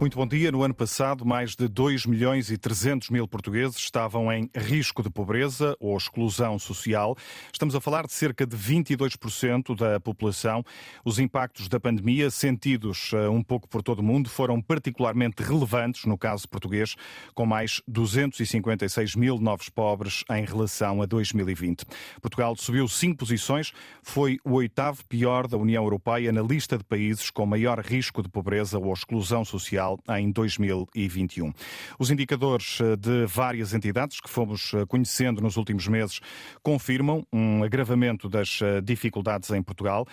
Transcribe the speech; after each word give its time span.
Muito 0.00 0.16
bom 0.16 0.28
dia. 0.28 0.52
No 0.52 0.62
ano 0.62 0.74
passado, 0.74 1.26
mais 1.26 1.56
de 1.56 1.66
2 1.66 2.06
milhões 2.06 2.52
e 2.52 2.56
300 2.56 3.10
mil 3.10 3.26
portugueses 3.26 3.76
estavam 3.78 4.32
em 4.32 4.48
risco 4.54 5.02
de 5.02 5.10
pobreza 5.10 5.76
ou 5.80 5.96
exclusão 5.96 6.56
social. 6.56 7.16
Estamos 7.52 7.74
a 7.74 7.80
falar 7.80 8.06
de 8.06 8.12
cerca 8.12 8.46
de 8.46 8.56
22% 8.56 9.76
da 9.76 9.98
população. 9.98 10.62
Os 11.04 11.18
impactos 11.18 11.66
da 11.66 11.80
pandemia, 11.80 12.30
sentidos 12.30 13.10
eh, 13.12 13.28
um 13.28 13.42
pouco 13.42 13.68
por 13.68 13.82
todo 13.82 13.98
o 13.98 14.02
mundo, 14.04 14.30
foram 14.30 14.62
particularmente 14.62 15.42
relevantes 15.42 16.04
no 16.04 16.16
caso 16.16 16.48
português, 16.48 16.94
com 17.34 17.44
mais 17.44 17.82
256 17.88 19.16
mil 19.16 19.36
novos 19.38 19.68
pobres 19.68 20.22
em 20.30 20.44
relação 20.44 21.02
a 21.02 21.06
2020. 21.06 21.84
Portugal 22.22 22.54
subiu 22.56 22.86
cinco 22.86 23.16
posições, 23.16 23.72
foi 24.04 24.38
o 24.44 24.52
oitavo 24.52 25.04
pior 25.08 25.48
da 25.48 25.56
União 25.56 25.82
Europeia 25.82 26.30
na 26.30 26.40
lista 26.40 26.78
de 26.78 26.84
países 26.84 27.30
com 27.30 27.44
maior 27.44 27.80
risco 27.80 28.22
de 28.22 28.28
pobreza 28.28 28.78
ou 28.78 28.92
exclusão 28.92 29.44
social 29.44 29.88
em 30.16 30.30
2021. 30.30 31.52
Os 31.98 32.10
indicadores 32.10 32.80
eh, 32.80 32.96
de 32.96 33.26
várias 33.26 33.74
entidades 33.74 34.20
que 34.20 34.28
fomos 34.28 34.72
eh, 34.74 34.84
conhecendo 34.86 35.40
nos 35.40 35.56
últimos 35.56 35.86
meses 35.88 36.20
confirmam 36.62 37.26
um 37.32 37.62
agravamento 37.62 38.28
das 38.28 38.60
eh, 38.62 38.80
dificuldades 38.80 39.50
em 39.50 39.62
Portugal. 39.62 40.06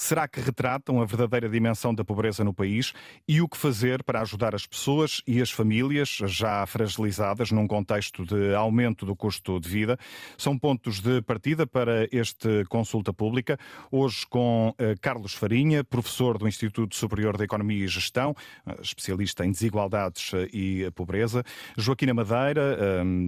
Será 0.00 0.28
que 0.28 0.40
retratam 0.40 1.02
a 1.02 1.04
verdadeira 1.04 1.48
dimensão 1.48 1.92
da 1.92 2.04
pobreza 2.04 2.44
no 2.44 2.54
país 2.54 2.92
e 3.26 3.42
o 3.42 3.48
que 3.48 3.56
fazer 3.56 4.04
para 4.04 4.20
ajudar 4.20 4.54
as 4.54 4.64
pessoas 4.64 5.20
e 5.26 5.42
as 5.42 5.50
famílias 5.50 6.08
já 6.26 6.64
fragilizadas 6.66 7.50
num 7.50 7.66
contexto 7.66 8.24
de 8.24 8.54
aumento 8.54 9.04
do 9.04 9.16
custo 9.16 9.58
de 9.58 9.68
vida? 9.68 9.98
São 10.36 10.56
pontos 10.56 11.00
de 11.00 11.20
partida 11.22 11.66
para 11.66 12.08
este 12.12 12.64
consulta 12.68 13.12
pública. 13.12 13.58
Hoje 13.90 14.24
com 14.30 14.72
eh, 14.78 14.94
Carlos 15.00 15.34
Farinha, 15.34 15.82
professor 15.82 16.38
do 16.38 16.46
Instituto 16.46 16.94
Superior 16.94 17.36
de 17.36 17.42
Economia 17.42 17.84
e 17.84 17.88
Gestão, 17.88 18.36
eh, 18.68 18.76
especialista 18.80 19.44
em 19.44 19.50
desigualdades 19.50 20.32
eh, 20.32 20.48
e 20.52 20.90
pobreza, 20.92 21.42
Joaquina 21.76 22.14
Madeira, 22.14 22.78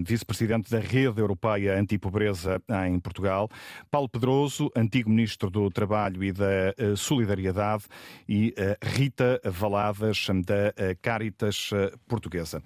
vice-presidente 0.05 0.71
da 0.71 0.79
Rede 0.79 1.21
Europeia 1.21 1.77
Antipobreza 1.79 2.63
em 2.87 3.01
Portugal, 3.01 3.49
Paulo 3.91 4.09
Pedroso, 4.09 4.71
antigo 4.77 5.11
ministro 5.11 5.51
do 5.51 5.69
Trabalho 5.69 6.23
e 6.23 6.31
da 6.31 6.60
Solidariedade 6.97 7.85
e 8.29 8.55
Rita 8.83 9.41
Valadas, 9.45 10.27
da 10.45 10.95
Caritas 11.01 11.71
Portuguesa. 12.07 12.63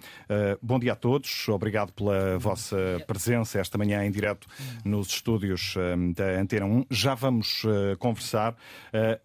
Bom 0.61 0.79
dia 0.79 0.93
a 0.93 0.95
todos, 0.95 1.47
obrigado 1.49 1.91
pela 1.93 2.37
vossa 2.39 2.77
presença 3.07 3.59
esta 3.59 3.77
manhã 3.77 4.05
em 4.05 4.11
direto 4.11 4.47
nos 4.83 5.07
estúdios 5.07 5.75
da 6.15 6.39
Antena 6.39 6.65
1. 6.65 6.85
Já 6.89 7.15
vamos 7.15 7.63
conversar. 7.99 8.55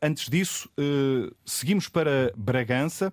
Antes 0.03 0.29
disso, 0.29 0.71
seguimos 1.45 1.89
para 1.89 2.33
Bragança. 2.37 3.13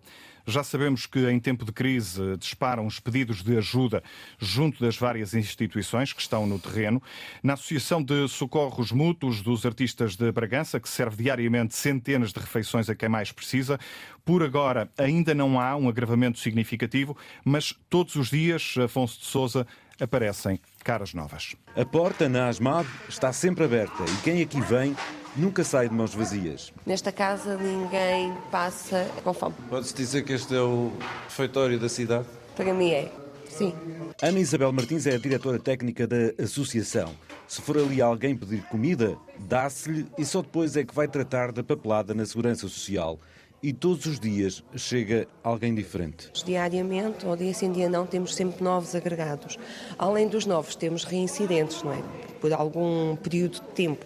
Já 0.49 0.63
sabemos 0.63 1.05
que 1.05 1.29
em 1.29 1.41
tempo 1.41 1.65
de 1.65 1.73
crise 1.73 2.37
disparam 2.37 2.87
os 2.87 3.01
pedidos 3.01 3.43
de 3.43 3.57
ajuda 3.57 4.01
junto 4.39 4.81
das 4.81 4.95
várias 4.95 5.33
instituições 5.33 6.13
que 6.13 6.21
estão 6.21 6.47
no 6.47 6.57
terreno. 6.57 7.03
Na 7.43 7.55
Associação 7.55 8.01
de 8.01 8.29
Socorros 8.29 8.93
Mútuos 8.93 9.41
dos 9.41 9.65
Artistas 9.65 10.15
de 10.15 10.31
Bragança, 10.31 10.79
que 10.79 10.87
serve 10.87 11.21
diariamente 11.21 11.75
centenas 11.75 12.31
de 12.31 12.39
refeições 12.39 12.89
a 12.89 12.95
quem 12.95 13.09
mais 13.09 13.29
precisa, 13.29 13.77
por 14.23 14.41
agora 14.41 14.89
ainda 14.97 15.35
não 15.35 15.59
há 15.59 15.75
um 15.75 15.89
agravamento 15.89 16.39
significativo, 16.39 17.17
mas 17.43 17.75
todos 17.89 18.15
os 18.15 18.29
dias, 18.29 18.75
Afonso 18.81 19.19
de 19.19 19.25
Souza, 19.25 19.67
aparecem 19.99 20.61
caras 20.81 21.13
novas. 21.13 21.57
A 21.75 21.83
porta 21.83 22.29
na 22.29 22.47
ASMAB 22.47 22.87
está 23.09 23.33
sempre 23.33 23.65
aberta 23.65 24.05
e 24.05 24.21
quem 24.23 24.41
aqui 24.41 24.61
vem 24.61 24.95
nunca 25.37 25.63
sai 25.63 25.87
de 25.87 25.95
mãos 25.95 26.13
vazias. 26.13 26.73
Nesta 26.85 27.11
casa 27.11 27.55
ninguém 27.57 28.33
passa 28.51 29.09
com 29.23 29.33
fome. 29.33 29.55
Pode-se 29.69 29.93
dizer 29.93 30.23
que 30.23 30.33
este 30.33 30.55
é 30.55 30.61
o 30.61 30.91
refeitório 31.29 31.79
da 31.79 31.87
cidade? 31.87 32.25
Para 32.55 32.73
mim 32.73 32.91
é, 32.91 33.11
sim. 33.47 33.73
Ana 34.21 34.39
Isabel 34.39 34.71
Martins 34.73 35.05
é 35.05 35.15
a 35.15 35.19
diretora 35.19 35.59
técnica 35.59 36.07
da 36.07 36.43
associação. 36.43 37.13
Se 37.47 37.61
for 37.61 37.77
ali 37.77 38.01
alguém 38.01 38.35
pedir 38.35 38.63
comida, 38.63 39.17
dá-se-lhe 39.39 40.07
e 40.17 40.25
só 40.25 40.41
depois 40.41 40.75
é 40.75 40.83
que 40.83 40.93
vai 40.93 41.07
tratar 41.07 41.51
da 41.51 41.63
papelada 41.63 42.13
na 42.13 42.25
segurança 42.25 42.67
social 42.67 43.19
e 43.61 43.73
todos 43.73 44.05
os 44.05 44.19
dias 44.19 44.63
chega 44.75 45.27
alguém 45.43 45.73
diferente. 45.73 46.29
Diariamente, 46.45 47.25
ou 47.25 47.35
dia 47.35 47.53
sim, 47.53 47.71
dia 47.71 47.89
não, 47.89 48.05
temos 48.05 48.35
sempre 48.35 48.63
novos 48.63 48.93
agregados. 48.93 49.57
Além 49.97 50.27
dos 50.27 50.45
novos, 50.45 50.75
temos 50.75 51.03
reincidentes, 51.03 51.81
não 51.83 51.93
é? 51.93 52.01
Por 52.39 52.53
algum 52.53 53.15
período 53.15 53.53
de 53.53 53.61
tempo 53.73 54.05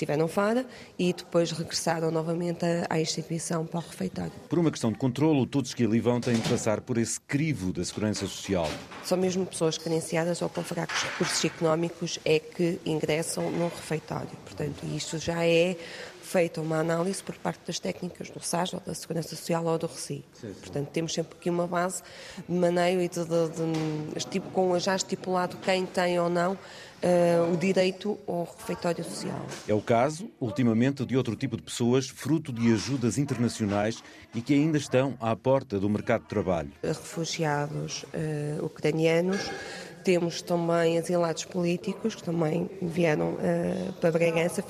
estiveram 0.00 0.26
fora 0.26 0.64
e 0.98 1.12
depois 1.12 1.50
regressaram 1.50 2.10
novamente 2.10 2.64
à 2.88 2.98
instituição 2.98 3.66
para 3.66 3.78
o 3.78 3.82
refeitório. 3.82 4.32
Por 4.48 4.58
uma 4.58 4.70
questão 4.70 4.90
de 4.90 4.98
controlo, 4.98 5.46
todos 5.46 5.74
que 5.74 5.84
ali 5.84 6.00
vão 6.00 6.20
têm 6.20 6.34
de 6.34 6.48
passar 6.48 6.80
por 6.80 6.96
esse 6.96 7.20
crivo 7.20 7.72
da 7.72 7.84
segurança 7.84 8.26
social. 8.26 8.68
São 9.04 9.18
mesmo 9.18 9.44
pessoas 9.44 9.76
carenciadas 9.76 10.40
ou 10.40 10.48
com 10.48 10.62
fracos 10.62 11.02
recursos 11.02 11.44
económicos 11.44 12.18
é 12.24 12.38
que 12.38 12.80
ingressam 12.86 13.50
no 13.50 13.68
refeitório. 13.68 14.30
Portanto, 14.44 14.86
isto 14.94 15.18
já 15.18 15.44
é 15.44 15.76
feita 16.22 16.60
uma 16.60 16.78
análise 16.78 17.20
por 17.22 17.36
parte 17.36 17.60
das 17.66 17.80
técnicas 17.80 18.30
do 18.30 18.40
SAS, 18.40 18.72
ou 18.72 18.80
da 18.86 18.94
Segurança 18.94 19.30
Social, 19.30 19.64
ou 19.66 19.76
do 19.76 19.86
RECI. 19.88 20.24
Portanto, 20.60 20.88
temos 20.90 21.12
sempre 21.12 21.36
aqui 21.36 21.50
uma 21.50 21.66
base 21.66 22.02
de 22.48 22.54
maneio 22.54 23.02
e 23.02 23.08
de, 23.08 23.24
de, 23.24 23.48
de, 24.30 24.40
com 24.52 24.78
já 24.78 24.94
estipulado 24.94 25.56
quem 25.56 25.84
tem 25.84 26.20
ou 26.20 26.30
não 26.30 26.56
uh, 27.02 27.52
o 27.52 27.56
direito 27.56 28.18
ao 28.26 28.44
refeitório 28.56 29.02
social. 29.04 29.40
É 29.66 29.74
o 29.74 29.80
caso, 29.80 30.30
ultimamente, 30.40 31.04
de 31.04 31.16
outro 31.16 31.36
tipo 31.36 31.56
de 31.56 31.62
pessoas, 31.62 32.08
fruto 32.08 32.52
de 32.52 32.72
ajudas 32.72 33.18
internacionais 33.18 34.02
e 34.34 34.40
que 34.40 34.54
ainda 34.54 34.78
estão 34.78 35.14
à 35.20 35.34
porta 35.34 35.78
do 35.78 35.88
mercado 35.88 36.22
de 36.22 36.28
trabalho. 36.28 36.70
Refugiados 36.82 38.04
uh, 38.04 38.64
ucranianos 38.64 39.50
temos 40.02 40.40
também 40.40 40.98
asilados 40.98 41.44
políticos 41.44 42.14
que 42.14 42.22
também 42.22 42.70
vieram 42.80 43.34
uh, 43.34 43.92
para 44.00 44.10
Bragança, 44.10 44.64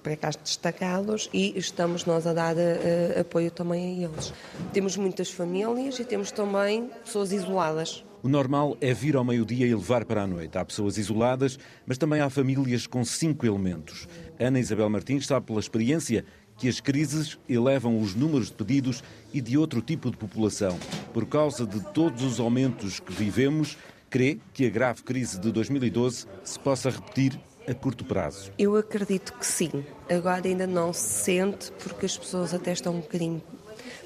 para 0.00 0.16
cá 0.16 0.30
destacados, 0.30 1.28
e 1.32 1.58
estamos 1.58 2.04
nós 2.04 2.24
a 2.24 2.32
dar 2.32 2.54
apoio 3.18 3.50
também 3.50 4.04
a 4.04 4.06
eles. 4.06 4.32
Temos 4.72 4.96
muitas 4.96 5.28
famílias 5.28 5.98
e 5.98 6.04
temos 6.04 6.30
também 6.30 6.88
pessoas 7.04 7.32
isoladas. 7.32 8.04
O 8.22 8.28
normal 8.28 8.76
é 8.80 8.92
vir 8.92 9.16
ao 9.16 9.24
meio-dia 9.24 9.66
e 9.66 9.74
levar 9.74 10.04
para 10.04 10.22
a 10.22 10.26
noite. 10.26 10.58
Há 10.58 10.64
pessoas 10.64 10.98
isoladas, 10.98 11.58
mas 11.86 11.96
também 11.96 12.20
há 12.20 12.28
famílias 12.28 12.86
com 12.86 13.02
cinco 13.02 13.46
elementos. 13.46 14.06
Ana 14.38 14.60
Isabel 14.60 14.90
Martins 14.90 15.26
sabe 15.26 15.46
pela 15.46 15.60
experiência 15.60 16.24
que 16.58 16.68
as 16.68 16.80
crises 16.80 17.38
elevam 17.48 17.98
os 17.98 18.14
números 18.14 18.48
de 18.48 18.54
pedidos 18.54 19.02
e 19.32 19.40
de 19.40 19.56
outro 19.56 19.80
tipo 19.80 20.10
de 20.10 20.18
população. 20.18 20.78
Por 21.14 21.24
causa 21.24 21.66
de 21.66 21.80
todos 21.94 22.22
os 22.22 22.38
aumentos 22.38 23.00
que 23.00 23.12
vivemos, 23.12 23.78
crê 24.10 24.38
que 24.52 24.66
a 24.66 24.70
grave 24.70 25.02
crise 25.02 25.40
de 25.40 25.50
2012 25.50 26.26
se 26.44 26.58
possa 26.58 26.90
repetir 26.90 27.40
a 27.66 27.72
curto 27.72 28.04
prazo? 28.04 28.52
Eu 28.58 28.76
acredito 28.76 29.32
que 29.38 29.46
sim. 29.46 29.70
Agora 30.10 30.46
ainda 30.46 30.66
não 30.66 30.92
se 30.92 31.24
sente 31.24 31.72
porque 31.82 32.04
as 32.04 32.18
pessoas 32.18 32.52
até 32.52 32.72
estão 32.72 32.96
um 32.96 33.00
bocadinho 33.00 33.40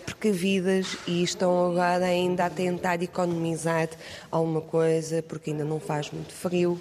precavidas 0.04 0.96
e 1.06 1.22
estão 1.22 1.70
agora 1.70 2.04
ainda 2.04 2.46
a 2.46 2.50
tentar 2.50 3.02
economizar 3.02 3.88
alguma 4.30 4.60
coisa 4.60 5.22
porque 5.22 5.50
ainda 5.50 5.64
não 5.64 5.80
faz 5.80 6.10
muito 6.10 6.32
frio, 6.32 6.72
ou 6.72 6.80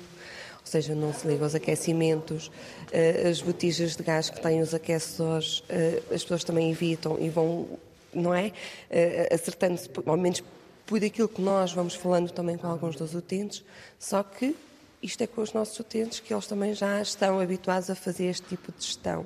seja, 0.66 0.94
não 0.94 1.13
se 1.13 1.28
liga 1.28 1.44
aos 1.44 1.56
aquecimentos, 1.56 2.51
eh, 2.91 3.28
as 3.29 3.41
botijas 3.41 3.96
de 3.96 4.03
gás 4.03 4.29
que 4.29 4.41
têm 4.41 4.61
os 4.61 4.73
aquecedores, 4.73 5.64
eh, 5.70 6.02
as 6.11 6.23
pessoas 6.23 6.43
também 6.43 6.72
evitam 6.72 7.17
e 7.20 7.29
vão, 7.29 7.67
não 8.14 8.34
é? 8.34 8.52
Eh, 8.90 9.29
acertando-se, 9.34 9.90
ao 10.05 10.17
menos 10.17 10.43
por 10.85 11.03
aquilo 11.03 11.28
que 11.28 11.41
nós 11.41 11.73
vamos 11.73 11.96
falando 11.96 12.31
também 12.31 12.58
com 12.58 12.67
alguns 12.67 12.96
dos 12.96 13.14
utentes, 13.16 13.64
só 13.99 14.22
que 14.23 14.55
isto 15.02 15.22
é 15.22 15.28
com 15.28 15.41
os 15.41 15.52
nossos 15.52 15.78
utentes 15.79 16.22
que 16.22 16.34
eles 16.34 16.47
também 16.47 16.73
já 16.73 17.02
estão 17.02 17.40
habituados 17.40 17.90
a 17.90 17.96
fazer 17.96 18.28
este 18.28 18.47
tipo 18.47 18.72
de 18.72 18.85
gestão. 18.85 19.25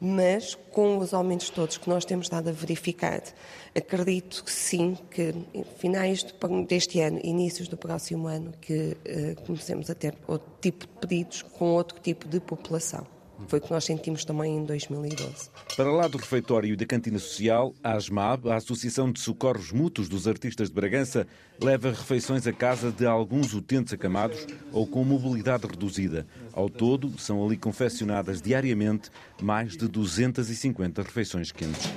Mas 0.00 0.54
com 0.72 0.98
os 0.98 1.14
aumentos 1.14 1.48
todos 1.48 1.78
que 1.78 1.88
nós 1.88 2.04
temos 2.04 2.28
dado 2.28 2.50
a 2.50 2.52
verificar, 2.52 3.22
acredito 3.74 4.44
que 4.44 4.52
sim, 4.52 4.96
que 5.10 5.34
finais 5.78 6.24
deste 6.68 7.00
ano, 7.00 7.18
inícios 7.24 7.66
do 7.66 7.78
próximo 7.78 8.26
ano, 8.26 8.52
que 8.60 8.94
uh, 8.94 9.42
comecemos 9.46 9.88
a 9.88 9.94
ter 9.94 10.14
outro 10.28 10.50
tipo 10.60 10.86
de 10.86 10.92
pedidos 10.98 11.40
com 11.40 11.72
outro 11.72 11.98
tipo 12.00 12.28
de 12.28 12.40
população. 12.40 13.15
Foi 13.48 13.58
o 13.58 13.62
que 13.62 13.70
nós 13.70 13.84
sentimos 13.84 14.24
também 14.24 14.56
em 14.56 14.64
2012. 14.64 15.50
Para 15.76 15.92
lá 15.92 16.08
do 16.08 16.18
refeitório 16.18 16.72
e 16.72 16.76
da 16.76 16.86
cantina 16.86 17.18
social, 17.18 17.74
a 17.82 17.92
ASMAB, 17.92 18.48
a 18.50 18.56
Associação 18.56 19.12
de 19.12 19.20
Socorros 19.20 19.72
Mútuos 19.72 20.08
dos 20.08 20.26
Artistas 20.26 20.68
de 20.68 20.74
Bragança, 20.74 21.26
leva 21.60 21.90
refeições 21.90 22.46
a 22.46 22.52
casa 22.52 22.90
de 22.90 23.06
alguns 23.06 23.54
utentes 23.54 23.92
acamados 23.92 24.46
ou 24.72 24.86
com 24.86 25.04
mobilidade 25.04 25.66
reduzida. 25.66 26.26
Ao 26.52 26.68
todo, 26.68 27.18
são 27.18 27.44
ali 27.44 27.56
confeccionadas 27.56 28.40
diariamente 28.40 29.10
mais 29.40 29.76
de 29.76 29.86
250 29.86 31.02
refeições 31.02 31.52
quentes. 31.52 31.90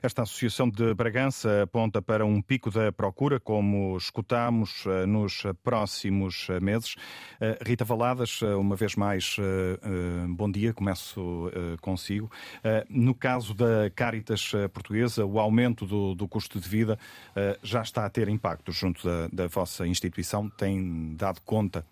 Esta 0.00 0.22
Associação 0.22 0.68
de 0.68 0.94
Bragança 0.94 1.62
aponta 1.62 2.00
para 2.00 2.24
um 2.24 2.40
pico 2.40 2.70
da 2.70 2.92
procura, 2.92 3.40
como 3.40 3.96
escutamos 3.96 4.84
eh, 4.86 5.06
nos 5.06 5.42
próximos 5.64 6.46
eh, 6.50 6.60
meses. 6.60 6.94
Eh, 7.40 7.58
Rita 7.66 7.84
Valadas, 7.84 8.42
uma 8.42 8.76
vez 8.76 8.94
mais, 8.94 9.36
bom 10.28 10.50
dia, 10.50 10.72
começo 10.72 11.50
consigo. 11.80 12.30
No 12.88 13.14
caso 13.14 13.54
da 13.54 13.90
Caritas 13.94 14.52
Portuguesa, 14.72 15.24
o 15.24 15.38
aumento 15.38 15.86
do, 15.86 16.14
do 16.14 16.28
custo 16.28 16.60
de 16.60 16.68
vida 16.68 16.98
já 17.62 17.82
está 17.82 18.04
a 18.04 18.10
ter 18.10 18.28
impacto 18.28 18.72
junto 18.72 19.06
da, 19.06 19.28
da 19.28 19.46
vossa 19.46 19.86
instituição? 19.86 20.48
Tem 20.48 21.14
dado 21.16 21.40
conta 21.42 21.84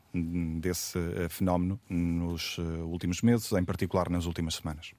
desse 0.61 0.99
fenómeno 1.29 1.81
nos 1.89 2.59
últimos 2.59 3.23
meses, 3.23 3.53
em 3.53 3.65
particular 3.65 4.09
nas 4.11 4.27
últimas 4.27 4.55
semanas? 4.55 4.93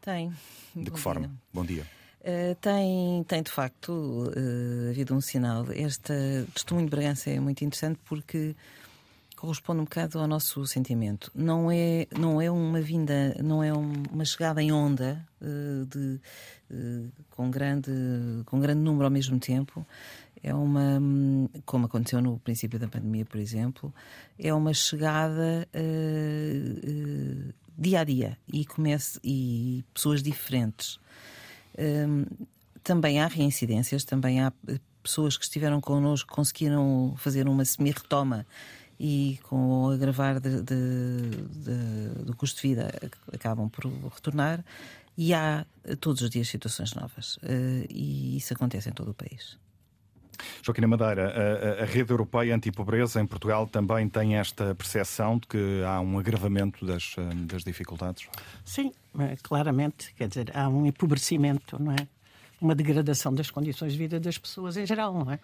Tem. 0.00 0.32
De 0.74 0.90
que 0.90 0.98
forma? 0.98 1.30
Bom 1.52 1.64
dia. 1.64 1.86
Uh, 2.24 2.54
tem, 2.58 3.22
tem 3.24 3.42
de 3.42 3.50
facto 3.50 3.92
uh, 3.92 4.88
havido 4.88 5.14
um 5.14 5.20
sinal. 5.20 5.70
Este 5.72 6.46
testemunho 6.54 6.86
de 6.86 6.90
Bragança 6.90 7.28
é 7.28 7.38
muito 7.38 7.62
interessante 7.62 8.00
porque 8.06 8.56
corresponde 9.36 9.82
um 9.82 9.84
bocado 9.84 10.18
ao 10.18 10.26
nosso 10.26 10.66
sentimento. 10.66 11.30
Não 11.34 11.70
é, 11.70 12.06
não 12.18 12.40
é 12.40 12.50
uma 12.50 12.80
vinda, 12.80 13.36
não 13.42 13.62
é 13.62 13.70
uma 13.74 14.24
chegada 14.24 14.62
em 14.62 14.72
onda 14.72 15.22
uh, 15.42 15.84
de, 15.84 16.18
com, 17.28 17.50
grande, 17.50 17.92
com 18.46 18.58
grande 18.58 18.80
número 18.80 19.04
ao 19.04 19.10
mesmo 19.10 19.38
tempo. 19.38 19.86
É 20.42 20.54
uma, 20.54 20.98
como 21.66 21.84
aconteceu 21.84 22.22
no 22.22 22.38
princípio 22.38 22.78
da 22.78 22.88
pandemia, 22.88 23.26
por 23.26 23.38
exemplo, 23.38 23.92
é 24.38 24.52
uma 24.52 24.72
chegada 24.72 25.66
dia 27.76 28.00
a 28.00 28.04
dia 28.04 28.38
e, 28.50 28.64
comece, 28.64 29.18
e 29.22 29.84
pessoas 29.92 30.22
diferentes. 30.22 30.98
Um, 31.78 32.24
também 32.82 33.20
há 33.20 33.26
reincidências, 33.26 34.04
também 34.04 34.40
há 34.40 34.52
eh, 34.68 34.78
pessoas 35.02 35.36
que 35.36 35.44
estiveram 35.44 35.80
connosco 35.80 36.32
conseguiram 36.32 37.14
fazer 37.16 37.48
uma 37.48 37.64
semi-retoma 37.64 38.46
e 39.00 39.38
com 39.44 39.84
o 39.84 39.90
agravar 39.90 40.38
de, 40.38 40.62
de, 40.62 41.30
de, 41.30 42.24
do 42.24 42.36
custo 42.36 42.60
de 42.60 42.68
vida 42.68 42.90
acabam 43.32 43.68
por 43.68 43.86
retornar. 44.12 44.64
E 45.16 45.32
há 45.32 45.64
todos 46.00 46.22
os 46.22 46.30
dias 46.30 46.48
situações 46.48 46.92
novas. 46.94 47.36
Uh, 47.36 47.86
e 47.88 48.36
isso 48.36 48.52
acontece 48.52 48.88
em 48.88 48.92
todo 48.92 49.12
o 49.12 49.14
país. 49.14 49.56
Joaquim 50.62 50.86
Madeira, 50.86 51.78
a, 51.80 51.82
a 51.82 51.86
rede 51.86 52.12
europeia 52.12 52.54
anti-pobreza 52.54 53.20
em 53.20 53.26
Portugal 53.26 53.66
também 53.66 54.08
tem 54.08 54.36
esta 54.36 54.74
percepção 54.74 55.38
de 55.38 55.46
que 55.46 55.82
há 55.84 56.00
um 56.00 56.18
agravamento 56.18 56.84
das, 56.84 57.14
eh, 57.18 57.34
das 57.46 57.64
dificuldades? 57.64 58.28
Sim, 58.64 58.92
eh, 59.18 59.36
claramente. 59.42 60.14
Quer 60.14 60.28
dizer, 60.28 60.52
há 60.54 60.68
um 60.68 60.86
empobrecimento, 60.86 61.82
não 61.82 61.92
é? 61.92 62.06
Uma 62.60 62.74
degradação 62.74 63.34
das 63.34 63.50
condições 63.50 63.92
de 63.92 63.98
vida 63.98 64.20
das 64.20 64.38
pessoas 64.38 64.76
em 64.76 64.86
geral, 64.86 65.12
não 65.12 65.30
é? 65.30 65.38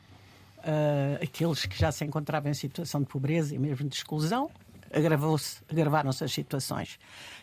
Uh, 0.61 1.25
aqueles 1.25 1.65
que 1.65 1.79
já 1.79 1.91
se 1.91 2.05
encontravam 2.05 2.51
em 2.51 2.55
situação 2.55 3.01
de 3.01 3.07
pobreza 3.07 3.55
e 3.55 3.59
mesmo 3.59 3.89
de 3.89 3.97
exclusão, 3.97 4.51
agravaram-se 4.93 6.25
as 6.25 6.33
situações. 6.33 6.99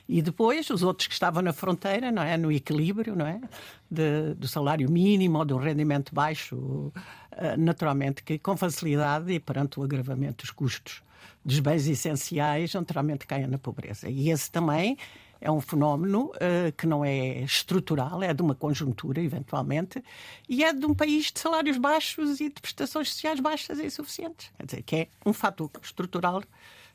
E 0.07 0.21
depois 0.21 0.69
os 0.69 0.83
outros 0.83 1.07
que 1.07 1.13
estavam 1.13 1.41
na 1.41 1.51
fronteira, 1.51 2.11
não 2.11 2.21
é, 2.21 2.37
no 2.37 2.51
equilíbrio, 2.51 3.15
não 3.15 3.27
é, 3.27 3.41
de, 3.89 4.33
do 4.35 4.47
salário 4.47 4.89
mínimo 4.89 5.39
ou 5.39 5.45
do 5.45 5.57
rendimento 5.57 6.13
baixo, 6.13 6.91
eh, 7.31 7.57
naturalmente 7.57 8.23
que 8.23 8.39
com 8.39 8.55
facilidade 8.55 9.31
e 9.33 9.39
perante 9.39 9.79
o 9.79 9.83
agravamento 9.83 10.43
dos 10.43 10.51
custos 10.51 11.03
dos 11.43 11.59
bens 11.59 11.87
essenciais, 11.87 12.73
naturalmente 12.73 13.25
caem 13.25 13.47
na 13.47 13.57
pobreza. 13.57 14.09
E 14.09 14.29
esse 14.29 14.51
também 14.51 14.97
é 15.39 15.51
um 15.51 15.61
fenómeno 15.61 16.31
uh, 16.35 16.71
que 16.75 16.87
não 16.87 17.05
é 17.05 17.39
estrutural, 17.41 18.21
é 18.23 18.33
de 18.33 18.41
uma 18.41 18.55
conjuntura, 18.55 19.21
eventualmente, 19.21 20.03
e 20.49 20.63
é 20.63 20.73
de 20.73 20.85
um 20.85 20.93
país 20.93 21.31
de 21.31 21.39
salários 21.39 21.77
baixos 21.77 22.39
e 22.41 22.49
de 22.49 22.59
prestações 22.61 23.11
sociais 23.11 23.39
baixas 23.39 23.79
e 23.79 23.85
insuficientes. 23.85 24.51
Quer 24.57 24.65
dizer, 24.65 24.81
que 24.83 24.95
é 24.95 25.07
um 25.25 25.33
fator 25.33 25.69
estrutural 25.81 26.43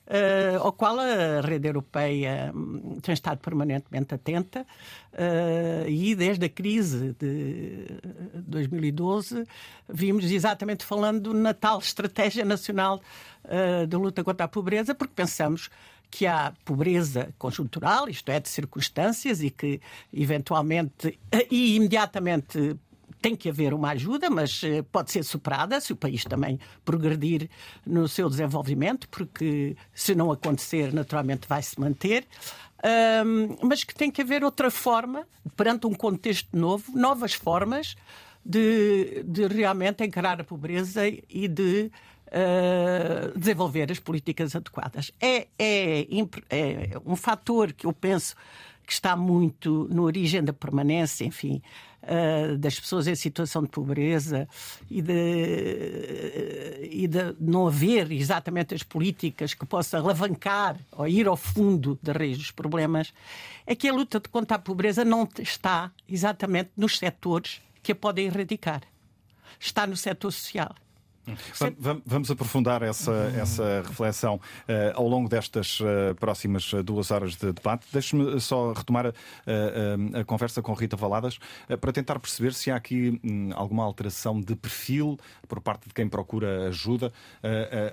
uh, 0.07 0.63
ao 0.63 0.73
qual 0.73 0.99
a 0.99 1.41
rede 1.41 1.69
europeia 1.69 2.53
hum, 2.55 2.99
tem 3.01 3.13
estado 3.13 3.39
permanentemente 3.39 4.15
atenta 4.15 4.67
uh, 5.13 5.89
e 5.89 6.15
desde 6.15 6.47
a 6.47 6.49
crise 6.49 7.15
de 7.19 7.87
2012 8.35 9.45
vimos 9.89 10.31
exatamente 10.31 10.85
falando 10.85 11.33
na 11.33 11.55
tal 11.55 11.79
estratégia 11.79 12.45
nacional 12.45 13.01
uh, 13.45 13.87
de 13.87 13.97
luta 13.97 14.25
contra 14.25 14.47
a 14.47 14.49
pobreza, 14.49 14.95
porque 14.95 15.15
pensamos 15.15 15.71
que 16.11 16.27
há 16.27 16.53
pobreza 16.63 17.33
conjuntural, 17.39 18.07
isto 18.07 18.31
é, 18.31 18.39
de 18.39 18.47
circunstâncias, 18.47 19.43
e 19.43 19.49
que 19.49 19.81
eventualmente 20.13 21.19
e 21.51 21.75
imediatamente 21.75 22.77
tem 23.23 23.37
que 23.37 23.49
haver 23.49 23.73
uma 23.73 23.91
ajuda, 23.91 24.29
mas 24.29 24.61
eh, 24.65 24.83
pode 24.83 25.13
ser 25.13 25.23
superada 25.23 25.81
se 25.81 25.93
o 25.93 25.97
país 25.97 26.25
também 26.25 26.59
progredir 26.85 27.49
no 27.87 28.09
seu 28.09 28.29
desenvolvimento, 28.29 29.09
porque 29.09 29.77
se 29.95 30.15
não 30.15 30.33
acontecer, 30.33 30.93
naturalmente 30.93 31.47
vai 31.49 31.63
se 31.63 31.79
manter. 31.79 32.27
Um, 33.25 33.57
mas 33.63 33.85
que 33.85 33.95
tem 33.95 34.11
que 34.11 34.21
haver 34.23 34.43
outra 34.43 34.69
forma, 34.69 35.25
perante 35.57 35.87
um 35.87 35.95
contexto 35.95 36.49
novo, 36.53 36.91
novas 36.99 37.33
formas 37.33 37.95
de, 38.45 39.23
de 39.25 39.47
realmente 39.47 40.05
encarar 40.05 40.41
a 40.41 40.45
pobreza 40.45 41.07
e 41.07 41.47
de 41.47 41.93
uh, 42.27 43.39
desenvolver 43.39 43.93
as 43.93 44.01
políticas 44.01 44.57
adequadas. 44.57 45.13
É, 45.21 45.47
é, 45.57 46.09
é 46.51 46.91
um 47.07 47.15
fator 47.15 47.73
que 47.73 47.87
eu 47.87 47.93
penso 47.93 48.35
que 48.85 48.93
está 48.93 49.15
muito 49.15 49.89
na 49.93 50.03
origem 50.03 50.43
da 50.43 50.53
permanência, 50.53 51.25
enfim, 51.25 51.63
uh, 52.03 52.57
das 52.57 52.79
pessoas 52.79 53.07
em 53.07 53.15
situação 53.15 53.63
de 53.63 53.69
pobreza 53.69 54.49
e 54.91 55.01
de, 55.03 56.89
e 56.91 57.07
de 57.07 57.35
não 57.41 57.67
haver 57.67 58.11
exatamente 58.13 58.75
as 58.75 58.83
políticas 58.83 59.55
que 59.55 59.67
possam 59.67 60.01
alavancar 60.01 60.77
ou 60.93 61.07
ir 61.07 61.27
ao 61.27 61.37
fundo 61.37 61.99
da 62.03 62.13
raiz 62.13 62.39
dos 62.39 62.51
problemas, 62.51 63.13
é 63.67 63.75
que 63.75 63.89
a 63.89 63.93
luta 63.93 64.21
contra 64.21 64.57
a 64.57 64.61
pobreza 64.61 65.05
não 65.05 65.29
está 65.39 65.91
exatamente 66.09 66.71
nos 66.77 66.99
setores 66.99 67.61
que 67.83 67.93
a 67.93 67.95
podem 67.95 68.27
erradicar. 68.27 68.83
Está 69.59 69.87
no 69.87 69.97
setor 69.97 70.31
social. 70.31 70.75
Vamos 72.05 72.31
aprofundar 72.31 72.83
essa, 72.83 73.13
essa 73.37 73.83
reflexão 73.87 74.37
uh, 74.37 74.41
ao 74.95 75.07
longo 75.07 75.29
destas 75.29 75.79
uh, 75.81 76.15
próximas 76.19 76.73
eh, 76.75 76.83
duas 76.83 77.11
horas 77.11 77.37
de 77.37 77.53
debate. 77.53 77.87
Deixe-me 77.93 78.41
só 78.41 78.73
retomar 78.73 79.07
uh, 79.07 79.13
a 80.21 80.25
conversa 80.25 80.61
com 80.61 80.73
Rita 80.75 80.97
Valadas 80.97 81.39
para 81.81 81.93
tentar 81.93 82.19
perceber 82.19 82.53
se 82.55 82.71
há 82.71 82.77
aqui 82.77 83.21
um, 83.23 83.51
alguma 83.55 83.85
alteração 83.85 84.41
de 84.41 84.57
perfil 84.57 85.19
por 85.49 85.61
parte 85.61 85.89
de 85.89 85.95
quem 85.95 86.09
procura 86.09 86.69
ajuda 86.69 87.13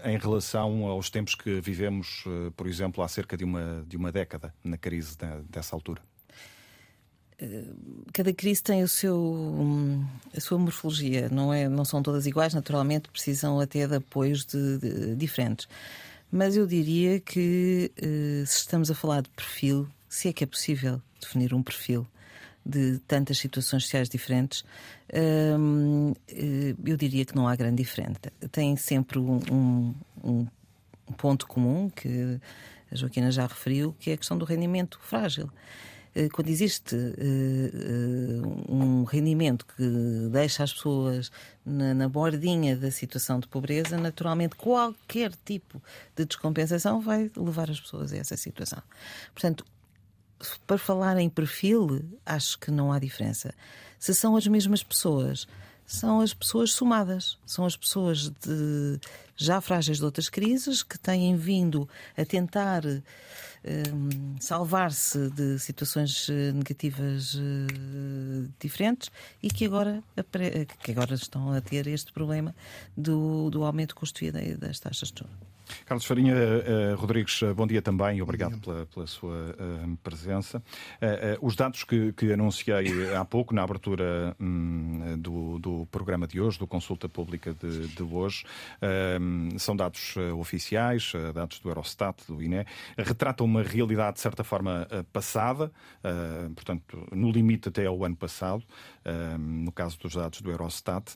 em 0.06 0.18
relação 0.18 0.88
aos 0.88 1.10
tempos 1.10 1.36
que 1.36 1.60
vivemos, 1.62 2.24
por 2.56 2.68
exemplo, 2.68 3.04
há 3.04 3.08
cerca 3.08 3.38
de 3.38 3.44
uma, 3.44 3.84
de 3.88 3.98
uma 3.98 4.12
década 4.12 4.54
na 4.64 4.78
crise 4.78 5.18
dessa 5.50 5.76
altura. 5.76 6.02
Eh, 7.42 7.64
cada 8.14 8.34
crise 8.34 8.62
tem 8.62 8.84
o 8.84 8.88
seu, 8.88 9.36
a 10.36 10.40
sua 10.40 10.58
morfologia, 10.58 11.30
não, 11.30 11.54
é, 11.54 11.70
não 11.70 11.86
são 11.86 12.04
todas 12.04 12.26
iguais, 12.26 12.54
naturalmente 12.54 13.10
precisam 13.10 13.60
até 13.60 13.88
de 13.88 13.96
apoios 13.96 14.46
de, 14.46 14.78
de, 14.78 15.16
diferentes. 15.16 15.68
Mas 16.32 16.56
eu 16.56 16.68
diria 16.68 17.20
que 17.20 17.92
eh, 17.98 18.44
se 18.46 18.58
estamos 18.58 18.92
a 18.92 18.96
falar 18.96 19.22
de 19.22 19.30
perfil, 19.30 19.88
se 20.08 20.28
é 20.28 20.34
que 20.34 20.44
é 20.44 20.48
possível 20.48 21.02
definir 21.20 21.54
um 21.54 21.64
perfil 21.64 22.06
de 22.66 23.00
tantas 23.08 23.38
situações 23.40 23.84
sociais 23.84 24.10
diferentes, 24.10 24.64
ehm, 25.12 26.14
eh, 26.28 26.76
eu 26.86 26.98
diria 26.98 27.26
que 27.26 27.36
não 27.36 27.48
há 27.48 27.56
grande 27.56 27.78
diferença. 27.78 28.20
Tem 28.52 28.76
sempre 28.76 29.18
um, 29.18 29.40
um, 29.52 29.96
um 31.08 31.14
ponto 31.18 31.48
comum 31.48 31.90
que 31.90 32.40
a 32.92 32.96
Joaquina 32.96 33.32
já 33.32 33.48
referiu, 33.48 33.96
que 34.00 34.12
é 34.12 34.14
a 34.14 34.18
questão 34.18 34.38
do 34.38 34.46
rendimento 34.46 35.00
frágil. 35.02 35.50
Eh, 36.20 36.28
quando 36.28 36.50
existe 36.50 36.96
uh, 36.98 38.74
um 38.74 39.06
rendimento 39.06 39.66
que 39.66 39.84
deixa 40.30 40.64
as 40.66 40.74
pessoas 40.74 41.32
na, 41.66 41.94
na, 41.94 42.10
bordinha 42.10 42.76
da 42.76 42.92
situação 42.92 43.40
de 43.40 43.48
pobreza, 43.48 43.98
naturalmente 43.98 44.58
qualquer 44.58 45.32
tipo 45.46 45.82
de 46.14 46.26
descompensação 46.26 47.00
vai 47.00 47.32
levar 47.38 47.72
as 47.72 47.80
pessoas 47.80 48.12
a 48.12 48.18
essa 48.18 48.36
situação. 48.36 48.84
Portanto, 49.34 49.64
para 50.68 50.78
falar 50.78 51.18
em 51.20 51.30
perfil, 51.30 52.04
acho 52.26 52.60
que 52.60 52.70
não 52.70 52.92
há 52.92 53.00
diferença. 53.00 53.54
Se 53.98 54.14
são 54.14 54.36
as 54.36 54.46
mesmas 54.46 54.84
pessoas, 54.84 55.48
são 55.86 56.20
as 56.20 56.34
pessoas 56.34 56.74
somadas, 56.74 57.38
são 57.46 57.66
as 57.66 57.78
pessoas 57.78 58.30
de, 58.30 59.00
já 59.38 59.62
frágeis 59.62 60.00
de 60.00 60.04
outras 60.04 60.28
crises 60.28 60.84
que 60.84 61.00
têm 61.00 61.38
vindo 61.38 61.88
a 62.18 62.26
tentar 62.26 62.84
salvar-se 64.40 65.30
de 65.32 65.60
situações 65.60 66.30
eh, 66.30 66.52
negativas 66.52 67.36
eh, 67.36 68.48
diferentes 68.60 69.12
e 69.44 69.50
que 69.50 69.66
agora, 69.66 70.02
que 70.82 70.92
agora 70.92 71.14
estão 71.14 71.52
a 71.52 71.62
ter 71.62 71.88
este 71.88 72.14
problema 72.14 72.56
do, 72.96 73.50
do 73.50 73.64
aumento 73.64 73.96
custo 73.96 74.22
das 74.60 74.80
taxas 74.80 75.12
de 75.12 75.20
juros. 75.20 75.49
Carlos 75.86 76.06
Farinha 76.06 76.36
uh, 76.36 76.96
Rodrigues, 76.96 77.42
bom 77.56 77.68
dia 77.68 77.82
também, 77.82 78.22
obrigado 78.22 78.60
pela, 78.60 78.86
pela, 78.86 79.08
sua 79.08 79.36
uh, 79.36 79.98
presença. 79.98 80.60
Uh, 81.02 81.46
os 81.46 81.56
dados 81.56 81.84
que, 81.84 82.14
que, 82.14 82.32
anunciei 82.32 82.88
há 83.16 83.26
pouco, 83.26 83.54
na 83.54 83.64
abertura 83.64 84.36
um, 84.40 85.18
do, 85.18 85.60
do, 85.60 85.88
programa 85.92 86.28
de 86.28 86.40
hoje, 86.40 86.60
do 86.60 86.68
Consulta 86.68 87.08
Pública 87.10 87.54
de, 87.54 87.88
de 87.88 88.04
hoje, 88.04 88.46
são 89.58 89.76
dados 89.76 90.16
oficiais, 90.38 91.12
dados 91.34 91.60
do 91.60 91.70
Eurostat, 91.70 92.16
do 92.28 92.42
INE, 92.42 92.66
retratam 92.98 93.46
uma 93.46 93.64
realidade 93.64 94.16
de 94.16 94.22
certa 94.22 94.44
forma 94.44 94.88
passada, 95.12 95.72
portanto, 96.56 97.08
no 97.12 97.32
limite 97.32 97.70
até 97.70 97.86
ao 97.86 98.04
ano 98.04 98.16
passado, 98.16 98.64
no 99.40 99.72
caso 99.72 99.98
dos 100.00 100.14
dados 100.16 100.42
do 100.42 100.52
Eurostat. 100.52 101.16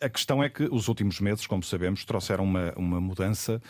A 0.00 0.08
questão 0.08 0.42
é 0.42 0.48
que 0.48 0.64
os 0.64 0.88
últimos 0.88 1.20
meses, 1.20 1.46
como 1.46 1.62
sabemos, 1.62 2.04
trouxeram 2.04 2.44
uma, 2.44 2.72
uma 2.76 3.00
mudança 3.00 3.60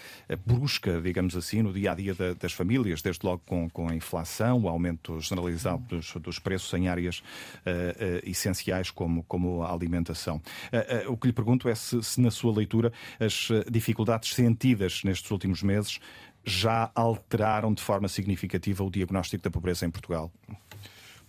brusca, 0.47 1.00
digamos 1.00 1.37
assim, 1.37 1.62
no 1.62 1.73
dia 1.73 1.93
a 1.93 1.95
dia 1.95 2.15
das 2.39 2.53
famílias, 2.53 3.03
desde 3.03 3.25
logo 3.25 3.43
com, 3.47 3.69
com 3.69 3.89
a 3.89 3.95
inflação, 3.95 4.62
o 4.62 4.69
aumento 4.69 5.21
generalizado 5.21 5.83
dos, 5.85 6.12
dos 6.15 6.39
preços 6.39 6.73
em 6.75 6.89
áreas 6.89 7.19
uh, 7.19 7.21
uh, 7.21 8.29
essenciais 8.29 8.91
como, 8.91 9.23
como 9.25 9.62
a 9.62 9.73
alimentação. 9.73 10.37
Uh, 10.37 11.12
o 11.12 11.17
que 11.17 11.29
lhe 11.29 11.33
pergunto 11.33 11.69
é 11.69 11.75
se, 11.75 12.03
se, 12.03 12.21
na 12.21 12.31
sua 12.31 12.53
leitura, 12.53 12.93
as 13.19 13.49
dificuldades 13.71 14.35
sentidas 14.35 15.03
nestes 15.05 15.31
últimos 15.31 15.62
meses 15.62 15.99
já 16.45 16.91
alteraram 16.95 17.75
de 17.75 17.83
forma 17.83 18.09
significativa 18.09 18.83
o 18.83 18.91
diagnóstico 18.91 19.45
da 19.45 19.50
pobreza 19.50 19.85
em 19.85 19.91
Portugal. 19.91 20.33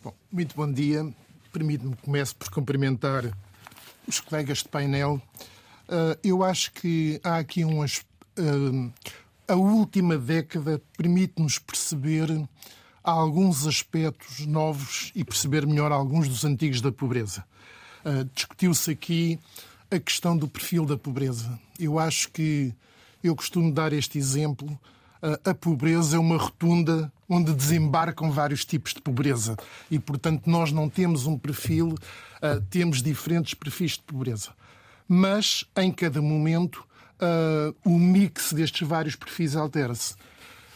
Bom, 0.03 0.13
muito 0.31 0.55
bom 0.55 0.71
dia. 0.71 1.07
Permite-me 1.51 1.95
que 1.95 2.03
comece 2.03 2.33
por 2.33 2.50
cumprimentar 2.50 3.25
os 4.07 4.19
colegas 4.19 4.60
de 4.60 4.69
painel. 4.69 5.21
eu 6.24 6.43
acho 6.43 6.71
que 6.71 7.19
há 7.24 7.38
aqui 7.38 7.65
um 7.65 7.81
aspecto 7.81 8.10
a 9.47 9.55
última 9.55 10.17
década 10.17 10.81
permite-nos 10.97 11.59
perceber 11.59 12.29
alguns 13.03 13.65
aspectos 13.65 14.45
novos 14.45 15.11
e 15.15 15.23
perceber 15.23 15.65
melhor 15.65 15.91
alguns 15.91 16.27
dos 16.27 16.45
antigos 16.45 16.81
da 16.81 16.91
pobreza. 16.91 17.43
Uh, 18.05 18.23
Discutiu-se 18.33 18.91
aqui 18.91 19.39
a 19.89 20.00
questão 20.00 20.38
do 20.38 20.47
perfil 20.47 20.85
da 20.85 20.97
pobreza. 20.97 21.59
Eu 21.79 22.00
acho 22.00 22.29
que 22.31 22.73
eu 23.23 23.35
costumo 23.35 23.71
dar 23.71 23.91
este 23.93 24.17
exemplo. 24.17 24.67
Uh, 25.21 25.50
a 25.50 25.53
pobreza 25.53 26.15
é 26.15 26.19
uma 26.19 26.38
rotunda 26.38 27.11
onde 27.27 27.53
desembarcam 27.53 28.31
vários 28.31 28.65
tipos 28.65 28.93
de 28.93 29.01
pobreza 29.01 29.55
e, 29.89 30.00
portanto, 30.00 30.47
nós 30.47 30.71
não 30.71 30.89
temos 30.89 31.25
um 31.25 31.38
perfil, 31.38 31.89
uh, 31.89 32.61
temos 32.69 33.01
diferentes 33.01 33.53
perfis 33.53 33.93
de 33.93 34.03
pobreza. 34.03 34.51
Mas, 35.07 35.65
em 35.75 35.91
cada 35.91 36.21
momento, 36.21 36.85
uh, 37.21 37.75
o 37.85 37.97
mix 37.97 38.53
destes 38.53 38.87
vários 38.87 39.15
perfis 39.15 39.55
altera-se. 39.55 40.15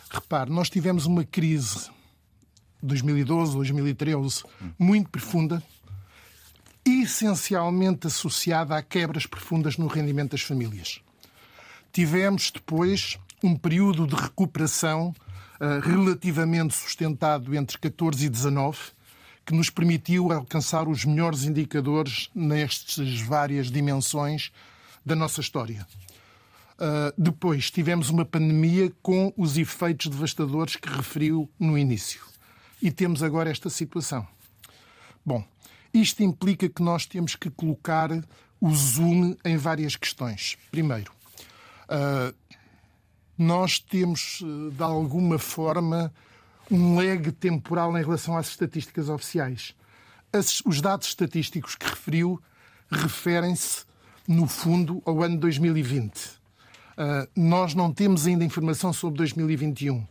Repare, 0.10 0.52
nós 0.52 0.70
tivemos 0.70 1.06
uma 1.06 1.24
crise 1.24 1.90
2012, 2.82 3.56
2013 3.56 4.44
muito 4.78 5.10
profunda, 5.10 5.62
essencialmente 6.86 8.08
associada 8.08 8.78
a 8.78 8.82
quebras 8.82 9.26
profundas 9.26 9.78
no 9.78 9.88
rendimento 9.88 10.32
das 10.32 10.42
famílias. 10.42 11.02
Tivemos 11.92 12.52
depois 12.52 13.18
um 13.44 13.56
período 13.56 14.06
de 14.06 14.16
recuperação 14.16 15.14
uh, 15.60 15.80
relativamente 15.82 16.76
sustentado 16.76 17.56
entre 17.56 17.78
14 17.78 18.26
e 18.26 18.30
19, 18.30 18.78
que 19.46 19.54
nos 19.54 19.70
permitiu 19.70 20.32
alcançar 20.32 20.88
os 20.88 21.06
melhores 21.06 21.44
indicadores 21.44 22.30
nestas 22.34 23.20
várias 23.22 23.72
dimensões 23.72 24.52
da 25.06 25.16
nossa 25.16 25.40
história. 25.40 25.86
Uh, 26.76 27.14
depois 27.18 27.72
tivemos 27.72 28.10
uma 28.10 28.26
pandemia 28.26 28.92
com 29.02 29.34
os 29.38 29.58
efeitos 29.58 30.08
devastadores 30.08 30.76
que 30.76 30.90
referiu 30.90 31.50
no 31.58 31.78
início. 31.78 32.22
E 32.82 32.92
temos 32.92 33.24
agora 33.24 33.50
esta 33.50 33.70
situação. 33.70 34.28
Bom, 35.26 35.42
isto 35.94 36.22
implica 36.22 36.68
que 36.68 36.84
nós 36.84 37.06
temos 37.06 37.34
que 37.36 37.50
colocar 37.50 38.10
o 38.60 38.76
zoom 38.76 39.38
em 39.46 39.56
várias 39.56 39.96
questões. 39.96 40.58
Primeiro, 40.70 41.14
uh, 41.86 42.36
nós 43.38 43.80
temos, 43.80 44.44
de 44.74 44.84
alguma 44.84 45.40
forma, 45.40 46.14
um 46.70 46.98
lag 46.98 47.32
temporal 47.32 47.98
em 47.98 48.04
relação 48.04 48.38
às 48.38 48.50
estatísticas 48.50 49.08
oficiais. 49.08 49.74
As, 50.34 50.62
os 50.66 50.82
dados 50.82 51.08
estatísticos 51.08 51.76
que 51.76 51.88
referiu 51.88 52.42
referem-se, 52.92 53.86
no 54.28 54.46
fundo, 54.46 55.02
ao 55.06 55.24
ano 55.24 55.38
2020 55.38 56.12
Uh, 56.12 56.45
nós 57.36 57.74
não 57.74 57.92
temos 57.92 58.26
ainda 58.26 58.46
informação 58.46 58.94
sobre 58.94 59.18
2021. 59.18 60.06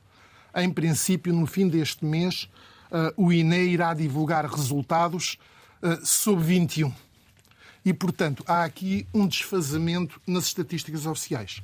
Em 0.57 0.71
princípio, 0.71 1.33
no 1.33 1.47
fim 1.47 1.69
deste 1.69 2.05
mês, 2.05 2.49
uh, 2.91 3.13
o 3.17 3.33
INE 3.33 3.57
irá 3.57 3.93
divulgar 3.93 4.47
resultados 4.47 5.37
uh, 5.83 6.05
sobre 6.07 6.45
21. 6.45 6.93
E, 7.85 7.93
portanto, 7.93 8.45
há 8.47 8.65
aqui 8.65 9.07
um 9.13 9.27
desfazamento 9.27 10.21
nas 10.27 10.45
estatísticas 10.45 11.05
oficiais. 11.07 11.61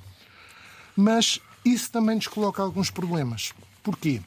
Mas 0.96 1.40
isso 1.64 1.90
também 1.90 2.16
nos 2.16 2.26
coloca 2.26 2.60
alguns 2.60 2.90
problemas. 2.90 3.52
Porquê? 3.82 4.20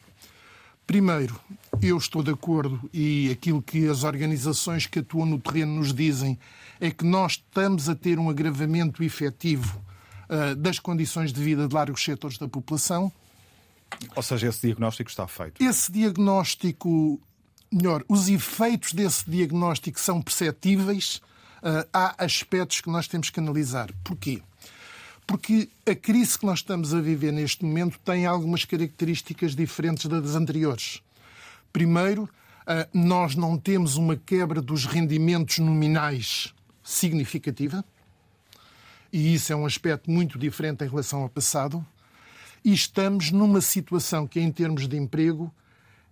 Primeiro, 0.88 1.40
eu 1.82 1.98
estou 1.98 2.24
de 2.24 2.32
acordo 2.32 2.90
e 2.94 3.30
aquilo 3.32 3.62
que 3.62 3.88
as 3.88 4.04
organizações 4.04 4.88
que 4.88 5.00
atuam 5.00 5.26
no 5.26 5.40
terreno 5.40 5.76
nos 5.76 5.94
dizem 5.94 6.40
é 6.80 6.90
que 6.90 7.06
nós 7.06 7.34
estamos 7.34 7.90
a 7.90 7.96
ter 7.96 8.18
um 8.18 8.30
agravamento 8.30 9.04
efetivo 9.04 9.82
das 10.58 10.80
condições 10.80 11.32
de 11.32 11.44
vida 11.44 11.68
de 11.68 11.74
largos 11.74 12.04
setores 12.04 12.38
da 12.38 12.48
população. 12.48 13.12
Ou 14.16 14.24
seja, 14.24 14.48
esse 14.48 14.62
diagnóstico 14.68 15.10
está 15.10 15.28
feito. 15.28 15.64
Esse 15.64 15.92
diagnóstico, 15.92 17.20
melhor, 17.72 18.04
os 18.08 18.28
efeitos 18.28 18.94
desse 18.94 19.30
diagnóstico 19.30 20.00
são 20.00 20.22
perceptíveis. 20.22 21.22
Uh, 21.62 21.88
há 21.94 22.24
aspectos 22.24 22.82
que 22.82 22.90
nós 22.90 23.08
temos 23.08 23.30
que 23.30 23.40
analisar. 23.40 23.90
Porquê? 24.04 24.42
Porque 25.26 25.70
a 25.86 25.96
crise 25.96 26.38
que 26.38 26.46
nós 26.46 26.60
estamos 26.60 26.94
a 26.94 27.00
viver 27.00 27.32
neste 27.32 27.64
momento 27.64 27.98
tem 28.00 28.26
algumas 28.26 28.66
características 28.66 29.56
diferentes 29.56 30.06
das 30.08 30.36
anteriores. 30.36 31.02
Primeiro, 31.72 32.24
uh, 32.24 32.30
nós 32.94 33.36
não 33.36 33.58
temos 33.58 33.96
uma 33.96 34.18
quebra 34.18 34.62
dos 34.62 34.86
rendimentos 34.86 35.60
nominais 35.60 36.54
significativa 36.84 37.86
e 39.14 39.36
isso 39.36 39.54
é 39.54 39.56
um 39.56 39.64
aspecto 39.64 40.10
muito 40.10 40.40
diferente 40.40 40.84
em 40.84 40.88
relação 40.88 41.22
ao 41.22 41.30
passado. 41.30 41.86
E 42.66 42.74
estamos 42.74 43.30
numa 43.30 43.62
situação 43.62 44.26
que, 44.26 44.40
em 44.40 44.52
termos 44.52 44.88
de 44.88 44.98
emprego, 44.98 45.54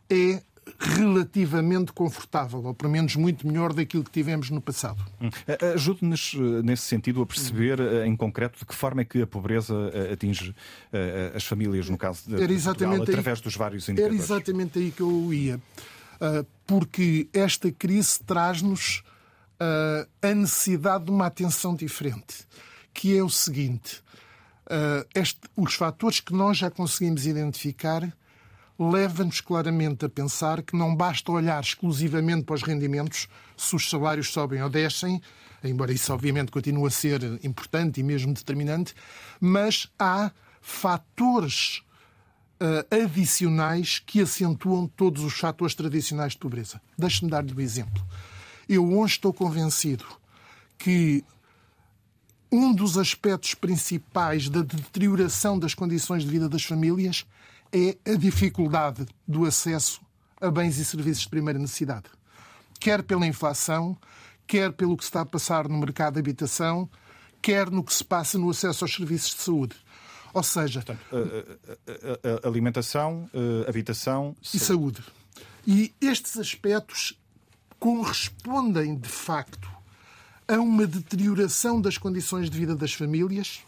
é 0.08 0.44
relativamente 0.78 1.92
confortável, 1.92 2.64
ou 2.64 2.76
pelo 2.76 2.92
menos 2.92 3.16
muito 3.16 3.48
melhor 3.48 3.74
daquilo 3.74 4.04
que 4.04 4.12
tivemos 4.12 4.52
no 4.52 4.62
passado. 4.62 5.04
Hum. 5.20 5.30
Ajude-nos 5.74 6.36
eh, 6.36 6.62
nesse 6.64 6.84
sentido 6.84 7.22
a 7.24 7.26
perceber 7.26 7.80
eh, 7.80 8.06
em 8.06 8.16
concreto 8.16 8.60
de 8.60 8.66
que 8.66 8.76
forma 8.76 9.02
é 9.02 9.06
que 9.06 9.24
a 9.24 9.28
pobreza 9.28 9.74
eh, 9.92 10.14
atinge 10.14 10.54
as 11.34 11.44
famílias, 11.44 11.90
no 11.90 11.98
caso 11.98 12.22
de 12.28 12.36
Era 12.42 12.54
exatamente 12.54 12.98
Portugal, 12.98 13.20
através 13.20 13.40
aí, 13.40 13.44
dos 13.44 13.56
vários 13.56 13.90
indicadores. 13.90 14.30
Era 14.30 14.38
exatamente 14.40 14.78
aí 14.78 14.92
que 14.92 15.02
eu 15.02 15.34
ia. 15.34 15.60
Porque 16.68 17.28
esta 17.34 17.72
crise 17.72 18.20
traz-nos 18.24 19.02
a 20.22 20.36
necessidade 20.36 21.06
de 21.06 21.12
uma 21.12 21.26
atenção 21.26 21.76
diferente 21.76 22.46
que 22.94 23.18
é 23.18 23.24
o 23.24 23.30
seguinte: 23.30 24.02
uh, 24.68 25.08
este, 25.16 25.40
os 25.56 25.74
fatores 25.74 26.20
que 26.20 26.34
nós 26.34 26.58
já 26.58 26.70
conseguimos 26.70 27.26
identificar 27.26 28.12
leva-nos 28.80 29.42
claramente 29.42 30.06
a 30.06 30.10
pensar 30.10 30.64
que 30.64 30.76
não 30.76 30.96
basta 30.96 31.32
olhar 31.32 31.62
exclusivamente 31.62 32.44
para 32.44 32.56
os 32.56 32.64
rendimentos, 32.64 33.28
se 33.56 33.76
os 33.76 33.88
salários 33.88 34.32
sobem 34.32 34.62
ou 34.64 34.70
descem, 34.70 35.22
embora 35.64 35.94
isso 35.94 36.12
obviamente 36.12 36.52
continue 36.52 36.88
a 36.88 36.90
ser 36.90 37.22
importante 37.44 38.00
e 38.00 38.04
mesmo 38.04 38.34
determinante, 38.34 38.96
mas 39.40 39.88
há 40.00 40.32
fatores 40.62 41.84
uh, 42.60 43.04
adicionais 43.04 44.00
que 44.00 44.22
acentuam 44.22 44.88
todos 44.88 45.24
os 45.24 45.34
fatores 45.34 45.76
tradicionais 45.76 46.34
de 46.34 46.40
pobreza. 46.40 46.82
Deixe-me 46.98 47.30
dar-lhe 47.30 47.54
um 47.54 47.60
exemplo. 47.60 48.04
Eu 48.68 48.98
hoje 48.98 49.14
estou 49.14 49.34
convencido 49.34 50.06
que 50.78 51.24
um 52.52 52.74
dos 52.74 52.98
aspectos 52.98 53.54
principais 53.54 54.50
da 54.50 54.62
deterioração 54.62 55.58
das 55.58 55.74
condições 55.74 56.24
de 56.24 56.30
vida 56.30 56.50
das 56.50 56.64
famílias 56.64 57.26
é 57.72 57.98
a 58.06 58.16
dificuldade 58.16 59.06
do 59.26 59.46
acesso 59.46 60.02
a 60.42 60.50
bens 60.52 60.78
e 60.78 60.84
serviços 60.84 61.24
de 61.24 61.30
primeira 61.30 61.60
necessidade. 61.60 62.06
Quer 62.80 63.04
pela 63.04 63.26
inflação, 63.28 63.96
quer 64.46 64.72
pelo 64.74 64.98
que 64.98 65.04
se 65.04 65.10
está 65.10 65.22
a 65.22 65.26
passar 65.26 65.70
no 65.70 65.78
mercado 65.78 66.16
de 66.16 66.20
habitação, 66.20 66.90
quer 67.42 67.70
no 67.70 67.84
que 67.84 67.94
se 67.94 68.04
passa 68.04 68.38
no 68.38 68.50
acesso 68.50 68.84
aos 68.84 68.94
serviços 68.94 69.36
de 69.36 69.42
saúde. 69.42 69.76
Ou 70.34 70.44
seja, 70.44 70.82
Portanto, 70.82 71.06
a, 71.12 72.28
a, 72.28 72.46
a 72.46 72.48
alimentação, 72.48 73.30
habitação 73.68 74.36
e 74.54 74.60
saúde. 74.60 75.04
E 75.66 75.94
estes 76.02 76.38
aspectos 76.38 77.20
correspondem, 77.80 78.96
de 78.96 79.10
facto, 79.10 79.70
a 80.52 80.60
uma 80.60 80.86
deterioração 80.86 81.80
das 81.80 81.98
condições 81.98 82.50
de 82.50 82.58
vida 82.58 82.76
das 82.76 82.94
famílias 82.94 83.62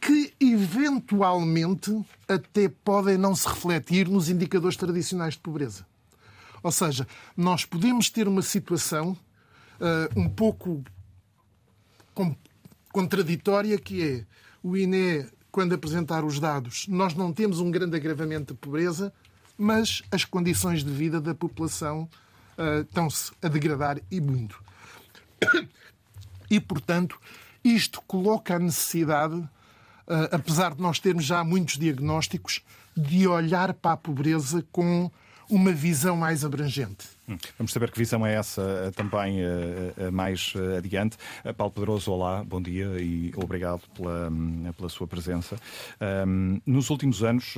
que 0.00 0.34
eventualmente 0.40 2.04
até 2.28 2.68
podem 2.68 3.16
não 3.16 3.36
se 3.36 3.48
refletir 3.48 4.08
nos 4.08 4.28
indicadores 4.28 4.76
tradicionais 4.76 5.34
de 5.34 5.40
pobreza. 5.40 5.86
Ou 6.60 6.72
seja, 6.72 7.06
nós 7.36 7.64
podemos 7.64 8.10
ter 8.10 8.26
uma 8.26 8.42
situação 8.42 9.12
uh, 9.12 10.20
um 10.20 10.28
pouco 10.28 10.82
contraditória 12.92 13.78
que 13.78 14.02
é 14.02 14.26
o 14.60 14.76
INE, 14.76 15.24
quando 15.52 15.72
apresentar 15.72 16.24
os 16.24 16.40
dados, 16.40 16.88
nós 16.88 17.14
não 17.14 17.32
temos 17.32 17.60
um 17.60 17.70
grande 17.70 17.96
agravamento 17.96 18.54
de 18.54 18.58
pobreza, 18.58 19.12
mas 19.56 20.02
as 20.10 20.24
condições 20.24 20.82
de 20.82 20.90
vida 20.90 21.20
da 21.20 21.34
população 21.34 22.08
uh, 22.58 22.80
estão-se 22.80 23.30
a 23.40 23.46
degradar 23.46 24.00
e 24.10 24.20
muito. 24.20 24.60
E, 26.52 26.60
portanto, 26.60 27.18
isto 27.64 28.02
coloca 28.06 28.56
a 28.56 28.58
necessidade 28.58 29.36
uh, 29.36 30.28
apesar 30.30 30.74
de 30.74 30.82
nós 30.82 30.98
termos 30.98 31.24
já 31.24 31.42
muitos 31.42 31.78
diagnósticos, 31.78 32.60
de 32.94 33.26
olhar 33.26 33.72
para 33.72 33.92
a 33.92 33.96
pobreza 33.96 34.62
com 34.70 35.10
uma 35.48 35.72
visão 35.72 36.14
mais 36.14 36.44
abrangente. 36.44 37.08
Hum. 37.32 37.38
Vamos 37.58 37.72
saber 37.72 37.90
que 37.90 37.98
visão 37.98 38.26
é 38.26 38.34
essa 38.34 38.62
eh, 38.62 38.90
também 38.90 39.42
uh, 39.42 40.08
uh, 40.08 40.12
mais 40.12 40.54
adiante. 40.76 41.16
Paulo 41.56 41.72
Pedroso, 41.72 42.12
olá, 42.12 42.44
bom 42.44 42.60
dia 42.60 42.86
e 43.00 43.32
obrigado 43.36 43.82
pela, 43.94 44.28
hum, 44.28 44.70
pela 44.76 44.88
sua 44.88 45.06
presença. 45.06 45.56
Um, 46.26 46.60
nos 46.66 46.90
últimos 46.90 47.22
anos, 47.22 47.54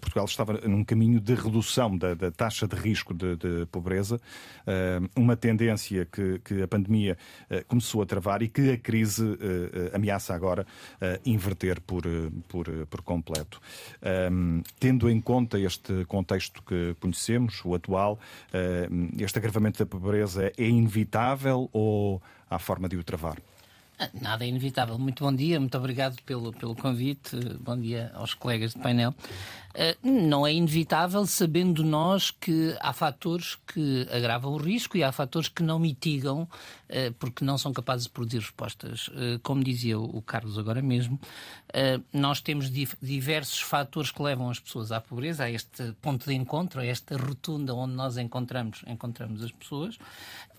Portugal 0.00 0.24
estava 0.24 0.54
num 0.66 0.84
caminho 0.84 1.20
de 1.20 1.34
redução 1.34 1.96
da, 1.96 2.14
da 2.14 2.30
taxa 2.30 2.66
de 2.66 2.76
risco 2.76 3.12
de, 3.12 3.36
de 3.36 3.66
pobreza, 3.66 4.20
uma 5.16 5.36
tendência 5.36 6.06
que, 6.06 6.38
que 6.40 6.62
a 6.62 6.68
pandemia 6.68 7.16
começou 7.68 8.02
a 8.02 8.06
travar 8.06 8.42
e 8.42 8.48
que 8.48 8.72
a 8.72 8.78
crise 8.78 9.24
ameaça 9.92 10.34
agora 10.34 10.66
inverter 11.24 11.80
por, 11.80 12.02
por, 12.48 12.66
por 12.86 13.02
completo. 13.02 13.60
Tendo 14.78 15.08
em 15.08 15.20
conta 15.20 15.58
este 15.58 16.04
contexto 16.06 16.62
que 16.62 16.94
conhecemos, 17.00 17.60
o 17.64 17.74
atual, 17.74 18.18
este 19.18 19.38
agravamento 19.38 19.78
da 19.78 19.86
pobreza 19.86 20.52
é 20.56 20.64
inevitável 20.64 21.68
ou 21.72 22.20
há 22.48 22.58
forma 22.58 22.88
de 22.88 22.96
o 22.96 23.04
travar? 23.04 23.38
Ah, 24.02 24.08
nada 24.18 24.46
é 24.46 24.48
inevitável. 24.48 24.98
Muito 24.98 25.22
bom 25.22 25.34
dia, 25.34 25.60
muito 25.60 25.76
obrigado 25.76 26.16
pelo, 26.22 26.54
pelo 26.54 26.74
convite. 26.74 27.36
Bom 27.60 27.78
dia 27.78 28.10
aos 28.14 28.32
colegas 28.32 28.72
de 28.72 28.78
painel. 28.78 29.14
Uh, 29.72 29.94
não 30.02 30.46
é 30.46 30.54
inevitável, 30.54 31.26
sabendo 31.26 31.84
nós 31.84 32.30
que 32.30 32.74
há 32.80 32.94
fatores 32.94 33.58
que 33.66 34.08
agravam 34.10 34.52
o 34.52 34.56
risco 34.56 34.96
e 34.96 35.04
há 35.04 35.12
fatores 35.12 35.48
que 35.48 35.62
não 35.62 35.78
mitigam, 35.78 36.42
uh, 36.44 37.12
porque 37.18 37.44
não 37.44 37.58
são 37.58 37.74
capazes 37.74 38.06
de 38.06 38.12
produzir 38.12 38.38
respostas. 38.38 39.10
Como 39.42 39.62
dizia 39.62 39.98
o 39.98 40.22
Carlos 40.22 40.58
agora 40.58 40.80
mesmo, 40.80 41.20
nós 42.12 42.40
temos 42.40 42.70
diversos 42.70 43.60
fatores 43.60 44.10
que 44.10 44.22
levam 44.22 44.48
as 44.48 44.58
pessoas 44.58 44.90
à 44.90 45.00
pobreza, 45.00 45.44
a 45.44 45.50
este 45.50 45.92
ponto 46.00 46.26
de 46.26 46.34
encontro, 46.34 46.80
a 46.80 46.86
esta 46.86 47.16
rotunda 47.16 47.74
onde 47.74 47.94
nós 47.94 48.16
encontramos, 48.16 48.82
encontramos 48.86 49.42
as 49.42 49.52
pessoas. 49.52 49.98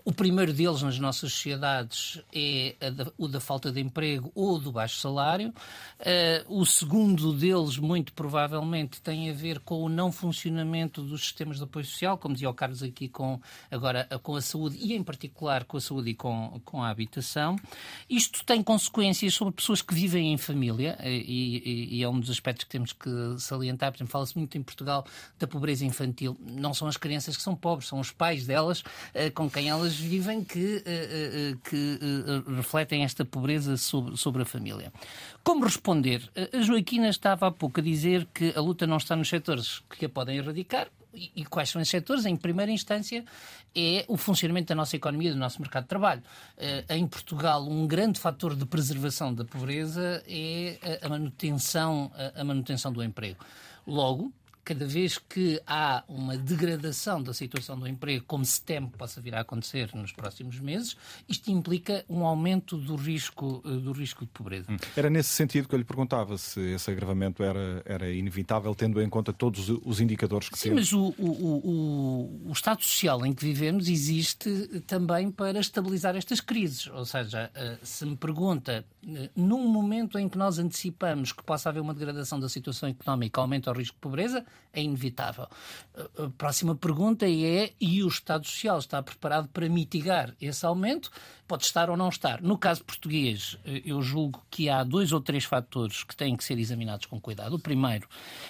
O 0.03 0.12
primeiro 0.12 0.51
deles 0.51 0.81
nas 0.81 0.98
nossas 0.98 1.31
sociedades 1.31 2.20
é 2.34 2.75
o 3.17 3.27
da 3.27 3.39
falta 3.39 3.72
de 3.72 3.79
emprego 3.79 4.31
ou 4.34 4.58
do 4.58 4.72
baixo 4.72 4.98
salário. 5.00 5.53
Uh, 6.00 6.60
o 6.60 6.65
segundo 6.65 7.31
deles, 7.34 7.77
muito 7.77 8.12
provavelmente, 8.13 9.00
tem 9.00 9.29
a 9.29 9.34
ver 9.34 9.60
com 9.60 9.84
o 9.84 9.89
não 9.89 10.12
funcionamento 10.12 11.03
dos 11.03 11.22
sistemas 11.22 11.58
de 11.58 11.63
apoio 11.63 11.86
social, 11.86 12.17
como 12.17 12.34
dizia 12.34 12.50
o 12.50 12.53
Carlos 12.53 12.81
aqui, 12.81 13.08
com, 13.08 13.39
agora 13.70 14.08
com 14.24 14.36
a 14.36 14.41
saúde 14.41 14.77
e, 14.79 14.96
em 14.96 15.03
particular, 15.03 15.65
com 15.65 15.77
a 15.77 15.81
saúde 15.81 16.12
e 16.12 16.13
com, 16.15 16.60
com 16.65 16.81
a 16.81 16.89
habitação. 16.89 17.55
Isto 18.10 18.43
tem 18.43 18.63
consequências 18.63 19.36
sobre 19.36 19.53
pessoas 19.53 19.84
que 19.84 19.93
vivem 19.93 20.34
em 20.34 20.38
família 20.38 20.98
eh, 21.00 21.12
e, 21.12 21.98
e, 21.98 22.03
é 22.03 22.10
um 22.10 22.20
dos 22.20 22.29
aspectos 22.31 22.63
que 22.63 22.72
temos 22.72 22.91
que 22.91 23.10
salientar. 23.38 23.91
Por 23.91 23.98
exemplo, 23.98 24.12
fala-se 24.12 24.36
muito 24.36 24.58
em 24.58 24.63
Portugal 24.63 25.05
da 25.38 25.46
pobreza 25.46 25.86
infantil. 25.86 26.36
Não 26.39 26.74
são 26.74 26.88
as 26.88 26.98
crianças 26.98 27.38
que 27.38 27.43
são 27.43 27.55
pobres, 27.55 27.88
são 27.88 28.00
os 28.00 28.12
pais 28.12 28.48
delas 28.48 28.83
com 29.35 29.50
quem 29.50 29.70
elas 29.70 29.91
vivem 29.96 30.44
que, 30.44 30.84
eh, 30.86 31.54
eh, 31.54 31.58
que 31.64 32.00
eh, 32.01 32.56
refletem 32.56 33.04
esta 33.04 33.24
pobreza 33.24 33.77
sobre, 33.77 34.18
sobre 34.18 34.42
a 34.44 34.46
família. 34.46 34.92
Como 35.44 35.64
responder? 35.64 36.30
A 36.54 36.62
Joaquina 36.62 37.10
estava 37.10 37.48
há 37.48 37.51
pouco 37.51 37.80
a 37.80 37.84
dizer 37.84 38.27
que 38.34 38.54
a 38.56 38.62
luta 38.62 38.86
não 38.86 38.98
está 38.98 39.16
nos 39.16 39.30
setores 39.30 39.82
que 39.90 40.06
a 40.06 40.10
podem 40.10 40.38
erradicar, 40.38 40.88
e 41.14 41.44
quais 41.44 41.70
são 41.70 41.82
esses 41.82 41.92
setores? 41.92 42.25
Em 42.25 42.38
primeira 42.38 42.72
instância, 42.72 43.25
é 43.75 44.06
o 44.08 44.16
funcionamento 44.16 44.70
da 44.70 44.75
nossa 44.75 44.96
economia, 44.96 45.32
do 45.34 45.38
nosso 45.38 45.60
mercado 45.60 45.84
de 45.84 45.90
trabalho. 45.90 46.24
Em 46.88 47.06
Portugal, 47.06 47.68
um 47.68 47.86
grande 47.86 48.18
fator 48.18 48.56
de 48.56 48.66
preservação 48.66 49.34
da 49.34 49.44
pobreza 49.44 50.24
é 50.25 51.00
a 51.01 51.10
manutenção, 51.10 52.14
a 52.34 52.44
manutenção 52.46 52.94
do 52.94 53.04
emprego. 53.04 53.44
Logo, 53.86 54.32
cada 54.64 54.86
vez 54.86 55.18
que 55.18 55.62
há 55.66 56.04
uma 56.08 56.38
degradação 56.38 57.22
da 57.22 57.34
situação 57.34 57.78
do 57.78 57.88
emprego, 57.88 58.24
como 58.28 58.46
se 58.46 58.62
teme 58.62 58.90
que 58.90 58.98
possa 58.98 59.20
vir 59.20 59.36
a 59.36 59.42
acontecer 59.42 59.90
nos 59.96 60.12
próximos 60.12 60.60
meses, 60.60 60.96
isto 61.28 61.52
implica 61.52 62.06
um 62.08 62.26
aumento 62.26 62.78
do 62.78 62.96
risco, 62.96 63.62
eh, 63.66 63.70
do 63.70 63.92
risco 63.92 64.26
de 64.26 64.32
pobreza. 64.32 64.72
Hum. 64.72 64.78
Era 64.96 65.10
nesse 65.10 65.30
sentido 65.30 65.68
que 65.68 65.76
eu 65.76 65.80
lhe 65.80 65.86
perguntava 65.86 66.38
se 66.38 66.60
esse 66.74 66.92
agravamento 66.92 67.44
era, 67.44 67.82
era 67.86 68.12
inevitável, 68.12 68.74
tendo 68.76 69.02
em 69.02 69.10
conta 69.10 69.34
todos 69.34 69.70
os 69.70 70.00
indicadores 70.00 70.50
que 70.50 70.58
Sim, 70.58 70.70
temos. 70.70 70.92
mas 70.92 70.94
o, 70.94 71.14
o, 71.18 71.30
o, 71.30 72.50
o 72.50 72.52
Estado 72.52 72.84
Social 72.84 73.26
em 73.26 73.34
que 73.34 73.44
vivemos 73.44 73.88
existe 73.88 74.82
também 74.88 75.32
para 75.32 75.60
estabilizar 75.60 76.16
estas 76.16 76.40
crises. 76.40 76.88
Ou 76.88 77.06
seja, 77.06 77.50
eh, 77.56 77.78
se 77.84 78.06
me 78.06 78.16
pergunta, 78.16 78.86
eh, 79.08 79.30
num 79.36 79.68
momento 79.68 80.20
em 80.20 80.30
que 80.30 80.38
nós 80.38 80.60
antecipamos 80.60 81.32
que 81.32 81.44
possa 81.44 81.70
haver 81.70 81.80
uma 81.80 81.94
degradação 81.94 82.40
da 82.40 82.48
situação 82.48 82.90
económica, 82.90 83.42
aumenta 83.42 83.72
o 83.72 83.74
risco 83.74 83.96
de 83.96 84.02
pobreza, 84.02 84.46
é 84.74 84.81
inevitável. 84.81 85.48
A 86.18 86.29
próxima 86.37 86.75
pergunta 86.75 87.25
é: 87.27 87.74
e 87.79 88.03
o 88.03 88.07
Estado 88.07 88.46
Social 88.46 88.79
está 88.79 89.01
preparado 89.03 89.48
para 89.50 89.68
mitigar 89.68 90.33
esse 90.42 90.66
aumento? 90.66 91.11
Pode 91.48 91.66
estar 91.66 91.90
ou 91.90 91.98
não 91.98 92.09
estar. 92.09 92.42
No 92.42 92.57
caso 92.57 92.83
português, 92.83 93.57
eu 93.66 94.01
julgo 94.01 94.42
que 94.50 94.70
há 94.70 94.83
dois 94.83 95.11
ou 95.11 95.20
três 95.20 95.44
fatores 95.44 96.03
que 96.03 96.16
têm 96.16 96.35
que 96.35 96.44
ser 96.44 96.57
examinados 96.57 97.05
com 97.05 97.20
cuidado. 97.20 97.55
O 97.55 97.59
primeiro 97.59 98.07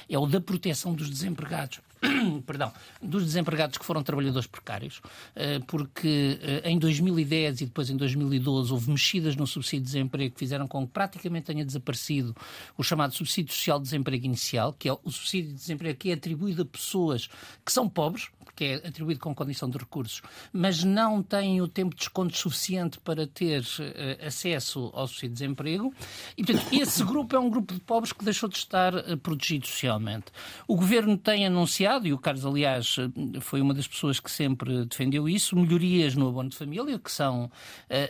é 0.07 0.17
o 0.17 0.27
da 0.27 0.39
proteção 0.39 0.93
dos 0.93 1.09
desempregados. 1.09 1.79
perdão, 2.45 2.71
dos 3.01 3.23
desempregados 3.23 3.77
que 3.77 3.85
foram 3.85 4.01
trabalhadores 4.01 4.47
precários, 4.47 5.01
eh, 5.35 5.59
porque 5.67 6.39
eh, 6.41 6.69
em 6.69 6.79
2010 6.79 7.61
e 7.61 7.65
depois 7.65 7.89
em 7.89 7.97
2012 7.97 8.73
houve 8.73 8.89
mexidas 8.89 9.35
no 9.35 9.45
subsídio 9.45 9.85
de 9.85 9.91
desemprego 9.91 10.33
que 10.33 10.39
fizeram 10.39 10.67
com 10.67 10.85
que 10.85 10.93
praticamente 10.93 11.45
tenha 11.45 11.63
desaparecido 11.63 12.35
o 12.77 12.83
chamado 12.83 13.13
subsídio 13.13 13.53
social 13.53 13.77
de 13.77 13.83
desemprego 13.83 14.25
inicial, 14.25 14.73
que 14.73 14.89
é 14.89 14.93
o 14.93 15.11
subsídio 15.11 15.51
de 15.51 15.57
desemprego 15.57 15.97
que 15.99 16.09
é 16.09 16.13
atribuído 16.13 16.63
a 16.63 16.65
pessoas 16.65 17.29
que 17.63 17.71
são 17.71 17.87
pobres, 17.87 18.29
porque 18.61 18.65
é 18.65 18.87
atribuído 18.87 19.19
com 19.19 19.33
condição 19.33 19.67
de 19.67 19.77
recursos, 19.77 20.21
mas 20.53 20.83
não 20.83 21.23
têm 21.23 21.61
o 21.61 21.67
tempo 21.67 21.95
de 21.95 22.01
desconto 22.01 22.37
suficiente 22.37 22.99
para 22.99 23.25
ter 23.25 23.61
uh, 23.61 24.27
acesso 24.27 24.91
ao 24.93 25.07
subsídio 25.07 25.29
de 25.29 25.33
desemprego. 25.41 25.93
E, 26.37 26.43
portanto, 26.43 26.67
esse 26.71 27.03
grupo 27.03 27.35
é 27.35 27.39
um 27.39 27.49
grupo 27.49 27.73
de 27.73 27.79
pobres 27.79 28.13
que 28.13 28.23
deixou 28.23 28.47
de 28.47 28.57
estar 28.57 28.93
uh, 28.93 29.17
protegido 29.17 29.65
socialmente. 29.65 30.25
O 30.67 30.75
governo 30.75 31.17
tem 31.17 31.47
anunciado, 31.47 32.07
e 32.07 32.13
o 32.13 32.19
Carlos, 32.19 32.45
aliás, 32.45 32.97
uh, 32.97 33.41
foi 33.41 33.61
uma 33.61 33.73
das 33.73 33.87
pessoas 33.87 34.19
que 34.19 34.29
sempre 34.29 34.85
defendeu 34.85 35.27
isso, 35.27 35.55
melhorias 35.55 36.13
no 36.13 36.27
abono 36.27 36.49
de 36.49 36.57
família, 36.57 36.99
que 36.99 37.11
são, 37.11 37.49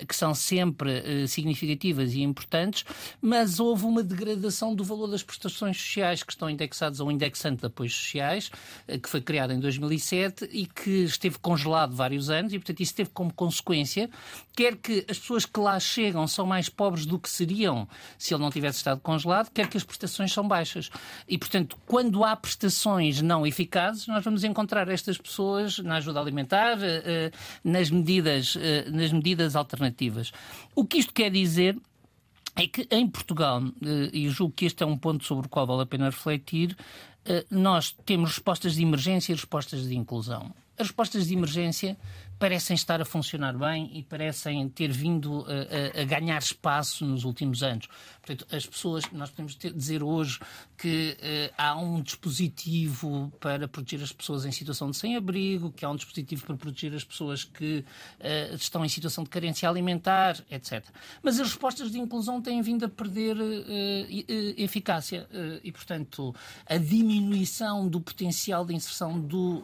que 0.07 0.15
são 0.15 0.33
sempre 0.33 1.27
significativas 1.27 2.13
e 2.13 2.21
importantes, 2.21 2.83
mas 3.21 3.59
houve 3.59 3.85
uma 3.85 4.03
degradação 4.03 4.73
do 4.75 4.83
valor 4.83 5.07
das 5.07 5.23
prestações 5.23 5.77
sociais 5.77 6.23
que 6.23 6.31
estão 6.31 6.49
indexadas 6.49 6.99
ao 6.99 7.11
indexante 7.11 7.61
de 7.61 7.67
apoios 7.67 7.95
sociais, 7.95 8.51
que 9.01 9.07
foi 9.07 9.21
criado 9.21 9.53
em 9.53 9.59
2007 9.59 10.40
e 10.51 10.65
que 10.65 11.03
esteve 11.03 11.37
congelado 11.39 11.95
vários 11.95 12.29
anos 12.29 12.53
e, 12.53 12.59
portanto, 12.59 12.79
isso 12.79 12.95
teve 12.95 13.09
como 13.09 13.33
consequência 13.33 14.09
quer 14.55 14.75
que 14.75 15.05
as 15.09 15.17
pessoas 15.19 15.45
que 15.45 15.59
lá 15.59 15.79
chegam 15.79 16.27
são 16.27 16.45
mais 16.45 16.69
pobres 16.69 17.05
do 17.05 17.19
que 17.19 17.29
seriam 17.29 17.87
se 18.17 18.33
ele 18.33 18.41
não 18.41 18.51
tivesse 18.51 18.77
estado 18.77 19.01
congelado, 19.01 19.49
quer 19.51 19.67
que 19.67 19.77
as 19.77 19.83
prestações 19.83 20.31
são 20.31 20.47
baixas. 20.47 20.89
E, 21.27 21.37
portanto, 21.37 21.77
quando 21.85 22.23
há 22.23 22.35
prestações 22.35 23.21
não 23.21 23.45
eficazes, 23.45 24.07
nós 24.07 24.23
vamos 24.23 24.43
encontrar 24.43 24.87
estas 24.89 25.17
pessoas 25.17 25.79
na 25.79 25.95
ajuda 25.95 26.19
alimentar, 26.19 26.81
eh, 26.81 27.03
eh, 27.05 27.31
nas 27.63 27.89
medidas, 27.89 28.57
eh, 28.59 28.89
nas 28.89 29.11
medidas 29.11 29.55
alternativas. 29.55 30.31
O 30.75 30.85
que 30.85 30.97
isto 30.97 31.13
quer 31.13 31.31
dizer 31.31 31.77
é 32.55 32.67
que 32.67 32.85
em 32.91 33.07
Portugal, 33.07 33.63
e 34.11 34.27
julgo 34.27 34.53
que 34.53 34.65
este 34.65 34.83
é 34.83 34.85
um 34.85 34.97
ponto 34.97 35.23
sobre 35.23 35.47
o 35.47 35.49
qual 35.49 35.65
vale 35.65 35.83
a 35.83 35.85
pena 35.85 36.05
refletir, 36.05 36.75
nós 37.49 37.95
temos 38.05 38.31
respostas 38.31 38.75
de 38.75 38.81
emergência 38.81 39.31
e 39.31 39.35
respostas 39.35 39.87
de 39.87 39.95
inclusão. 39.95 40.53
as 40.77 40.87
respostas 40.87 41.27
de 41.27 41.33
emergência 41.33 41.97
parecem 42.41 42.73
estar 42.73 42.99
a 42.99 43.05
funcionar 43.05 43.55
bem 43.55 43.91
e 43.93 44.01
parecem 44.01 44.67
ter 44.67 44.91
vindo 44.91 45.45
a, 45.45 45.99
a, 45.99 46.01
a 46.01 46.05
ganhar 46.05 46.39
espaço 46.39 47.05
nos 47.05 47.23
últimos 47.23 47.61
anos. 47.61 47.87
Portanto, 48.19 48.47
as 48.51 48.65
pessoas, 48.65 49.03
nós 49.11 49.29
podemos 49.29 49.53
ter, 49.53 49.71
dizer 49.71 50.01
hoje 50.01 50.39
que 50.75 51.15
uh, 51.19 51.53
há 51.55 51.77
um 51.77 52.01
dispositivo 52.01 53.31
para 53.39 53.67
proteger 53.67 54.03
as 54.03 54.11
pessoas 54.11 54.43
em 54.43 54.51
situação 54.51 54.89
de 54.89 54.97
sem-abrigo, 54.97 55.71
que 55.71 55.85
há 55.85 55.89
um 55.91 55.95
dispositivo 55.95 56.43
para 56.47 56.55
proteger 56.55 56.95
as 56.95 57.03
pessoas 57.03 57.43
que 57.43 57.85
uh, 58.19 58.55
estão 58.55 58.83
em 58.83 58.89
situação 58.89 59.23
de 59.23 59.29
carência 59.29 59.69
alimentar, 59.69 60.43
etc. 60.49 60.83
Mas 61.21 61.39
as 61.39 61.47
respostas 61.47 61.91
de 61.91 61.99
inclusão 61.99 62.41
têm 62.41 62.59
vindo 62.63 62.85
a 62.85 62.89
perder 62.89 63.37
uh, 63.37 63.61
eficácia 64.57 65.27
e, 65.63 65.71
portanto, 65.71 66.33
a 66.65 66.77
diminuição 66.77 67.87
do 67.87 68.01
potencial 68.01 68.65
de 68.65 68.73
inserção 68.73 69.19
do, 69.19 69.59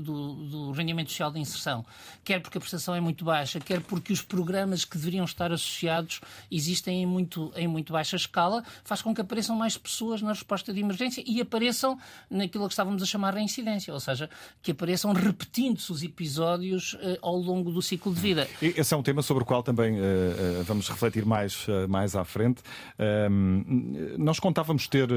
do, 0.00 0.34
do 0.34 0.72
rendimento 0.72 1.10
social 1.10 1.30
de 1.30 1.38
inserção 1.38 1.84
quer 2.24 2.40
porque 2.40 2.58
a 2.58 2.60
prestação 2.60 2.94
é 2.94 3.00
muito 3.00 3.24
baixa, 3.24 3.58
quer 3.60 3.80
porque 3.80 4.12
os 4.12 4.22
programas 4.22 4.84
que 4.84 4.96
deveriam 4.96 5.24
estar 5.24 5.52
associados 5.52 6.20
existem 6.50 7.02
em 7.02 7.06
muito, 7.06 7.52
em 7.56 7.66
muito 7.66 7.92
baixa 7.92 8.16
escala, 8.16 8.62
faz 8.84 9.02
com 9.02 9.14
que 9.14 9.20
apareçam 9.20 9.56
mais 9.56 9.76
pessoas 9.76 10.22
na 10.22 10.30
resposta 10.30 10.72
de 10.72 10.80
emergência 10.80 11.22
e 11.26 11.40
apareçam 11.40 11.98
naquilo 12.30 12.66
que 12.66 12.72
estávamos 12.72 13.02
a 13.02 13.06
chamar 13.06 13.34
de 13.34 13.40
incidência, 13.40 13.92
ou 13.92 14.00
seja, 14.00 14.30
que 14.62 14.70
apareçam 14.72 15.12
repetindo-se 15.12 15.90
os 15.90 16.02
episódios 16.02 16.94
uh, 16.94 17.18
ao 17.22 17.36
longo 17.36 17.70
do 17.70 17.82
ciclo 17.82 18.14
de 18.14 18.20
vida. 18.20 18.48
Esse 18.60 18.94
é 18.94 18.96
um 18.96 19.02
tema 19.02 19.22
sobre 19.22 19.42
o 19.42 19.46
qual 19.46 19.62
também 19.62 19.98
uh, 19.98 20.02
uh, 20.02 20.64
vamos 20.64 20.88
refletir 20.88 21.24
mais, 21.24 21.66
mais 21.88 22.14
à 22.14 22.24
frente. 22.24 22.62
Ehm, 22.98 24.16
nós 24.18 24.38
contávamos 24.38 24.86
ter 24.86 25.08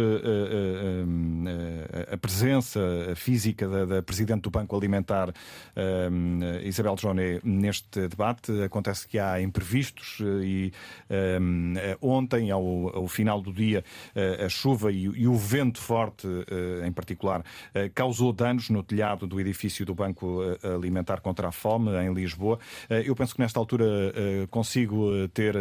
a 2.11 2.17
presença 2.17 2.79
física 3.15 3.67
da, 3.67 3.85
da 3.85 4.01
Presidente 4.01 4.43
do 4.43 4.49
Banco 4.49 4.75
Alimentar, 4.75 5.33
ehm, 5.75 6.41
Isabel 6.63 6.94
Isabel 6.95 6.97
Joné 6.97 7.39
neste 7.43 8.07
debate. 8.07 8.63
Acontece 8.63 9.07
que 9.07 9.19
há 9.19 9.41
imprevistos 9.41 10.19
eh, 10.21 10.45
e 10.45 10.73
um, 11.39 11.73
eh, 11.77 11.97
ontem, 12.01 12.51
ao, 12.51 12.95
ao, 12.95 13.07
final 13.07 13.41
do 13.41 13.53
dia, 13.53 13.83
eh, 14.15 14.45
a 14.45 14.49
chuva 14.49 14.91
e, 14.91 15.03
e 15.03 15.27
o 15.27 15.35
vento 15.35 15.79
forte, 15.79 16.27
em 16.85 16.91
particular, 16.91 17.43
causou 17.93 18.31
danos 18.31 18.69
no 18.69 18.83
telhado 18.83 19.27
do 19.27 19.39
edifício 19.39 19.85
do 19.85 19.93
Banco 19.93 20.41
Alimentar 20.63 21.21
contra 21.21 21.47
a 21.47 21.51
Fome, 21.51 21.91
em 21.91 22.13
Lisboa. 22.13 22.59
Eu 22.89 23.15
penso 23.15 23.35
que 23.35 23.41
nesta 23.41 23.59
altura 23.59 23.85
consigo 24.49 25.27
ter 25.29 25.55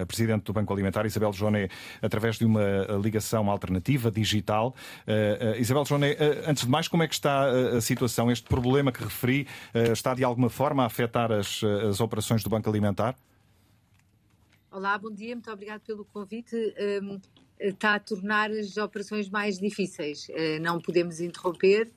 a 0.00 0.06
Presidente 0.06 0.44
do 0.44 0.52
Banco 0.52 0.72
Alimentar, 0.72 1.06
Isabel 1.06 1.32
Joné, 1.32 1.68
através 2.00 2.38
de 2.38 2.44
uma 2.44 2.62
ligação 3.02 3.50
alternativa, 3.50 4.10
digital. 4.10 4.74
Isabel 5.58 5.84
Joné, 5.84 6.16
antes 6.46 6.64
de 6.64 6.70
mais, 6.70 6.88
como 6.88 7.02
é 7.02 7.08
que 7.08 7.14
está 7.14 7.46
a 7.76 7.80
situação? 7.80 8.30
Este 8.30 8.48
problema 8.48 8.92
que 8.92 9.02
referi 9.02 9.46
está 9.74 10.14
de 10.14 10.22
alguma 10.22 10.50
forma 10.50 10.82
a 10.82 10.86
afetar 10.86 11.32
as, 11.32 11.62
eh, 11.62 11.88
as 11.88 12.00
operações 12.00 12.42
do 12.42 12.50
Banco 12.50 12.68
Alimentar? 12.68 13.16
Olá, 14.70 14.96
bom 14.98 15.10
dia, 15.10 15.34
muito 15.34 15.50
obrigado 15.50 15.80
pelo 15.82 16.04
convite. 16.04 16.56
Um, 17.02 17.20
está 17.58 17.94
a 17.94 18.00
tornar 18.00 18.50
as 18.50 18.76
operações 18.76 19.28
mais 19.28 19.58
difíceis. 19.58 20.28
Uh, 20.28 20.60
não 20.60 20.80
podemos 20.80 21.20
interromper. 21.20 21.90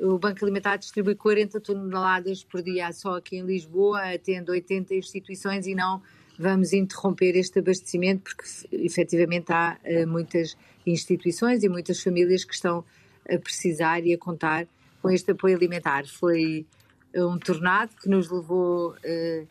O 0.00 0.18
Banco 0.18 0.44
Alimentar 0.44 0.76
distribui 0.76 1.14
40 1.14 1.60
toneladas 1.60 2.42
por 2.42 2.62
dia 2.62 2.90
só 2.92 3.16
aqui 3.16 3.36
em 3.36 3.44
Lisboa, 3.44 4.14
atende 4.14 4.50
80 4.50 4.94
instituições 4.94 5.66
e 5.66 5.74
não 5.74 6.02
vamos 6.38 6.72
interromper 6.72 7.36
este 7.36 7.58
abastecimento 7.58 8.22
porque 8.22 8.44
efetivamente 8.72 9.52
há 9.52 9.78
uh, 9.84 10.08
muitas 10.08 10.56
instituições 10.86 11.62
e 11.62 11.68
muitas 11.68 12.02
famílias 12.02 12.44
que 12.44 12.54
estão 12.54 12.84
a 13.28 13.38
precisar 13.38 14.04
e 14.04 14.12
a 14.12 14.18
contar 14.18 14.66
com 15.00 15.10
este 15.10 15.30
apoio 15.32 15.56
alimentar. 15.56 16.06
Foi 16.06 16.66
um 17.14 17.38
tornado 17.38 17.94
que 17.96 18.08
nos 18.08 18.30
levou 18.30 18.92
uh, 18.92 19.48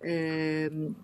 uh, 0.00 0.94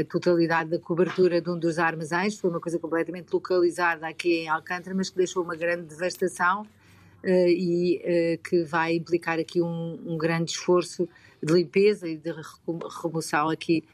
a 0.00 0.04
totalidade 0.04 0.70
da 0.70 0.78
cobertura 0.78 1.40
de 1.40 1.50
um 1.50 1.58
dos 1.58 1.78
armazéns. 1.78 2.38
Foi 2.38 2.50
uma 2.50 2.60
coisa 2.60 2.78
completamente 2.78 3.32
localizada 3.32 4.06
aqui 4.06 4.40
em 4.40 4.48
Alcântara, 4.48 4.94
mas 4.94 5.10
que 5.10 5.16
deixou 5.16 5.42
uma 5.42 5.56
grande 5.56 5.84
devastação 5.84 6.62
uh, 6.62 7.48
e 7.48 8.38
que 8.48 8.64
vai 8.64 8.96
implicar 8.96 9.38
aqui 9.38 9.62
um, 9.62 9.98
um, 10.06 10.16
grande 10.16 10.50
esforço 10.50 11.08
de 11.42 11.52
limpeza 11.52 12.08
e 12.08 12.16
de 12.16 12.32
remoção 13.02 13.48
aqui 13.48 13.84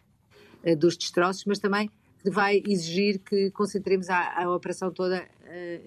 dos 0.76 0.96
destroços, 0.96 1.44
mas 1.44 1.58
também 1.58 1.88
vai 2.24 2.60
exigir 2.66 3.20
que 3.20 3.50
concentremos 3.52 4.10
a, 4.10 4.42
a 4.42 4.50
operação 4.50 4.90
toda 4.90 5.26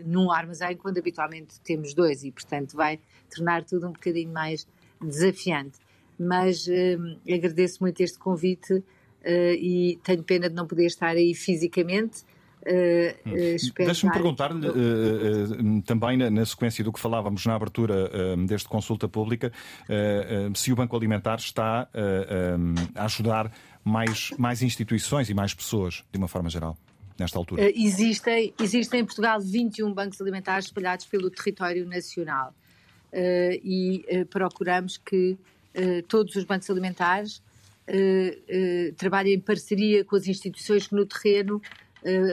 num 0.06 0.32
armazém, 0.32 0.78
quando 0.78 0.98
habitualmente 0.98 1.60
temos 1.60 1.94
dois, 1.94 2.24
e 2.24 2.32
portanto 2.32 2.76
vai 2.76 3.00
tornar 3.30 3.64
tudo 3.66 3.88
um 3.88 3.92
bocadinho 3.92 4.32
mais 4.32 4.66
desafiante. 5.02 5.80
Mas 6.20 6.68
uh, 6.68 7.20
agradeço 7.32 7.80
muito 7.82 8.02
este 8.02 8.20
convite 8.20 8.74
uh, 8.74 8.84
e 9.26 10.00
tenho 10.04 10.24
pena 10.24 10.50
de 10.50 10.56
não 10.56 10.68
poder 10.68 10.86
estar 10.86 11.10
aí 11.10 11.34
fisicamente. 11.34 12.24
Uh, 12.62 13.10
uh, 13.28 13.86
Deixa-me 13.86 14.14
perguntar-lhe 14.14 14.68
uh, 14.68 15.82
também 15.82 16.16
na, 16.16 16.30
na, 16.30 16.46
sequência 16.46 16.84
do 16.84 16.94
que 16.94 17.00
falávamos 17.00 17.44
na 17.44 17.56
abertura 17.56 18.38
deste 18.46 18.70
consulta 18.70 19.10
pública 19.10 19.52
se 20.54 20.72
o 20.72 20.76
Banco 20.76 20.96
Alimentar 20.96 21.38
está 21.38 21.90
a 22.96 23.06
ajudar 23.06 23.52
mais, 23.84 24.32
mais 24.38 24.62
instituições 24.62 25.30
e 25.30 25.34
mais 25.34 25.56
pessoas, 25.56 26.04
de 26.12 26.20
uma 26.20 26.28
forma 26.28 26.50
geral, 26.50 26.78
nesta 27.18 27.38
altura. 27.40 27.68
existem, 27.76 28.54
existem 28.60 29.02
em 29.02 29.06
Portugal 29.06 29.40
21 29.42 29.92
bancos 29.92 30.22
alimentares 30.22 30.66
espalhados 30.66 31.08
pelo 31.08 31.32
território 31.32 31.88
nacional. 31.88 32.54
Eh, 33.12 33.60
e 33.64 34.06
eh, 34.08 34.26
procuramos 34.26 34.98
que 34.98 35.38
eh, 35.74 36.02
todos 36.08 36.36
os 36.36 36.46
bancos 36.46 36.70
alimentares 36.70 37.42
trabalhem 38.96 39.34
em 39.34 39.40
parceria 39.40 40.06
com 40.06 40.16
as 40.16 40.26
instituições 40.26 40.88
que 40.88 40.96
no 40.96 41.06
terreno 41.06 41.62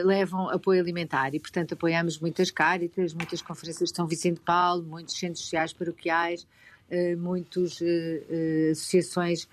levam 0.05 0.47
apoio 0.49 0.79
alimentar. 0.79 1.35
E, 1.35 1.39
portanto, 1.39 1.73
apoiamos 1.73 2.17
muitas 2.17 2.49
cáritas, 2.49 3.13
muitas 3.13 3.41
conferências 3.41 3.89
de 3.89 3.95
São 3.95 4.07
Vicente 4.07 4.35
de 4.35 4.41
Paulo, 4.41 4.83
muitos 4.83 5.19
centros 5.19 5.41
sociais 5.41 5.73
paroquiais, 5.73 6.47
muitas 7.17 7.77
associações 8.71 9.49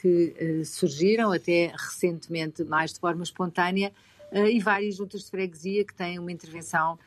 que 0.00 0.64
surgiram 0.64 1.30
até 1.30 1.72
recentemente 1.76 2.64
mais 2.64 2.92
de 2.92 2.98
forma 2.98 3.22
espontânea 3.22 3.92
e 4.32 4.58
várias 4.58 4.96
juntas 4.96 5.22
de 5.24 5.30
freguesia 5.30 5.84
que 5.84 5.94
têm 5.94 6.18
uma 6.18 6.32
intervenção 6.32 6.98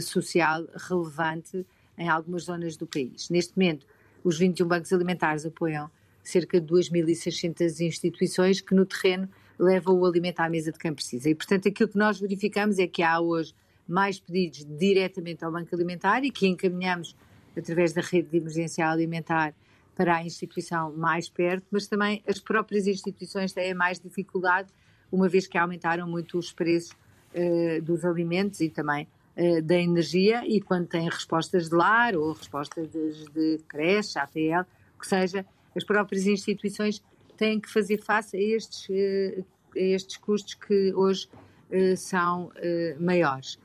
social 0.00 0.64
relevante 0.76 1.66
em 1.98 2.08
algumas 2.08 2.44
zonas 2.44 2.76
do 2.76 2.86
país. 2.86 3.28
Neste 3.28 3.56
momento, 3.56 3.86
os 4.22 4.38
21 4.38 4.66
bancos 4.66 4.92
alimentares 4.92 5.44
apoiam 5.44 5.90
cerca 6.22 6.60
de 6.60 6.66
2.600 6.66 7.80
instituições 7.80 8.60
que 8.60 8.74
no 8.74 8.86
terreno 8.86 9.28
levam 9.58 9.98
o 9.98 10.06
alimento 10.06 10.40
à 10.40 10.48
mesa 10.48 10.70
de 10.70 10.78
quem 10.78 10.94
precisa. 10.94 11.28
E, 11.28 11.34
portanto, 11.34 11.68
aquilo 11.68 11.88
que 11.88 11.98
nós 11.98 12.20
verificamos 12.20 12.78
é 12.78 12.86
que 12.86 13.02
há 13.02 13.18
hoje 13.18 13.54
mais 13.86 14.20
pedidos 14.20 14.64
diretamente 14.78 15.44
ao 15.44 15.50
Banco 15.50 15.74
Alimentar 15.74 16.22
e 16.22 16.30
que 16.30 16.46
encaminhamos 16.46 17.16
através 17.56 17.92
da 17.92 18.02
rede 18.02 18.28
de 18.28 18.36
emergência 18.36 18.86
alimentar 18.86 19.54
para 19.96 20.16
a 20.16 20.24
instituição 20.24 20.92
mais 20.96 21.28
perto, 21.28 21.66
mas 21.72 21.88
também 21.88 22.22
as 22.28 22.38
próprias 22.38 22.86
instituições 22.86 23.52
têm 23.52 23.74
mais 23.74 23.98
dificuldade, 23.98 24.68
uma 25.10 25.28
vez 25.28 25.46
que 25.48 25.58
aumentaram 25.58 26.06
muito 26.06 26.38
os 26.38 26.52
preços 26.52 26.92
uh, 26.92 27.82
dos 27.82 28.04
alimentos 28.04 28.60
e 28.60 28.68
também 28.68 29.08
eh, 29.40 29.60
da 29.60 29.76
energia 29.76 30.42
e 30.44 30.60
quando 30.60 30.88
tem 30.88 31.08
respostas 31.08 31.68
de 31.68 31.76
lar 31.76 32.16
ou 32.16 32.32
respostas 32.32 32.88
de, 32.90 33.60
creche, 33.68 34.18
ATL, 34.18 34.66
que 34.98 35.06
seja, 35.06 35.46
as 35.76 35.84
próprias 35.84 36.26
instituições 36.26 37.00
têm 37.36 37.60
que 37.60 37.70
fazer 37.70 37.98
face 37.98 38.36
a 38.36 38.40
estes, 38.40 38.88
eh, 38.90 39.44
a 39.76 39.80
estes 39.80 40.16
custos 40.16 40.54
que 40.54 40.92
hoje 40.92 41.28
eh, 41.70 41.94
são 41.94 42.50
maiores. 42.98 43.60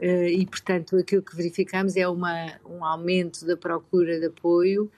E, 0.00 0.46
portanto, 0.46 0.96
aquilo 0.96 1.22
que 1.22 1.34
verificamos 1.34 1.96
é 1.96 2.06
uma, 2.06 2.52
um 2.64 2.84
aumento 2.84 3.44
da 3.44 3.56
procura 3.56 4.20
de 4.20 4.26
apoio 4.26 4.88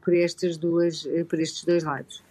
por, 0.00 0.14
estas 0.14 0.56
duas, 0.56 1.04
por 1.28 1.40
estes 1.40 1.64
dois 1.64 1.82
lados. 1.82 2.22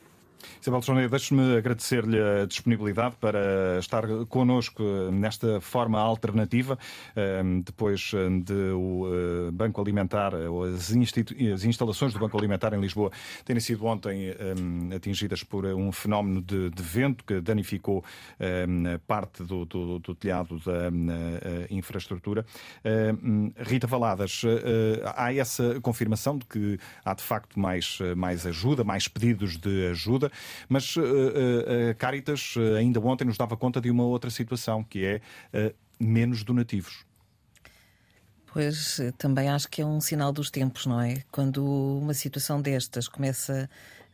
Isabel 0.61 0.81
Joné, 0.81 1.07
deixe-me 1.07 1.57
agradecer-lhe 1.57 2.19
a 2.19 2.45
disponibilidade 2.45 3.15
para 3.19 3.79
estar 3.79 4.03
connosco 4.29 4.83
nesta 5.11 5.59
forma 5.61 5.99
alternativa, 5.99 6.77
ehm, 7.15 7.61
depois 7.61 8.11
de 8.43 8.71
o 8.73 9.07
eh, 9.07 9.51
Banco 9.51 9.81
Alimentar, 9.81 10.33
ou 10.33 10.63
as, 10.63 10.91
instalações 10.91 12.13
do 12.13 12.19
Banco 12.19 12.37
Alimentar 12.37 12.73
em 12.73 12.79
Lisboa 12.79 13.11
terem 13.45 13.59
sido 13.59 13.85
ontem 13.85 14.29
ehm, 14.29 14.95
atingidas 14.95 15.43
por 15.43 15.65
um 15.65 15.91
fenómeno 15.91 16.41
de, 16.41 16.69
de 16.69 16.83
vento 16.83 17.23
que 17.23 17.39
danificou 17.41 18.03
ehm, 18.39 18.97
parte 19.07 19.43
do, 19.43 19.65
do, 19.65 19.99
do 19.99 20.15
telhado 20.15 20.59
da 20.59 20.87
eh, 20.87 21.67
infraestrutura. 21.69 22.45
Rita 23.57 23.87
Valadas, 23.87 24.41
eh, 24.45 25.01
há 25.15 25.33
essa 25.33 25.79
confirmação 25.81 26.37
de 26.37 26.45
que 26.45 26.79
há 27.03 27.13
de 27.13 27.23
facto 27.23 27.59
mais, 27.59 27.99
mais 28.15 28.45
ajuda, 28.45 28.83
mais 28.83 29.07
pedidos 29.07 29.57
de 29.57 29.87
ajuda. 29.87 30.31
Mas 30.67 30.95
uh, 30.95 31.01
uh, 31.01 31.95
Caritas 31.97 32.55
ainda 32.77 32.99
ontem 32.99 33.25
nos 33.25 33.37
dava 33.37 33.57
conta 33.57 33.79
de 33.81 33.89
uma 33.89 34.03
outra 34.03 34.29
situação, 34.29 34.83
que 34.83 35.05
é 35.05 35.21
menos 35.99 36.43
donativos. 36.43 37.05
Pois 38.51 38.99
também 39.17 39.49
acho 39.49 39.67
que 39.67 39.81
é 39.81 39.85
um 39.85 39.99
sinal 39.99 40.31
dos 40.31 40.51
tempos, 40.51 40.85
não 40.85 41.01
é? 41.01 41.23
Quando 41.31 41.65
uma 41.65 42.13
situação 42.13 42.61
destas 42.61 43.07
começa 43.07 43.69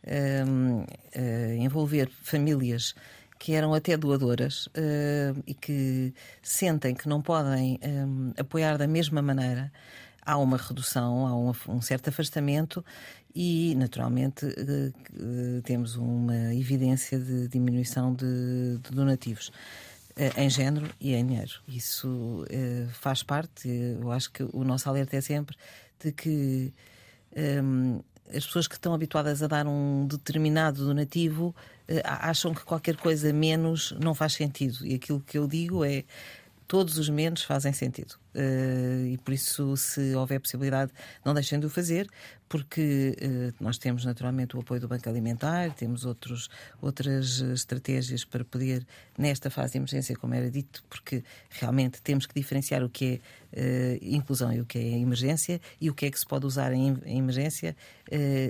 a 0.06 1.54
envolver 1.58 2.10
famílias 2.22 2.94
que 3.40 3.54
eram 3.54 3.72
até 3.72 3.96
doadoras 3.96 4.66
uh, 4.66 5.42
e 5.46 5.54
que 5.54 6.12
sentem 6.42 6.94
que 6.94 7.08
não 7.08 7.22
podem 7.22 7.80
um, 7.82 8.34
apoiar 8.38 8.76
da 8.76 8.86
mesma 8.86 9.22
maneira, 9.22 9.72
há 10.24 10.36
uma 10.36 10.56
redução, 10.56 11.26
há 11.26 11.36
um, 11.36 11.52
um 11.76 11.82
certo 11.82 12.08
afastamento 12.08 12.84
e, 13.34 13.74
naturalmente, 13.76 14.44
uh, 14.46 14.48
uh, 14.48 15.62
temos 15.62 15.96
uma 15.96 16.54
evidência 16.54 17.18
de 17.18 17.48
diminuição 17.48 18.14
de, 18.14 18.78
de 18.82 18.90
donativos 18.90 19.50
em 20.36 20.50
género 20.50 20.90
e 21.00 21.14
em 21.14 21.24
dinheiro. 21.24 21.52
Isso 21.66 22.44
faz 22.92 23.22
parte, 23.22 23.68
eu 23.68 24.12
acho 24.12 24.30
que 24.30 24.42
o 24.52 24.64
nosso 24.64 24.86
alerta 24.86 25.16
é 25.16 25.20
sempre 25.22 25.56
de 25.98 26.12
que 26.12 26.74
um, 27.62 28.00
as 28.34 28.46
pessoas 28.46 28.68
que 28.68 28.74
estão 28.74 28.94
habituadas 28.94 29.42
a 29.42 29.46
dar 29.46 29.66
um 29.66 30.06
determinado 30.06 30.84
donativo 30.84 31.54
uh, 31.88 32.00
acham 32.04 32.54
que 32.54 32.64
qualquer 32.64 32.96
coisa 32.96 33.32
menos 33.32 33.94
não 34.00 34.14
faz 34.14 34.34
sentido. 34.34 34.86
E 34.86 34.94
aquilo 34.94 35.20
que 35.20 35.38
eu 35.38 35.46
digo 35.46 35.84
é 35.84 36.04
todos 36.66 36.98
os 36.98 37.08
menos 37.08 37.42
fazem 37.42 37.72
sentido. 37.72 38.14
Uh, 38.34 39.06
e 39.06 39.18
por 39.18 39.34
isso, 39.34 39.76
se 39.76 40.14
houver 40.14 40.40
possibilidade, 40.40 40.92
não 41.24 41.34
deixem 41.34 41.58
de 41.58 41.66
o 41.66 41.70
fazer, 41.70 42.08
porque 42.48 43.16
uh, 43.20 43.54
nós 43.62 43.76
temos 43.76 44.04
naturalmente 44.04 44.56
o 44.56 44.60
apoio 44.60 44.80
do 44.80 44.86
Banco 44.86 45.08
Alimentar, 45.08 45.72
temos 45.74 46.04
outros, 46.04 46.48
outras 46.80 47.40
estratégias 47.40 48.24
para 48.24 48.44
poder, 48.44 48.86
nesta 49.18 49.50
fase 49.50 49.72
de 49.72 49.78
emergência, 49.78 50.16
como 50.16 50.34
era 50.34 50.50
dito, 50.50 50.84
porque 50.88 51.24
realmente 51.50 52.00
temos 52.02 52.24
que 52.24 52.34
diferenciar 52.34 52.84
o 52.84 52.88
que 52.88 53.20
é 53.52 53.98
uh, 53.98 53.98
inclusão 54.00 54.52
e 54.52 54.60
o 54.60 54.66
que 54.66 54.78
é 54.78 54.98
emergência 54.98 55.60
e 55.80 55.90
o 55.90 55.94
que 55.94 56.06
é 56.06 56.10
que 56.10 56.18
se 56.18 56.26
pode 56.26 56.46
usar 56.46 56.72
em, 56.72 56.98
em 57.04 57.18
emergência 57.18 57.76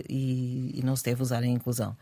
e, 0.09 0.73
e, 0.75 0.83
não 0.83 0.97
se 0.97 1.05
deve 1.05 1.21
usar 1.21 1.45
em 1.45 1.53
inclusão. 1.53 1.95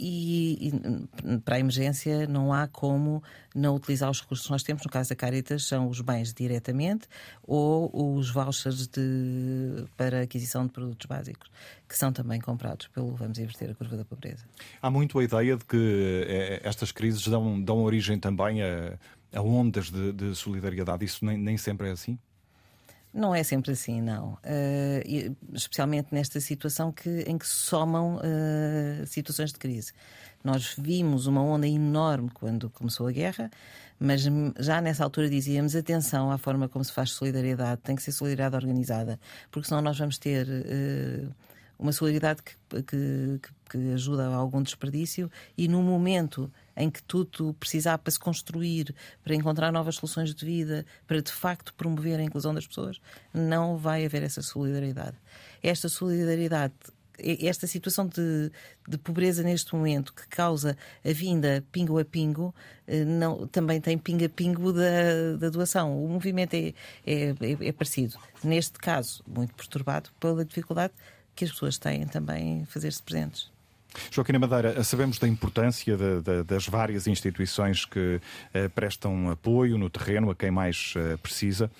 E, 0.00 0.68
e, 0.68 1.38
para 1.44 1.54
a 1.54 1.60
emergência 1.60 2.26
não 2.26 2.52
há 2.52 2.66
como 2.66 3.22
não 3.54 3.76
utilizar 3.76 4.10
os 4.10 4.20
recursos 4.20 4.46
que 4.46 4.52
nós 4.52 4.64
temos, 4.64 4.82
no 4.82 4.90
caso 4.90 5.10
da 5.10 5.14
Caritas, 5.14 5.64
são 5.64 5.88
os 5.88 6.00
bens 6.00 6.34
diretos 6.34 6.59
diretamente 6.60 7.08
ou 7.42 7.90
os 8.16 8.30
vouchers 8.30 8.86
de, 8.86 9.84
para 9.96 10.22
aquisição 10.22 10.66
de 10.66 10.72
produtos 10.72 11.06
básicos, 11.06 11.50
que 11.88 11.96
são 11.96 12.12
também 12.12 12.40
comprados 12.40 12.86
pelo 12.88 13.14
Vamos 13.14 13.38
Inverter 13.38 13.70
a 13.70 13.74
Curva 13.74 13.96
da 13.96 14.04
Pobreza. 14.04 14.44
Há 14.80 14.90
muito 14.90 15.18
a 15.18 15.24
ideia 15.24 15.56
de 15.56 15.64
que 15.64 16.26
eh, 16.28 16.60
estas 16.62 16.92
crises 16.92 17.26
dão, 17.26 17.60
dão 17.60 17.82
origem 17.82 18.18
também 18.18 18.62
a, 18.62 18.98
a 19.34 19.40
ondas 19.40 19.90
de, 19.90 20.12
de, 20.12 20.34
solidariedade. 20.36 21.04
Isso 21.04 21.24
nem, 21.24 21.36
nem 21.36 21.56
sempre 21.56 21.88
é 21.88 21.92
assim? 21.92 22.18
Não 23.12 23.34
é 23.34 23.42
sempre 23.42 23.72
assim, 23.72 24.00
não. 24.00 24.34
Uh, 24.34 25.36
especialmente 25.52 26.14
nesta 26.14 26.38
situação 26.38 26.92
que, 26.92 27.24
em 27.26 27.36
que 27.36 27.46
se 27.46 27.54
somam 27.54 28.16
uh, 28.16 29.06
situações 29.06 29.52
de 29.52 29.58
crise. 29.58 29.92
Nós 30.44 30.76
vimos 30.78 31.26
uma 31.26 31.42
onda 31.42 31.66
enorme 31.66 32.30
quando 32.32 32.70
começou 32.70 33.08
a 33.08 33.12
guerra, 33.12 33.50
mas 34.00 34.22
já 34.58 34.80
nessa 34.80 35.04
altura 35.04 35.28
dizíamos 35.28 35.76
atenção 35.76 36.32
à 36.32 36.38
forma 36.38 36.68
como 36.68 36.82
se 36.82 36.90
faz 36.90 37.10
solidariedade, 37.10 37.82
tem 37.82 37.94
que 37.94 38.02
ser 38.02 38.12
solidariedade 38.12 38.64
organizada, 38.64 39.20
porque 39.50 39.68
senão 39.68 39.82
nós 39.82 39.98
vamos 39.98 40.16
ter 40.16 40.48
uh, 40.48 41.34
uma 41.78 41.92
solidariedade 41.92 42.42
que, 42.42 42.82
que, 42.82 43.40
que, 43.68 43.92
ajuda 43.92 44.26
a 44.28 44.34
algum 44.34 44.62
desperdício 44.62 45.30
e 45.56 45.68
no 45.68 45.82
momento 45.82 46.50
em 46.74 46.90
que 46.90 47.02
tudo 47.02 47.54
precisar 47.54 47.98
para 47.98 48.10
se 48.10 48.18
construir, 48.18 48.94
para 49.22 49.34
encontrar 49.34 49.70
novas 49.70 49.96
soluções 49.96 50.34
de 50.34 50.46
vida, 50.46 50.86
para 51.06 51.20
de 51.20 51.30
facto 51.30 51.74
promover 51.74 52.18
a 52.18 52.22
inclusão 52.22 52.54
das 52.54 52.66
pessoas, 52.66 53.00
não 53.34 53.76
vai 53.76 54.06
haver 54.06 54.22
essa 54.22 54.40
solidariedade. 54.40 55.16
Esta 55.62 55.90
solidariedade 55.90 56.74
esta 57.22 57.66
situação 57.66 58.06
de, 58.06 58.50
de, 58.88 58.98
pobreza 58.98 59.42
neste 59.42 59.74
momento 59.74 60.12
que 60.14 60.26
causa 60.28 60.76
a 61.04 61.12
vinda 61.12 61.64
pingo 61.70 61.98
a 61.98 62.04
pingo, 62.04 62.54
eh, 62.86 63.04
não, 63.04 63.46
também 63.46 63.80
tem 63.80 63.96
pingo 63.98 64.24
a 64.24 64.28
pingo 64.28 64.72
da, 64.72 65.36
da 65.38 65.48
doação. 65.48 66.04
O 66.04 66.08
movimento 66.08 66.54
é, 66.54 66.74
é, 67.06 67.30
é, 67.30 67.68
é 67.68 67.72
parecido. 67.72 68.16
Neste 68.42 68.78
caso, 68.78 69.22
muito 69.26 69.54
perturbado 69.54 70.10
pela 70.18 70.44
dificuldade 70.44 70.92
que 71.34 71.44
as 71.44 71.50
pessoas 71.50 71.78
têm 71.78 72.06
também 72.06 72.60
em 72.60 72.64
fazer-se 72.64 73.02
presentes. 73.02 73.50
Joaquim 74.10 74.38
Madeira, 74.38 74.82
sabemos 74.84 75.18
da 75.18 75.26
importância 75.26 75.96
de, 75.96 76.20
de, 76.22 76.42
das 76.44 76.66
várias 76.66 77.06
instituições 77.06 77.84
que 77.84 78.20
eh, 78.54 78.68
prestam 78.68 79.30
apoio 79.30 79.76
no 79.78 79.90
terreno 79.90 80.30
a 80.30 80.34
quem 80.34 80.50
mais 80.50 80.94
eh, 80.96 81.16
precisa. 81.16 81.70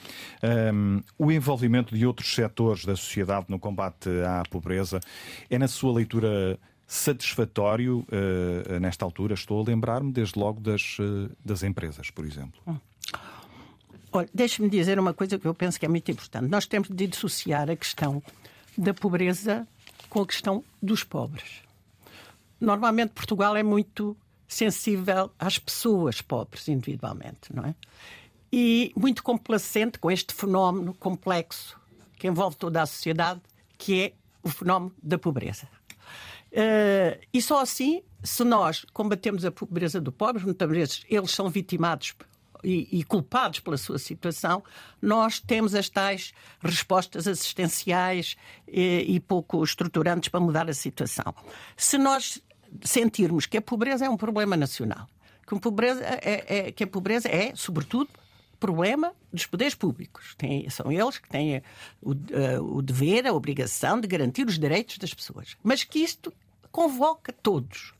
Um, 0.73 1.03
o 1.18 1.31
envolvimento 1.31 1.94
de 1.94 2.07
outros 2.07 2.35
setores 2.35 2.85
da 2.85 2.96
sociedade 2.96 3.46
no 3.49 3.59
combate 3.59 4.09
à 4.27 4.42
pobreza 4.49 5.01
é, 5.49 5.59
na 5.59 5.68
sua 5.68 5.92
leitura, 5.92 6.59
satisfatório 6.87 8.05
uh, 8.09 8.81
nesta 8.81 9.05
altura? 9.05 9.35
Estou 9.35 9.61
a 9.61 9.64
lembrar-me, 9.64 10.12
desde 10.12 10.38
logo, 10.38 10.61
das, 10.61 10.99
uh, 10.99 11.31
das 11.44 11.62
empresas, 11.62 12.11
por 12.11 12.25
exemplo. 12.25 12.61
Hum. 12.66 12.77
Olha, 14.12 14.29
deixe-me 14.35 14.68
dizer 14.68 14.99
uma 14.99 15.14
coisa 15.14 15.38
que 15.38 15.46
eu 15.46 15.55
penso 15.55 15.79
que 15.79 15.87
é 15.87 15.88
muito 15.88 16.11
importante. 16.11 16.49
Nós 16.49 16.66
temos 16.66 16.88
de 16.88 17.07
dissociar 17.07 17.70
a 17.70 17.77
questão 17.77 18.20
da 18.77 18.92
pobreza 18.92 19.66
com 20.09 20.23
a 20.23 20.27
questão 20.27 20.64
dos 20.83 21.05
pobres 21.05 21.70
normalmente 22.61 23.11
Portugal 23.11 23.57
é 23.57 23.62
muito 23.62 24.16
sensível 24.46 25.31
às 25.38 25.59
pessoas 25.59 26.20
pobres 26.20 26.68
individualmente, 26.68 27.55
não 27.55 27.64
é? 27.64 27.75
E 28.53 28.92
muito 28.96 29.23
complacente 29.23 29.99
com 29.99 30.11
este 30.11 30.35
fenómeno 30.35 30.92
complexo 30.94 31.79
que 32.18 32.27
envolve 32.27 32.57
toda 32.57 32.83
a 32.83 32.87
sociedade, 32.87 33.40
que 33.79 34.03
é 34.03 34.12
o 34.42 34.49
fenómeno 34.49 34.92
da 35.03 35.18
pobreza. 35.18 35.68
Uh, 36.53 37.18
e 37.33 37.40
só 37.40 37.61
assim, 37.61 38.03
se 38.23 38.42
nós 38.42 38.85
combatemos 38.92 39.44
a 39.44 39.53
pobreza 39.53 40.01
do 40.01 40.11
pobre, 40.11 40.44
muitas 40.44 40.68
vezes 40.68 41.05
eles 41.09 41.31
são 41.31 41.49
vitimados 41.49 42.14
e, 42.62 42.99
e, 42.99 43.05
culpados 43.05 43.61
pela 43.61 43.77
sua 43.77 43.99
situação, 43.99 44.62
nós 45.01 45.40
temos 45.40 45.75
as 45.75 45.88
tais 45.88 46.35
respostas 46.61 47.27
assistenciais 47.27 48.37
e, 48.68 49.14
e 49.14 49.20
pouco 49.20 49.62
estruturantes 49.62 50.29
para 50.29 50.40
mudar 50.40 50.68
a 50.68 50.75
situação. 50.75 51.35
Se 51.77 51.96
nós 51.96 52.42
sentirmos 52.83 53.47
que 53.47 53.57
a 53.57 53.63
pobreza 53.63 54.05
é 54.05 54.11
um 54.11 54.17
problema 54.17 54.57
nacional, 54.57 55.09
que 55.47 55.55
a 55.55 55.59
pobreza 55.59 56.03
é, 56.05 56.69
é 56.69 56.73
que 56.73 56.85
a 56.85 56.87
pobreza 56.87 57.29
é, 57.29 57.53
sobretudo, 57.55 58.11
problema 58.59 59.13
dos 59.33 59.47
poderes 59.47 59.75
públicos. 59.75 60.35
Tem, 60.37 60.69
são 60.69 60.93
eles 60.93 61.19
que 61.19 61.29
têm 61.29 61.63
o, 62.03 62.13
uh, 62.13 62.77
o 62.77 62.83
dever, 62.83 63.27
a 63.27 63.33
obrigação 63.33 63.99
de 63.99 64.07
garantir 64.07 64.47
os 64.47 64.59
direitos 64.59 64.99
das 64.99 65.15
pessoas. 65.15 65.57
Mas 65.63 65.83
que 65.83 65.99
isto 66.01 66.33
convoca 66.71 67.33
todos, 67.33 67.95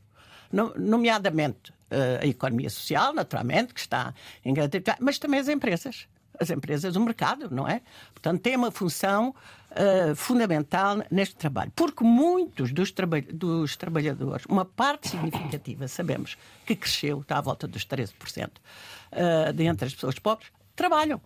nomeadamente 0.77 1.71
uh, 1.71 2.21
a 2.21 2.27
economia 2.27 2.69
social, 2.69 3.13
naturalmente, 3.13 3.73
que 3.73 3.79
está 3.79 4.13
em 4.45 4.53
grande 4.53 4.83
mas 4.99 5.17
também 5.17 5.39
as 5.39 5.49
empresas 5.49 6.07
as 6.39 6.49
empresas, 6.49 6.95
o 6.95 6.99
mercado, 6.99 7.49
não 7.51 7.67
é? 7.67 7.81
Portanto, 8.13 8.41
tem 8.41 8.55
uma 8.55 8.71
função 8.71 9.35
uh, 9.71 10.15
fundamental 10.15 11.03
neste 11.09 11.35
trabalho. 11.35 11.71
Porque 11.75 12.03
muitos 12.03 12.71
dos, 12.71 12.91
traba 12.91 13.21
dos, 13.21 13.75
trabalhadores, 13.75 14.45
uma 14.45 14.65
parte 14.65 15.09
significativa, 15.09 15.87
sabemos 15.87 16.37
que 16.65 16.75
cresceu, 16.75 17.21
está 17.21 17.37
à 17.37 17.41
volta 17.41 17.67
dos 17.67 17.85
13%, 17.85 18.49
uh, 18.49 19.53
dentre 19.53 19.87
as 19.87 19.93
pessoas 19.93 20.19
pobres, 20.19 20.51
trabalham. 20.75 21.21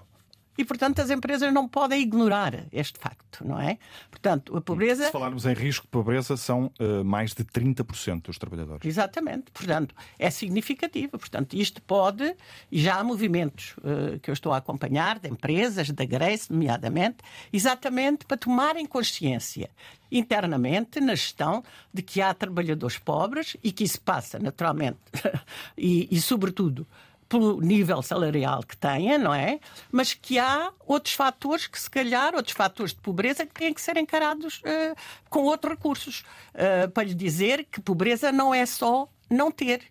E, 0.57 0.63
portanto, 0.63 1.01
as 1.01 1.09
empresas 1.09 1.53
não 1.53 1.67
podem 1.67 2.01
ignorar 2.01 2.65
este 2.71 2.97
facto, 2.99 3.45
não 3.45 3.59
é? 3.59 3.77
Portanto, 4.09 4.55
a 4.55 4.61
pobreza. 4.61 5.05
Se 5.05 5.11
falarmos 5.11 5.45
em 5.45 5.53
risco 5.53 5.85
de 5.85 5.91
pobreza, 5.91 6.37
são 6.37 6.71
uh, 6.79 7.03
mais 7.03 7.33
de 7.33 7.43
30% 7.43 8.23
dos 8.23 8.37
trabalhadores. 8.37 8.85
Exatamente. 8.85 9.51
Portanto, 9.51 9.93
é 10.17 10.29
significativo. 10.29 11.17
Portanto, 11.17 11.55
isto 11.55 11.81
pode. 11.81 12.35
E 12.71 12.81
já 12.81 12.95
há 12.95 13.03
movimentos 13.03 13.75
uh, 13.79 14.19
que 14.19 14.29
eu 14.29 14.33
estou 14.33 14.53
a 14.53 14.57
acompanhar, 14.57 15.19
de 15.19 15.29
empresas, 15.29 15.91
da 15.91 16.05
Grécia, 16.05 16.53
nomeadamente, 16.53 17.17
exatamente 17.51 18.25
para 18.25 18.37
tomarem 18.37 18.85
consciência 18.85 19.69
internamente 20.11 20.99
na 21.01 21.15
gestão 21.15 21.63
de 21.93 22.01
que 22.01 22.21
há 22.21 22.33
trabalhadores 22.33 22.97
pobres 22.97 23.57
e 23.63 23.71
que 23.71 23.83
isso 23.83 23.99
passa 24.01 24.39
naturalmente 24.39 24.99
e, 25.77 26.07
e 26.11 26.21
sobretudo 26.21 26.87
pelo 27.27 27.59
nível 27.59 28.01
salarial 28.01 28.63
que 28.63 28.77
tenha, 28.77 29.17
não 29.17 29.33
é? 29.33 29.59
Mas 29.91 30.13
que 30.13 30.37
há 30.37 30.71
outros 30.85 31.13
fatores 31.13 31.67
que, 31.67 31.79
se 31.79 31.89
calhar, 31.89 32.35
outros 32.35 32.55
fatores 32.55 32.93
de 32.93 33.01
pobreza 33.01 33.45
que 33.45 33.53
têm 33.53 33.73
que 33.73 33.81
ser 33.81 33.97
encarados 33.97 34.59
uh, 34.59 34.95
com 35.29 35.43
outros 35.43 35.73
recursos. 35.73 36.23
Uh, 36.53 36.89
para 36.91 37.03
lhe 37.03 37.13
dizer 37.13 37.65
que 37.71 37.81
pobreza 37.81 38.31
não 38.31 38.53
é 38.53 38.65
só 38.65 39.09
não 39.29 39.51
ter, 39.51 39.83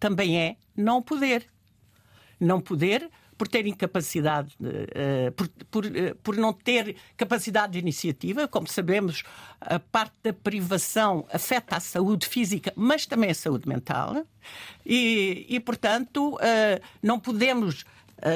também 0.00 0.38
é 0.38 0.56
não 0.76 1.02
poder. 1.02 1.46
Não 2.40 2.60
poder 2.60 3.10
por 3.38 3.48
ter 3.48 3.66
incapacidade, 3.66 4.54
uh, 4.60 5.32
por, 5.32 5.48
por, 5.70 5.86
uh, 5.86 6.14
por 6.22 6.36
não 6.36 6.52
ter 6.52 6.96
capacidade 7.16 7.74
de 7.74 7.78
iniciativa. 7.78 8.48
Como 8.48 8.66
sabemos, 8.66 9.22
a 9.60 9.78
parte 9.78 10.16
da 10.22 10.32
privação 10.32 11.24
afeta 11.32 11.76
a 11.76 11.80
saúde 11.80 12.26
física, 12.26 12.72
mas 12.76 13.06
também 13.06 13.30
a 13.30 13.34
saúde 13.34 13.68
mental. 13.68 14.26
E, 14.84 15.46
e 15.48 15.60
portanto, 15.60 16.38
não 17.02 17.20
podemos 17.20 17.84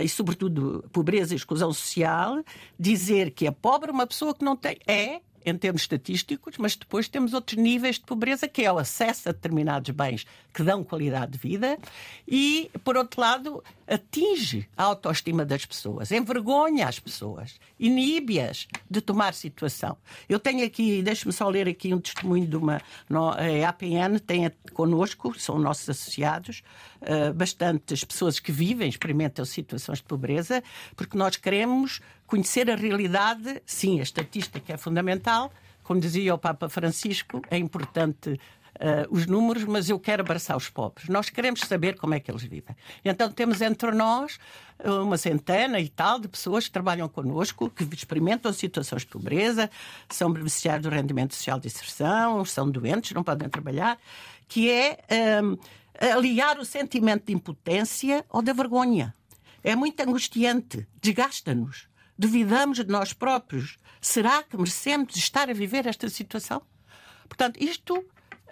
e, 0.02 0.08
sobretudo, 0.08 0.84
pobreza 0.92 1.32
e 1.32 1.36
exclusão 1.36 1.72
social, 1.72 2.44
dizer 2.78 3.30
que 3.30 3.46
é 3.46 3.50
pobre 3.50 3.90
uma 3.90 4.06
pessoa 4.06 4.34
que 4.34 4.44
não 4.44 4.56
tem. 4.56 4.76
É, 4.86 5.20
em 5.44 5.56
termos 5.56 5.82
estatísticos, 5.82 6.56
mas 6.58 6.76
depois 6.76 7.08
temos 7.08 7.34
outros 7.34 7.58
níveis 7.58 7.96
de 7.96 8.02
pobreza, 8.02 8.48
que 8.48 8.64
é 8.64 8.72
o 8.72 8.78
acesso 8.78 9.28
a 9.28 9.32
determinados 9.32 9.90
bens 9.90 10.26
que 10.52 10.62
dão 10.62 10.84
qualidade 10.84 11.32
de 11.32 11.38
vida 11.38 11.78
e, 12.26 12.70
por 12.84 12.96
outro 12.96 13.20
lado, 13.20 13.62
atinge 13.86 14.68
a 14.76 14.84
autoestima 14.84 15.44
das 15.44 15.64
pessoas, 15.64 16.10
envergonha 16.10 16.86
as 16.86 16.98
pessoas, 16.98 17.58
inibe-as 17.78 18.66
de 18.90 19.00
tomar 19.00 19.34
situação. 19.34 19.96
Eu 20.28 20.38
tenho 20.38 20.64
aqui, 20.64 21.02
deixe-me 21.02 21.32
só 21.32 21.48
ler 21.48 21.68
aqui 21.68 21.92
um 21.92 22.00
testemunho 22.00 22.46
de 22.46 22.56
uma. 22.56 22.80
A 23.64 23.68
APN 23.68 24.18
tem 24.18 24.50
connosco, 24.72 25.38
são 25.38 25.58
nossos 25.58 25.88
associados, 25.88 26.62
uh, 27.02 27.32
bastantes 27.34 28.04
pessoas 28.04 28.38
que 28.38 28.52
vivem, 28.52 28.88
experimentam 28.88 29.44
situações 29.44 29.98
de 29.98 30.04
pobreza, 30.04 30.62
porque 30.96 31.16
nós 31.16 31.36
queremos 31.36 32.00
conhecer 32.26 32.70
a 32.70 32.76
realidade. 32.76 33.62
Sim, 33.66 34.00
a 34.00 34.02
estatística 34.02 34.72
é 34.72 34.76
fundamental. 34.76 35.52
Como 35.82 36.00
dizia 36.00 36.34
o 36.34 36.38
Papa 36.38 36.68
Francisco, 36.68 37.42
é 37.50 37.58
importante 37.58 38.38
uh, 38.76 39.06
os 39.10 39.26
números, 39.26 39.64
mas 39.64 39.88
eu 39.88 39.98
quero 39.98 40.22
abraçar 40.22 40.56
os 40.56 40.68
pobres. 40.68 41.08
Nós 41.08 41.28
queremos 41.30 41.60
saber 41.60 41.96
como 41.96 42.14
é 42.14 42.20
que 42.20 42.30
eles 42.30 42.42
vivem. 42.42 42.76
Então 43.04 43.30
temos 43.30 43.60
entre 43.60 43.92
nós 43.92 44.38
uma 44.84 45.16
centena 45.16 45.78
e 45.78 45.88
tal 45.88 46.18
de 46.18 46.28
pessoas 46.28 46.66
que 46.66 46.72
trabalham 46.72 47.08
connosco, 47.08 47.70
que 47.70 47.84
experimentam 47.94 48.52
situações 48.52 49.02
de 49.02 49.08
pobreza, 49.08 49.70
são 50.08 50.32
beneficiários 50.32 50.82
do 50.82 50.90
rendimento 50.90 51.34
social 51.34 51.60
de 51.60 51.68
inserção, 51.68 52.44
são 52.44 52.68
doentes, 52.68 53.12
não 53.12 53.22
podem 53.22 53.48
trabalhar, 53.48 53.98
que 54.48 54.70
é 54.70 54.98
um, 55.42 55.56
aliar 56.14 56.58
o 56.58 56.64
sentimento 56.64 57.26
de 57.26 57.32
impotência 57.32 58.24
ou 58.28 58.42
da 58.42 58.52
vergonha. 58.52 59.14
É 59.62 59.76
muito 59.76 60.00
angustiante, 60.00 60.86
desgasta-nos. 61.00 61.86
Duvidamos 62.18 62.78
de 62.78 62.86
nós 62.86 63.12
próprios. 63.12 63.78
Será 64.00 64.42
que 64.42 64.56
merecemos 64.56 65.14
estar 65.16 65.48
a 65.48 65.52
viver 65.52 65.86
esta 65.86 66.08
situação? 66.08 66.62
Portanto, 67.28 67.62
isto 67.62 68.04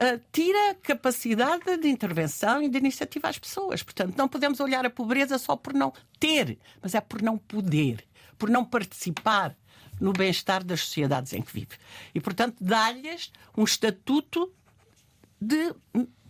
Uh, 0.02 0.18
tira 0.32 0.74
capacidade 0.82 1.76
de 1.76 1.88
intervenção 1.88 2.62
e 2.62 2.70
de 2.70 2.78
iniciativa 2.78 3.28
às 3.28 3.38
pessoas. 3.38 3.82
Portanto, 3.82 4.16
não 4.16 4.28
podemos 4.28 4.58
olhar 4.58 4.86
a 4.86 4.90
pobreza 4.90 5.36
só 5.36 5.54
por 5.56 5.74
não 5.74 5.92
ter, 6.18 6.58
mas 6.80 6.94
é 6.94 7.00
por 7.02 7.20
não 7.20 7.36
poder, 7.36 8.02
por 8.38 8.48
não 8.48 8.64
participar 8.64 9.54
no 10.00 10.12
bem-estar 10.14 10.64
das 10.64 10.80
sociedades 10.80 11.34
em 11.34 11.42
que 11.42 11.52
vive. 11.52 11.76
E, 12.14 12.20
portanto, 12.20 12.56
dá-lhes 12.60 13.30
um 13.56 13.64
estatuto 13.64 14.50
de 15.40 15.74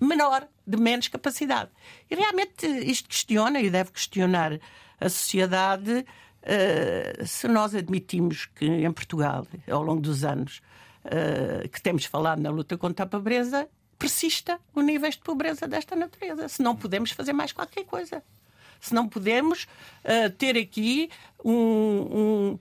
menor, 0.01 0.49
de 0.67 0.77
menos 0.77 1.09
capacidade. 1.09 1.71
E 2.11 2.15
realmente 2.15 2.67
isto 2.67 3.09
questiona 3.09 3.61
e 3.61 3.71
deve 3.71 3.93
questionar 3.93 4.59
a 5.01 5.09
sociedade 5.09 6.05
uh, 6.43 7.27
se 7.27 7.49
nós 7.49 7.75
admitimos 7.75 8.47
que 8.47 8.67
em 8.67 8.93
Portugal, 8.93 9.47
ao 9.71 9.83
longo 9.83 10.01
dos 10.01 10.25
anos, 10.25 10.61
uh, 11.05 11.69
que 11.69 11.81
temos 11.81 12.05
falado 12.05 12.41
na 12.41 12.51
luta 12.51 12.77
contra 12.77 13.05
a 13.05 13.09
pobreza, 13.09 13.69
persista 13.99 14.59
o 14.75 14.81
nível 14.81 15.11
de 15.11 15.19
pobreza 15.19 15.69
desta 15.69 15.95
natureza. 15.95 16.49
Se 16.49 16.63
não 16.63 16.75
podemos 16.75 17.11
fazer 17.11 17.33
mais 17.33 17.53
qualquer 17.53 17.85
coisa. 17.85 18.23
Se 18.81 18.95
não 18.95 19.07
podemos 19.07 19.65
uh, 20.05 20.31
ter 20.39 20.57
aqui 20.57 21.11
um, 21.45 21.53
um, 21.53 22.59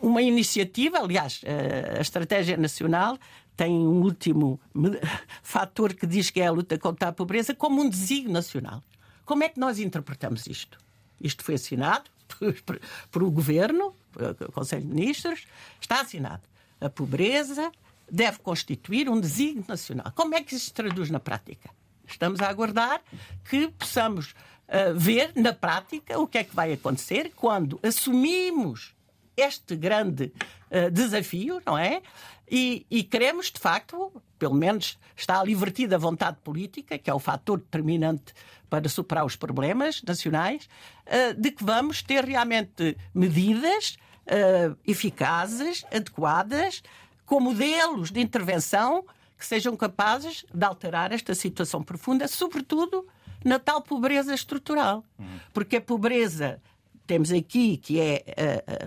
uma 0.00 0.22
iniciativa, 0.22 0.98
aliás, 0.98 1.42
uh, 1.42 1.98
a 1.98 2.00
Estratégia 2.00 2.56
Nacional 2.56 3.18
tem 3.54 3.72
um 3.72 4.00
último 4.02 4.58
fator 5.42 5.92
que 5.92 6.06
diz 6.06 6.30
que 6.30 6.40
é 6.40 6.46
a 6.46 6.50
luta 6.50 6.78
contra 6.78 7.08
a 7.08 7.12
pobreza 7.12 7.54
como 7.54 7.82
um 7.82 7.88
desígnio 7.88 8.32
nacional. 8.32 8.82
Como 9.26 9.44
é 9.44 9.48
que 9.48 9.60
nós 9.60 9.78
interpretamos 9.78 10.46
isto? 10.46 10.78
Isto 11.20 11.44
foi 11.44 11.56
assinado 11.56 12.10
por, 12.26 12.54
por, 12.62 12.80
por 13.10 13.22
o 13.22 13.30
Governo, 13.30 13.94
o 14.40 14.52
Conselho 14.52 14.86
de 14.86 14.94
Ministros, 14.94 15.46
está 15.80 16.00
assinado 16.00 16.42
a 16.80 16.88
pobreza 16.88 17.70
deve 18.10 18.38
constituir 18.38 19.08
um 19.08 19.20
desígnio 19.20 19.64
nacional. 19.68 20.12
Como 20.14 20.34
é 20.34 20.42
que 20.42 20.54
isso 20.54 20.66
se 20.66 20.72
traduz 20.72 21.10
na 21.10 21.20
prática? 21.20 21.70
Estamos 22.06 22.40
a 22.40 22.48
aguardar 22.48 23.02
que 23.48 23.68
possamos 23.68 24.30
uh, 24.68 24.94
ver 24.96 25.32
na 25.36 25.52
prática 25.52 26.18
o 26.18 26.26
que 26.26 26.38
é 26.38 26.44
que 26.44 26.54
vai 26.54 26.72
acontecer 26.72 27.32
quando 27.36 27.78
assumimos 27.82 28.94
este 29.36 29.76
grande 29.76 30.32
uh, 30.70 30.90
desafio, 30.90 31.60
não 31.64 31.76
é? 31.76 32.02
E, 32.50 32.86
e, 32.90 33.04
queremos, 33.04 33.50
de 33.50 33.60
facto, 33.60 34.10
pelo 34.38 34.54
menos 34.54 34.98
está 35.14 35.38
ali 35.38 35.54
vertida 35.54 35.96
a 35.96 35.98
vontade 35.98 36.38
política, 36.42 36.96
que 36.96 37.10
é 37.10 37.14
o 37.14 37.18
fator 37.18 37.58
determinante 37.58 38.32
para 38.70 38.88
superar 38.88 39.24
os 39.24 39.36
problemas 39.36 40.02
nacionais, 40.02 40.66
uh, 41.06 41.38
de 41.38 41.50
que 41.50 41.62
vamos 41.62 42.02
ter 42.02 42.24
realmente 42.24 42.96
medidas 43.14 43.98
uh, 44.28 44.76
eficazes, 44.86 45.84
adequadas, 45.92 46.82
com 47.26 47.40
modelos 47.40 48.10
de 48.10 48.20
intervenção 48.20 49.04
que 49.38 49.46
sejam 49.46 49.76
capazes 49.76 50.44
de 50.52 50.64
alterar 50.64 51.12
esta 51.12 51.34
situação 51.34 51.82
profunda, 51.82 52.26
sobretudo 52.26 53.06
na 53.44 53.58
tal 53.58 53.80
pobreza 53.80 54.34
estrutural. 54.34 55.04
Porque 55.52 55.76
a 55.76 55.80
pobreza, 55.80 56.60
temos 57.06 57.30
aqui, 57.30 57.76
que 57.76 58.00
é 58.00 58.24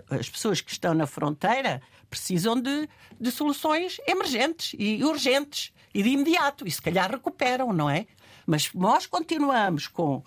uh, 0.10 0.16
as 0.16 0.30
pessoas 0.30 0.60
que 0.60 0.72
estão 0.72 0.94
na 0.94 1.08
fronteira, 1.08 1.82
precisam 2.10 2.60
de, 2.60 2.90
de 3.20 3.32
soluções 3.32 3.98
emergentes 4.06 4.76
e 4.78 5.04
urgentes 5.04 5.72
e 5.94 6.04
de 6.04 6.10
imediato, 6.10 6.68
e 6.68 6.72
se 6.72 6.82
calhar 6.82 7.10
recuperam, 7.10 7.72
não 7.72 7.90
é? 7.90 8.06
Mas 8.46 8.74
nós 8.74 9.06
continuamos 9.06 9.88
com 9.88 10.24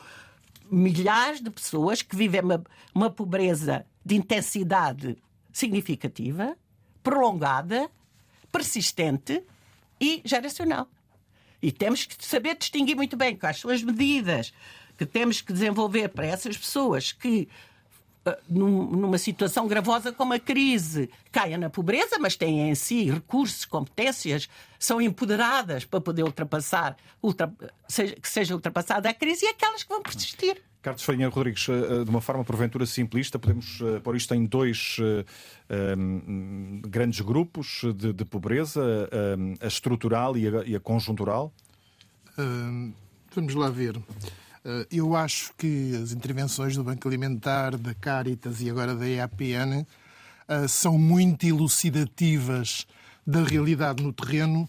milhares 0.70 1.42
de 1.42 1.50
pessoas 1.50 2.00
que 2.00 2.16
vivem 2.16 2.40
uma, 2.40 2.64
uma 2.94 3.10
pobreza 3.10 3.84
de 4.04 4.16
intensidade 4.16 5.16
significativa, 5.52 6.56
prolongada, 7.02 7.90
persistente 8.50 9.42
e 10.00 10.20
geracional. 10.24 10.88
E 11.62 11.72
temos 11.72 12.04
que 12.04 12.24
saber 12.24 12.56
distinguir 12.56 12.94
muito 12.94 13.16
bem 13.16 13.36
quais 13.36 13.60
são 13.60 13.70
as 13.70 13.82
medidas 13.82 14.52
que 14.96 15.06
temos 15.06 15.40
que 15.40 15.52
desenvolver 15.52 16.08
para 16.08 16.26
essas 16.26 16.56
pessoas 16.56 17.10
que 17.10 17.48
ah, 18.26 18.38
numa 18.48 19.18
situação 19.18 19.66
gravosa 19.66 20.12
como 20.12 20.32
a 20.32 20.38
crise, 20.38 21.10
caem 21.30 21.58
na 21.58 21.68
pobreza, 21.68 22.18
mas 22.18 22.36
têm 22.36 22.70
em 22.70 22.74
si 22.74 23.10
recursos, 23.10 23.64
competências, 23.64 24.48
são 24.78 25.00
empoderadas 25.00 25.84
para 25.84 26.00
poder 26.00 26.22
ultrapassar, 26.22 26.96
ultra, 27.22 27.52
que 28.20 28.28
seja 28.28 28.54
ultrapassada 28.54 29.10
a 29.10 29.14
crise 29.14 29.44
e 29.44 29.48
aquelas 29.48 29.82
que 29.82 29.88
vão 29.90 30.02
persistir. 30.02 30.62
Carlos 30.84 31.02
Farinha 31.02 31.30
Rodrigues, 31.30 31.66
eh, 31.66 31.72
eh, 31.72 32.04
de 32.04 32.10
uma 32.10 32.20
forma 32.20 32.44
porventura 32.44 32.84
simplista, 32.84 33.38
podemos 33.38 33.80
eh, 33.80 34.00
pôr 34.00 34.16
isto 34.16 34.34
em 34.34 34.44
dois 34.44 34.98
um, 35.96 36.82
grandes 36.82 37.22
grupos 37.22 37.80
de, 37.96 38.12
de 38.12 38.24
pobreza, 38.26 38.82
um, 39.38 39.54
a 39.62 39.66
estrutural 39.66 40.36
e 40.36 40.46
a, 40.46 40.62
e 40.64 40.76
a 40.76 40.80
conjuntural? 40.80 41.50
Uh, 42.38 42.92
vamos 43.34 43.54
lá 43.54 43.70
ver. 43.70 43.96
Uh, 43.96 44.04
eu 44.92 45.16
acho 45.16 45.54
que 45.56 45.98
as 46.02 46.12
intervenções 46.12 46.76
do 46.76 46.84
Banco 46.84 47.08
Alimentar, 47.08 47.78
da 47.78 47.94
Caritas 47.94 48.60
e 48.60 48.68
agora 48.68 48.94
da 48.94 49.08
EAPN 49.08 49.80
uh, 49.80 50.68
são 50.68 50.98
muito 50.98 51.46
elucidativas 51.46 52.86
da 53.26 53.42
realidade 53.42 54.02
no 54.02 54.12
terreno 54.12 54.68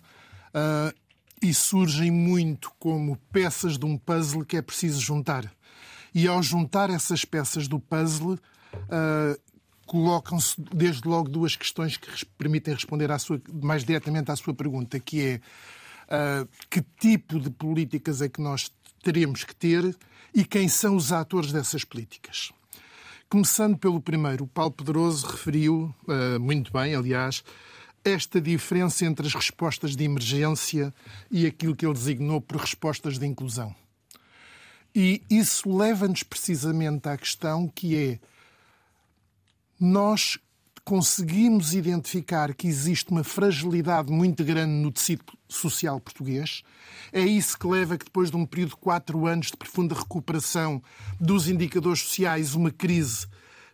e 1.42 1.54
surgem 1.54 2.10
muito 2.10 2.72
como 2.80 3.18
peças 3.34 3.78
de 3.78 3.86
um 3.86 3.98
puzzle 3.98 4.46
que 4.46 4.56
é 4.56 4.62
preciso 4.62 5.02
juntar. 5.02 5.52
E 6.16 6.30
ao 6.30 6.42
juntar 6.42 6.90
essas 6.90 7.26
peças 7.26 7.68
do 7.68 7.78
puzzle, 7.78 8.40
uh, 8.74 9.40
colocam-se 9.86 10.56
desde 10.74 11.06
logo 11.06 11.28
duas 11.28 11.58
questões 11.58 11.98
que 11.98 12.26
permitem 12.38 12.74
responder 12.74 13.12
sua, 13.20 13.42
mais 13.62 13.84
diretamente 13.84 14.32
à 14.32 14.36
sua 14.38 14.54
pergunta, 14.54 14.98
que 14.98 15.22
é 15.22 15.42
uh, 16.08 16.48
que 16.70 16.82
tipo 16.98 17.38
de 17.38 17.50
políticas 17.50 18.22
é 18.22 18.30
que 18.30 18.40
nós 18.42 18.72
teremos 19.04 19.44
que 19.44 19.54
ter 19.54 19.94
e 20.34 20.46
quem 20.46 20.70
são 20.70 20.96
os 20.96 21.12
atores 21.12 21.52
dessas 21.52 21.84
políticas. 21.84 22.54
Começando 23.28 23.78
pelo 23.78 24.00
primeiro, 24.00 24.46
o 24.46 24.48
Paulo 24.48 24.72
Pedroso 24.72 25.28
referiu, 25.28 25.94
uh, 26.08 26.40
muito 26.40 26.72
bem, 26.72 26.96
aliás, 26.96 27.44
esta 28.06 28.40
diferença 28.40 29.04
entre 29.04 29.28
as 29.28 29.34
respostas 29.34 29.98
de 29.98 30.06
emergência 30.06 30.94
e 31.30 31.46
aquilo 31.46 31.76
que 31.76 31.86
ele 31.86 31.94
designou 31.94 32.40
por 32.40 32.62
respostas 32.62 33.20
de 33.20 33.26
inclusão. 33.26 33.76
E 34.96 35.22
isso 35.30 35.76
leva-nos 35.76 36.24
precisamente 36.24 37.10
à 37.10 37.18
questão 37.18 37.68
que 37.68 37.98
é 37.98 38.20
nós 39.78 40.40
conseguimos 40.86 41.74
identificar 41.74 42.54
que 42.54 42.68
existe 42.68 43.10
uma 43.12 43.24
fragilidade 43.24 44.10
muito 44.10 44.42
grande 44.46 44.72
no 44.72 44.92
tecido 44.92 45.26
social 45.50 46.00
português. 46.00 46.64
É 47.12 47.22
isso 47.22 47.58
que 47.58 47.68
leva 47.68 47.98
que 47.98 48.06
depois 48.06 48.32
de 48.32 48.38
um 48.38 48.46
período 48.46 48.70
de 48.70 48.76
quatro 48.78 49.26
anos 49.26 49.48
de 49.48 49.58
profunda 49.58 49.96
recuperação 49.96 50.82
dos 51.20 51.50
indicadores 51.50 52.02
sociais, 52.02 52.56
uma 52.56 52.72
crise 52.72 53.28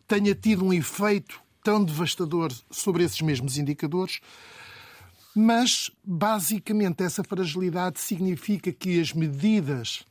tenha 0.08 0.34
tido 0.34 0.66
um 0.66 0.74
efeito 0.74 1.40
tão 1.64 1.84
devastador 1.84 2.52
sobre 2.72 3.04
esses 3.04 3.22
mesmos 3.22 3.58
indicadores. 3.58 4.20
Mas, 5.36 5.92
basicamente, 6.04 7.04
essa 7.04 7.24
fragilidade 7.24 8.00
significa 8.00 8.72
que 8.72 9.00
as 9.00 9.14
medidas 9.14 10.04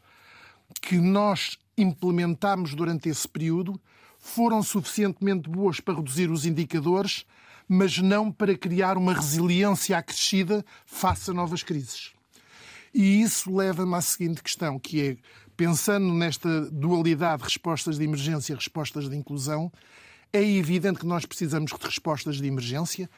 que 0.81 0.97
nós 0.99 1.59
implementámos 1.77 2.75
durante 2.75 3.09
esse 3.09 3.27
período 3.27 3.81
foram 4.19 4.63
suficientemente 4.63 5.49
boas 5.49 5.81
para 5.81 5.95
reduzir 5.95 6.31
os 6.31 6.45
indicadores, 6.45 7.25
mas 7.67 7.99
não 7.99 8.31
para 8.31 8.57
criar 8.57 8.99
uma 8.99 9.15
resiliência 9.15 9.97
acrescida 9.97 10.65
face 10.85 11.31
a 11.31 11.35
novas 11.35 11.63
crises. 11.63 12.13
E 12.93 13.23
isso 13.23 13.55
leva-me 13.55 13.95
à 13.95 14.01
seguinte 14.01 14.43
questão, 14.43 14.79
que 14.79 15.01
é, 15.01 15.17
pensando 15.57 16.13
nesta 16.13 16.63
dualidade 16.71 17.45
respostas 17.45 17.97
de 17.97 18.05
emergência 18.05 18.53
e 18.53 18.57
respostas 18.57 19.09
de 19.09 19.17
inclusão, 19.17 19.73
é 20.33 20.43
evidente 20.43 21.01
que 21.01 21.07
nós 21.07 21.25
precisamos 21.25 21.73
de 21.73 21.87
respostas 21.87 22.37
de 22.37 22.47
emergência, 22.47 23.09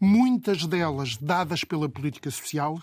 muitas 0.00 0.66
delas 0.66 1.16
dadas 1.16 1.62
pela 1.62 1.88
política 1.88 2.30
social, 2.30 2.80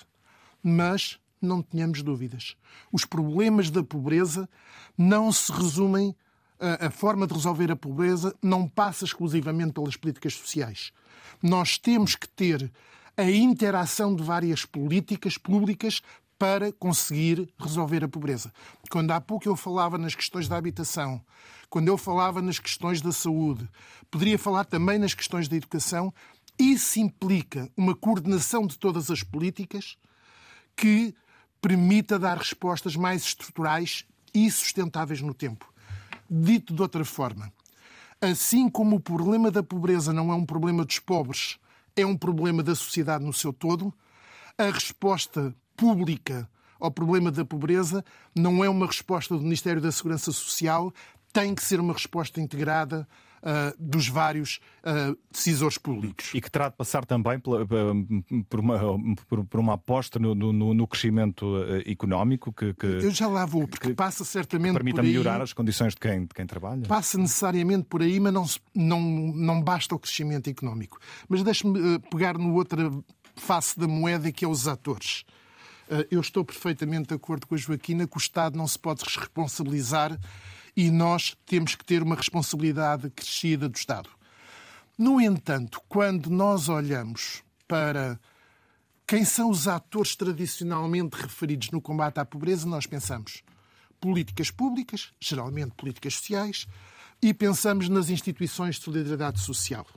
mas 0.63 1.19
não 1.41 1.61
tenhamos 1.61 2.01
dúvidas. 2.01 2.55
Os 2.91 3.05
problemas 3.05 3.69
da 3.69 3.83
pobreza 3.83 4.49
não 4.97 5.31
se 5.31 5.51
resumem. 5.51 6.15
A 6.59 6.89
forma 6.89 7.27
de 7.27 7.33
resolver 7.33 7.71
a 7.71 7.75
pobreza 7.75 8.35
não 8.41 8.67
passa 8.67 9.05
exclusivamente 9.05 9.73
pelas 9.73 9.95
políticas 9.95 10.33
sociais. 10.33 10.91
Nós 11.41 11.77
temos 11.77 12.15
que 12.15 12.27
ter 12.27 12.71
a 13.15 13.29
interação 13.29 14.15
de 14.15 14.23
várias 14.23 14.65
políticas 14.65 15.37
públicas 15.37 16.01
para 16.37 16.71
conseguir 16.71 17.51
resolver 17.59 18.03
a 18.03 18.07
pobreza. 18.07 18.53
Quando 18.89 19.11
há 19.11 19.19
pouco 19.19 19.47
eu 19.47 19.55
falava 19.55 19.97
nas 19.97 20.15
questões 20.15 20.47
da 20.47 20.57
habitação, 20.57 21.21
quando 21.69 21.87
eu 21.87 21.97
falava 21.97 22.41
nas 22.41 22.59
questões 22.59 23.01
da 23.01 23.11
saúde, 23.11 23.67
poderia 24.09 24.37
falar 24.37 24.63
também 24.63 24.99
nas 24.99 25.13
questões 25.13 25.47
da 25.47 25.55
educação, 25.55 26.13
isso 26.57 26.99
implica 26.99 27.69
uma 27.75 27.95
coordenação 27.95 28.65
de 28.65 28.77
todas 28.77 29.11
as 29.11 29.21
políticas 29.21 29.97
que 30.75 31.13
permita 31.67 32.17
dar 32.17 32.37
respostas 32.37 32.95
mais 32.95 33.23
estruturais 33.23 34.05
e 34.33 34.49
sustentáveis 34.49 35.21
no 35.21 35.33
tempo. 35.33 35.69
Dito 36.29 36.73
de 36.73 36.81
outra 36.81 37.03
forma, 37.03 37.51
assim 38.21 38.69
como 38.69 38.95
o 38.95 39.01
problema 39.01 39.51
da 39.51 39.61
pobreza 39.61 40.13
não 40.13 40.31
é 40.31 40.35
um 40.35 40.45
problema 40.45 40.85
dos 40.85 40.99
pobres, 40.99 41.59
é 41.93 42.05
um 42.05 42.15
problema 42.15 42.63
da 42.63 42.73
sociedade 42.73 43.25
no 43.25 43.33
seu 43.33 43.51
todo, 43.51 43.93
a 44.57 44.71
resposta 44.71 45.53
pública 45.75 46.49
ao 46.79 46.89
problema 46.89 47.29
da 47.33 47.43
pobreza 47.43 48.01
não 48.33 48.63
é 48.63 48.69
uma 48.69 48.85
resposta 48.85 49.35
do 49.35 49.43
Ministério 49.43 49.81
da 49.81 49.91
Segurança 49.91 50.31
Social, 50.31 50.93
tem 51.33 51.53
que 51.53 51.61
ser 51.61 51.81
uma 51.81 51.91
resposta 51.91 52.39
integrada 52.39 53.05
uh, 53.41 53.75
dos 53.79 54.07
vários 54.07 54.59
uh, 54.83 55.17
decisores 55.31 55.77
públicos. 55.77 56.31
E 56.33 56.41
que 56.41 56.49
terá 56.49 56.69
de 56.69 56.75
passar 56.75 57.05
também 57.05 57.39
por, 57.39 58.59
uma, 58.59 58.79
por, 59.27 59.45
por 59.45 59.59
uma 59.59 59.73
aposta 59.73 60.19
no, 60.19 60.33
no, 60.33 60.73
no 60.73 60.87
crescimento 60.87 61.45
uh, 61.45 61.89
económico 61.89 62.51
que, 62.51 62.73
que, 62.73 62.85
Eu 62.85 63.11
já 63.11 63.27
lá 63.27 63.45
vou, 63.45 63.67
porque 63.67 63.89
que, 63.89 63.93
passa 63.93 64.23
certamente 64.23 64.73
permita 64.73 64.97
por 64.97 65.05
aí, 65.05 65.11
melhorar 65.11 65.41
as 65.41 65.53
condições 65.53 65.93
de 65.93 65.99
quem, 65.99 66.21
de 66.21 66.33
quem 66.33 66.45
trabalha. 66.45 66.83
Passa 66.87 67.17
necessariamente 67.17 67.85
por 67.85 68.01
aí, 68.01 68.19
mas 68.19 68.33
não, 68.33 68.45
não, 68.73 69.01
não 69.01 69.61
basta 69.61 69.95
o 69.95 69.99
crescimento 69.99 70.49
económico. 70.49 70.99
Mas 71.27 71.43
deixe-me 71.43 71.99
pegar 72.11 72.37
no 72.37 72.53
outra 72.55 72.91
face 73.35 73.79
da 73.79 73.87
moeda, 73.87 74.31
que 74.31 74.43
é 74.43 74.47
os 74.47 74.67
atores. 74.67 75.23
Eu 76.11 76.19
estou 76.19 76.43
perfeitamente 76.43 77.09
de 77.09 77.13
acordo 77.13 77.47
com 77.47 77.55
a 77.55 77.57
Joaquina 77.57 78.05
que 78.05 78.17
o 78.17 78.19
Estado 78.19 78.57
não 78.57 78.67
se 78.67 78.77
pode 78.77 79.03
responsabilizar 79.05 80.17
e 80.77 80.91
nós 80.91 81.35
temos 81.43 81.73
que 81.73 81.83
ter 81.83 82.03
uma 82.03 82.15
responsabilidade 82.15 83.09
crescida 83.09 83.67
do 83.67 83.75
Estado. 83.75 84.11
No 84.95 85.19
entanto, 85.19 85.81
quando 85.89 86.29
nós 86.29 86.69
olhamos 86.69 87.41
para 87.67 88.19
quem 89.07 89.25
são 89.25 89.49
os 89.49 89.67
atores 89.67 90.15
tradicionalmente 90.15 91.19
referidos 91.19 91.71
no 91.71 91.81
combate 91.81 92.19
à 92.19 92.25
pobreza, 92.25 92.67
nós 92.67 92.85
pensamos 92.85 93.41
políticas 93.99 94.51
públicas, 94.51 95.11
geralmente 95.19 95.71
políticas 95.71 96.13
sociais, 96.13 96.67
e 97.19 97.33
pensamos 97.33 97.89
nas 97.89 98.11
instituições 98.11 98.75
de 98.75 98.83
solidariedade 98.83 99.39
social. 99.39 99.87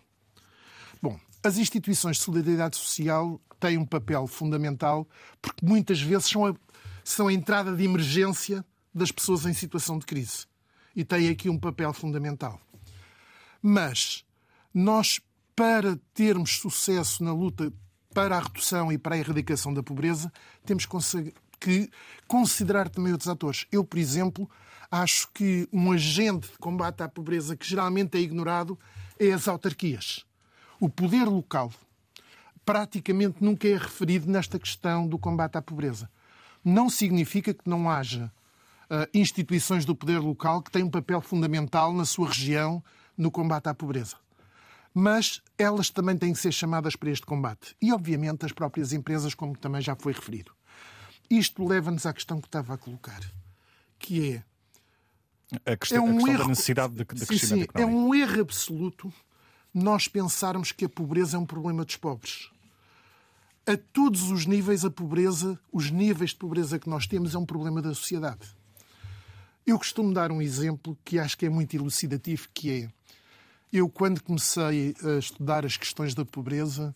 Bom, 1.02 1.20
as 1.42 1.58
instituições 1.58 2.16
de 2.16 2.22
solidariedade 2.22 2.78
social 2.78 3.38
têm 3.58 3.76
um 3.76 3.84
papel 3.84 4.26
fundamental 4.26 5.06
porque 5.42 5.64
muitas 5.64 6.00
vezes 6.00 6.30
são 6.30 6.46
a, 6.46 6.54
são 7.04 7.28
a 7.28 7.32
entrada 7.34 7.76
de 7.76 7.84
emergência 7.84 8.64
das 8.94 9.12
pessoas 9.12 9.44
em 9.44 9.52
situação 9.52 9.98
de 9.98 10.06
crise 10.06 10.48
e 11.00 11.04
tem 11.04 11.30
aqui 11.30 11.48
um 11.48 11.58
papel 11.58 11.94
fundamental. 11.94 12.60
Mas 13.62 14.22
nós, 14.72 15.18
para 15.56 15.98
termos 16.12 16.60
sucesso 16.60 17.24
na 17.24 17.32
luta 17.32 17.72
para 18.12 18.36
a 18.36 18.40
redução 18.40 18.92
e 18.92 18.98
para 18.98 19.14
a 19.14 19.18
erradicação 19.18 19.72
da 19.72 19.82
pobreza, 19.82 20.30
temos 20.66 20.86
que 21.58 21.90
considerar 22.28 22.90
também 22.90 23.12
outros 23.12 23.30
atores. 23.30 23.66
Eu, 23.72 23.82
por 23.82 23.98
exemplo, 23.98 24.50
acho 24.90 25.30
que 25.32 25.66
um 25.72 25.90
agente 25.90 26.50
de 26.50 26.58
combate 26.58 27.02
à 27.02 27.08
pobreza 27.08 27.56
que 27.56 27.66
geralmente 27.66 28.18
é 28.18 28.20
ignorado 28.20 28.78
é 29.18 29.32
as 29.32 29.48
autarquias. 29.48 30.26
O 30.78 30.90
poder 30.90 31.24
local 31.24 31.72
praticamente 32.62 33.42
nunca 33.42 33.66
é 33.66 33.78
referido 33.78 34.30
nesta 34.30 34.58
questão 34.58 35.08
do 35.08 35.18
combate 35.18 35.56
à 35.56 35.62
pobreza. 35.62 36.10
Não 36.62 36.90
significa 36.90 37.54
que 37.54 37.66
não 37.66 37.88
haja 37.88 38.30
instituições 39.14 39.84
do 39.84 39.94
poder 39.94 40.18
local 40.18 40.62
que 40.62 40.70
têm 40.70 40.82
um 40.82 40.90
papel 40.90 41.20
fundamental 41.20 41.92
na 41.92 42.04
sua 42.04 42.28
região 42.28 42.82
no 43.16 43.30
combate 43.30 43.68
à 43.68 43.74
pobreza. 43.74 44.16
Mas 44.92 45.40
elas 45.56 45.90
também 45.90 46.16
têm 46.16 46.32
que 46.32 46.38
ser 46.40 46.52
chamadas 46.52 46.96
para 46.96 47.10
este 47.10 47.24
combate. 47.24 47.76
E, 47.80 47.92
obviamente, 47.92 48.44
as 48.44 48.52
próprias 48.52 48.92
empresas, 48.92 49.34
como 49.34 49.56
também 49.56 49.80
já 49.80 49.94
foi 49.94 50.12
referido. 50.12 50.52
Isto 51.30 51.64
leva-nos 51.64 52.06
à 52.06 52.12
questão 52.12 52.40
que 52.40 52.48
estava 52.48 52.74
a 52.74 52.78
colocar, 52.78 53.20
que 53.98 54.32
é. 54.32 54.44
A 55.72 55.76
questão, 55.76 55.98
é 55.98 56.10
um 56.10 56.10
a 56.10 56.14
questão 56.14 56.32
erro, 56.32 56.42
da 56.42 56.48
necessidade 56.48 56.94
de, 56.94 57.04
de 57.04 57.26
sim, 57.26 57.38
sim, 57.38 57.66
É 57.74 57.84
um 57.84 58.14
erro 58.14 58.40
absoluto 58.40 59.12
nós 59.72 60.08
pensarmos 60.08 60.72
que 60.72 60.84
a 60.84 60.88
pobreza 60.88 61.36
é 61.36 61.40
um 61.40 61.46
problema 61.46 61.84
dos 61.84 61.96
pobres. 61.96 62.50
A 63.66 63.76
todos 63.76 64.30
os 64.30 64.46
níveis, 64.46 64.84
a 64.84 64.90
pobreza, 64.90 65.58
os 65.72 65.90
níveis 65.90 66.30
de 66.30 66.36
pobreza 66.36 66.78
que 66.78 66.88
nós 66.88 67.06
temos, 67.06 67.34
é 67.34 67.38
um 67.38 67.46
problema 67.46 67.80
da 67.80 67.94
sociedade. 67.94 68.48
Eu 69.66 69.78
costumo 69.78 70.12
dar 70.12 70.32
um 70.32 70.40
exemplo 70.40 70.96
que 71.04 71.18
acho 71.18 71.36
que 71.36 71.46
é 71.46 71.48
muito 71.48 71.74
elucidativo, 71.74 72.48
que 72.52 72.70
é 72.70 72.88
eu 73.72 73.88
quando 73.88 74.22
comecei 74.22 74.94
a 75.04 75.18
estudar 75.18 75.64
as 75.64 75.76
questões 75.76 76.12
da 76.12 76.24
pobreza, 76.24 76.94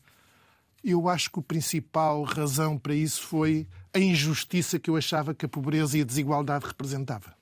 eu 0.82 1.08
acho 1.08 1.30
que 1.30 1.38
a 1.38 1.42
principal 1.42 2.22
razão 2.24 2.76
para 2.76 2.94
isso 2.94 3.22
foi 3.22 3.66
a 3.92 3.98
injustiça 3.98 4.78
que 4.78 4.90
eu 4.90 4.96
achava 4.96 5.32
que 5.32 5.46
a 5.46 5.48
pobreza 5.48 5.96
e 5.96 6.02
a 6.02 6.04
desigualdade 6.04 6.66
representava. 6.66 7.34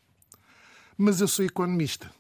Mas 0.99 1.21
eu 1.21 1.27
sou 1.27 1.45
economista 1.45 2.11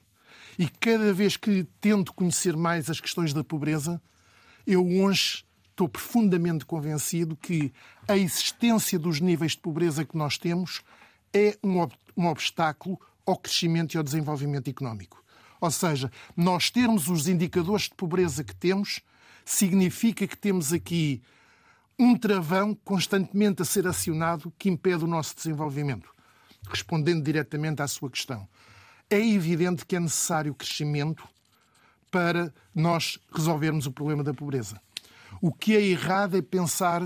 e 0.59 0.69
cada 0.69 1.13
vez 1.13 1.37
que 1.37 1.65
tento 1.81 2.13
conhecer 2.13 2.57
mais 2.57 2.91
as 2.91 3.01
questões 3.01 3.33
da 3.33 3.45
pobreza, 3.45 4.01
eu 4.67 4.87
hoje 4.87 5.45
estou 5.71 5.89
profundamente 5.89 6.65
convencido 6.65 7.37
que 7.37 7.73
a 8.07 8.17
existência 8.17 8.99
dos 8.99 9.21
níveis 9.21 9.53
de 9.53 9.59
pobreza 9.59 10.05
que 10.05 10.17
nós 10.17 10.39
temos 10.39 10.83
é 11.33 11.57
um, 11.62 11.87
um 12.16 12.26
obstáculo 12.26 13.01
ao 13.26 13.37
crescimento 13.37 13.95
e 13.95 13.99
ao 13.99 14.05
desenvolvimento 14.05 14.68
económico. 14.68 15.22
Ou 15.61 15.70
seja, 15.70 16.11
nós 16.37 16.70
termos 16.70 17.09
os 17.09 17.28
indicadores 17.28 17.85
de 17.85 17.95
pobreza 17.95 18.43
que 18.43 18.55
temos 18.55 19.01
significa 19.45 20.26
que 20.26 20.37
temos 20.37 20.72
aqui 20.72 21.22
um 21.99 22.16
travão 22.16 22.74
constantemente 22.85 23.62
a 23.62 23.64
ser 23.64 23.87
acionado 23.87 24.53
que 24.59 24.68
impede 24.68 25.05
o 25.05 25.07
nosso 25.07 25.37
desenvolvimento. 25.37 26.12
Respondendo 26.68 27.22
diretamente 27.22 27.83
à 27.83 27.89
sua 27.89 28.11
questão, 28.11 28.49
é 29.11 29.18
evidente 29.18 29.85
que 29.85 29.97
é 29.97 30.01
necessário 30.01 30.55
crescimento 30.55 31.28
para 32.11 32.53
nós 32.74 33.18
resolvermos 33.33 33.87
o 33.87 33.93
problema 33.93 34.22
da 34.22 34.35
pobreza. 34.35 34.80
O 35.41 35.53
que 35.53 35.76
é 35.76 35.80
errado 35.80 36.37
é 36.37 36.43
pensar 36.43 37.03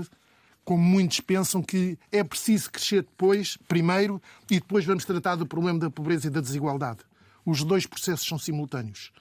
como 0.67 0.83
muitos 0.83 1.21
pensam 1.21 1.63
que 1.63 1.97
é 2.11 2.21
preciso 2.25 2.69
crescer 2.69 3.01
depois, 3.01 3.55
primeiro, 3.69 4.21
e 4.51 4.59
depois 4.59 4.83
vamos 4.83 5.05
tratar 5.05 5.37
do 5.37 5.47
problema 5.47 5.79
da 5.79 5.89
pobreza 5.89 6.27
e 6.27 6.29
da 6.29 6.41
desigualdade. 6.41 6.99
Os 7.45 7.63
dois 7.63 7.85
processos 7.85 8.27
são 8.27 8.37
simultâneos. 8.37 9.13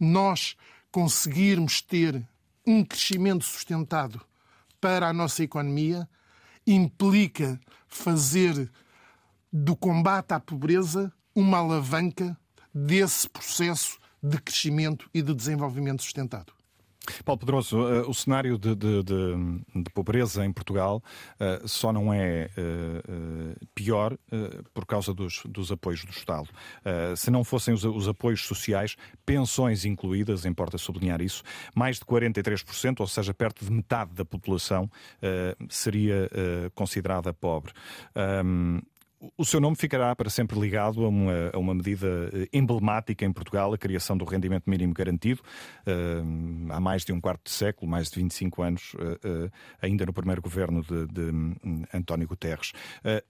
Nós 0.00 0.56
conseguirmos 0.90 1.82
ter 1.82 2.26
um 2.66 2.82
crescimento 2.82 3.44
sustentado 3.44 4.22
para 4.80 5.06
a 5.06 5.12
nossa 5.12 5.44
economia 5.44 6.08
implica 6.66 7.60
fazer 7.86 8.72
do 9.52 9.76
combate 9.76 10.32
à 10.32 10.40
pobreza 10.40 11.12
uma 11.34 11.58
alavanca 11.58 12.34
desse 12.74 13.28
processo 13.28 13.98
de 14.22 14.40
crescimento 14.40 15.10
e 15.12 15.20
de 15.20 15.34
desenvolvimento 15.34 16.02
sustentado. 16.02 16.54
Paulo 17.24 17.38
Pedroso, 17.38 17.78
uh, 17.78 18.08
o 18.08 18.14
cenário 18.14 18.58
de, 18.58 18.74
de, 18.74 19.02
de, 19.02 19.82
de, 19.82 19.90
pobreza 19.90 20.44
em 20.44 20.52
Portugal 20.52 21.02
uh, 21.40 21.68
só 21.68 21.92
não 21.92 22.12
é 22.12 22.50
uh, 22.56 23.66
pior 23.74 24.16
por 24.74 24.86
causa 24.86 25.12
dos, 25.14 25.42
dos, 25.46 25.72
apoios 25.72 26.04
do 26.04 26.10
Estado. 26.10 26.48
se 27.16 27.30
não 27.30 27.44
fossem 27.44 27.74
os, 27.74 27.84
os, 27.84 28.08
apoios 28.08 28.44
sociais, 28.46 28.96
pensões 29.24 29.84
incluídas, 29.84 30.44
importa 30.44 30.78
sublinhar 30.78 31.20
isso, 31.20 31.42
mais 31.74 31.98
de 31.98 32.04
43%, 32.04 33.00
ou 33.00 33.06
seja, 33.06 33.34
perto 33.34 33.64
de 33.64 33.70
metade 33.70 34.12
da 34.14 34.24
população, 34.24 34.90
seria 35.68 36.28
considerada 36.74 37.32
pobre. 37.32 37.72
Um, 38.44 38.80
o 39.36 39.44
seu 39.44 39.60
nome 39.60 39.76
ficará 39.76 40.14
para 40.14 40.28
sempre 40.28 40.58
ligado 40.58 41.04
a 41.04 41.08
uma, 41.08 41.50
a 41.52 41.58
uma, 41.58 41.74
medida 41.74 42.30
eh, 42.32 42.48
emblemática 42.52 43.24
em 43.24 43.32
Portugal, 43.32 43.72
a 43.72 43.78
criação 43.78 44.16
do 44.16 44.24
rendimento 44.24 44.68
mínimo 44.68 44.92
garantido, 44.92 45.40
uh, 45.86 46.72
há 46.72 46.80
mais 46.80 47.04
de 47.04 47.12
um 47.12 47.20
quarto 47.20 47.44
de 47.44 47.50
século, 47.50 47.90
mais 47.90 48.10
de 48.10 48.20
25 48.20 48.62
anos, 48.62 48.94
uh, 48.94 49.46
uh, 49.46 49.50
ainda 49.80 50.04
no 50.04 50.12
primeiro 50.12 50.42
governo 50.42 50.82
de, 50.82 51.06
de 51.06 51.20
um, 51.22 51.84
António 51.92 52.28
Guterres. 52.28 52.72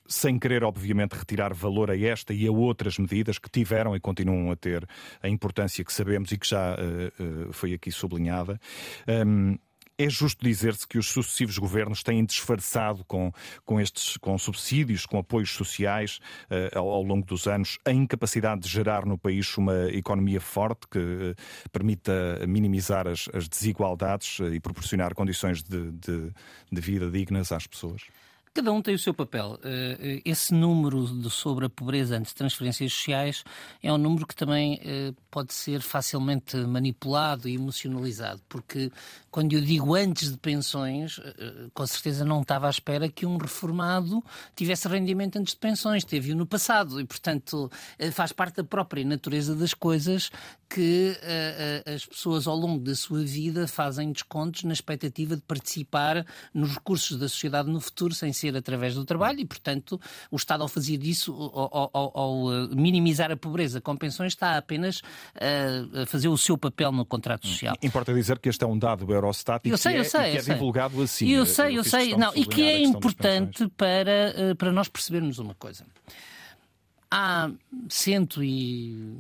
sem 0.06 0.38
querer, 0.38 0.64
obviamente, 0.64 1.12
retirar 1.12 1.54
valor 1.54 1.90
a 1.90 1.98
esta 1.98 2.34
e 2.34 2.46
a 2.46 2.52
outras 2.52 2.98
medidas 2.98 3.38
que 3.38 3.50
tiveram 3.50 3.94
e 3.94 4.00
continuam 4.00 4.50
a 4.50 4.56
ter 4.56 4.86
a 5.22 5.28
importância 5.28 5.84
que 5.84 5.92
sabemos 5.92 6.32
e 6.32 6.38
que 6.38 6.48
já 6.48 6.76
foi 7.52 7.74
aqui 7.74 7.90
sublinhada. 7.90 8.60
Um, 9.08 9.56
é 9.98 10.08
justo 10.08 10.44
dizer-se 10.44 10.86
que 10.86 10.98
os 10.98 11.06
sucessivos 11.06 11.58
governos 11.58 12.02
têm 12.02 12.24
disfarçado 12.24 13.04
com, 13.04 13.32
com 13.64 13.80
estes 13.80 14.16
com 14.16 14.36
subsídios, 14.36 15.06
com 15.06 15.18
apoios 15.18 15.50
sociais 15.50 16.18
uh, 16.50 16.78
ao, 16.78 16.88
ao, 16.88 17.02
longo 17.02 17.24
dos 17.24 17.46
anos, 17.46 17.78
a 17.84 17.92
incapacidade 17.92 18.62
de 18.62 18.68
gerar 18.68 19.06
no 19.06 19.16
país 19.16 19.56
uma 19.56 19.88
economia 19.90 20.40
forte 20.40 20.86
que 20.88 20.98
uh, 20.98 21.34
permita 21.72 22.44
minimizar 22.46 23.08
as, 23.08 23.28
as 23.32 23.48
desigualdades 23.48 24.38
uh, 24.40 24.52
e 24.52 24.60
proporcionar 24.60 25.14
condições 25.14 25.62
de, 25.62 25.90
de, 25.92 26.30
de 26.70 26.80
vida 26.80 27.10
dignas 27.10 27.52
às 27.52 27.66
pessoas? 27.66 28.02
Cada 28.56 28.72
um 28.72 28.80
tem 28.80 28.94
o 28.94 28.98
seu 28.98 29.12
papel. 29.12 29.60
Eh, 29.62 29.98
eh, 30.00 30.22
esse 30.24 30.54
número 30.54 31.06
de 31.06 31.28
sobre 31.28 31.66
a 31.66 31.68
pobreza 31.68 32.16
antes 32.16 32.32
de 32.32 32.36
transferências 32.36 32.90
sociais 32.90 33.44
é 33.82 33.92
um 33.92 33.98
número 33.98 34.26
que 34.26 34.34
também 34.34 34.80
eh, 34.82 35.12
pode 35.30 35.52
ser 35.52 35.82
facilmente 35.82 36.56
manipulado 36.56 37.50
e 37.50 37.54
emocionalizado, 37.54 38.40
porque 38.48 38.90
quando 39.30 39.52
eu 39.52 39.60
digo 39.60 39.94
antes 39.94 40.30
de 40.30 40.38
pensões, 40.38 41.20
com 41.74 41.86
certeza 41.86 42.24
não 42.24 42.40
estava 42.40 42.66
à 42.66 42.70
espera 42.70 43.06
que 43.10 43.26
um 43.26 43.36
reformado 43.36 44.24
tivesse 44.54 44.88
rendimento 44.88 45.38
antes 45.38 45.52
de 45.52 45.60
pensões, 45.60 46.02
teve-o 46.02 46.34
no 46.34 46.46
passado 46.46 46.98
e, 46.98 47.04
portanto, 47.04 47.70
faz 48.12 48.32
parte 48.32 48.56
da 48.56 48.64
própria 48.64 49.04
natureza 49.04 49.54
das 49.54 49.74
coisas 49.74 50.30
que 50.70 51.14
as 51.94 52.06
pessoas 52.06 52.46
ao 52.46 52.56
longo 52.56 52.82
da 52.82 52.94
sua 52.94 53.22
vida 53.22 53.68
fazem 53.68 54.10
descontos 54.10 54.64
na 54.64 54.72
expectativa 54.72 55.36
de 55.36 55.42
participar 55.42 56.24
nos 56.54 56.72
recursos 56.72 57.18
da 57.18 57.28
sociedade 57.28 57.68
no 57.68 57.78
futuro 57.78 58.14
sem 58.14 58.32
ser 58.32 58.45
ser 58.46 58.56
através 58.56 58.94
do 58.94 59.04
trabalho 59.04 59.40
e, 59.40 59.44
portanto, 59.44 60.00
o 60.30 60.36
Estado, 60.36 60.62
ao 60.62 60.68
fazer 60.68 61.02
isso, 61.02 61.32
ao, 61.32 61.90
ao, 61.92 62.18
ao 62.18 62.52
eh, 62.52 62.68
minimizar 62.74 63.30
a 63.30 63.36
pobreza 63.36 63.80
com 63.80 63.96
pensões, 63.96 64.32
está 64.32 64.56
apenas 64.56 65.00
uh, 65.00 66.02
a 66.02 66.06
fazer 66.06 66.28
o 66.28 66.36
seu 66.36 66.56
papel 66.56 66.92
no 66.92 67.04
contrato 67.04 67.46
social. 67.46 67.76
Importa 67.82 68.14
dizer 68.14 68.38
que 68.38 68.48
este 68.48 68.64
é 68.64 68.66
um 68.66 68.78
dado 68.78 69.10
Eurostat 69.12 69.66
e 69.66 69.70
eu 69.70 69.78
sei, 69.78 69.92
que, 69.92 69.98
é, 69.98 70.00
eu 70.00 70.04
sei, 70.04 70.30
que 70.32 70.38
é 70.38 70.54
divulgado 70.54 71.02
assim. 71.02 71.28
Eu 71.28 71.46
sei, 71.46 71.78
eu 71.78 71.84
sei. 71.84 72.16
Não, 72.16 72.32
e 72.34 72.44
que 72.44 72.62
é 72.62 72.82
importante 72.82 73.68
para, 73.76 74.52
uh, 74.52 74.56
para 74.56 74.72
nós 74.72 74.88
percebermos 74.88 75.38
uma 75.38 75.54
coisa. 75.54 75.84
Há 77.10 77.50
cento 77.88 78.42
e 78.42 79.16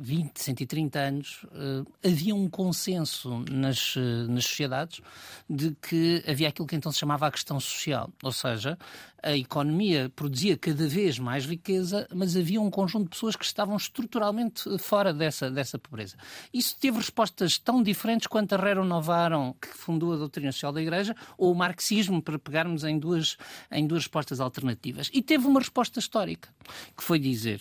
20, 0.00 0.40
130 0.40 0.98
anos, 0.98 1.44
uh, 1.44 1.86
havia 2.04 2.34
um 2.34 2.48
consenso 2.48 3.44
nas, 3.50 3.94
uh, 3.96 4.00
nas 4.28 4.44
sociedades 4.44 5.00
de 5.48 5.76
que 5.80 6.24
havia 6.26 6.48
aquilo 6.48 6.66
que 6.66 6.74
então 6.74 6.90
se 6.90 6.98
chamava 6.98 7.26
a 7.26 7.30
questão 7.30 7.60
social. 7.60 8.10
Ou 8.22 8.32
seja, 8.32 8.78
a 9.22 9.36
economia 9.36 10.10
produzia 10.16 10.56
cada 10.56 10.88
vez 10.88 11.18
mais 11.18 11.44
riqueza, 11.44 12.08
mas 12.14 12.36
havia 12.36 12.60
um 12.60 12.70
conjunto 12.70 13.04
de 13.04 13.10
pessoas 13.10 13.36
que 13.36 13.44
estavam 13.44 13.76
estruturalmente 13.76 14.78
fora 14.78 15.12
dessa, 15.12 15.50
dessa 15.50 15.78
pobreza. 15.78 16.16
Isso 16.52 16.76
teve 16.80 16.96
respostas 16.96 17.58
tão 17.58 17.82
diferentes 17.82 18.26
quanto 18.26 18.54
a 18.54 18.58
Rero 18.58 18.84
Novaron, 18.84 19.54
que 19.60 19.68
fundou 19.68 20.14
a 20.14 20.16
doutrina 20.16 20.50
social 20.52 20.72
da 20.72 20.80
Igreja, 20.80 21.14
ou 21.36 21.52
o 21.52 21.54
marxismo, 21.54 22.22
para 22.22 22.38
pegarmos 22.38 22.84
em 22.84 22.98
duas, 22.98 23.36
em 23.70 23.86
duas 23.86 24.02
respostas 24.02 24.40
alternativas. 24.40 25.10
E 25.12 25.20
teve 25.20 25.46
uma 25.46 25.60
resposta 25.60 25.98
histórica, 25.98 26.48
que 26.96 27.04
foi 27.04 27.18
dizer 27.18 27.60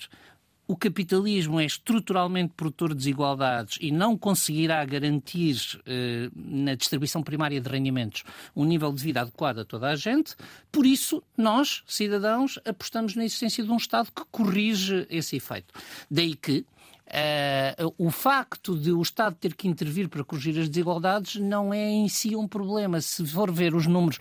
o 0.70 0.78
capitalismo 0.78 1.60
é 1.60 1.66
estruturalmente 1.66 2.54
produtor 2.56 2.90
de 2.90 2.98
desigualdades 2.98 3.80
e 3.82 3.92
não 3.92 4.16
conseguirá 4.16 4.86
garantir 4.86 5.58
eh, 5.84 6.30
na 6.36 6.76
distribuição 6.76 7.24
primária 7.24 7.60
de 7.60 7.68
rendimentos 7.68 8.24
um 8.56 8.64
nível 8.66 8.94
de 8.94 9.04
vida 9.04 9.22
adequado 9.22 9.58
a 9.62 9.66
toda 9.66 9.88
a 9.88 9.96
gente, 9.96 10.36
por 10.72 10.86
isso 10.86 11.24
nós, 11.36 11.82
cidadãos, 11.88 12.60
apostamos 12.64 13.16
na 13.16 13.26
existência 13.26 13.64
de 13.64 13.72
um 13.72 13.78
Estado 13.78 14.12
que 14.16 14.22
corrige 14.30 15.08
esse 15.10 15.38
efeito. 15.38 15.74
Daí 16.08 16.36
que 16.36 16.64
Uh, 17.10 17.92
o 17.98 18.12
facto 18.12 18.78
de 18.78 18.92
o 18.92 19.02
Estado 19.02 19.36
ter 19.36 19.56
que 19.56 19.68
intervir 19.68 20.08
para 20.10 20.24
corrigir 20.24 20.60
as 20.60 20.70
desigualdades 20.70 21.38
não 21.38 21.74
é 21.74 21.90
em 21.90 22.08
si 22.08 22.36
um 22.36 22.48
problema. 22.48 23.02
Se 23.02 23.26
for 23.26 23.52
ver 23.52 23.74
os 23.74 23.88
números, 23.88 24.20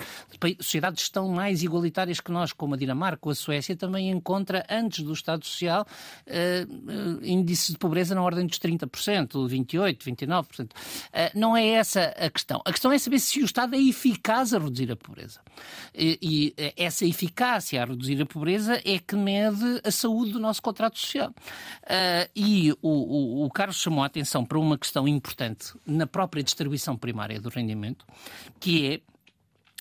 sociedades 0.58 1.02
estão 1.02 1.28
mais 1.28 1.62
igualitárias 1.62 2.18
que 2.18 2.32
nós, 2.32 2.50
como 2.50 2.74
a 2.74 2.78
Dinamarca 2.78 3.28
ou 3.28 3.32
a 3.32 3.34
Suécia, 3.34 3.76
também 3.76 4.10
encontra, 4.10 4.64
antes 4.70 5.04
do 5.04 5.12
Estado 5.12 5.44
Social, 5.44 5.86
uh, 6.26 7.24
índices 7.24 7.72
de 7.72 7.78
pobreza 7.78 8.14
na 8.14 8.22
ordem 8.22 8.46
dos 8.46 8.58
30%, 8.58 8.86
28%, 9.28 9.98
29%. 9.98 10.70
Uh, 10.70 10.74
não 11.34 11.54
é 11.54 11.68
essa 11.68 12.04
a 12.16 12.30
questão. 12.30 12.62
A 12.64 12.72
questão 12.72 12.90
é 12.90 12.98
saber 12.98 13.18
se 13.18 13.42
o 13.42 13.44
Estado 13.44 13.74
é 13.74 13.78
eficaz 13.78 14.54
a 14.54 14.58
reduzir 14.58 14.90
a 14.90 14.96
pobreza. 14.96 15.40
E, 15.94 16.18
e 16.22 16.72
essa 16.76 17.04
eficácia 17.04 17.82
a 17.82 17.84
reduzir 17.84 18.22
a 18.22 18.26
pobreza 18.26 18.80
é 18.82 18.98
que 18.98 19.14
mede 19.14 19.82
a 19.84 19.90
saúde 19.90 20.32
do 20.32 20.40
nosso 20.40 20.62
contrato 20.62 20.98
social. 20.98 21.34
e 22.34 22.77
o, 22.82 23.42
o, 23.42 23.44
o 23.44 23.50
Carlos 23.50 23.76
chamou 23.76 24.02
a 24.02 24.06
atenção 24.06 24.44
para 24.44 24.58
uma 24.58 24.78
questão 24.78 25.06
importante 25.06 25.74
na 25.86 26.06
própria 26.06 26.42
distribuição 26.42 26.96
primária 26.96 27.40
do 27.40 27.48
rendimento, 27.48 28.06
que 28.60 29.02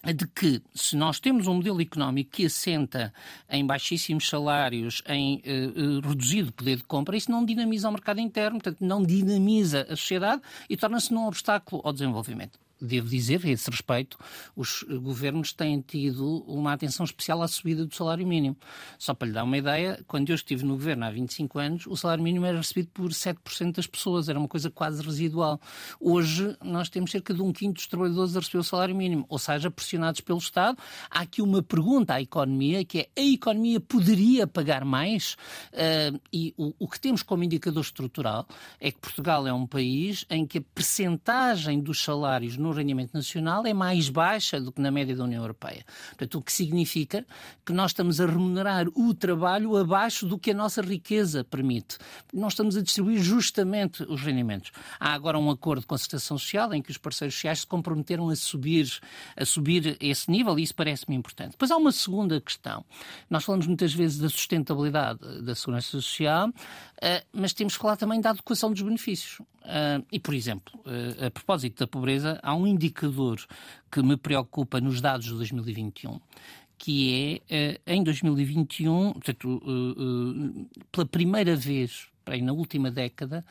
é 0.04 0.14
de 0.14 0.28
que 0.28 0.62
se 0.74 0.95
nós 0.95 1.20
temos 1.20 1.48
um 1.48 1.56
modelo 1.56 1.82
económico 1.82 2.32
que 2.32 2.45
assenta 2.45 3.14
em 3.50 3.66
baixíssimos 3.66 4.30
salários, 4.30 5.02
em 5.08 5.38
uh, 5.38 5.98
uh, 5.98 6.08
reduzido 6.08 6.54
poder 6.54 6.78
de 6.78 6.84
compra, 6.84 7.18
isso 7.18 7.32
não 7.32 7.43
dinamiza 7.43 7.89
o 7.89 7.91
mercado 7.91 8.20
interno, 8.20 8.60
portanto, 8.60 8.78
não 8.80 9.04
dinamiza 9.04 9.82
a 9.89 9.95
sociedade 9.95 10.41
e 10.70 10.78
torna-se 10.78 11.14
num 11.14 11.26
obstáculo 11.26 11.82
ao 11.84 11.91
desenvolvimento 11.91 12.60
devo 12.82 13.07
dizer, 13.09 13.41
a 13.43 13.49
esse 13.49 13.69
respeito, 13.69 14.17
os 14.55 14.84
governos 14.84 15.53
têm 15.53 15.82
tido 15.82 16.43
uma 16.47 16.73
atenção 16.73 17.03
especial 17.03 17.41
à 17.41 17.47
subida 17.47 17.86
do 17.86 17.93
salário 17.93 18.25
mínimo. 18.25 18.57
Só 18.97 19.13
para 19.13 19.28
lhe 19.28 19.34
dar 19.34 19.43
uma 19.43 19.57
ideia, 19.57 20.03
quando 20.07 20.30
eu 20.30 20.36
estive 20.36 20.63
no 20.63 20.73
governo 20.73 21.05
há 21.05 21.11
25 21.11 21.59
anos, 21.59 21.88
o 21.88 21.95
salário 21.95 22.23
mínimo 22.23 22.45
era 22.45 22.57
recebido 22.57 22.89
por 22.93 23.09
7% 23.09 23.75
das 23.75 23.88
pessoas, 23.88 24.30
era 24.30 24.38
uma 24.38 24.47
coisa 24.47 24.69
quase 24.69 25.01
residual. 25.01 25.59
Hoje, 25.99 26.55
nós 26.63 26.89
temos 26.89 27.11
cerca 27.11 27.34
de 27.34 27.41
um 27.41 27.51
quinto 27.51 27.75
dos 27.75 27.88
trabalhadores 27.88 28.36
a 28.36 28.39
receber 28.39 28.59
o 28.59 28.63
salário 28.63 28.95
mínimo, 28.95 29.25
ou 29.30 29.39
seja, 29.39 29.71
pressionados 29.71 30.21
pelo 30.21 30.39
Estado. 30.39 30.78
Há 31.09 31.21
aqui 31.21 31.41
uma 31.41 31.63
pergunta 31.63 32.13
à 32.13 32.21
economia, 32.21 32.84
que 32.86 32.99
é, 32.99 33.09
a 33.17 33.25
economia 33.25 33.80
poderia 33.80 34.45
pagar 34.45 34.86
mais? 34.86 35.36
Uh, 35.73 36.19
e 36.32 36.53
o, 36.57 36.73
o 36.80 36.88
que 36.88 36.99
temos 36.99 37.23
como 37.23 37.43
indicador 37.43 37.82
estrutural 37.82 38.47
é 38.80 38.91
que 38.91 38.99
Portugal 38.99 39.47
é 39.47 39.53
um 39.53 39.65
país 39.65 40.25
em 40.30 40.45
que 40.45 40.59
a 40.59 40.61
percentagem 40.61 41.80
dos 41.80 42.03
salários 42.03 42.57
no 42.57 42.66
no 42.68 42.74
rendimento 42.74 43.13
nacional 43.13 43.65
é 43.65 43.74
mais 43.74 44.09
baixa 44.09 44.59
do 44.59 44.72
que 44.72 44.82
na 44.82 44.91
média 44.91 45.15
da 45.15 45.24
União 45.24 45.41
Europeia. 45.41 45.86
Portanto, 46.09 46.36
o 46.36 46.41
que 46.41 46.51
significa 46.51 47.26
que 47.65 47.74
nós 47.74 47.91
estamos 47.91 48.20
a 48.20 48.26
remunerar 48.26 48.88
o 48.95 49.13
trabalho 49.13 49.76
abaixo 49.78 50.26
do 50.26 50.38
que 50.38 50.51
a 50.51 50.53
nossa 50.53 50.82
riqueza 50.82 51.43
permite. 51.43 51.97
Nós 52.34 52.53
estamos 52.53 52.78
a 52.78 52.82
distribuir 52.82 53.22
justamente 53.22 54.03
os 54.03 54.22
rendimentos. 54.22 54.72
Há 54.99 55.13
agora 55.13 55.38
um 55.38 55.49
acordo 55.49 55.82
de 55.82 55.88
concertação 55.88 56.38
social 56.38 56.74
em 56.74 56.82
que 56.82 56.91
os 56.91 56.97
parceiros 56.97 57.36
sociais 57.36 57.59
se 57.59 57.68
comprometeram 57.68 58.30
a 58.30 58.36
subir, 58.36 58.99
a 59.36 59.45
subir 59.45 59.97
esse 59.99 60.30
nível 60.30 60.57
e 60.59 60.63
isso 60.63 60.76
parece-me 60.76 61.15
importante. 61.15 61.51
Depois 61.51 61.72
há 61.72 61.78
uma 61.78 61.91
segunda 61.91 62.39
questão. 62.39 62.86
Nós 63.30 63.43
falamos 63.43 63.68
muitas 63.68 63.93
vezes 63.93 64.20
da 64.20 64.30
sustentabilidade 64.30 65.41
da 65.41 65.55
segurança 65.55 65.88
social, 65.88 66.51
eh, 67.01 67.24
mas 67.32 67.53
temos 67.53 67.76
que 67.76 67.82
falar 67.82 67.97
também 67.97 68.20
da 68.20 68.32
adequação 68.32 68.72
dos 68.72 68.82
benefícios. 68.82 69.39
Uh, 69.68 70.05
e, 70.09 70.18
por 70.18 70.34
exemplo, 70.34 70.80
uh, 70.86 71.26
a 71.26 71.30
propósito 71.32 71.80
da 71.80 71.88
pobreza, 71.88 72.39
há 72.41 72.55
um 72.55 72.65
indicador 72.65 73.38
que 73.91 74.01
me 74.01 74.15
preocupa 74.15 74.80
nos 74.80 75.01
dados 75.01 75.26
de 75.26 75.34
2021, 75.34 76.22
que 76.78 77.41
é, 77.49 77.76
uh, 77.76 77.82
em 77.86 78.01
2021, 78.01 79.11
portanto, 79.13 79.61
pela 80.89 81.05
primeira 81.05 81.53
vez, 81.53 82.07
aí, 82.26 82.41
na 82.41 82.53
última 82.53 82.89
década, 82.89 83.45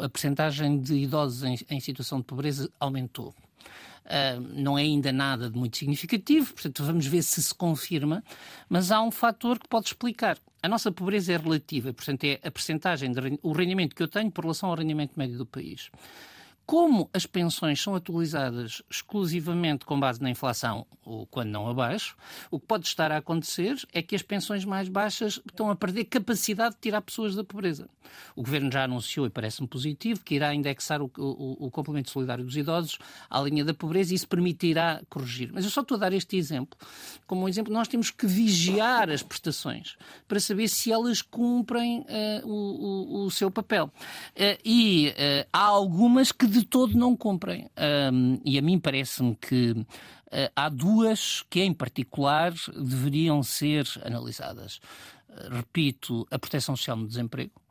a 0.00 0.08
percentagem 0.08 0.80
de 0.80 0.94
idosos 0.94 1.64
em 1.68 1.80
situação 1.80 2.18
de 2.18 2.24
pobreza 2.24 2.70
aumentou. 2.78 3.34
Uh, 4.04 4.40
não 4.54 4.76
é 4.76 4.82
ainda 4.82 5.12
nada 5.12 5.48
de 5.48 5.56
muito 5.56 5.76
significativo, 5.76 6.52
portanto 6.52 6.84
vamos 6.84 7.06
ver 7.06 7.22
se 7.22 7.40
se 7.42 7.54
confirma, 7.54 8.22
mas 8.68 8.90
há 8.90 9.00
um 9.00 9.10
fator 9.10 9.58
que 9.58 9.68
pode 9.68 9.86
explicar. 9.86 10.38
A 10.62 10.68
nossa 10.68 10.90
pobreza 10.90 11.32
é 11.32 11.36
relativa, 11.36 11.92
portanto 11.92 12.24
é 12.24 12.40
a 12.42 12.50
percentagem, 12.50 13.12
de, 13.12 13.38
o 13.42 13.52
rendimento 13.52 13.94
que 13.94 14.02
eu 14.02 14.08
tenho 14.08 14.30
por 14.30 14.42
relação 14.44 14.68
ao 14.70 14.74
rendimento 14.74 15.12
médio 15.16 15.38
do 15.38 15.46
país. 15.46 15.90
Como 16.66 17.10
as 17.12 17.26
pensões 17.26 17.82
são 17.82 17.94
atualizadas 17.94 18.82
exclusivamente 18.90 19.84
com 19.84 19.98
base 19.98 20.22
na 20.22 20.30
inflação, 20.30 20.86
ou 21.04 21.26
quando 21.26 21.50
não 21.50 21.68
abaixo, 21.68 22.16
o 22.50 22.58
que 22.58 22.66
pode 22.66 22.86
estar 22.86 23.10
a 23.10 23.18
acontecer 23.18 23.76
é 23.92 24.00
que 24.00 24.14
as 24.14 24.22
pensões 24.22 24.64
mais 24.64 24.88
baixas 24.88 25.40
estão 25.46 25.70
a 25.70 25.76
perder 25.76 26.04
capacidade 26.04 26.74
de 26.76 26.80
tirar 26.80 27.02
pessoas 27.02 27.34
da 27.34 27.44
pobreza. 27.44 27.88
O 28.36 28.42
Governo 28.42 28.70
já 28.70 28.84
anunciou, 28.84 29.26
e 29.26 29.30
parece-me 29.30 29.66
positivo, 29.66 30.20
que 30.24 30.34
irá 30.34 30.54
indexar 30.54 31.02
o, 31.02 31.10
o, 31.16 31.66
o, 31.66 31.70
complemento 31.70 32.10
solidário 32.10 32.44
dos 32.44 32.56
idosos 32.56 32.98
à 33.28 33.40
linha 33.40 33.64
da 33.64 33.74
pobreza 33.74 34.12
e 34.12 34.16
isso 34.16 34.28
permitirá 34.28 35.02
corrigir. 35.08 35.50
Mas 35.52 35.64
eu 35.64 35.70
só 35.70 35.80
estou 35.80 35.96
a 35.96 36.00
dar 36.00 36.12
este 36.12 36.36
exemplo. 36.36 36.78
Como 37.26 37.42
um 37.42 37.48
exemplo, 37.48 37.72
nós 37.72 37.88
temos 37.88 38.10
que 38.10 38.26
vigiar 38.26 39.10
as 39.10 39.22
prestações 39.22 39.96
para 40.28 40.40
saber 40.40 40.68
se 40.68 40.92
elas 40.92 41.22
cumprem 41.22 42.00
uh, 42.00 42.46
o, 42.46 43.24
o, 43.24 43.30
seu 43.30 43.50
papel. 43.50 43.86
Uh, 43.86 44.58
e 44.64 45.08
uh, 45.10 45.48
há 45.52 45.64
algumas 45.64 46.32
que 46.32 46.46
de 46.52 46.64
todo 46.64 46.96
não 46.96 47.16
cumprem. 47.16 47.68
Um, 48.12 48.40
e 48.44 48.58
a 48.58 48.62
mim 48.62 48.78
parece-me 48.78 49.34
que 49.36 49.72
uh, 49.72 49.86
há 50.54 50.68
duas 50.68 51.42
que, 51.48 51.60
em 51.60 51.72
particular, 51.72 52.52
deveriam 52.74 53.42
ser 53.42 53.86
analisadas. 54.04 54.80
Uh, 55.28 55.56
repito, 55.56 56.26
a 56.30 56.38
proteção 56.38 56.76
social 56.76 56.96
no 56.96 57.08
desemprego 57.08 57.61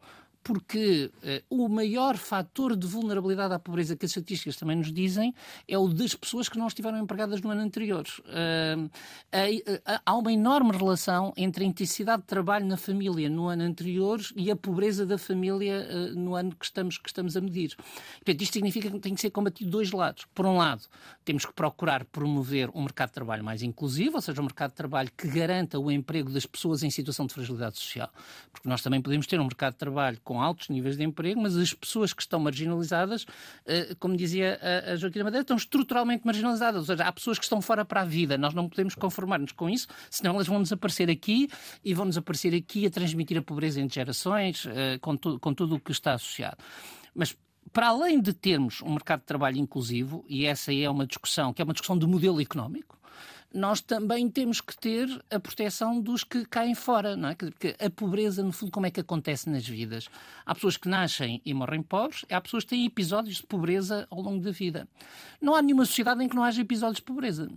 porque 0.44 1.12
uh, 1.50 1.64
o 1.64 1.70
maior 1.70 2.18
fator 2.18 2.76
de 2.76 2.88
vulnerabilidade 2.88 3.54
à 3.54 3.60
pobreza 3.60 3.96
que 3.96 4.06
as 4.06 4.12
estatísticas 4.12 4.56
também 4.56 4.76
nos 4.76 4.92
dizem 4.92 5.34
é 5.68 5.78
o 5.78 5.88
das 5.88 6.16
pessoas 6.16 6.50
que 6.50 6.58
não 6.58 6.68
estiveram 6.68 6.98
empregadas 7.00 7.42
no 7.42 7.50
ano 7.50 7.62
anterior. 7.62 8.06
Uh, 8.26 8.86
uh, 8.86 10.00
há 10.06 10.16
uma 10.16 10.32
enorme 10.32 10.76
relação 10.76 11.34
entre 11.38 11.64
a 11.64 11.68
intensidade 11.68 12.24
de 12.24 12.28
trabalho 12.28 12.66
na 12.66 12.78
família 12.78 13.30
no 13.30 13.48
ano 13.48 13.64
anterior 13.64 14.20
e 14.36 14.50
a 14.50 14.56
pobreza 14.56 15.06
da 15.06 15.18
família 15.18 16.12
no 16.16 16.36
ano 16.36 16.56
que 16.56 16.66
estamos, 16.66 16.98
que 16.98 17.10
estamos 17.10 17.38
a 17.38 17.42
medir. 17.42 17.76
Portanto, 18.16 18.42
isto 18.42 18.54
significa 18.54 18.90
que 18.90 19.00
tem 19.00 19.14
que 19.14 19.22
ser 19.22 19.30
combatido 19.30 19.70
dois 19.70 19.92
lados. 19.92 20.26
Por 20.34 20.46
um 20.46 20.58
lado, 20.58 20.84
temos 21.24 21.46
que 21.46 21.54
procurar 21.54 22.06
promover 22.06 22.70
um 22.74 22.82
mercado 22.82 23.10
de 23.10 23.14
trabalho 23.14 23.44
mais 23.44 23.62
inclusivo, 23.62 24.16
ou 24.16 24.22
seja, 24.22 24.42
um 24.42 24.46
mercado 24.46 24.72
de 24.72 24.78
trabalho 24.78 25.10
que 25.16 25.28
garanta 25.28 25.80
o 25.80 25.92
emprego 25.92 26.32
das 26.32 26.46
pessoas 26.46 26.84
em 26.84 26.90
situação 26.90 27.26
de 27.26 27.34
fragilidade 27.34 27.78
social. 27.78 28.10
Porque 28.52 28.68
nós 28.68 28.82
também 28.82 29.02
podemos 29.02 29.28
ter 29.28 29.40
um 29.40 29.46
mercado 29.46 29.74
de 29.74 29.80
trabalho 29.80 30.20
com 30.32 30.42
altos 30.42 30.70
níveis 30.70 30.96
de 30.96 31.04
emprego, 31.04 31.42
mas 31.42 31.58
as 31.58 31.74
pessoas 31.74 32.14
que 32.14 32.22
estão 32.22 32.40
marginalizadas, 32.40 33.26
eh, 33.66 33.94
como 34.00 34.16
dizia 34.16 34.58
a 34.88 34.96
Joaquim 34.96 35.24
Madeira, 35.24 35.42
estão 35.42 35.58
estruturalmente 35.58 36.26
marginalizadas. 36.26 36.80
Ou 36.80 36.86
seja, 36.86 37.04
há 37.04 37.12
pessoas 37.12 37.38
que 37.38 37.44
estão 37.44 37.62
fora 37.62 37.84
para 37.84 38.00
a 38.00 38.06
vida. 38.06 38.38
Nós 38.38 38.54
não 38.54 38.70
podemos 38.70 38.96
conformar-nos 38.96 39.52
com 39.52 39.70
isso, 39.70 39.90
senão 40.10 40.36
elas 40.36 40.48
vão 40.48 40.64
desaparecer 40.64 41.10
aqui 41.10 41.50
e 41.84 41.94
vão 41.94 42.08
desaparecer 42.08 42.56
aqui 42.56 42.86
a 42.86 42.90
transmitir 42.90 43.38
a 43.38 43.42
pobreza 43.42 43.82
entre 43.82 43.96
gerações, 43.96 44.66
eh, 44.68 44.98
com, 45.00 45.18
com 45.18 45.54
tudo 45.54 45.76
o 45.76 45.80
que 45.82 45.92
está 45.92 46.14
associado. 46.14 46.64
Mas 47.14 47.36
para 47.74 47.88
além 47.88 48.22
de 48.22 48.32
termos 48.32 48.82
um 48.82 48.92
mercado 48.92 49.20
de 49.20 49.26
trabalho 49.26 49.58
inclusivo, 49.58 50.24
e 50.30 50.46
essa 50.46 50.74
é 50.74 50.90
uma 50.90 51.06
discussão 51.06 51.52
que 51.52 51.62
é 51.62 51.66
uma 51.66 51.74
discussão 51.74 51.98
de 51.98 52.08
modelo 52.08 52.40
económico, 52.40 53.01
nós 53.54 53.82
também 53.82 54.30
temos 54.30 54.62
que 54.62 54.76
ter 54.78 55.08
a 55.30 55.40
proteção 55.40 56.00
dos 56.00 56.24
que 56.24 56.46
caem 56.46 56.74
fora, 56.74 57.16
não 57.16 57.30
é? 57.30 57.36
Porque 57.36 57.76
a 57.80 57.90
pobreza, 57.90 58.44
no 58.44 58.52
fundo, 58.52 58.72
como 58.72 58.86
é 58.86 58.92
que 58.92 59.00
acontece 59.00 59.50
nas 59.50 59.68
vidas? 59.68 60.10
Há 60.46 60.56
pessoas 60.56 60.78
que 60.78 60.88
nascem 60.88 61.42
e 61.46 61.54
morrem 61.54 61.82
pobres, 61.82 62.26
há 62.30 62.40
pessoas 62.40 62.64
que 62.64 62.70
têm 62.72 62.86
episódios 62.86 63.38
de 63.38 63.44
pobreza 63.44 64.08
ao 64.10 64.22
longo 64.22 64.42
da 64.42 64.52
vida. 64.52 64.88
Não 65.42 65.56
há 65.56 65.62
nenhuma 65.62 65.86
sociedade 65.86 66.24
em 66.24 66.30
que 66.30 66.36
não 66.36 66.44
haja 66.44 66.62
episódios 66.62 66.98
de 66.98 67.04
pobreza. 67.04 67.50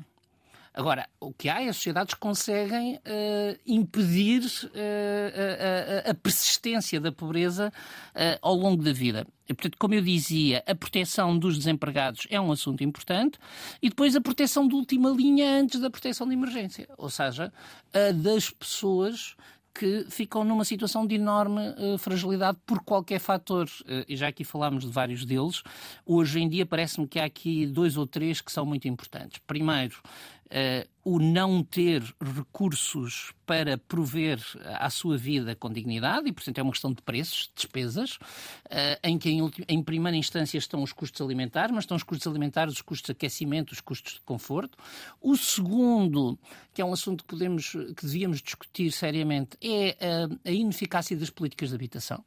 Agora, 0.74 1.08
o 1.20 1.32
que 1.32 1.48
há 1.48 1.62
é 1.62 1.68
as 1.68 1.76
sociedades 1.76 2.14
que 2.14 2.20
conseguem 2.20 2.96
uh, 2.96 3.60
impedir 3.64 4.42
uh, 4.42 6.08
a, 6.08 6.10
a, 6.10 6.14
persistência 6.14 7.00
da 7.00 7.12
pobreza 7.12 7.72
uh, 8.08 8.38
ao 8.42 8.56
longo 8.56 8.82
da 8.82 8.92
vida. 8.92 9.24
E, 9.48 9.54
portanto, 9.54 9.76
como 9.78 9.94
eu 9.94 10.02
dizia, 10.02 10.64
a 10.66 10.74
proteção 10.74 11.38
dos 11.38 11.56
desempregados 11.56 12.26
é 12.28 12.40
um 12.40 12.50
assunto 12.50 12.82
importante 12.82 13.38
e 13.80 13.88
depois 13.88 14.16
a 14.16 14.20
proteção 14.20 14.66
de 14.66 14.74
última 14.74 15.10
linha 15.10 15.48
antes 15.60 15.80
da 15.80 15.88
proteção 15.88 16.26
de 16.26 16.34
emergência, 16.34 16.88
ou 16.98 17.08
seja, 17.08 17.52
a 17.92 18.10
das 18.10 18.50
pessoas 18.50 19.36
que 19.74 20.06
ficam 20.08 20.44
numa 20.44 20.64
situação 20.64 21.04
de 21.04 21.16
enorme 21.16 21.60
uh, 21.70 21.98
fragilidade 21.98 22.56
por 22.64 22.80
qualquer 22.84 23.18
fator. 23.18 23.66
Uh, 23.80 24.04
e 24.08 24.16
já 24.16 24.28
aqui 24.28 24.44
falámos 24.44 24.84
de 24.84 24.90
vários 24.90 25.24
deles. 25.24 25.62
Hoje 26.06 26.40
em 26.40 26.48
dia 26.48 26.64
parece-me 26.64 27.08
que 27.08 27.18
há 27.18 27.24
aqui 27.24 27.66
dois 27.66 27.96
ou 27.96 28.06
três 28.06 28.40
que 28.40 28.52
são 28.52 28.64
muito 28.64 28.86
importantes. 28.86 29.40
Primeiro, 29.44 30.00
uh, 30.46 30.88
o 31.04 31.18
não 31.18 31.62
ter 31.62 32.02
recursos 32.20 33.32
para 33.44 33.76
prover 33.76 34.40
à 34.78 34.88
sua 34.88 35.18
vida 35.18 35.54
com 35.54 35.70
dignidade, 35.70 36.28
e 36.28 36.32
portanto 36.32 36.58
é 36.58 36.62
uma 36.62 36.72
questão 36.72 36.92
de 36.92 37.02
preços, 37.02 37.50
despesas, 37.54 38.16
uh, 38.16 38.98
em 39.02 39.18
que 39.18 39.30
em, 39.30 39.50
em, 39.68 39.82
primeira 39.82 40.16
instância 40.16 40.56
estão 40.56 40.82
os 40.82 40.92
custos 40.92 41.20
alimentares, 41.20 41.74
mas 41.74 41.84
estão 41.84 41.96
os 41.96 42.02
custos 42.02 42.26
alimentares, 42.26 42.74
os 42.74 42.82
custos 42.82 43.06
de 43.06 43.12
aquecimento, 43.12 43.72
os 43.72 43.80
custos 43.80 44.14
de 44.14 44.20
conforto. 44.20 44.78
O 45.20 45.36
segundo, 45.36 46.38
que 46.72 46.80
é 46.80 46.84
um 46.84 46.92
assunto 46.92 47.24
que, 47.24 47.30
podemos, 47.30 47.70
que 47.70 48.06
devíamos 48.06 48.40
discutir 48.40 48.90
seriamente, 48.90 49.58
é 49.60 49.96
a, 50.00 50.48
a 50.48 50.52
ineficácia 50.52 51.16
das 51.16 51.30
políticas 51.30 51.68
de 51.68 51.74
habitação. 51.74 52.24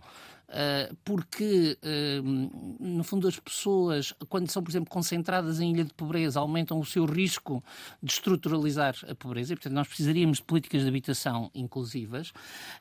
Ah, 0.50 0.90
porque, 1.04 1.78
ah, 1.84 2.22
no 2.80 3.04
fundo, 3.04 3.28
as 3.28 3.38
pessoas, 3.38 4.14
quando 4.30 4.50
são, 4.50 4.64
por 4.64 4.72
exemplo, 4.72 4.90
concentradas 4.90 5.60
em 5.60 5.74
ilha 5.74 5.84
de 5.84 5.94
pobreza, 5.94 6.40
aumentam 6.40 6.80
o 6.80 6.86
seu 6.86 7.06
risco 7.06 7.64
de 8.02 8.14
estruturalizar 8.14 8.96
a 9.10 9.14
pobreza 9.14 9.54
e, 9.54 9.56
portanto, 9.56 9.74
nós 9.74 9.88
precisaríamos 9.88 10.38
de 10.38 10.44
políticas 10.44 10.84
de 10.84 10.88
habitação 10.88 11.52
inclusivas. 11.54 12.32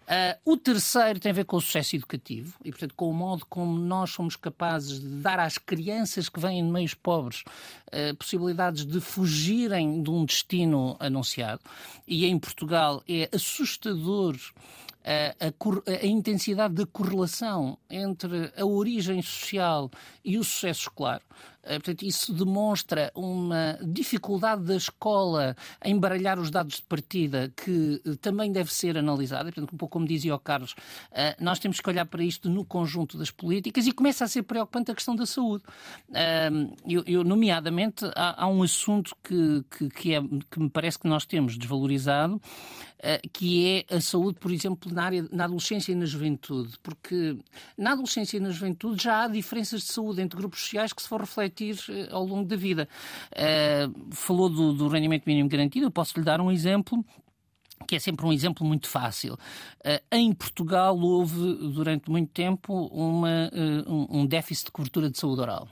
Ah, 0.07 0.39
o 0.45 0.57
terceiro 0.57 1.19
tem 1.19 1.31
a 1.31 1.35
ver 1.35 1.45
com 1.45 1.57
o 1.57 1.61
sucesso 1.61 1.97
educativo 1.97 2.57
e, 2.65 2.71
portanto, 2.71 2.95
com 2.95 3.11
o 3.11 3.15
modo 3.15 3.45
como 3.47 3.79
nós 3.79 4.11
somos 4.11 4.37
capazes 4.37 5.01
de 5.01 5.09
dar 5.09 5.41
às 5.41 5.59
crianças 5.59 6.29
que 6.29 6.39
vêm 6.39 6.65
de 6.65 6.71
meios 6.71 6.95
pobres 6.95 7.43
possibilidades 8.19 8.85
de 8.85 9.01
fugirem 9.01 10.03
de 10.03 10.11
um 10.11 10.25
destino 10.25 10.97
anunciado. 10.99 11.61
E 12.07 12.27
em 12.27 12.39
Portugal 12.39 13.03
é 13.09 13.29
assustador 13.33 14.37
a, 15.07 15.93
a, 15.93 16.07
intensidade 16.07 16.75
da 16.75 16.85
correlação 16.85 17.79
entre 17.89 18.53
a 18.57 18.67
origem 18.67 19.23
social 19.23 19.89
e 20.25 20.37
o 20.37 20.43
sucesso 20.43 20.83
escolar. 20.83 21.23
Eh, 21.67 21.79
portanto, 21.81 22.05
isso 22.05 22.33
demonstra 22.33 23.11
uma 23.15 23.79
dificuldade 23.83 24.63
da 24.63 24.77
escola 24.77 25.57
em 25.85 25.99
baralhar 25.99 26.39
os 26.39 26.51
dados 26.51 26.77
de 26.77 26.83
partida 26.83 27.53
que 27.57 28.01
eh, 28.07 28.15
também 28.21 28.53
deve 28.53 28.73
ser 28.73 28.97
analisada. 28.97 29.51
Portanto, 29.51 29.75
um 29.75 29.77
pouco 29.77 29.93
como 29.93 30.07
dizia 30.07 30.35
o 30.35 30.39
Carlos, 30.39 30.75
eh, 31.11 31.37
nós 31.41 31.59
temos 31.59 31.81
que 31.81 31.91
olhar 31.91 32.07
para 32.07 32.23
isto 32.23 32.49
no 32.49 32.65
conjunto 32.65 33.19
das 33.19 33.31
políticas 33.31 33.87
e 33.87 33.93
começa 33.93 34.25
a 34.25 34.29
ser 34.29 34.45
preocupante 34.45 34.93
a 34.93 34.95
questão 34.95 35.17
da 35.17 35.27
saúde. 35.27 35.65
Eu, 36.87 37.03
eu 37.07 37.25
nomeadamente, 37.25 38.05
há, 38.15 38.45
há, 38.45 38.47
um 38.47 38.63
assunto 38.63 39.17
que, 39.23 39.65
que, 39.71 39.89
que, 39.89 40.15
é, 40.15 40.21
que 40.51 40.61
me 40.61 40.71
parece 40.71 40.99
que 40.99 41.09
nós 41.09 41.25
temos 41.25 41.59
desvalorizado, 41.59 42.41
que 43.33 43.85
é 43.91 43.97
a 43.97 44.01
saúde, 44.01 44.39
por 44.39 44.51
exemplo, 44.51 44.93
na, 44.93 45.05
área, 45.05 45.29
na 45.31 45.45
adolescência 45.45 45.93
e 45.93 45.95
na 45.95 46.07
juventude. 46.07 46.75
Porque 46.83 47.37
na 47.77 47.93
adolescência 47.93 48.37
e 48.37 48.41
na 48.41 48.51
juventude 48.51 49.03
já 49.03 49.25
há 49.25 49.29
diferenças 49.29 49.83
de 49.83 49.93
saúde 49.93 50.21
entre 50.21 50.37
grupos 50.37 50.61
sociais 50.61 50.93
que 50.93 51.03
se 51.03 51.09
for 51.09 51.21
refletir 51.21 51.79
eh, 51.89 52.09
ao 52.11 52.25
longo 52.25 52.49
da 52.49 52.57
vida. 52.57 52.89
Uh, 53.33 54.15
falou 54.15 54.49
do, 54.49 54.73
do 54.73 54.89
rendimento 54.89 55.25
mínimo 55.27 55.49
garantido, 55.49 55.87
eu 55.87 55.91
posso 55.91 56.19
lhe 56.19 56.25
dar 56.25 56.41
um 56.41 56.51
exemplo 56.51 57.05
que 57.87 57.95
é 57.95 57.99
sempre 57.99 58.25
um 58.25 58.33
exemplo 58.33 58.67
muito 58.67 58.89
fácil. 58.89 59.37
Em 60.11 60.33
Portugal 60.33 60.99
houve, 60.99 61.55
durante 61.73 62.11
muito 62.11 62.33
tempo, 62.33 62.73
uma, 62.87 63.51
um 63.87 64.27
déficit 64.27 64.67
de 64.67 64.73
cobertura 64.73 65.11
de 65.11 65.19
saúde 65.19 65.43
oral. 65.43 65.69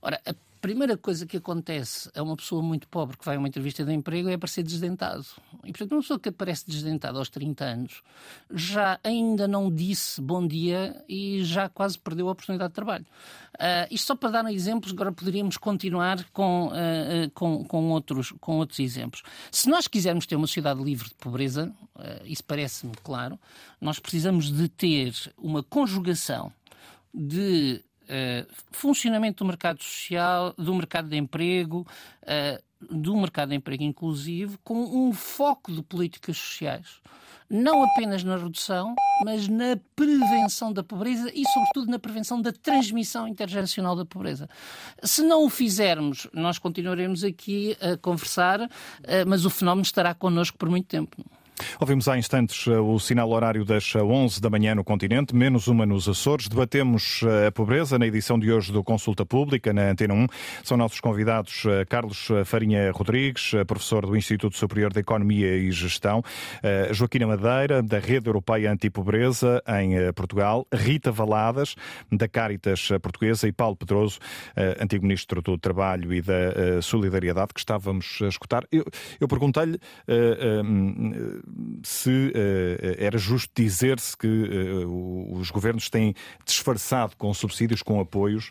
Ora, 0.00 0.20
a 0.24 0.34
primeira 0.60 0.96
coisa 0.96 1.26
que 1.26 1.36
acontece 1.36 2.10
a 2.14 2.22
uma 2.22 2.36
pessoa 2.36 2.62
muito 2.62 2.88
pobre 2.88 3.16
que 3.16 3.24
vai 3.24 3.36
a 3.36 3.38
uma 3.38 3.48
entrevista 3.48 3.84
de 3.84 3.92
emprego 3.92 4.28
é 4.28 4.34
aparecer 4.34 4.62
desdentado. 4.62 5.26
E, 5.64 5.72
portanto, 5.72 5.92
uma 5.92 6.00
pessoa 6.00 6.18
que 6.18 6.28
aparece 6.28 6.66
desdentada 6.66 7.18
aos 7.18 7.28
30 7.28 7.64
anos 7.64 8.02
já 8.50 8.98
ainda 9.02 9.46
não 9.46 9.70
disse 9.70 10.20
bom 10.20 10.46
dia 10.46 11.02
e 11.08 11.44
já 11.44 11.68
quase 11.68 11.98
perdeu 11.98 12.28
a 12.28 12.32
oportunidade 12.32 12.70
de 12.70 12.74
trabalho. 12.74 13.06
Uh, 13.54 13.88
isto 13.90 14.06
só 14.06 14.16
para 14.16 14.42
dar 14.42 14.52
exemplos, 14.52 14.92
agora 14.92 15.10
poderíamos 15.12 15.56
continuar 15.56 16.24
com, 16.32 16.68
uh, 16.68 17.30
com, 17.32 17.64
com, 17.64 17.90
outros, 17.90 18.32
com 18.40 18.58
outros 18.58 18.78
exemplos. 18.78 19.22
Se 19.50 19.68
nós 19.68 19.86
quisermos 19.86 20.26
ter 20.26 20.36
uma 20.36 20.46
sociedade 20.46 20.82
livre 20.82 21.08
de 21.08 21.14
pobreza, 21.14 21.72
uh, 21.94 22.26
isso 22.26 22.44
parece-me 22.44 22.92
claro, 23.02 23.38
nós 23.80 23.98
precisamos 23.98 24.52
de 24.52 24.68
ter 24.68 25.14
uma 25.38 25.62
conjugação 25.62 26.52
de 27.14 27.82
uh, 28.06 28.46
funcionamento 28.70 29.44
do 29.44 29.48
mercado 29.48 29.82
social, 29.82 30.54
do 30.56 30.74
mercado 30.74 31.08
de 31.08 31.16
emprego, 31.16 31.86
uh, 32.22 32.94
do 32.94 33.16
mercado 33.16 33.50
de 33.50 33.56
emprego 33.56 33.82
inclusivo, 33.82 34.58
com 34.62 34.74
um 34.74 35.12
foco 35.12 35.72
de 35.72 35.82
políticas 35.82 36.36
sociais. 36.36 37.00
Não 37.48 37.84
apenas 37.84 38.24
na 38.24 38.36
redução, 38.36 38.94
mas 39.24 39.46
na 39.46 39.78
prevenção 39.94 40.72
da 40.72 40.82
pobreza 40.82 41.30
e, 41.32 41.44
sobretudo, 41.48 41.90
na 41.90 41.98
prevenção 41.98 42.42
da 42.42 42.52
transmissão 42.52 43.28
intergeracional 43.28 43.94
da 43.94 44.04
pobreza. 44.04 44.48
Se 45.02 45.22
não 45.22 45.44
o 45.44 45.48
fizermos, 45.48 46.26
nós 46.32 46.58
continuaremos 46.58 47.22
aqui 47.22 47.76
a 47.80 47.96
conversar, 47.96 48.62
uh, 48.62 48.68
mas 49.26 49.44
o 49.44 49.50
fenómeno 49.50 49.84
estará 49.84 50.12
connosco 50.12 50.58
por 50.58 50.68
muito 50.68 50.86
tempo. 50.86 51.24
Ouvimos 51.80 52.08
há 52.08 52.18
instantes 52.18 52.66
eh, 52.66 52.78
o 52.78 52.98
sinal 52.98 53.30
horário 53.30 53.64
das 53.64 53.94
11 53.94 54.40
da 54.40 54.50
manhã 54.50 54.74
no 54.74 54.84
continente, 54.84 55.34
menos 55.34 55.68
uma 55.68 55.86
nos 55.86 56.08
Açores. 56.08 56.48
Debatemos 56.48 57.22
eh, 57.22 57.46
a 57.46 57.52
pobreza 57.52 57.98
na 57.98 58.06
edição 58.06 58.38
de 58.38 58.52
hoje 58.52 58.72
do 58.72 58.84
Consulta 58.84 59.24
Pública, 59.24 59.72
na 59.72 59.90
Antena 59.90 60.14
1. 60.14 60.26
São 60.62 60.76
nossos 60.76 61.00
convidados 61.00 61.64
eh, 61.66 61.84
Carlos 61.86 62.28
Farinha 62.44 62.90
Rodrigues, 62.92 63.52
professor 63.66 64.06
do 64.06 64.16
Instituto 64.16 64.56
Superior 64.56 64.92
de 64.92 65.00
Economia 65.00 65.56
e 65.56 65.70
Gestão, 65.70 66.22
Joaquina 66.92 67.26
Madeira, 67.26 67.82
da 67.82 67.98
Rede 67.98 68.28
Europeia 68.28 68.72
Antipobreza 68.72 69.62
em 69.80 70.12
Portugal, 70.12 70.66
Rita 70.72 71.10
Valadas, 71.10 71.74
da 72.10 72.28
Caritas 72.28 72.88
Portuguesa 73.02 73.48
e 73.48 73.52
Paulo 73.52 73.76
Pedroso, 73.76 74.18
antigo 74.80 75.04
Ministro 75.04 75.42
do 75.42 75.58
Trabalho 75.58 76.12
e 76.12 76.20
da 76.20 76.80
Solidariedade, 76.82 77.52
que 77.54 77.60
estávamos 77.60 78.18
a 78.22 78.28
escutar. 78.28 78.64
Eu, 78.70 78.84
eu 79.20 79.28
perguntei-lhe 79.28 79.78
se 81.82 82.10
uh, 82.10 82.32
era 82.98 83.18
justo 83.18 83.50
dizer-se 83.54 84.16
que 84.16 84.26
uh, 84.26 85.38
os 85.38 85.50
governos 85.50 85.88
têm 85.88 86.14
disfarçado 86.44 87.16
com 87.16 87.32
subsídios, 87.32 87.82
com 87.82 88.00
apoios, 88.00 88.50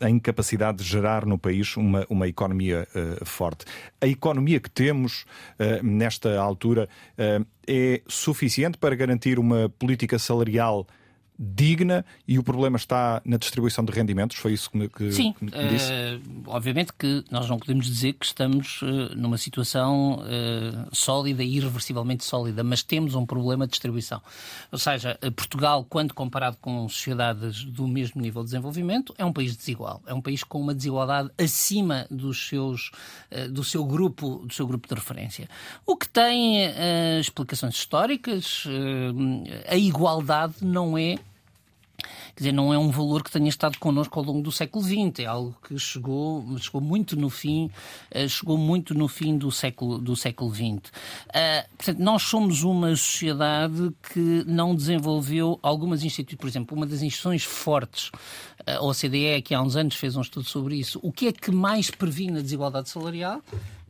a 0.00 0.08
incapacidade 0.08 0.78
de 0.78 0.84
gerar 0.84 1.26
no 1.26 1.38
país 1.38 1.76
uma, 1.76 2.06
uma 2.08 2.28
economia 2.28 2.86
forte. 3.24 3.64
A 4.00 4.06
economia 4.06 4.60
que 4.60 4.70
temos 4.70 5.24
nesta 5.82 6.38
altura 6.38 6.88
é 7.66 8.02
suficiente 8.06 8.78
para 8.78 8.94
garantir 8.94 9.38
uma 9.38 9.68
política 9.68 10.18
salarial 10.18 10.86
digna 11.42 12.04
e 12.28 12.38
o 12.38 12.42
problema 12.42 12.76
está 12.76 13.22
na 13.24 13.38
distribuição 13.38 13.82
de 13.82 13.90
rendimentos? 13.92 14.36
Foi 14.36 14.52
isso 14.52 14.70
que 14.70 14.76
me, 14.76 14.88
que, 14.90 15.10
Sim, 15.10 15.32
que 15.32 15.46
me 15.46 15.50
disse? 15.50 15.90
Uh, 15.90 16.42
obviamente 16.48 16.92
que 16.92 17.24
nós 17.30 17.48
não 17.48 17.58
podemos 17.58 17.86
dizer 17.86 18.12
que 18.12 18.26
estamos 18.26 18.82
uh, 18.82 19.16
numa 19.16 19.38
situação 19.38 20.18
uh, 20.18 20.94
sólida 20.94 21.42
e 21.42 21.56
irreversivelmente 21.56 22.24
sólida, 22.24 22.62
mas 22.62 22.82
temos 22.82 23.14
um 23.14 23.24
problema 23.24 23.66
de 23.66 23.70
distribuição. 23.70 24.20
Ou 24.70 24.78
seja, 24.78 25.18
Portugal, 25.34 25.86
quando 25.88 26.12
comparado 26.12 26.58
com 26.60 26.86
sociedades 26.90 27.64
do 27.64 27.88
mesmo 27.88 28.20
nível 28.20 28.42
de 28.42 28.48
desenvolvimento, 28.48 29.14
é 29.16 29.24
um 29.24 29.32
país 29.32 29.56
desigual. 29.56 30.02
É 30.06 30.12
um 30.12 30.20
país 30.20 30.44
com 30.44 30.60
uma 30.60 30.74
desigualdade 30.74 31.30
acima 31.38 32.06
dos 32.10 32.48
seus, 32.48 32.90
do, 33.50 33.64
seu 33.64 33.84
grupo, 33.84 34.42
do 34.44 34.52
seu 34.52 34.66
grupo 34.66 34.86
de 34.86 34.94
referência. 34.94 35.48
O 35.86 35.96
que 35.96 36.08
tem 36.08 36.58
explicações 37.18 37.74
históricas, 37.74 38.64
a 39.68 39.76
igualdade 39.76 40.56
não 40.62 40.98
é 40.98 41.16
Quer 42.40 42.44
dizer, 42.44 42.52
não 42.52 42.72
é 42.72 42.78
um 42.78 42.90
valor 42.90 43.22
que 43.22 43.30
tenha 43.30 43.50
estado 43.50 43.78
connosco 43.78 44.18
ao 44.18 44.24
longo 44.24 44.40
do 44.40 44.50
século 44.50 44.82
XX, 44.82 45.18
é 45.18 45.26
algo 45.26 45.54
que 45.62 45.78
chegou, 45.78 46.42
chegou 46.56 46.80
muito 46.80 47.14
no 47.14 47.28
fim, 47.28 47.70
eh, 48.10 48.26
chegou 48.28 48.56
muito 48.56 48.94
no 48.94 49.08
fim 49.08 49.36
do 49.36 49.52
século, 49.52 49.98
do 49.98 50.16
século 50.16 50.50
XX. 50.50 50.62
Uh, 50.64 51.68
portanto, 51.76 51.98
nós 51.98 52.22
somos 52.22 52.62
uma 52.62 52.96
sociedade 52.96 53.92
que 54.10 54.42
não 54.46 54.74
desenvolveu 54.74 55.60
algumas 55.62 56.02
instituições, 56.02 56.40
por 56.40 56.48
exemplo, 56.48 56.74
uma 56.74 56.86
das 56.86 57.02
instituições 57.02 57.44
fortes, 57.44 58.10
eh, 58.66 58.76
a 58.76 58.82
OCDE, 58.82 59.42
que 59.44 59.54
há 59.54 59.60
uns 59.60 59.76
anos 59.76 59.96
fez 59.96 60.16
um 60.16 60.22
estudo 60.22 60.48
sobre 60.48 60.76
isso, 60.76 60.98
o 61.02 61.12
que 61.12 61.26
é 61.26 61.32
que 61.32 61.50
mais 61.50 61.90
previne 61.90 62.38
a 62.38 62.42
desigualdade 62.42 62.88
salarial? 62.88 63.42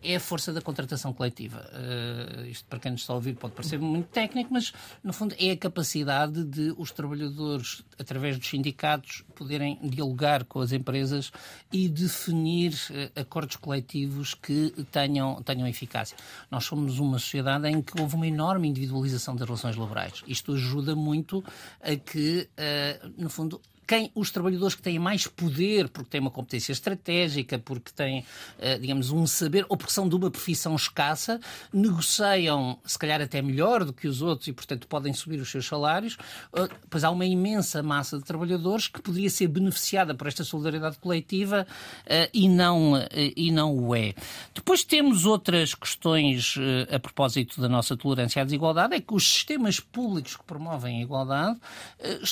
É 0.02 0.16
a 0.16 0.20
força 0.20 0.52
da 0.52 0.60
contratação 0.60 1.12
coletiva. 1.12 1.68
Uh, 1.72 2.46
isto, 2.46 2.64
para 2.66 2.78
quem 2.78 2.92
nos 2.92 3.02
está 3.02 3.12
a 3.12 3.16
ouvir, 3.16 3.34
pode 3.34 3.54
parecer 3.54 3.78
muito 3.78 4.08
técnico, 4.08 4.52
mas, 4.52 4.72
no 5.02 5.12
fundo, 5.12 5.34
é 5.38 5.50
a 5.50 5.56
capacidade 5.56 6.44
de 6.44 6.74
os 6.78 6.90
trabalhadores, 6.90 7.82
através 7.98 8.38
dos 8.38 8.48
sindicatos, 8.48 9.24
poderem 9.34 9.78
dialogar 9.82 10.44
com 10.44 10.60
as 10.60 10.72
empresas 10.72 11.32
e 11.72 11.88
definir 11.88 12.72
uh, 12.72 13.20
acordos 13.20 13.56
coletivos 13.56 14.34
que 14.34 14.70
tenham, 14.90 15.42
tenham 15.42 15.66
eficácia. 15.66 16.16
Nós 16.50 16.64
somos 16.64 16.98
uma 16.98 17.18
sociedade 17.18 17.68
em 17.68 17.82
que 17.82 18.00
houve 18.00 18.14
uma 18.16 18.26
enorme 18.26 18.68
individualização 18.68 19.36
das 19.36 19.46
relações 19.46 19.76
laborais. 19.76 20.22
Isto 20.26 20.54
ajuda 20.54 20.96
muito 20.96 21.44
a 21.80 21.96
que, 21.96 22.48
uh, 22.58 23.12
no 23.16 23.28
fundo, 23.28 23.60
quem 23.90 24.08
os 24.14 24.30
trabalhadores 24.30 24.76
que 24.76 24.82
têm 24.82 25.00
mais 25.00 25.26
poder, 25.26 25.88
porque 25.88 26.10
têm 26.10 26.20
uma 26.20 26.30
competência 26.30 26.70
estratégica, 26.70 27.58
porque 27.58 27.90
têm, 27.90 28.24
eh, 28.60 28.78
digamos, 28.78 29.10
um 29.10 29.26
saber, 29.26 29.66
ou 29.68 29.76
porque 29.76 29.92
são 29.92 30.08
de 30.08 30.14
uma 30.14 30.30
profissão 30.30 30.76
escassa, 30.76 31.40
negociam, 31.72 32.78
se 32.84 32.96
calhar 32.96 33.20
até 33.20 33.42
melhor 33.42 33.84
do 33.84 33.92
que 33.92 34.06
os 34.06 34.22
outros 34.22 34.46
e, 34.46 34.52
portanto, 34.52 34.86
podem 34.86 35.12
subir 35.12 35.40
os 35.40 35.50
seus 35.50 35.66
salários. 35.66 36.16
Eh, 36.54 36.68
pois 36.88 37.02
há 37.02 37.10
uma 37.10 37.26
imensa 37.26 37.82
massa 37.82 38.16
de 38.16 38.22
trabalhadores 38.22 38.86
que 38.86 39.02
poderia 39.02 39.28
ser 39.28 39.48
beneficiada 39.48 40.14
por 40.14 40.28
esta 40.28 40.44
solidariedade 40.44 40.96
coletiva 40.98 41.66
eh, 42.06 42.30
e 42.32 42.48
não, 42.48 42.92
e 43.12 43.50
não 43.50 43.76
o 43.76 43.96
é. 43.96 44.14
Depois 44.54 44.84
temos 44.84 45.26
outras 45.26 45.74
questões 45.74 46.54
a 46.94 46.98
propósito 47.00 47.60
da 47.60 47.68
nossa 47.68 47.96
tolerância 47.96 48.40
à 48.40 48.44
desigualdade, 48.44 48.94
é 48.94 49.00
que 49.00 49.12
os 49.12 49.26
sistemas 49.26 49.80
públicos 49.80 50.36
que 50.36 50.44
promovem 50.44 51.00
a 51.00 51.02
igualdade 51.02 51.58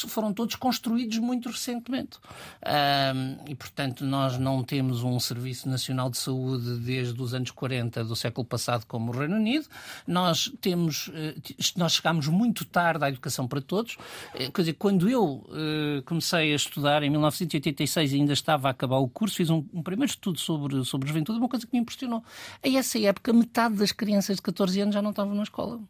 foram 0.07 0.33
todos 0.33 0.55
construídos 0.55 1.19
muito 1.19 1.48
muito 1.49 1.51
recentemente. 1.51 2.19
Um, 2.65 3.51
e, 3.51 3.55
portanto, 3.55 4.05
nós 4.05 4.39
não 4.39 4.63
temos 4.63 5.03
um 5.03 5.19
Serviço 5.19 5.69
Nacional 5.69 6.11
de 6.11 6.19
Saúde 6.19 6.79
desde 6.79 7.21
os 7.21 7.35
anos 7.35 7.51
40 7.51 8.05
do 8.05 8.15
século 8.15 8.47
passado, 8.47 8.85
como 8.87 9.13
o 9.13 9.17
Reino 9.17 9.37
Unido. 9.37 9.67
Nós 10.07 10.53
temos, 10.61 11.11
eh, 11.15 11.35
nós 11.77 11.95
chegámos 11.95 12.29
muito 12.29 12.65
tarde 12.65 13.05
à 13.05 13.09
educação 13.09 13.49
para 13.49 13.61
todos. 13.61 13.97
Eh, 14.35 14.51
quer 14.51 14.63
dizer, 14.63 14.75
quando 14.75 15.09
eu 15.09 15.25
uh, 15.25 16.03
comecei 16.05 16.53
a 16.53 16.57
estudar 16.57 17.03
em 17.03 17.11
1986 17.11 18.13
e 18.13 18.17
ainda 18.17 18.33
estava 18.33 18.69
a 18.69 18.71
acabar 18.71 18.99
o 18.99 19.09
curso, 19.09 19.37
fiz 19.37 19.51
um, 19.51 19.65
um 19.73 19.83
primeiro 19.83 20.11
estudo 20.11 20.39
sobre, 20.39 20.85
sobre 20.85 21.09
juventude, 21.09 21.39
uma 21.39 21.49
coisa 21.49 21.67
que 21.67 21.73
me 21.73 21.81
impressionou. 21.81 22.23
A 22.63 22.69
essa 22.69 22.99
época, 22.99 23.33
metade 23.33 23.77
das 23.77 23.93
crianças 23.93 24.37
de 24.37 24.43
14 24.43 24.81
anos 24.81 24.95
já 24.95 25.03
não 25.03 25.11
estavam 25.11 25.35
na 25.35 25.43
escola. 25.43 25.81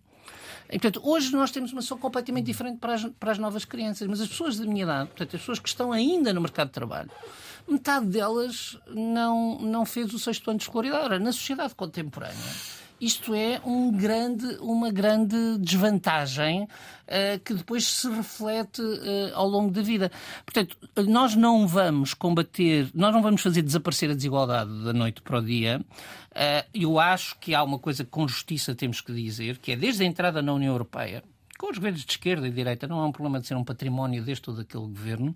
E, 0.70 0.78
portanto, 0.78 1.00
hoje 1.02 1.32
nós 1.32 1.50
temos 1.50 1.72
uma 1.72 1.80
solução 1.80 1.98
completamente 1.98 2.46
diferente 2.46 2.78
para 2.78 2.94
as, 2.94 3.04
para 3.18 3.32
as 3.32 3.38
novas 3.38 3.64
crianças, 3.64 4.06
mas 4.06 4.20
as 4.20 4.28
pessoas 4.28 4.58
da 4.58 4.66
minha 4.66 4.82
idade, 4.82 5.08
portanto, 5.08 5.34
as 5.34 5.40
pessoas 5.40 5.58
que 5.58 5.68
estão 5.68 5.92
ainda 5.92 6.32
no 6.32 6.40
mercado 6.40 6.68
de 6.68 6.74
trabalho, 6.74 7.10
metade 7.66 8.06
delas 8.06 8.78
não, 8.88 9.58
não 9.60 9.86
fez 9.86 10.12
o 10.12 10.18
sexto 10.18 10.50
ano 10.50 10.58
de 10.58 10.64
escolaridade. 10.64 11.04
Ora, 11.04 11.18
na 11.18 11.32
sociedade 11.32 11.74
contemporânea, 11.74 12.36
isto 13.00 13.34
é 13.34 13.60
um 13.64 13.90
grande, 13.92 14.46
uma 14.60 14.90
grande 14.90 15.36
desvantagem 15.58 16.64
uh, 16.64 17.38
que 17.44 17.54
depois 17.54 17.86
se 17.86 18.08
reflete 18.08 18.82
uh, 18.82 19.34
ao 19.34 19.48
longo 19.48 19.70
da 19.70 19.82
vida. 19.82 20.10
Portanto, 20.44 20.76
nós 21.06 21.34
não 21.34 21.66
vamos 21.66 22.14
combater, 22.14 22.90
nós 22.94 23.12
não 23.12 23.22
vamos 23.22 23.40
fazer 23.40 23.62
desaparecer 23.62 24.10
a 24.10 24.14
desigualdade 24.14 24.84
da 24.84 24.92
noite 24.92 25.22
para 25.22 25.38
o 25.38 25.42
dia. 25.42 25.80
Uh, 26.30 26.68
eu 26.74 26.98
acho 26.98 27.38
que 27.38 27.54
há 27.54 27.62
uma 27.62 27.78
coisa 27.78 28.04
que 28.04 28.10
com 28.10 28.26
justiça 28.26 28.74
temos 28.74 29.00
que 29.00 29.12
dizer, 29.12 29.58
que 29.58 29.72
é 29.72 29.76
desde 29.76 30.02
a 30.02 30.06
entrada 30.06 30.42
na 30.42 30.52
União 30.52 30.72
Europeia, 30.72 31.22
com 31.58 31.70
os 31.72 31.76
governos 31.76 32.04
de 32.04 32.12
esquerda 32.12 32.46
e 32.46 32.52
direita, 32.52 32.86
não 32.86 33.00
é 33.00 33.04
um 33.04 33.10
problema 33.10 33.40
de 33.40 33.48
ser 33.48 33.56
um 33.56 33.64
património 33.64 34.22
deste 34.22 34.48
ou 34.48 34.54
daquele 34.54 34.84
governo, 34.84 35.34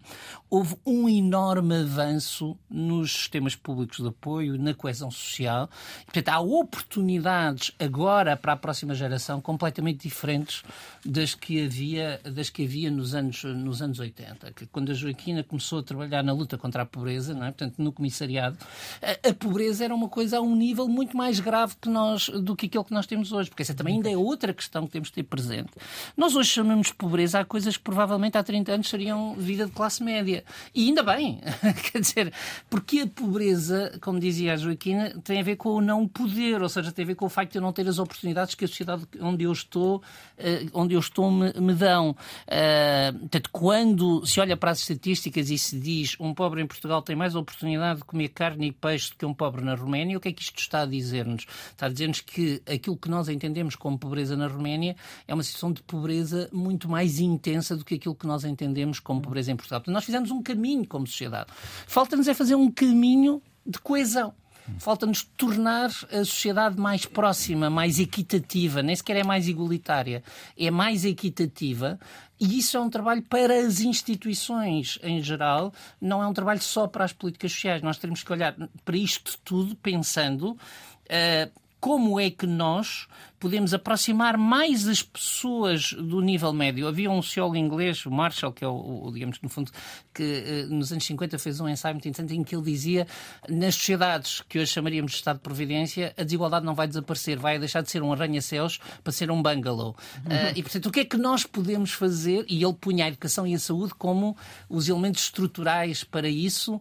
houve 0.48 0.76
um 0.86 1.08
enorme 1.08 1.80
avanço 1.80 2.56
nos 2.70 3.12
sistemas 3.12 3.56
públicos 3.56 3.98
de 3.98 4.06
apoio, 4.06 4.56
na 4.56 4.72
coesão 4.72 5.10
social. 5.10 5.68
Portanto, 6.04 6.28
há 6.28 6.38
oportunidades 6.38 7.72
agora 7.76 8.36
para 8.36 8.52
a 8.52 8.56
próxima 8.56 8.94
geração 8.94 9.40
completamente 9.40 10.08
diferentes 10.08 10.62
das 11.04 11.34
que 11.34 11.64
havia, 11.64 12.20
das 12.24 12.48
que 12.48 12.64
havia 12.64 12.88
nos, 12.88 13.16
anos, 13.16 13.42
nos 13.42 13.82
anos 13.82 13.98
80. 13.98 14.52
Que 14.52 14.66
quando 14.66 14.92
a 14.92 14.94
Joaquina 14.94 15.42
começou 15.42 15.80
a 15.80 15.82
trabalhar 15.82 16.22
na 16.22 16.32
luta 16.32 16.56
contra 16.56 16.82
a 16.82 16.86
pobreza, 16.86 17.34
não 17.34 17.46
é? 17.46 17.50
portanto, 17.50 17.82
no 17.82 17.90
comissariado, 17.90 18.56
a, 19.02 19.30
a 19.30 19.34
pobreza 19.34 19.84
era 19.84 19.94
uma 19.94 20.08
coisa 20.08 20.38
a 20.38 20.40
um 20.40 20.54
nível 20.54 20.86
muito 20.86 21.16
mais 21.16 21.40
grave 21.40 21.74
que 21.80 21.88
nós, 21.88 22.28
do 22.28 22.54
que 22.54 22.66
aquilo 22.66 22.84
que 22.84 22.94
nós 22.94 23.06
temos 23.08 23.32
hoje, 23.32 23.50
porque 23.50 23.62
essa 23.62 23.74
também 23.74 23.96
ainda 23.96 24.08
é 24.08 24.16
outra 24.16 24.54
questão 24.54 24.86
que 24.86 24.92
temos 24.92 25.08
de 25.08 25.14
ter 25.14 25.24
presente. 25.24 25.72
Nós 26.16 26.36
hoje 26.36 26.50
chamamos 26.50 26.92
pobreza 26.92 27.40
a 27.40 27.44
coisas 27.44 27.76
que 27.76 27.82
provavelmente 27.82 28.36
há 28.36 28.42
30 28.42 28.72
anos 28.72 28.88
seriam 28.88 29.34
vida 29.34 29.66
de 29.66 29.72
classe 29.72 30.02
média. 30.02 30.44
E 30.74 30.88
ainda 30.88 31.02
bem, 31.02 31.40
quer 31.90 32.00
dizer, 32.00 32.32
porque 32.68 33.00
a 33.00 33.06
pobreza, 33.06 33.98
como 34.00 34.20
dizia 34.20 34.52
a 34.52 34.56
Joaquina, 34.56 35.18
tem 35.24 35.40
a 35.40 35.42
ver 35.42 35.56
com 35.56 35.70
o 35.70 35.80
não 35.80 36.06
poder, 36.06 36.60
ou 36.60 36.68
seja, 36.68 36.92
tem 36.92 37.04
a 37.04 37.06
ver 37.06 37.14
com 37.14 37.24
o 37.24 37.28
facto 37.30 37.52
de 37.52 37.58
eu 37.58 37.62
não 37.62 37.72
ter 37.72 37.88
as 37.88 37.98
oportunidades 37.98 38.54
que 38.54 38.64
a 38.64 38.68
sociedade 38.68 39.06
onde 39.20 39.44
eu 39.44 39.52
estou, 39.52 40.02
eh, 40.36 40.66
onde 40.74 40.94
eu 40.94 41.00
estou 41.00 41.30
me, 41.30 41.50
me 41.58 41.72
dão. 41.72 42.14
Eh, 42.46 43.12
portanto, 43.12 43.50
quando 43.50 44.26
se 44.26 44.38
olha 44.38 44.56
para 44.56 44.70
as 44.70 44.80
estatísticas 44.80 45.48
e 45.48 45.56
se 45.56 45.78
diz 45.78 46.16
um 46.20 46.34
pobre 46.34 46.60
em 46.60 46.66
Portugal 46.66 47.00
tem 47.00 47.16
mais 47.16 47.34
oportunidade 47.34 48.00
de 48.00 48.04
comer 48.04 48.28
carne 48.28 48.68
e 48.68 48.72
peixe 48.72 49.10
do 49.10 49.16
que 49.16 49.24
um 49.24 49.32
pobre 49.32 49.64
na 49.64 49.74
Roménia, 49.74 50.18
o 50.18 50.20
que 50.20 50.28
é 50.28 50.32
que 50.32 50.42
isto 50.42 50.58
está 50.58 50.82
a 50.82 50.86
dizer-nos? 50.86 51.46
Está 51.70 51.86
a 51.86 51.88
dizer-nos 51.88 52.20
que 52.20 52.62
aquilo 52.66 52.96
que 52.96 53.08
nós 53.08 53.28
entendemos 53.30 53.76
como 53.76 53.98
pobreza 53.98 54.36
na 54.36 54.46
Roménia 54.46 54.94
é 55.26 55.32
uma 55.32 55.42
situação 55.42 55.72
de 55.72 55.82
pobreza 55.82 56.01
pobreza 56.02 56.48
muito 56.52 56.88
mais 56.88 57.20
intensa 57.20 57.76
do 57.76 57.84
que 57.84 57.94
aquilo 57.94 58.14
que 58.14 58.26
nós 58.26 58.44
entendemos 58.44 58.98
como 58.98 59.22
pobreza 59.22 59.52
em 59.52 59.56
Portugal. 59.56 59.78
Portanto, 59.78 59.94
nós 59.94 60.04
fizemos 60.04 60.32
um 60.32 60.42
caminho 60.42 60.84
como 60.84 61.06
sociedade. 61.06 61.46
Falta-nos 61.86 62.26
é 62.26 62.34
fazer 62.34 62.56
um 62.56 62.68
caminho 62.68 63.40
de 63.64 63.78
coesão. 63.78 64.34
Falta-nos 64.78 65.22
tornar 65.22 65.90
a 66.10 66.24
sociedade 66.24 66.78
mais 66.78 67.04
próxima, 67.06 67.70
mais 67.70 68.00
equitativa, 68.00 68.82
nem 68.82 68.94
sequer 68.94 69.16
é 69.16 69.24
mais 69.24 69.46
igualitária, 69.46 70.22
é 70.56 70.70
mais 70.70 71.04
equitativa. 71.04 71.98
E 72.38 72.58
isso 72.58 72.76
é 72.76 72.80
um 72.80 72.90
trabalho 72.90 73.22
para 73.22 73.60
as 73.60 73.80
instituições 73.80 74.98
em 75.02 75.22
geral, 75.22 75.72
não 76.00 76.20
é 76.20 76.26
um 76.26 76.32
trabalho 76.32 76.60
só 76.60 76.88
para 76.88 77.04
as 77.04 77.12
políticas 77.12 77.52
sociais. 77.52 77.82
Nós 77.82 77.98
temos 77.98 78.24
que 78.24 78.32
olhar 78.32 78.56
para 78.84 78.96
isto 78.96 79.38
tudo 79.44 79.76
pensando 79.76 80.50
uh, 80.52 81.60
como 81.80 82.20
é 82.20 82.30
que 82.30 82.46
nós 82.46 83.08
podemos 83.42 83.74
aproximar 83.74 84.38
mais 84.38 84.86
as 84.86 85.02
pessoas 85.02 85.92
do 85.94 86.20
nível 86.20 86.52
médio. 86.52 86.86
Havia 86.86 87.10
um 87.10 87.20
sociólogo 87.20 87.56
inglês, 87.56 88.06
o 88.06 88.10
Marshall, 88.10 88.52
que 88.52 88.64
é 88.64 88.68
o, 88.68 89.06
o 89.06 89.10
digamos, 89.12 89.40
no 89.42 89.48
fundo, 89.48 89.68
que 90.14 90.22
eh, 90.22 90.66
nos 90.66 90.92
anos 90.92 91.04
50 91.04 91.40
fez 91.40 91.58
um 91.58 91.68
ensaio 91.68 91.96
muito 91.96 92.06
interessante 92.06 92.38
em 92.38 92.44
que 92.44 92.54
ele 92.54 92.62
dizia 92.62 93.04
nas 93.48 93.74
sociedades 93.74 94.42
que 94.48 94.60
hoje 94.60 94.70
chamaríamos 94.70 95.10
de 95.10 95.16
Estado 95.16 95.38
de 95.38 95.42
Providência, 95.42 96.14
a 96.16 96.22
desigualdade 96.22 96.64
não 96.64 96.72
vai 96.72 96.86
desaparecer, 96.86 97.36
vai 97.36 97.58
deixar 97.58 97.82
de 97.82 97.90
ser 97.90 98.00
um 98.00 98.12
arranha-céus 98.12 98.78
para 99.02 99.12
ser 99.12 99.28
um 99.28 99.42
bungalow. 99.42 99.96
Uhum. 100.18 100.36
Uh, 100.36 100.52
e, 100.54 100.62
portanto, 100.62 100.86
o 100.86 100.92
que 100.92 101.00
é 101.00 101.04
que 101.04 101.16
nós 101.16 101.42
podemos 101.42 101.90
fazer? 101.90 102.46
E 102.48 102.62
ele 102.62 102.74
punha 102.74 103.06
a 103.06 103.08
educação 103.08 103.44
e 103.44 103.56
a 103.56 103.58
saúde 103.58 103.92
como 103.98 104.36
os 104.68 104.88
elementos 104.88 105.24
estruturais 105.24 106.04
para 106.04 106.28
isso, 106.28 106.76
uh, 106.76 106.80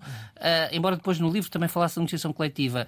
embora 0.71 0.95
depois 0.95 1.17
no 1.17 1.31
livro 1.31 1.49
também 1.49 1.67
falasse 1.67 1.95
da 1.95 2.01
negociação 2.01 2.31
coletiva. 2.31 2.85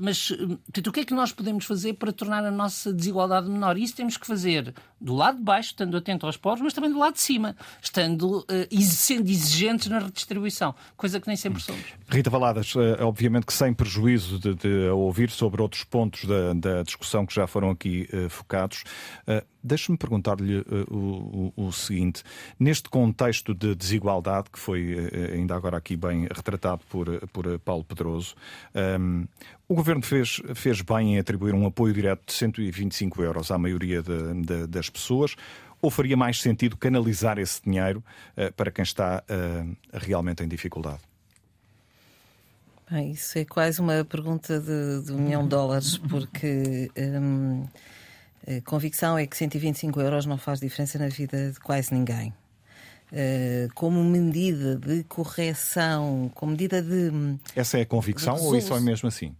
Mas, 0.00 0.28
portanto, 0.28 0.86
o 0.88 0.92
que 0.92 1.00
é 1.00 1.04
que 1.04 1.14
nós 1.14 1.30
podemos 1.30 1.64
fazer 1.64 1.92
para 1.94 2.10
tornar 2.12 2.44
a 2.44 2.50
nossa 2.50 2.95
desigualdade 2.96 3.48
menor? 3.48 3.76
Isso 3.76 3.94
temos 3.94 4.16
que 4.16 4.26
fazer 4.26 4.74
do 5.00 5.14
lado 5.14 5.38
de 5.38 5.44
baixo, 5.44 5.70
estando 5.70 5.96
atento 5.96 6.26
aos 6.26 6.36
pobres, 6.36 6.62
mas 6.62 6.72
também 6.72 6.90
do 6.90 6.98
lado 6.98 7.14
de 7.14 7.20
cima, 7.20 7.54
estando, 7.82 8.40
uh, 8.40 8.80
sendo 8.82 9.30
exigentes 9.30 9.88
na 9.88 9.98
redistribuição, 9.98 10.74
coisa 10.96 11.20
que 11.20 11.28
nem 11.28 11.36
sempre 11.36 11.62
somos. 11.62 11.84
Rita 12.08 12.30
Valadas, 12.30 12.74
obviamente 13.00 13.46
que 13.46 13.52
sem 13.52 13.72
prejuízo 13.74 14.38
de, 14.38 14.54
de 14.54 14.88
ouvir 14.88 15.30
sobre 15.30 15.60
outros 15.60 15.84
pontos 15.84 16.24
da, 16.24 16.52
da, 16.54 16.82
discussão 16.82 17.26
que 17.26 17.34
já 17.34 17.46
foram 17.46 17.70
aqui 17.70 18.08
focados, 18.28 18.84
Deixe-me 19.66 19.98
perguntar-lhe 19.98 20.58
uh, 20.58 20.64
o, 20.88 21.52
o, 21.56 21.66
o, 21.66 21.72
seguinte: 21.72 22.22
neste 22.56 22.88
contexto 22.88 23.52
de 23.52 23.74
desigualdade, 23.74 24.48
que 24.48 24.60
foi 24.60 24.94
uh, 24.94 25.34
ainda 25.34 25.56
agora 25.56 25.76
aqui 25.76 25.96
bem 25.96 26.28
retratado 26.32 26.82
por, 26.88 27.06
por 27.32 27.58
Paulo 27.58 27.82
Pedroso, 27.82 28.36
um, 28.72 28.78
ehm, 28.78 29.24
o 29.68 29.74
governo 29.74 30.02
fez, 30.02 30.40
fez 30.54 30.80
bem 30.80 31.14
em 31.14 31.18
atribuir 31.18 31.54
um 31.54 31.66
apoio 31.66 31.92
direto 31.92 32.26
de 32.26 32.32
125 32.32 33.22
euros 33.22 33.50
à 33.50 33.58
maioria 33.58 34.02
de, 34.02 34.42
de, 34.42 34.66
das 34.66 34.88
pessoas? 34.88 35.34
Ou 35.82 35.90
faria 35.90 36.16
mais 36.16 36.40
sentido 36.40 36.76
canalizar 36.76 37.38
esse 37.38 37.62
dinheiro 37.62 38.02
uh, 38.36 38.52
para 38.54 38.70
quem 38.70 38.82
está 38.82 39.22
realmente 39.92 40.42
em 40.42 40.48
dificuldade? 40.48 41.00
Bem, 42.90 43.10
isso 43.10 43.38
é 43.38 43.44
quase 43.44 43.80
uma 43.80 44.04
pergunta 44.04 44.58
de, 44.58 45.04
de 45.04 45.12
um 45.12 45.18
milhão 45.18 45.42
de 45.42 45.48
dólares, 45.50 45.98
porque. 45.98 46.90
Um 46.96 47.66
a 48.46 48.60
convicção 48.60 49.18
é 49.18 49.26
que 49.26 49.36
125 49.36 50.00
euros 50.00 50.24
não 50.24 50.38
faz 50.38 50.60
diferença 50.60 50.98
na 50.98 51.08
vida 51.08 51.50
de 51.50 51.58
quase 51.58 51.92
ninguém. 51.92 52.32
Uh, 53.10 53.72
como 53.74 54.02
medida 54.04 54.76
de 54.76 55.02
correção, 55.04 56.30
como 56.34 56.52
medida 56.52 56.80
de. 56.80 57.10
Essa 57.56 57.78
é 57.78 57.82
a 57.82 57.86
convicção 57.86 58.36
ou 58.36 58.56
isso 58.56 58.72
é 58.74 58.80
mesmo 58.80 59.08
assim? 59.08 59.34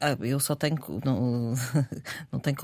Ah, 0.00 0.16
eu 0.20 0.38
só 0.38 0.54
tenho 0.54 0.78
não, 1.04 1.54
não 2.30 2.38
tenho, 2.38 2.56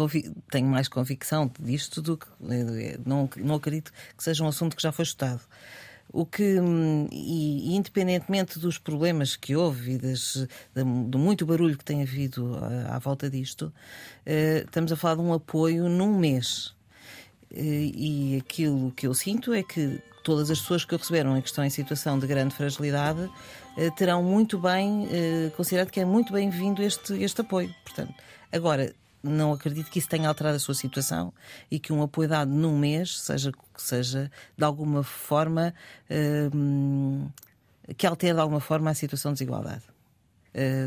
tenho 0.51 0.67
mais 0.69 0.89
convicção 0.89 1.51
disto 1.59 2.01
do 2.01 2.17
que 2.17 2.27
eh, 2.51 2.99
não, 3.05 3.29
não 3.37 3.57
acredito 3.57 3.93
que 4.17 4.23
seja 4.23 4.45
um 4.45 4.49
assunto 4.49 4.77
que 4.77 4.83
já 4.83 4.93
foi 4.93 5.03
estudado. 5.03 5.41
O 6.13 6.25
que, 6.25 6.59
e, 7.11 7.75
independentemente 7.75 8.59
dos 8.59 8.79
problemas 8.79 9.35
que 9.35 9.57
houve 9.57 9.95
e 9.95 9.99
das, 9.99 10.47
do 11.09 11.19
muito 11.19 11.45
barulho 11.45 11.77
que 11.77 11.85
tem 11.85 12.03
havido 12.03 12.57
à, 12.57 12.95
à 12.95 12.99
volta 13.01 13.29
disto, 13.29 13.73
uh, 14.25 14.65
estamos 14.65 14.93
a 14.93 14.97
falar 14.97 15.17
de 15.17 15.23
um 15.23 15.33
apoio 15.33 15.89
num 15.89 16.17
mês. 16.17 16.69
Uh, 17.51 17.57
e 17.57 18.37
aquilo 18.37 18.93
que 18.93 19.09
eu 19.09 19.15
sinto 19.15 19.53
é 19.53 19.65
que 19.65 20.01
todas 20.25 20.51
as 20.51 20.59
pessoas 20.59 20.85
que 20.85 20.95
o 20.95 20.99
receberam 20.99 21.39
e 21.39 21.43
que 21.43 21.49
estão 21.49 21.65
em 21.65 21.71
situação 21.71 22.19
de 22.19 22.27
grande 22.27 22.53
fragilidade 22.55 23.21
uh, 23.21 23.91
terão 23.97 24.23
muito 24.23 24.59
bem 24.59 25.09
considerado 25.57 25.91
que 25.91 26.01
é 26.01 26.05
muito 26.05 26.33
bem-vindo 26.33 26.83
este, 26.83 27.15
este 27.23 27.43
apoio. 27.43 27.73
Portanto, 27.85 28.13
agora, 28.51 28.93
não 29.23 29.53
acredito 29.53 29.91
que 29.91 29.99
isso 29.99 30.09
tenha 30.09 30.29
alterado 30.29 30.57
a 30.57 30.59
sua 30.59 30.75
situação 30.75 31.33
e 31.71 31.79
que 31.79 31.93
um 31.93 32.03
apoio 32.03 32.29
dado 32.29 32.51
num 32.51 32.77
mês 32.77 33.21
seja, 33.21 33.53
seja 33.77 34.31
de 34.59 34.65
alguma 34.65 35.05
forma 35.05 35.73
uh, 36.11 37.33
que 37.97 38.07
altere 38.07 38.35
de 38.35 38.41
alguma 38.41 38.61
forma 38.61 38.91
a 38.91 38.95
situação 38.95 39.33
de 39.33 39.39
desigualdade. 39.39 39.83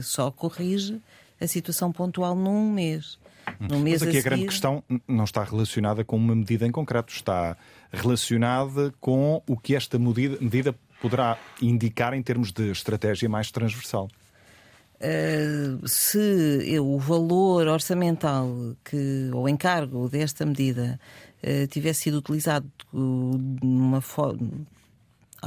Só 0.01 0.31
corrige 0.31 1.01
a 1.39 1.47
situação 1.47 1.91
pontual 1.91 2.35
num 2.35 2.71
mês. 2.71 3.19
Num 3.59 3.79
mês 3.79 4.01
Mas 4.01 4.09
aqui 4.09 4.17
a, 4.17 4.19
a 4.19 4.23
grande 4.23 4.45
questão 4.45 4.83
não 5.07 5.23
está 5.23 5.43
relacionada 5.43 6.03
com 6.03 6.15
uma 6.15 6.35
medida 6.35 6.65
em 6.65 6.71
concreto, 6.71 7.13
está 7.13 7.57
relacionada 7.91 8.93
com 8.99 9.41
o 9.47 9.57
que 9.57 9.75
esta 9.75 9.97
medida, 9.97 10.37
medida 10.41 10.75
poderá 11.01 11.37
indicar 11.61 12.13
em 12.13 12.21
termos 12.21 12.51
de 12.51 12.71
estratégia 12.71 13.29
mais 13.29 13.51
transversal. 13.51 14.09
Uh, 14.99 15.87
se 15.87 16.17
eu, 16.65 16.87
o 16.87 16.97
valor 16.97 17.67
orçamental 17.67 18.49
que, 18.83 19.29
ou 19.31 19.47
encargo 19.47 20.09
desta 20.09 20.43
medida 20.43 20.99
uh, 21.43 21.67
tivesse 21.67 22.03
sido 22.03 22.17
utilizado 22.17 22.67
numa 22.91 24.01
forma 24.01 24.65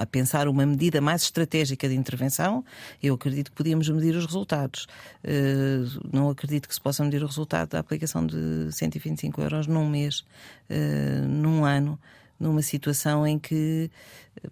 a 0.02 0.06
pensar 0.06 0.48
uma 0.48 0.64
medida 0.64 1.00
mais 1.00 1.22
estratégica 1.22 1.88
de 1.88 1.94
intervenção, 1.94 2.64
eu 3.02 3.14
acredito 3.14 3.50
que 3.50 3.56
podíamos 3.56 3.88
medir 3.88 4.14
os 4.16 4.26
resultados. 4.26 4.86
Uh, 5.24 6.08
não 6.12 6.30
acredito 6.30 6.68
que 6.68 6.74
se 6.74 6.80
possa 6.80 7.04
medir 7.04 7.22
o 7.22 7.26
resultado 7.26 7.70
da 7.70 7.78
aplicação 7.78 8.26
de 8.26 8.68
125 8.70 9.40
euros 9.40 9.66
num 9.66 9.88
mês, 9.88 10.24
num 11.28 11.64
ano 11.64 11.98
numa 12.40 12.62
situação 12.62 13.26
em 13.26 13.38
que 13.38 13.90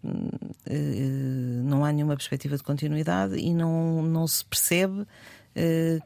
uh, 0.04 1.62
não 1.64 1.84
há 1.84 1.90
nenhuma 1.90 2.14
perspectiva 2.14 2.54
de 2.56 2.62
continuidade 2.62 3.36
e 3.38 3.54
não, 3.54 4.02
não 4.02 4.26
se 4.26 4.44
percebe 4.44 5.00
uh, 5.00 5.06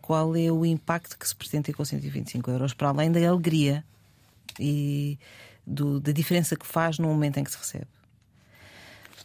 qual 0.01 0.36
é 0.36 0.51
o 0.51 0.64
impacto 0.64 1.18
que 1.18 1.26
se 1.26 1.34
pretende 1.34 1.64
ter 1.64 1.72
com 1.72 1.84
125 1.84 2.51
euros, 2.53 2.72
para 2.72 2.88
além 2.88 3.11
da 3.11 3.18
alegria 3.28 3.84
e 4.61 5.18
do, 5.66 5.99
da 5.99 6.12
diferença 6.12 6.55
que 6.55 6.66
faz 6.66 6.99
no 6.99 7.09
momento 7.09 7.38
em 7.38 7.45
que 7.45 7.51
se 7.51 7.59
recebe. 7.59 7.88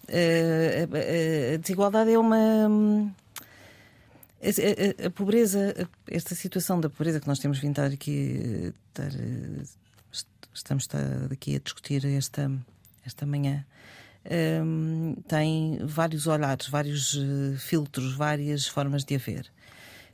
Uh, 0.10 1.53
a, 1.53 1.58
desigualdade 1.58 2.12
é 2.12 2.18
uma. 2.18 2.38
A, 5.05 5.10
pobreza, 5.10 5.89
esta 6.10 6.36
situação 6.36 6.80
da 6.80 6.89
pobreza 6.89 7.20
que 7.20 7.28
nós 7.28 7.39
temos 7.39 7.60
vindo 7.60 7.80
a 7.80 7.86
aqui 7.86 8.74
estar 8.89 9.12
estamos 10.58 10.88
aqui 11.32 11.55
a 11.55 11.60
discutir 11.60 12.05
esta, 12.05 12.51
esta 13.05 13.26
manhã, 13.26 13.66
um, 14.64 15.16
tem 15.28 15.80
vários 15.84 16.28
olhares, 16.28 16.68
vários 16.68 17.14
uh, 17.14 17.55
filtros, 17.58 18.14
várias 18.16 18.68
formas 18.68 19.05
de 19.05 19.16
haver. 19.16 19.49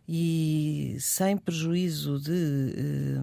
E 0.08 0.98
sem 1.00 1.38
prejuízo 1.38 2.20
de. 2.20 3.16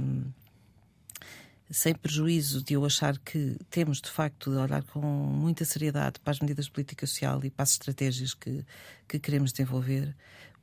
Sem 1.71 1.95
prejuízo 1.95 2.64
de 2.64 2.75
eu 2.75 2.85
achar 2.85 3.16
que 3.18 3.57
temos 3.71 4.01
de 4.01 4.11
facto 4.11 4.51
de 4.51 4.57
olhar 4.57 4.83
com 4.83 5.01
muita 5.01 5.64
seriedade 5.64 6.18
para 6.18 6.33
as 6.33 6.41
medidas 6.41 6.64
de 6.64 6.73
política 6.73 7.07
social 7.07 7.41
e 7.45 7.51
para 7.51 7.62
as 7.62 7.71
estratégias 7.71 8.35
que, 8.35 8.64
que 9.07 9.21
queremos 9.21 9.53
desenvolver, 9.53 10.12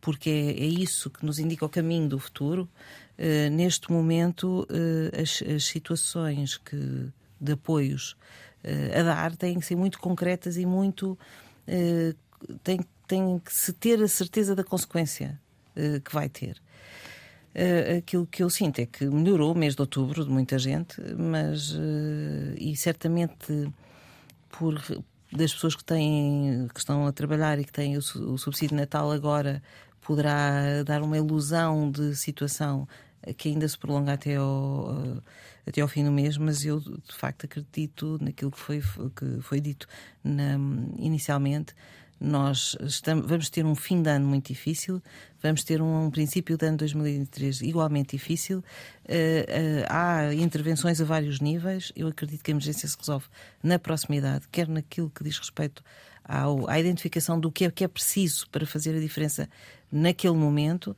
porque 0.01 0.29
é, 0.29 0.49
é 0.51 0.65
isso 0.65 1.09
que 1.09 1.25
nos 1.25 1.39
indica 1.39 1.65
o 1.65 1.69
caminho 1.69 2.09
do 2.09 2.19
futuro. 2.19 2.69
Uh, 3.17 3.49
neste 3.51 3.89
momento, 3.89 4.67
uh, 4.69 5.21
as, 5.21 5.41
as, 5.41 5.63
situações 5.63 6.57
que, 6.57 7.09
de 7.39 7.53
apoios 7.53 8.17
uh, 8.65 8.99
a 8.99 9.03
dar 9.03 9.35
têm 9.37 9.59
que 9.59 9.65
ser 9.65 9.77
muito 9.77 9.99
concretas 9.99 10.57
e 10.57 10.65
muito. 10.65 11.17
tem, 12.63 12.79
tem 13.07 13.39
que 13.39 13.53
se 13.53 13.71
ter 13.71 14.01
a 14.03 14.07
certeza 14.09 14.53
da 14.53 14.63
consequência 14.63 15.39
que 16.03 16.13
vai 16.13 16.27
ter. 16.27 16.59
Aquilo 17.97 18.25
que 18.27 18.43
eu 18.43 18.49
sinto 18.49 18.79
é 18.79 18.85
que 18.85 19.05
melhorou 19.05 19.53
o 19.53 19.57
mês 19.57 19.75
de 19.75 19.81
outubro 19.81 20.23
de 20.23 20.29
muita 20.29 20.59
gente, 20.59 21.01
mas. 21.17 21.75
e 22.59 22.75
certamente 22.75 23.71
por 24.49 24.81
das 25.31 25.53
pessoas 25.53 25.75
que 25.75 25.83
têm 25.83 26.67
que 26.73 26.79
estão 26.79 27.05
a 27.05 27.11
trabalhar 27.11 27.59
e 27.59 27.65
que 27.65 27.71
têm 27.71 27.97
o, 27.97 27.99
o 27.99 28.37
subsídio 28.37 28.69
de 28.69 28.75
Natal 28.75 29.11
agora 29.11 29.61
poderá 30.01 30.83
dar 30.85 31.01
uma 31.01 31.17
ilusão 31.17 31.91
de 31.91 32.15
situação 32.15 32.87
que 33.35 33.49
ainda 33.49 33.67
se 33.67 33.77
prolonga 33.77 34.13
até 34.13 34.35
ao, 34.35 35.23
até 35.65 35.81
ao 35.81 35.87
fim 35.87 36.03
do 36.03 36.11
mês, 36.11 36.37
mas 36.37 36.63
eu 36.63 36.79
de 36.79 37.13
facto 37.13 37.45
acredito 37.45 38.17
naquilo 38.21 38.51
que 38.51 38.59
foi, 38.59 38.81
que 39.15 39.41
foi 39.41 39.59
dito 39.59 39.87
na, 40.23 40.53
inicialmente. 40.97 41.73
Nós 42.19 42.75
estamos, 42.81 43.27
vamos 43.27 43.49
ter 43.49 43.65
um 43.65 43.75
fim 43.75 44.01
de 44.01 44.09
ano 44.09 44.27
muito 44.27 44.47
difícil, 44.47 45.01
vamos 45.41 45.63
ter 45.63 45.81
um, 45.81 46.05
um 46.05 46.09
princípio 46.09 46.57
de 46.57 46.65
ano 46.65 46.77
2023 46.77 47.61
igualmente 47.61 48.15
difícil. 48.15 48.59
Uh, 48.59 48.61
uh, 48.61 49.85
há 49.87 50.33
intervenções 50.33 50.99
a 50.99 51.05
vários 51.05 51.39
níveis. 51.39 51.91
Eu 51.95 52.07
acredito 52.07 52.43
que 52.43 52.49
a 52.49 52.53
emergência 52.53 52.87
se 52.87 52.97
resolve 52.97 53.27
na 53.61 53.77
proximidade, 53.77 54.47
quer 54.51 54.67
naquilo 54.67 55.11
que 55.11 55.23
diz 55.23 55.37
respeito 55.37 55.83
ao, 56.27 56.69
à 56.69 56.79
identificação 56.79 57.39
do 57.39 57.51
que 57.51 57.65
é, 57.65 57.71
que 57.71 57.83
é 57.83 57.87
preciso 57.87 58.49
para 58.49 58.65
fazer 58.65 58.95
a 58.95 58.99
diferença 58.99 59.47
naquele 59.91 60.35
momento, 60.35 60.95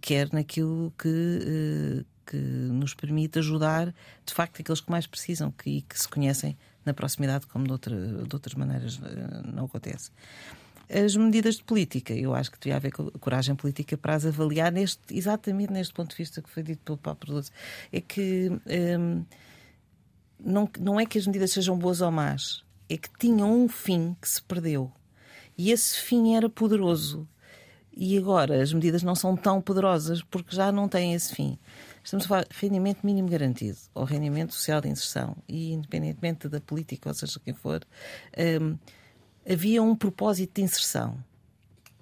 quer 0.00 0.30
naquilo 0.32 0.92
que, 0.98 1.08
eh, 1.08 2.04
que 2.26 2.36
nos 2.36 2.92
permite 2.94 3.38
ajudar, 3.38 3.94
de 4.26 4.34
facto, 4.34 4.60
aqueles 4.60 4.80
que 4.80 4.90
mais 4.90 5.06
precisam 5.06 5.54
e 5.64 5.80
que 5.82 5.98
se 5.98 6.06
conhecem 6.06 6.58
na 6.88 6.94
proximidade, 6.94 7.46
como 7.46 7.66
de, 7.66 7.72
outra, 7.72 7.94
de 7.96 8.34
outras 8.34 8.54
maneiras 8.54 9.00
eh, 9.04 9.42
não 9.52 9.66
acontece. 9.66 10.10
As 10.90 11.14
medidas 11.14 11.56
de 11.56 11.64
política, 11.64 12.14
eu 12.14 12.34
acho 12.34 12.50
que 12.50 12.58
devia 12.58 12.76
haver 12.76 12.92
coragem 12.92 13.54
política 13.54 13.96
para 13.96 14.14
as 14.14 14.24
avaliar 14.24 14.72
neste, 14.72 15.00
exatamente 15.14 15.70
neste 15.70 15.92
ponto 15.92 16.10
de 16.10 16.16
vista 16.16 16.40
que 16.40 16.48
foi 16.48 16.62
dito 16.62 16.80
pelo 16.82 16.96
Paulo 16.96 17.18
Produto. 17.18 17.50
É 17.92 18.00
que 18.00 18.50
hum, 18.98 19.24
não, 20.40 20.70
não 20.80 20.98
é 20.98 21.04
que 21.04 21.18
as 21.18 21.26
medidas 21.26 21.52
sejam 21.52 21.76
boas 21.76 22.00
ou 22.00 22.10
más, 22.10 22.64
é 22.88 22.96
que 22.96 23.10
tinham 23.18 23.52
um 23.52 23.68
fim 23.68 24.16
que 24.20 24.28
se 24.28 24.42
perdeu. 24.42 24.90
E 25.58 25.70
esse 25.70 26.00
fim 26.00 26.34
era 26.34 26.48
poderoso. 26.48 27.28
E 27.94 28.16
agora 28.16 28.62
as 28.62 28.72
medidas 28.72 29.02
não 29.02 29.14
são 29.14 29.36
tão 29.36 29.60
poderosas 29.60 30.22
porque 30.22 30.54
já 30.54 30.70
não 30.70 30.88
têm 30.88 31.14
esse 31.14 31.34
fim. 31.34 31.58
Estamos 32.08 32.24
a 32.24 32.28
falar 32.28 32.46
de 32.48 32.56
rendimento 32.58 33.04
mínimo 33.04 33.28
garantido 33.28 33.76
ou 33.94 34.02
rendimento 34.02 34.54
social 34.54 34.80
de 34.80 34.88
inserção. 34.88 35.36
E 35.46 35.74
independentemente 35.74 36.48
da 36.48 36.58
política, 36.58 37.10
ou 37.10 37.14
seja, 37.14 37.38
quem 37.38 37.52
for, 37.52 37.86
hum, 38.62 38.78
havia 39.46 39.82
um 39.82 39.94
propósito 39.94 40.54
de 40.54 40.62
inserção. 40.62 41.22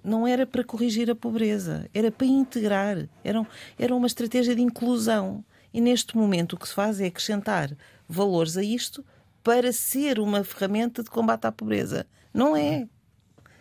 Não 0.01 0.25
era 0.25 0.47
para 0.47 0.63
corrigir 0.63 1.11
a 1.11 1.15
pobreza, 1.15 1.89
era 1.93 2.09
para 2.09 2.25
integrar. 2.25 3.09
Era, 3.21 3.45
era 3.77 3.93
uma 3.93 4.07
estratégia 4.07 4.55
de 4.55 4.61
inclusão. 4.61 5.43
E 5.73 5.81
neste 5.81 6.15
momento 6.15 6.53
o 6.53 6.57
que 6.57 6.69
se 6.69 6.73
faz 6.73 7.01
é 7.01 7.07
acrescentar 7.07 7.75
valores 8.07 8.55
a 8.55 8.63
isto 8.63 9.03
para 9.43 9.73
ser 9.73 10.19
uma 10.19 10.41
ferramenta 10.41 11.03
de 11.03 11.09
combate 11.09 11.47
à 11.47 11.51
pobreza. 11.51 12.07
Não 12.33 12.55
é. 12.55 12.87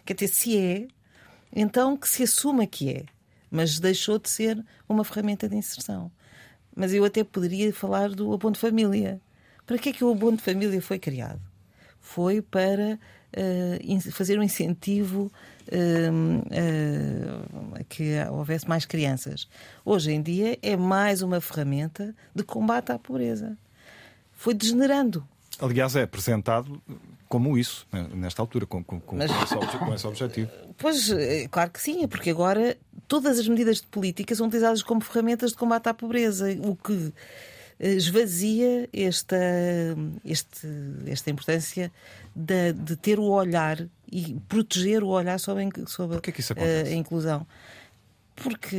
Quer 0.04 0.14
dizer, 0.14 0.28
se 0.28 0.56
é, 0.56 0.86
então 1.52 1.96
que 1.96 2.08
se 2.08 2.22
assuma 2.22 2.68
que 2.68 2.88
é. 2.88 3.04
Mas 3.50 3.80
deixou 3.80 4.16
de 4.16 4.30
ser 4.30 4.64
uma 4.88 5.02
ferramenta 5.02 5.48
de 5.48 5.56
inserção. 5.56 6.12
Mas 6.76 6.92
eu 6.92 7.04
até 7.06 7.24
poderia 7.24 7.72
falar 7.72 8.10
do 8.10 8.34
abono 8.34 8.52
de 8.52 8.60
família. 8.60 9.18
Para 9.66 9.78
que 9.78 9.88
é 9.88 9.92
que 9.92 10.04
o 10.04 10.10
abono 10.12 10.36
de 10.36 10.42
família 10.42 10.80
foi 10.82 10.98
criado? 10.98 11.40
Foi 11.98 12.42
para 12.42 12.98
uh, 13.36 14.12
fazer 14.12 14.38
um 14.38 14.42
incentivo 14.42 15.32
uh, 15.72 16.38
uh, 16.38 17.74
a 17.80 17.84
que 17.84 18.12
houvesse 18.30 18.68
mais 18.68 18.84
crianças. 18.84 19.48
Hoje 19.84 20.12
em 20.12 20.20
dia 20.20 20.58
é 20.60 20.76
mais 20.76 21.22
uma 21.22 21.40
ferramenta 21.40 22.14
de 22.34 22.44
combate 22.44 22.92
à 22.92 22.98
pobreza. 22.98 23.56
Foi 24.32 24.52
degenerando. 24.52 25.26
Aliás, 25.58 25.96
é 25.96 26.02
apresentado 26.02 26.80
como 27.26 27.56
isso, 27.56 27.86
né, 27.90 28.06
nesta 28.12 28.42
altura, 28.42 28.66
com, 28.66 28.84
com, 28.84 29.00
com, 29.00 29.16
Mas, 29.16 29.30
esse, 29.30 29.78
com, 29.78 29.94
esse, 29.94 30.06
objetivo. 30.06 30.50
Pois, 30.76 31.10
claro 31.50 31.70
que 31.70 31.80
sim, 31.80 32.04
é 32.04 32.06
porque 32.06 32.28
agora 32.28 32.76
todas 33.08 33.38
as 33.38 33.48
medidas 33.48 33.78
de 33.80 33.86
política 33.86 34.34
são 34.34 34.46
utilizadas 34.46 34.82
como 34.82 35.00
ferramentas 35.00 35.50
de 35.50 35.56
combate 35.56 35.88
à 35.88 35.94
pobreza, 35.94 36.46
o 36.64 36.74
que 36.76 37.12
eh, 37.78 37.92
esvazia 37.92 38.88
esta, 38.92 39.36
este, 40.24 40.68
esta 41.06 41.30
importância 41.30 41.92
de, 42.34 42.72
de, 42.72 42.96
ter 42.96 43.18
o 43.18 43.24
olhar 43.24 43.86
e 44.10 44.36
proteger 44.48 45.02
o 45.02 45.08
olhar 45.08 45.38
sobre, 45.38 45.68
sobre 45.86 46.18
é 46.56 46.82
a 46.82 46.94
inclusão. 46.94 47.46
Porque, 48.36 48.76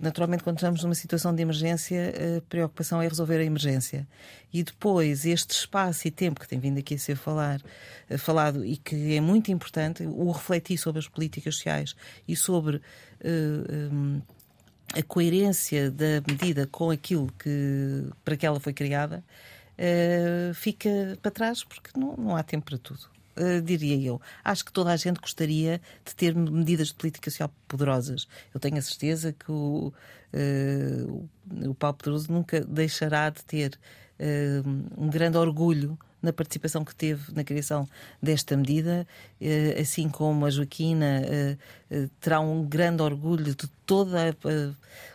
naturalmente, 0.00 0.44
quando 0.44 0.58
estamos 0.58 0.84
numa 0.84 0.94
situação 0.94 1.34
de 1.34 1.42
emergência, 1.42 2.14
a 2.38 2.40
preocupação 2.42 3.02
é 3.02 3.08
resolver 3.08 3.38
a 3.38 3.44
emergência. 3.44 4.06
E 4.52 4.62
depois, 4.62 5.26
este 5.26 5.50
espaço 5.50 6.06
e 6.06 6.10
tempo 6.10 6.38
que 6.38 6.46
tem 6.46 6.60
vindo 6.60 6.78
aqui 6.78 6.94
a 6.94 6.98
ser 6.98 7.16
falar, 7.16 7.60
falado 8.16 8.64
e 8.64 8.76
que 8.76 9.16
é 9.16 9.20
muito 9.20 9.50
importante, 9.50 10.04
o 10.04 10.30
refletir 10.30 10.78
sobre 10.78 11.00
as 11.00 11.08
políticas 11.08 11.56
sociais 11.56 11.96
e 12.28 12.36
sobre 12.36 12.76
uh, 12.76 12.82
eh, 13.20 13.88
um, 13.92 14.22
a 14.94 15.02
coerência 15.02 15.90
da 15.90 16.22
medida 16.26 16.66
com 16.66 16.90
aquilo 16.90 17.28
que, 17.38 18.06
para 18.24 18.36
que 18.36 18.46
ela 18.46 18.60
foi 18.60 18.72
criada, 18.72 19.24
uh, 19.78 20.54
fica 20.54 21.18
para 21.20 21.32
trás, 21.32 21.64
porque 21.64 21.90
não, 21.98 22.16
não 22.16 22.36
há 22.36 22.42
tempo 22.44 22.66
para 22.66 22.78
tudo. 22.78 23.19
Uh, 23.40 23.62
diria 23.62 23.96
eu. 23.96 24.20
Acho 24.44 24.64
que 24.64 24.72
toda 24.72 24.92
a 24.92 24.96
gente 24.96 25.18
gostaria 25.18 25.80
de 26.04 26.14
ter 26.14 26.34
medidas 26.34 26.88
de 26.88 26.94
política 26.94 27.30
social 27.30 27.50
poderosas. 27.66 28.28
Eu 28.52 28.60
tenho 28.60 28.76
a 28.76 28.82
certeza 28.82 29.32
que 29.32 29.50
o, 29.50 29.92
uh, 30.34 31.28
o 31.70 31.74
Paulo 31.74 31.96
Pedroso 31.96 32.30
nunca 32.30 32.60
deixará 32.60 33.30
de 33.30 33.42
ter 33.44 33.78
uh, 34.18 35.02
um 35.02 35.08
grande 35.08 35.38
orgulho 35.38 35.98
na 36.22 36.32
participação 36.32 36.84
que 36.84 36.94
teve 36.94 37.32
na 37.34 37.42
criação 37.44 37.88
desta 38.22 38.56
medida, 38.56 39.06
assim 39.80 40.08
como 40.08 40.44
a 40.44 40.50
Joaquina 40.50 41.22
terá 42.20 42.40
um 42.40 42.64
grande 42.64 43.02
orgulho 43.02 43.54
de 43.54 43.66
todo 43.86 44.12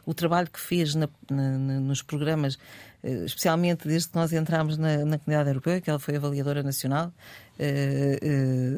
o 0.06 0.14
trabalho 0.14 0.49
que 0.49 0.60
fez 0.60 0.95
nos 0.95 2.01
programas 2.01 2.58
eh, 3.06 3.24
especialmente 3.26 3.88
desde 3.88 4.10
que 4.10 4.16
nós 4.16 4.34
entramos 4.34 4.80
na, 4.80 5.20
Comunidade 5.20 5.49
Europeia, 5.49 5.80
que 5.80 5.89
ela 5.91 5.99
foi 5.99 6.16
avaliadora 6.16 6.64
nacional 6.64 7.14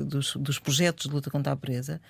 dos, 0.06 0.60
projetos 0.60 1.06
de 1.08 1.14
luta 1.14 1.32
contra 1.32 1.54
a 1.54 1.56
pobreza, 1.56 2.02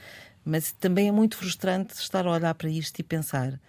mas 0.43 0.71
também 0.71 1.07
é 1.07 1.11
muito 1.11 1.37
frustrante 1.37 1.93
estar 1.93 2.25
a 2.25 2.31
olhar 2.31 2.55
para 2.55 2.69
isto 2.69 2.99
e 2.99 3.03
pensar. 3.03 3.59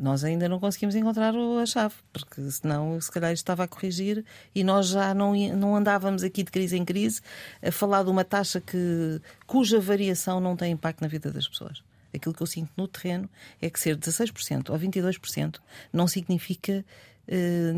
Nós 0.00 0.24
ainda 0.24 0.48
não 0.48 0.58
conseguimos 0.58 0.94
encontrar 0.94 1.34
a 1.34 1.66
chave, 1.66 1.94
porque 2.10 2.50
senão, 2.50 2.98
se 3.00 3.10
calhar, 3.12 3.32
estava 3.32 3.64
a 3.64 3.68
corrigir 3.68 4.24
e 4.54 4.64
nós 4.64 4.88
já 4.88 5.12
não, 5.12 5.34
não 5.54 5.76
andávamos 5.76 6.22
aqui 6.22 6.42
de 6.42 6.50
crise 6.50 6.76
em 6.76 6.84
crise 6.84 7.20
a 7.62 7.70
falar 7.70 8.02
de 8.02 8.10
uma 8.10 8.24
taxa 8.24 8.60
que, 8.60 9.20
cuja 9.46 9.78
variação 9.78 10.40
não 10.40 10.56
tem 10.56 10.72
impacto 10.72 11.02
na 11.02 11.08
vida 11.08 11.30
das 11.30 11.46
pessoas. 11.46 11.82
Aquilo 12.14 12.34
que 12.34 12.42
eu 12.42 12.46
sinto 12.46 12.70
no 12.76 12.88
terreno 12.88 13.28
é 13.60 13.68
que 13.68 13.78
ser 13.78 13.96
16% 13.96 14.70
ou 14.70 14.78
22% 14.78 15.56
não 15.92 16.08
significa 16.08 16.82
uh, 17.28 17.74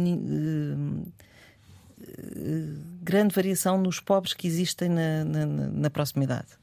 uh, 0.79 1.13
grande 3.03 3.35
variação 3.35 3.79
nos 3.79 3.99
pobres 3.99 4.33
que 4.33 4.47
existem 4.47 4.89
na, 4.89 5.25
na, 5.25 5.47
na 5.47 5.91
proximidade 5.91 6.62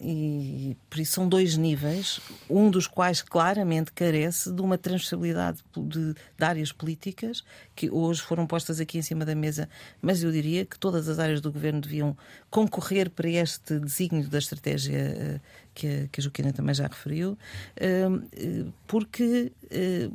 e 0.00 0.76
por 0.88 1.00
isso 1.00 1.12
são 1.12 1.28
dois 1.28 1.56
níveis, 1.56 2.20
um 2.48 2.70
dos 2.70 2.86
quais 2.86 3.20
claramente 3.20 3.92
carece 3.92 4.52
de 4.52 4.60
uma 4.60 4.78
transversalidade 4.78 5.58
de, 5.76 6.14
de, 6.14 6.44
áreas 6.44 6.70
políticas 6.70 7.42
que 7.74 7.90
hoje 7.90 8.22
foram 8.22 8.46
postas 8.46 8.78
aqui 8.80 8.98
em 8.98 9.02
cima 9.02 9.24
da 9.24 9.34
mesa, 9.34 9.68
mas 10.00 10.22
eu 10.22 10.30
diria 10.30 10.64
que 10.64 10.78
todas 10.78 11.08
as 11.08 11.18
áreas 11.18 11.40
do 11.40 11.50
governo 11.50 11.80
deviam 11.80 12.16
concorrer 12.50 13.10
para 13.10 13.28
este 13.28 13.78
desígnio 13.80 14.28
da 14.28 14.38
estratégia 14.38 14.98
eh, 14.98 15.40
que 15.74 15.86
a, 15.86 16.08
que 16.08 16.20
a 16.20 16.22
Joaquina 16.22 16.52
também 16.52 16.74
já 16.74 16.86
referiu, 16.86 17.36
eh, 17.76 18.06
porque 18.86 19.52
eh, 19.70 20.08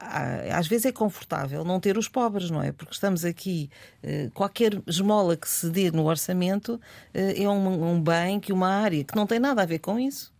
às 0.00 0.66
vezes 0.66 0.86
é 0.86 0.92
confortável 0.92 1.62
não 1.64 1.78
ter 1.78 1.98
os 1.98 2.08
pobres, 2.08 2.50
não 2.50 2.62
é? 2.62 2.72
Porque 2.72 2.92
estamos 2.94 3.24
aqui, 3.24 3.70
eh, 4.02 4.30
qualquer 4.32 4.80
esmola 4.86 5.36
que 5.36 5.48
se 5.48 5.68
dê 5.68 5.90
no 5.90 6.06
orçamento 6.06 6.80
eh, 7.12 7.42
é 7.42 7.48
um, 7.48 7.92
um 7.92 8.02
bem 8.02 8.40
que 8.40 8.52
uma 8.52 8.68
área 8.68 9.04
que 9.04 9.14
não 9.14 9.26
tem 9.26 9.38
nada 9.38 9.62
a 9.62 9.66
ver 9.66 9.78
com 9.78 9.98
isso 9.98 10.32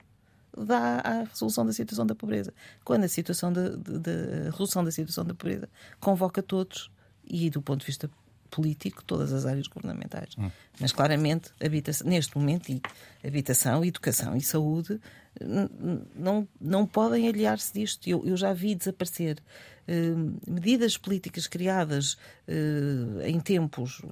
dá 0.57 1.01
à 1.05 1.23
resolução 1.25 1.65
da 1.65 1.73
situação 1.73 2.07
da 2.07 2.15
pobreza. 2.15 2.53
Quando 2.85 3.05
a 3.05 3.09
situação 3.09 3.53
de, 3.53 3.77
de, 3.77 3.99
de 3.99 4.11
a 4.49 4.51
resolução 4.51 4.83
da 4.83 4.91
situação 4.91 5.25
da 5.25 5.35
pobreza 5.35 5.69
convoca 6.01 6.43
todos 6.43 6.91
e 7.25 7.51
do 7.51 7.61
ponto 7.61 7.81
de 7.81 7.87
vista 7.87 8.11
político 8.51 9.05
todas 9.05 9.33
as 9.33 9.47
áreas 9.47 9.69
governamentais. 9.69 10.31
Hum. 10.37 10.51
Mas 10.81 10.91
claramente, 10.91 11.51
habitação, 11.65 12.07
neste 12.07 12.37
momento, 12.37 12.71
e 12.71 12.83
habitação, 13.25 13.85
educação 13.85 14.37
e 14.37 14.41
saúde 14.41 15.01
não, 16.15 16.49
não 16.61 16.87
podem 16.87 17.29
aliar-se 17.29 17.73
disto. 17.73 18.09
Eu, 18.09 18.27
eu, 18.27 18.37
já 18.37 18.53
vi 18.53 18.75
desaparecer 18.75 19.39
uh, 19.89 20.51
medidas 20.51 20.97
políticas 20.97 21.47
criadas 21.47 22.15
uh, 22.49 23.23
em 23.25 23.39
tempos 23.41 24.03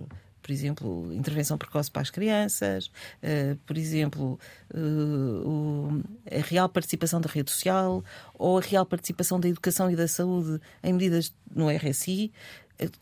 por 0.41 0.53
exemplo, 0.53 1.13
intervenção 1.13 1.59
precoce 1.59 1.91
para 1.91 2.01
as 2.01 2.09
crianças, 2.09 2.87
uh, 2.87 3.55
por 3.67 3.77
exemplo, 3.77 4.41
uh, 4.73 5.47
o, 5.47 6.03
a 6.27 6.41
real 6.41 6.71
participação 6.71 7.21
da 7.21 7.29
rede 7.29 7.51
social 7.51 8.03
ou 8.33 8.57
a 8.57 8.61
real 8.63 8.87
participação 8.87 9.39
da 9.39 9.47
educação 9.47 9.91
e 9.91 9.97
da 9.97 10.09
saúde 10.09 10.59
em 10.83 10.95
medidas 10.95 11.35
no 11.55 11.69
RSI 11.69 12.33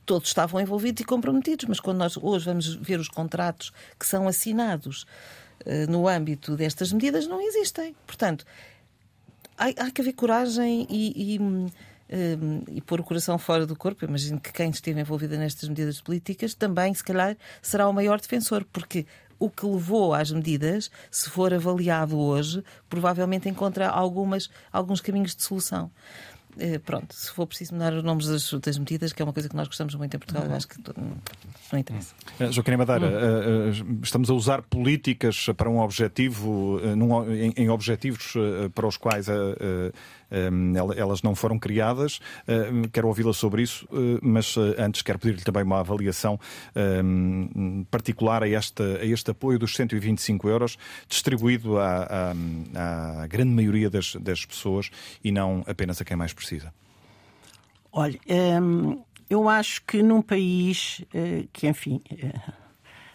todos 0.04 0.28
estavam 0.28 0.60
envolvidos 0.60 1.02
e 1.02 1.04
comprometidos, 1.04 1.66
mas 1.66 1.78
quando 1.78 1.98
nós 1.98 2.16
hoje 2.16 2.46
vamos 2.46 2.74
ver 2.74 2.98
os 2.98 3.08
contratos 3.08 3.72
que 3.98 4.06
são 4.06 4.26
assinados 4.26 5.06
no 5.88 6.08
âmbito 6.08 6.56
destas 6.56 6.92
medidas, 6.92 7.26
não 7.26 7.40
existem. 7.40 7.94
Portanto, 8.06 8.44
há, 9.56 9.66
há 9.66 9.90
que 9.90 10.00
haver 10.00 10.12
coragem 10.12 10.86
e, 10.88 11.34
e, 11.34 11.40
um, 11.40 11.66
e, 12.68 12.80
pôr 12.80 13.00
o 13.00 13.04
coração 13.04 13.38
fora 13.38 13.66
do 13.66 13.74
corpo. 13.74 14.04
Eu 14.04 14.08
imagino 14.08 14.40
que 14.40 14.52
quem 14.52 14.70
esteve 14.70 15.00
envolvida 15.00 15.36
nestas 15.36 15.68
medidas 15.68 16.00
políticas 16.00 16.54
também, 16.54 16.92
se 16.94 17.02
calhar, 17.02 17.36
será 17.60 17.88
o 17.88 17.92
maior 17.92 18.20
defensor, 18.20 18.64
porque 18.72 19.06
o 19.38 19.50
que 19.50 19.66
levou 19.66 20.14
às 20.14 20.30
medidas, 20.30 20.90
se 21.10 21.28
for 21.28 21.52
avaliado 21.52 22.18
hoje, 22.18 22.64
provavelmente 22.88 23.48
encontra 23.48 23.88
algumas, 23.88 24.48
alguns 24.72 25.00
caminhos 25.00 25.34
de 25.34 25.42
solução. 25.42 25.90
Eh, 26.58 26.78
pronto, 26.78 27.14
se 27.14 27.30
for 27.30 27.46
preciso 27.46 27.74
mudar 27.74 27.92
os 27.92 28.02
nomes 28.02 28.26
das, 28.26 28.52
das, 28.52 28.78
medidas, 28.78 29.12
que 29.12 29.22
é 29.22 29.24
uma 29.24 29.32
coisa 29.32 29.48
que 29.48 29.56
nós 29.56 29.68
gostamos 29.68 29.94
muito 29.94 30.14
em 30.14 30.18
Portugal, 30.18 30.44
eu 30.44 30.54
acho 30.54 30.68
que 30.68 30.76
não, 30.78 31.12
não 31.72 31.78
interessa. 31.78 32.14
Uh, 32.40 32.52
Joaquim 32.52 32.76
Madeira, 32.76 33.06
hum. 33.06 33.70
uh, 33.70 34.00
estamos 34.02 34.30
a 34.30 34.34
usar 34.34 34.62
políticas 34.62 35.46
para 35.56 35.68
um 35.68 35.80
objetivo, 35.80 36.80
num, 36.96 37.30
em, 37.32 37.52
em, 37.56 37.70
objetivos 37.70 38.34
para 38.74 38.86
os 38.86 38.96
quais 38.96 39.28
elas 40.96 41.22
não 41.22 41.34
foram 41.34 41.58
criadas. 41.58 42.20
Quero 42.92 43.08
ouvi-la 43.08 43.32
sobre 43.32 43.62
isso, 43.62 43.86
mas 44.22 44.56
antes 44.78 45.02
quero 45.02 45.18
pedir-lhe 45.18 45.42
também 45.42 45.62
uma 45.62 45.80
avaliação 45.80 46.38
particular 47.90 48.42
a 48.42 48.48
este, 48.48 48.82
a 48.82 49.04
este 49.04 49.30
apoio 49.30 49.58
dos 49.58 49.74
125 49.74 50.48
euros 50.48 50.78
distribuído 51.08 51.78
à, 51.78 52.32
à, 52.74 53.22
à 53.22 53.26
grande 53.26 53.50
maioria 53.50 53.90
das, 53.90 54.16
das 54.16 54.44
pessoas 54.44 54.90
e 55.22 55.30
não 55.30 55.64
apenas 55.66 56.00
a 56.00 56.04
quem 56.04 56.16
mais 56.16 56.32
precisa. 56.32 56.72
Olha, 57.92 58.18
eu 59.28 59.48
acho 59.48 59.82
que 59.84 60.02
num 60.02 60.22
país 60.22 61.02
uh, 61.14 61.48
que, 61.52 61.66
enfim, 61.66 62.00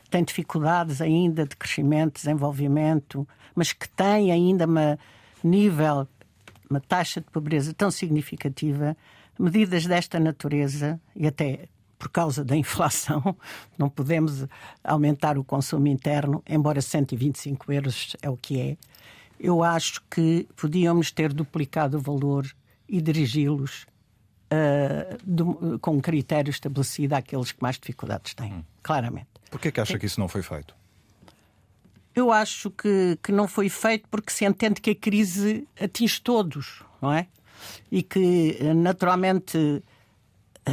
tem 0.09 0.23
dificuldades 0.23 1.01
ainda 1.01 1.45
de 1.45 1.55
crescimento, 1.55 2.15
desenvolvimento, 2.15 3.27
mas 3.55 3.71
que 3.71 3.87
tem 3.87 4.31
ainda 4.31 4.65
uma 4.65 4.99
nível, 5.43 6.07
uma 6.71 6.79
taxa 6.79 7.21
de 7.21 7.27
pobreza 7.27 7.73
tão 7.73 7.91
significativa, 7.91 8.95
medidas 9.37 9.85
desta 9.85 10.19
natureza 10.19 10.99
e 11.15 11.27
até 11.27 11.67
por 11.99 12.09
causa 12.09 12.43
da 12.43 12.55
inflação, 12.55 13.35
não 13.77 13.89
podemos 13.89 14.47
aumentar 14.83 15.37
o 15.37 15.43
consumo 15.43 15.87
interno, 15.87 16.41
embora 16.49 16.81
125 16.81 17.71
euros 17.71 18.15
é 18.21 18.29
o 18.29 18.35
que 18.35 18.59
é. 18.59 18.77
Eu 19.39 19.63
acho 19.63 20.01
que 20.09 20.47
podíamos 20.55 21.11
ter 21.11 21.31
duplicado 21.31 21.97
o 21.97 22.01
valor 22.01 22.47
e 22.87 23.01
dirigi-los 23.01 23.85
uh, 24.51 25.79
com 25.79 25.97
um 25.97 25.99
critério 25.99 26.49
estabelecido 26.49 27.13
àqueles 27.13 27.51
que 27.51 27.61
mais 27.61 27.77
dificuldades 27.77 28.33
têm, 28.33 28.53
hum. 28.53 28.63
claramente. 28.81 29.27
Por 29.49 29.59
que, 29.59 29.67
é 29.67 29.71
que 29.71 29.81
acha 29.81 29.99
que 29.99 30.05
isso 30.05 30.19
não 30.19 30.27
foi 30.27 30.41
feito? 30.41 30.80
Eu 32.15 32.31
acho 32.31 32.69
que, 32.71 33.17
que 33.23 33.31
não 33.31 33.47
foi 33.47 33.69
feito 33.69 34.07
porque 34.09 34.31
se 34.31 34.45
entende 34.45 34.81
que 34.81 34.91
a 34.91 34.95
crise 34.95 35.67
atinge 35.79 36.21
todos, 36.21 36.83
não 37.01 37.11
é? 37.13 37.27
E 37.91 38.03
que, 38.03 38.57
naturalmente. 38.75 39.83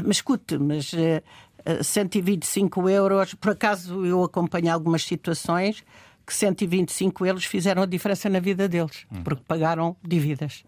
Mas 0.04 0.16
escute, 0.16 0.58
mas 0.58 0.92
uh, 0.92 1.22
eh, 1.64 1.82
125 1.82 2.88
euros, 2.90 3.34
por 3.34 3.52
acaso 3.52 4.04
eu 4.04 4.22
acompanho 4.22 4.72
algumas 4.72 5.02
situações 5.02 5.82
que 6.26 6.34
125 6.34 7.24
euros 7.24 7.44
fizeram 7.44 7.82
a 7.82 7.86
diferença 7.86 8.28
na 8.28 8.38
vida 8.38 8.68
deles, 8.68 9.06
hum. 9.10 9.22
porque 9.22 9.42
pagaram 9.46 9.96
dívidas. 10.02 10.64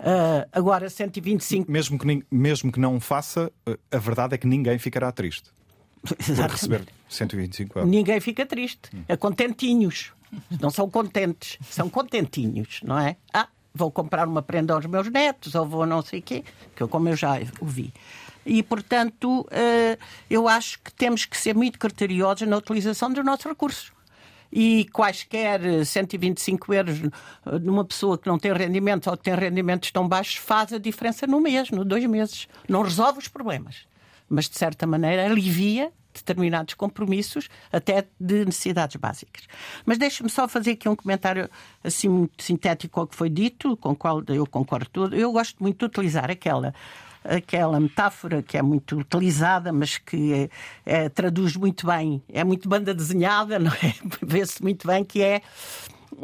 Uh, 0.00 0.48
agora, 0.52 0.88
125. 0.88 1.70
Mesmo 1.70 1.98
que, 1.98 2.24
mesmo 2.30 2.72
que 2.72 2.80
não 2.80 2.98
faça, 2.98 3.52
eh, 3.66 3.78
a 3.92 3.98
verdade 3.98 4.34
é 4.34 4.38
que 4.38 4.46
ninguém 4.46 4.78
ficará 4.78 5.12
triste. 5.12 5.50
Por 6.02 6.16
receber 6.50 6.86
125 7.08 7.78
euros. 7.78 7.90
Ninguém 7.90 8.20
fica 8.20 8.46
triste. 8.46 8.90
Hum. 8.94 9.02
É 9.08 9.16
contentinhos. 9.16 10.12
Não 10.60 10.70
são 10.70 10.88
contentes, 10.88 11.58
são 11.68 11.90
contentinhos, 11.90 12.80
não 12.84 12.96
é? 12.96 13.16
Ah, 13.32 13.48
vou 13.74 13.90
comprar 13.90 14.28
uma 14.28 14.40
prenda 14.40 14.74
aos 14.74 14.86
meus 14.86 15.10
netos, 15.10 15.56
ou 15.56 15.66
vou 15.66 15.84
não 15.84 16.02
sei 16.02 16.20
o 16.20 16.22
quê, 16.22 16.44
que 16.74 16.82
eu, 16.82 16.88
como 16.88 17.08
eu 17.08 17.16
já 17.16 17.34
ouvi. 17.60 17.92
E, 18.46 18.62
portanto, 18.62 19.40
uh, 19.40 20.04
eu 20.28 20.48
acho 20.48 20.78
que 20.82 20.92
temos 20.92 21.24
que 21.24 21.36
ser 21.36 21.54
muito 21.54 21.78
criteriosos 21.78 22.48
na 22.48 22.56
utilização 22.56 23.12
dos 23.12 23.24
nossos 23.24 23.44
recursos 23.44 23.92
e 24.52 24.86
quaisquer 24.92 25.84
125 25.84 26.74
euros 26.74 26.98
numa 27.62 27.84
pessoa 27.84 28.18
que 28.18 28.26
não 28.26 28.38
tem 28.38 28.52
rendimentos 28.52 29.06
ou 29.06 29.16
que 29.16 29.24
tem 29.24 29.34
rendimentos 29.34 29.90
tão 29.92 30.08
baixos 30.08 30.36
faz 30.36 30.72
a 30.72 30.78
diferença 30.78 31.26
no 31.26 31.40
mês, 31.40 31.70
no 31.70 31.84
dois 31.84 32.04
meses. 32.06 32.48
Não 32.68 32.82
resolve 32.82 33.18
os 33.18 33.28
problemas, 33.28 33.86
mas 34.30 34.48
de 34.48 34.56
certa 34.56 34.86
maneira 34.86 35.26
alivia 35.26 35.92
determinados 36.12 36.74
compromissos, 36.74 37.48
até 37.72 38.06
de 38.18 38.44
necessidades 38.44 38.96
básicas. 38.96 39.44
Mas 39.84 39.98
deixe-me 39.98 40.28
só 40.28 40.48
fazer 40.48 40.72
aqui 40.72 40.88
um 40.88 40.96
comentário 40.96 41.48
assim 41.84 42.08
muito 42.08 42.42
sintético 42.42 43.00
ao 43.00 43.06
que 43.06 43.14
foi 43.14 43.30
dito, 43.30 43.76
com 43.76 43.90
o 43.90 43.96
qual 43.96 44.22
eu 44.28 44.46
concordo 44.46 44.88
tudo. 44.90 45.16
Eu 45.16 45.32
gosto 45.32 45.62
muito 45.62 45.78
de 45.78 45.84
utilizar 45.84 46.30
aquela 46.30 46.74
aquela 47.22 47.78
metáfora 47.78 48.42
que 48.42 48.56
é 48.56 48.62
muito 48.62 48.98
utilizada, 48.98 49.70
mas 49.74 49.98
que 49.98 50.32
é, 50.32 50.48
é, 50.86 51.08
traduz 51.10 51.54
muito 51.54 51.86
bem, 51.86 52.22
é 52.32 52.42
muito 52.42 52.66
banda 52.66 52.94
desenhada, 52.94 53.58
não 53.60 53.72
é? 53.72 53.94
Vê-se 54.22 54.62
muito 54.62 54.86
bem 54.86 55.04
que 55.04 55.22
é 55.22 55.42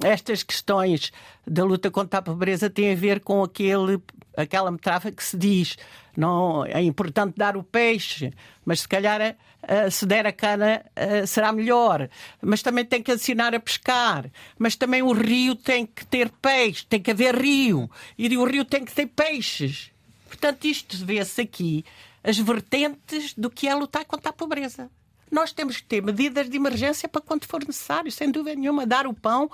estas 0.02 0.42
questões 0.42 1.12
da 1.46 1.64
luta 1.64 1.90
contra 1.90 2.18
a 2.18 2.22
pobreza 2.22 2.68
têm 2.68 2.92
a 2.92 2.96
ver 2.96 3.20
com 3.20 3.42
aquele, 3.42 4.00
aquela 4.36 4.70
metáfora 4.70 5.14
que 5.14 5.24
se 5.24 5.36
diz 5.36 5.76
não 6.16 6.64
é 6.64 6.82
importante 6.82 7.34
dar 7.36 7.56
o 7.56 7.62
peixe, 7.62 8.32
mas 8.64 8.80
se 8.80 8.88
calhar 8.88 9.20
uh, 9.20 9.90
se 9.90 10.06
der 10.06 10.26
a 10.26 10.32
cana 10.32 10.84
uh, 10.96 11.26
será 11.26 11.52
melhor. 11.52 12.08
Mas 12.40 12.62
também 12.62 12.84
tem 12.84 13.02
que 13.02 13.12
ensinar 13.12 13.54
a 13.54 13.60
pescar. 13.60 14.30
Mas 14.58 14.76
também 14.76 15.02
o 15.02 15.12
rio 15.12 15.54
tem 15.54 15.84
que 15.84 16.06
ter 16.06 16.30
peixe, 16.30 16.86
tem 16.86 17.00
que 17.00 17.10
haver 17.10 17.36
rio. 17.36 17.90
E 18.16 18.34
o 18.36 18.44
rio 18.44 18.64
tem 18.64 18.84
que 18.84 18.92
ter 18.92 19.06
peixes. 19.06 19.90
Portanto, 20.26 20.64
isto 20.64 20.96
vê-se 21.04 21.40
aqui 21.40 21.84
as 22.24 22.38
vertentes 22.38 23.34
do 23.34 23.50
que 23.50 23.68
é 23.68 23.74
lutar 23.74 24.04
contra 24.04 24.30
a 24.30 24.32
pobreza. 24.32 24.90
Nós 25.30 25.52
temos 25.52 25.76
que 25.78 25.84
ter 25.84 26.02
medidas 26.02 26.48
de 26.48 26.56
emergência 26.56 27.08
para 27.08 27.20
quando 27.20 27.44
for 27.44 27.64
necessário, 27.64 28.10
sem 28.10 28.30
dúvida 28.30 28.56
nenhuma. 28.56 28.86
Dar 28.86 29.06
o 29.06 29.14
pão, 29.14 29.50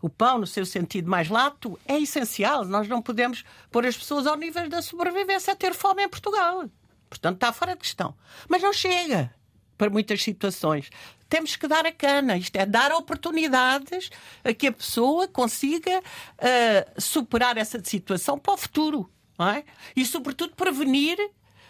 o 0.00 0.08
pão 0.08 0.38
no 0.38 0.46
seu 0.46 0.66
sentido 0.66 1.08
mais 1.08 1.28
lato, 1.28 1.78
é 1.86 1.98
essencial. 1.98 2.64
Nós 2.64 2.88
não 2.88 3.00
podemos 3.00 3.44
pôr 3.70 3.86
as 3.86 3.96
pessoas 3.96 4.26
ao 4.26 4.36
nível 4.36 4.68
da 4.68 4.82
sobrevivência 4.82 5.52
a 5.52 5.56
ter 5.56 5.74
fome 5.74 6.02
em 6.02 6.08
Portugal. 6.08 6.64
Portanto, 7.08 7.36
está 7.36 7.52
fora 7.52 7.72
de 7.72 7.80
questão. 7.80 8.14
Mas 8.48 8.62
não 8.62 8.72
chega 8.72 9.32
para 9.78 9.90
muitas 9.90 10.22
situações. 10.22 10.90
Temos 11.28 11.56
que 11.56 11.66
dar 11.66 11.86
a 11.86 11.92
cana, 11.92 12.36
isto 12.36 12.56
é, 12.56 12.66
dar 12.66 12.92
oportunidades 12.92 14.10
a 14.44 14.52
que 14.52 14.66
a 14.66 14.72
pessoa 14.72 15.26
consiga 15.26 15.98
uh, 15.98 17.00
superar 17.00 17.56
essa 17.56 17.82
situação 17.82 18.38
para 18.38 18.54
o 18.54 18.56
futuro 18.56 19.10
é? 19.40 19.64
E, 19.96 20.04
sobretudo, 20.04 20.54
prevenir 20.54 21.18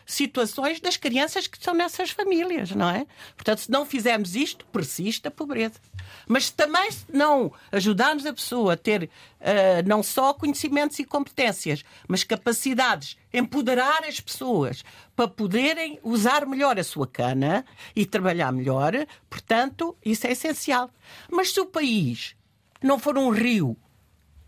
situações 0.07 0.81
das 0.81 0.97
crianças 0.97 1.47
que 1.47 1.57
estão 1.57 1.75
nessas 1.75 2.11
famílias, 2.11 2.71
não 2.73 2.89
é? 2.89 3.07
Portanto, 3.37 3.59
se 3.61 3.71
não 3.71 3.87
fizermos 3.87 4.35
isto, 4.35 4.65
persiste 4.67 5.27
a 5.29 5.31
pobreza. 5.31 5.81
Mas 6.27 6.51
também 6.51 6.91
se 6.91 7.05
não 7.13 7.53
ajudarmos 7.71 8.27
a 8.27 8.33
pessoa 8.33 8.75
a 8.75 8.77
ter 8.77 9.05
uh, 9.05 9.87
não 9.87 10.03
só 10.03 10.35
conhecimentos 10.35 10.99
e 10.99 11.05
competências, 11.05 11.85
mas 12.09 12.25
capacidades, 12.25 13.17
empoderar 13.33 14.05
as 14.05 14.21
pessoas 14.21 14.85
para 15.15 15.29
poderem 15.29 15.99
usar 16.03 16.47
melhor 16.47 16.79
a 16.79 16.85
sua 16.85 17.07
cana 17.07 17.65
e 17.95 18.05
trabalhar 18.05 18.53
melhor, 18.53 18.93
portanto, 19.29 19.97
isso 20.05 20.27
é 20.27 20.33
essencial. 20.33 20.91
Mas 21.31 21.53
se 21.53 21.61
o 21.61 21.67
país 21.67 22.35
não 22.83 22.99
for 22.99 23.17
um 23.17 23.31
rio. 23.31 23.77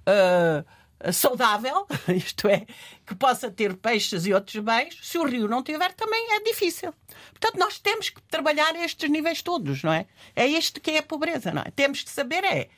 Uh, 0.06 0.64
saudável, 1.12 1.86
isto 2.14 2.48
é, 2.48 2.66
que 3.06 3.14
possa 3.14 3.50
ter 3.50 3.76
peixes 3.76 4.26
e 4.26 4.32
outros 4.32 4.62
bens, 4.62 4.98
se 5.02 5.18
o 5.18 5.24
rio 5.24 5.48
não 5.48 5.62
tiver, 5.62 5.92
também 5.92 6.34
é 6.34 6.40
difícil. 6.40 6.94
Portanto, 7.30 7.58
nós 7.58 7.78
temos 7.78 8.10
que 8.10 8.22
trabalhar 8.22 8.74
estes 8.76 9.08
níveis 9.10 9.42
todos, 9.42 9.82
não 9.82 9.92
é? 9.92 10.06
É 10.34 10.48
este 10.48 10.80
que 10.80 10.92
é 10.92 10.98
a 10.98 11.02
pobreza, 11.02 11.52
não 11.52 11.62
é? 11.62 11.70
Temos 11.70 12.02
que 12.02 12.10
saber 12.10 12.44
é 12.44 12.68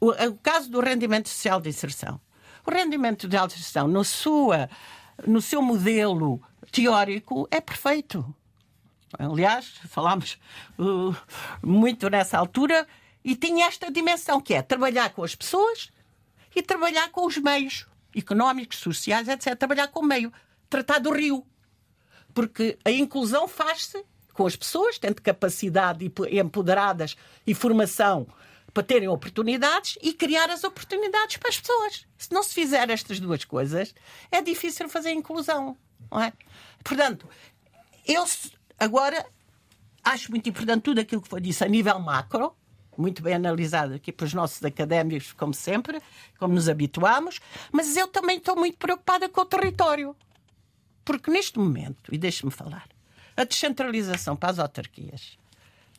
o, 0.00 0.10
o 0.10 0.34
caso 0.38 0.70
do 0.70 0.80
rendimento 0.80 1.28
social 1.28 1.60
de 1.60 1.68
inserção. 1.68 2.20
O 2.66 2.70
rendimento 2.70 3.28
de 3.28 3.36
inserção, 3.36 3.88
no, 3.88 4.04
sua, 4.04 4.68
no 5.26 5.40
seu 5.40 5.62
modelo 5.62 6.40
teórico, 6.70 7.48
é 7.50 7.60
perfeito. 7.60 8.34
Aliás, 9.18 9.66
falámos 9.88 10.38
uh, 10.78 11.14
muito 11.62 12.08
nessa 12.08 12.38
altura 12.38 12.86
e 13.24 13.34
tinha 13.34 13.66
esta 13.66 13.90
dimensão 13.90 14.40
que 14.40 14.54
é 14.54 14.62
trabalhar 14.62 15.10
com 15.10 15.22
as 15.22 15.34
pessoas 15.34 15.90
e 16.54 16.62
trabalhar 16.62 17.10
com 17.10 17.26
os 17.26 17.36
meios 17.36 17.86
económicos, 18.14 18.78
sociais, 18.78 19.28
etc. 19.28 19.56
Trabalhar 19.56 19.88
com 19.88 20.00
o 20.00 20.06
meio. 20.06 20.32
Tratar 20.68 20.98
do 20.98 21.12
rio. 21.12 21.46
Porque 22.34 22.78
a 22.84 22.90
inclusão 22.90 23.48
faz-se 23.48 24.04
com 24.32 24.46
as 24.46 24.56
pessoas, 24.56 24.98
tendo 24.98 25.20
capacidade 25.20 26.10
empoderadas 26.30 27.16
e 27.46 27.54
formação 27.54 28.26
para 28.72 28.82
terem 28.82 29.08
oportunidades 29.08 29.98
e 30.00 30.12
criar 30.12 30.48
as 30.48 30.64
oportunidades 30.64 31.36
para 31.36 31.48
as 31.48 31.60
pessoas. 31.60 32.06
Se 32.16 32.32
não 32.32 32.42
se 32.42 32.54
fizer 32.54 32.88
estas 32.88 33.18
duas 33.18 33.44
coisas, 33.44 33.94
é 34.30 34.40
difícil 34.40 34.88
fazer 34.88 35.10
inclusão. 35.10 35.76
Não 36.10 36.20
é? 36.20 36.32
Portanto, 36.84 37.28
eu 38.06 38.24
agora 38.78 39.26
acho 40.02 40.30
muito 40.30 40.48
importante 40.48 40.82
tudo 40.82 41.00
aquilo 41.00 41.20
que 41.20 41.28
foi 41.28 41.40
dito 41.40 41.62
a 41.62 41.68
nível 41.68 41.98
macro, 41.98 42.54
muito 43.00 43.22
bem 43.22 43.34
analisado 43.34 43.94
aqui 43.94 44.12
pelos 44.12 44.34
nossos 44.34 44.62
académicos, 44.64 45.32
como 45.32 45.54
sempre, 45.54 46.00
como 46.38 46.54
nos 46.54 46.68
habituamos, 46.68 47.40
mas 47.72 47.96
eu 47.96 48.06
também 48.06 48.38
estou 48.38 48.56
muito 48.56 48.76
preocupada 48.78 49.28
com 49.28 49.40
o 49.40 49.46
território. 49.46 50.14
Porque 51.04 51.30
neste 51.30 51.58
momento, 51.58 52.14
e 52.14 52.18
deixe-me 52.18 52.50
falar, 52.50 52.88
a 53.36 53.44
descentralização 53.44 54.36
para 54.36 54.50
as 54.50 54.58
autarquias 54.58 55.38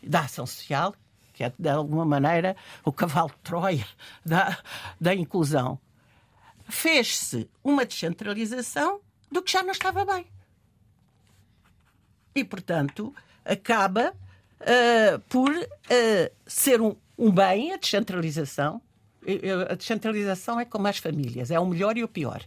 da 0.01 0.21
ação 0.21 0.45
social, 0.45 0.95
que 1.33 1.43
é 1.43 1.51
de 1.57 1.69
alguma 1.69 2.05
maneira 2.05 2.55
o 2.83 2.91
cavalo 2.91 3.29
de 3.29 3.37
Troia 3.37 3.87
da, 4.25 4.57
da 4.99 5.13
inclusão, 5.13 5.79
fez-se 6.69 7.49
uma 7.63 7.85
descentralização 7.85 9.01
do 9.31 9.41
que 9.41 9.51
já 9.51 9.63
não 9.63 9.71
estava 9.71 10.05
bem. 10.05 10.25
E, 12.33 12.43
portanto, 12.43 13.13
acaba 13.43 14.13
uh, 14.61 15.19
por 15.29 15.51
uh, 15.51 16.31
ser 16.45 16.81
um, 16.81 16.95
um 17.17 17.31
bem 17.31 17.73
a 17.73 17.77
descentralização. 17.77 18.81
A 19.69 19.75
descentralização 19.75 20.59
é 20.59 20.65
como 20.65 20.87
as 20.87 20.97
famílias, 20.97 21.51
é 21.51 21.59
o 21.59 21.65
melhor 21.65 21.95
e 21.95 22.03
o 22.03 22.07
pior. 22.07 22.41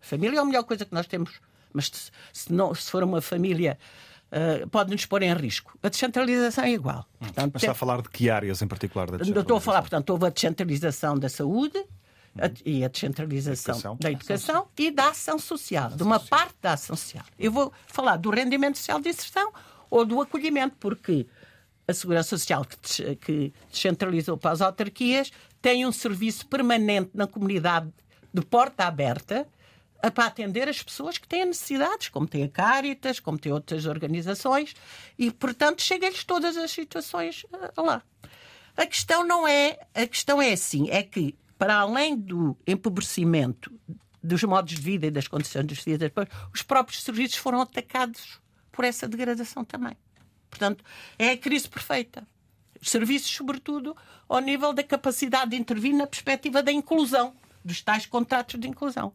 A 0.00 0.06
família 0.06 0.38
é 0.38 0.40
a 0.40 0.44
melhor 0.44 0.64
coisa 0.64 0.86
que 0.86 0.94
nós 0.94 1.06
temos, 1.06 1.38
mas 1.70 2.10
se, 2.32 2.52
não, 2.52 2.74
se 2.74 2.90
for 2.90 3.02
uma 3.02 3.20
família 3.20 3.78
Uh, 4.30 4.68
pode 4.68 4.90
nos 4.90 5.06
pôr 5.06 5.22
em 5.22 5.32
risco. 5.32 5.78
A 5.82 5.88
descentralização 5.88 6.62
é 6.62 6.72
igual. 6.72 7.06
Portanto, 7.18 7.52
Mas 7.54 7.62
está 7.62 7.68
tem... 7.68 7.70
a 7.70 7.74
falar 7.74 8.02
de 8.02 8.10
que 8.10 8.28
áreas 8.28 8.60
em 8.60 8.68
particular 8.68 9.06
da 9.06 9.16
descentralização? 9.16 9.40
Estou 9.40 9.56
a 9.56 9.60
falar, 9.62 9.80
portanto, 9.80 10.10
houve 10.10 10.26
a 10.26 10.28
descentralização 10.28 11.18
da 11.18 11.30
saúde 11.30 11.82
a, 12.38 12.50
e 12.64 12.84
a 12.84 12.88
descentralização 12.88 13.74
educação. 13.74 13.96
da 13.98 14.10
educação 14.10 14.68
e 14.78 14.90
da 14.90 15.08
ação 15.08 15.38
social, 15.38 15.90
de 15.90 16.02
uma 16.02 16.20
parte 16.20 16.54
da 16.60 16.74
ação 16.74 16.94
social. 16.94 17.24
Eu 17.38 17.50
vou 17.50 17.72
falar 17.86 18.16
do 18.16 18.30
rendimento 18.30 18.76
social 18.76 19.00
de 19.00 19.08
inserção 19.08 19.50
ou 19.90 20.04
do 20.04 20.20
acolhimento, 20.20 20.76
porque 20.78 21.26
a 21.88 21.94
Segurança 21.94 22.36
Social 22.36 22.66
que, 23.16 23.52
descentralizou 23.70 24.36
para 24.36 24.50
as 24.50 24.60
autarquias 24.60 25.32
tem 25.62 25.86
um 25.86 25.90
serviço 25.90 26.46
permanente 26.46 27.10
na 27.14 27.26
comunidade 27.26 27.90
de 28.32 28.42
porta 28.42 28.84
aberta 28.84 29.48
para 30.14 30.26
atender 30.26 30.68
as 30.68 30.80
pessoas 30.80 31.18
que 31.18 31.26
têm 31.26 31.46
necessidades, 31.46 32.08
como 32.08 32.28
tem 32.28 32.44
a 32.44 32.48
Caritas, 32.48 33.18
como 33.18 33.38
tem 33.38 33.50
outras 33.50 33.84
organizações, 33.84 34.74
e, 35.18 35.28
portanto, 35.30 35.82
chega-lhes 35.82 36.22
todas 36.22 36.56
as 36.56 36.70
situações 36.70 37.44
uh, 37.44 37.82
lá. 37.82 38.02
A 38.76 38.86
questão 38.86 39.26
não 39.26 39.48
é, 39.48 39.76
a 39.92 40.06
questão 40.06 40.40
é 40.40 40.52
assim, 40.52 40.88
é 40.88 41.02
que, 41.02 41.34
para 41.58 41.74
além 41.78 42.16
do 42.16 42.56
empobrecimento 42.64 43.72
dos 44.22 44.44
modos 44.44 44.74
de 44.74 44.80
vida 44.80 45.06
e 45.06 45.10
das 45.10 45.26
condições 45.26 45.66
de 45.66 45.74
vida, 45.74 46.12
os 46.54 46.62
próprios 46.62 47.02
serviços 47.02 47.38
foram 47.38 47.60
atacados 47.60 48.40
por 48.70 48.84
essa 48.84 49.08
degradação 49.08 49.64
também. 49.64 49.96
Portanto, 50.50 50.84
é 51.18 51.30
a 51.30 51.38
crise 51.38 51.68
perfeita. 51.68 52.26
Os 52.80 52.90
serviços, 52.90 53.30
sobretudo, 53.30 53.96
ao 54.28 54.40
nível 54.40 54.72
da 54.72 54.82
capacidade 54.82 55.50
de 55.50 55.56
intervir 55.56 55.94
na 55.94 56.06
perspectiva 56.06 56.62
da 56.62 56.72
inclusão, 56.72 57.34
dos 57.64 57.82
tais 57.82 58.06
contratos 58.06 58.58
de 58.58 58.68
inclusão. 58.68 59.12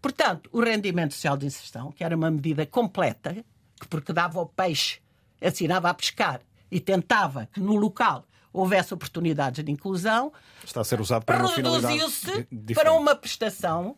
Portanto, 0.00 0.48
o 0.52 0.60
rendimento 0.60 1.14
social 1.14 1.36
de 1.36 1.46
inserção, 1.46 1.92
que 1.92 2.04
era 2.04 2.16
uma 2.16 2.30
medida 2.30 2.64
completa, 2.66 3.44
que 3.80 3.88
porque 3.88 4.12
dava 4.12 4.38
ao 4.38 4.46
peixe, 4.46 5.00
ensinava 5.40 5.88
a 5.88 5.94
pescar 5.94 6.40
e 6.70 6.80
tentava 6.80 7.48
que 7.52 7.60
no 7.60 7.76
local 7.76 8.26
houvesse 8.60 8.92
oportunidades 8.92 9.64
de 9.64 9.70
inclusão, 9.70 10.32
está 10.64 10.80
a 10.80 10.84
ser 10.84 11.00
usado 11.00 11.24
para 11.24 11.46
reduziu-se 11.46 12.46
para 12.74 12.92
uma 12.92 13.14
prestação 13.14 13.96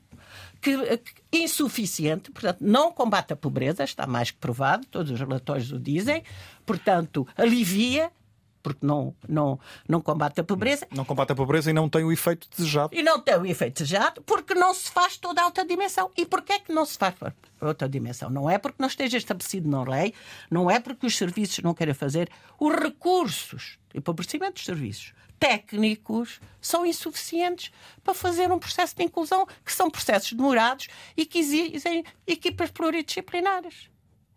que, 0.61 0.77
que, 0.99 1.43
insuficiente, 1.43 2.31
portanto, 2.31 2.59
não 2.61 2.93
combate 2.93 3.32
a 3.32 3.37
pobreza, 3.37 3.82
está 3.85 4.07
mais 4.07 4.31
que 4.31 4.39
provado, 4.39 4.87
todos 4.87 5.11
os 5.11 5.19
relatórios 5.19 5.73
o 5.73 5.78
dizem, 5.78 6.23
portanto, 6.66 7.27
alivia 7.37 8.12
porque 8.62 8.85
não, 8.85 9.15
não, 9.28 9.59
não 9.89 10.01
combate 10.01 10.41
a 10.41 10.45
pobreza. 10.45 10.87
Não 10.91 11.05
combate 11.05 11.32
a 11.32 11.35
pobreza 11.35 11.70
e 11.70 11.73
não 11.73 11.89
tem 11.89 12.05
o 12.05 12.12
efeito 12.12 12.49
desejado. 12.57 12.95
E 12.95 13.03
não 13.03 13.20
tem 13.20 13.37
o 13.37 13.47
efeito 13.47 13.82
desejado 13.82 14.23
porque 14.23 14.55
não 14.55 14.74
se 14.74 14.91
faz 14.91 15.16
toda 15.16 15.41
a 15.41 15.45
alta 15.45 15.65
dimensão. 15.65 16.11
E 16.16 16.27
porquê 16.27 16.55
é 16.55 16.59
que 16.59 16.73
não 16.73 16.85
se 16.85 16.99
faz 16.99 17.15
outra 17.61 17.89
dimensão? 17.89 18.31
Não 18.31 18.49
é 18.49 18.59
porque 18.59 18.77
não 18.78 18.89
esteja 18.89 19.16
estabelecido 19.16 19.69
na 19.69 19.82
lei, 19.82 20.15
não 20.51 20.70
é 20.70 20.78
porque 20.78 21.07
os 21.07 21.16
serviços 21.16 21.59
não 21.62 21.74
queiram 21.74 21.95
fazer. 21.95 22.31
Os 22.59 22.74
recursos, 22.74 23.78
empobrecimento 23.95 24.55
dos 24.55 24.65
serviços 24.65 25.12
técnicos 25.41 26.39
são 26.61 26.85
insuficientes 26.85 27.73
para 28.05 28.12
fazer 28.12 28.53
um 28.53 28.59
processo 28.59 28.95
de 28.95 29.03
inclusão, 29.03 29.47
que 29.65 29.73
são 29.73 29.91
processos 29.91 30.35
demorados 30.35 30.89
e 31.16 31.24
que 31.24 31.39
exigem 31.39 32.05
equipas 32.27 32.70
pluridisciplinares. 32.70 33.89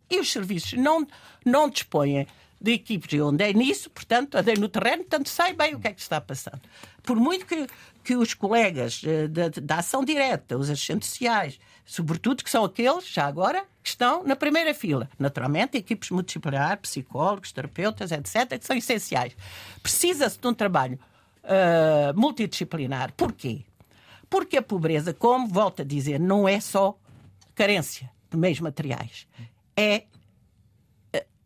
E 0.09 0.19
os 0.19 0.31
serviços 0.31 0.73
não, 0.73 1.05
não 1.45 1.69
dispõem 1.69 2.25
de 2.63 2.71
equipes 2.71 3.13
e 3.13 3.21
onde 3.21 3.43
é 3.43 3.51
nisso, 3.51 3.89
portanto, 3.89 4.35
andei 4.35 4.55
no 4.55 4.69
terreno, 4.69 5.03
portanto, 5.03 5.27
sei 5.27 5.51
bem 5.53 5.75
o 5.75 5.79
que 5.81 5.89
é 5.89 5.93
que 5.93 5.99
está 5.99 6.21
passando. 6.21 6.61
Por 7.03 7.17
muito 7.17 7.45
que, 7.45 7.67
que 8.01 8.15
os 8.15 8.33
colegas 8.33 9.03
uh, 9.03 9.27
da, 9.27 9.49
da 9.49 9.75
ação 9.79 10.03
direta, 10.05 10.57
os 10.57 10.69
assistentes 10.69 11.09
sociais, 11.09 11.59
sobretudo 11.85 12.41
que 12.41 12.49
são 12.49 12.63
aqueles, 12.63 13.05
já 13.05 13.25
agora, 13.25 13.65
que 13.83 13.89
estão 13.89 14.23
na 14.23 14.33
primeira 14.33 14.73
fila. 14.73 15.09
Naturalmente, 15.19 15.77
equipes 15.77 16.09
multidisciplinares, 16.09 16.79
psicólogos, 16.81 17.51
terapeutas, 17.51 18.13
etc., 18.13 18.57
que 18.57 18.65
são 18.65 18.77
essenciais. 18.77 19.35
Precisa-se 19.81 20.39
de 20.39 20.47
um 20.47 20.53
trabalho 20.53 20.97
uh, 21.43 22.17
multidisciplinar. 22.17 23.11
Porquê? 23.17 23.65
Porque 24.29 24.55
a 24.55 24.61
pobreza, 24.61 25.13
como 25.13 25.49
volto 25.49 25.81
a 25.81 25.85
dizer, 25.85 26.17
não 26.17 26.47
é 26.47 26.61
só 26.61 26.97
carência 27.53 28.09
de 28.31 28.37
meios 28.37 28.61
materiais. 28.61 29.27
É 29.75 30.03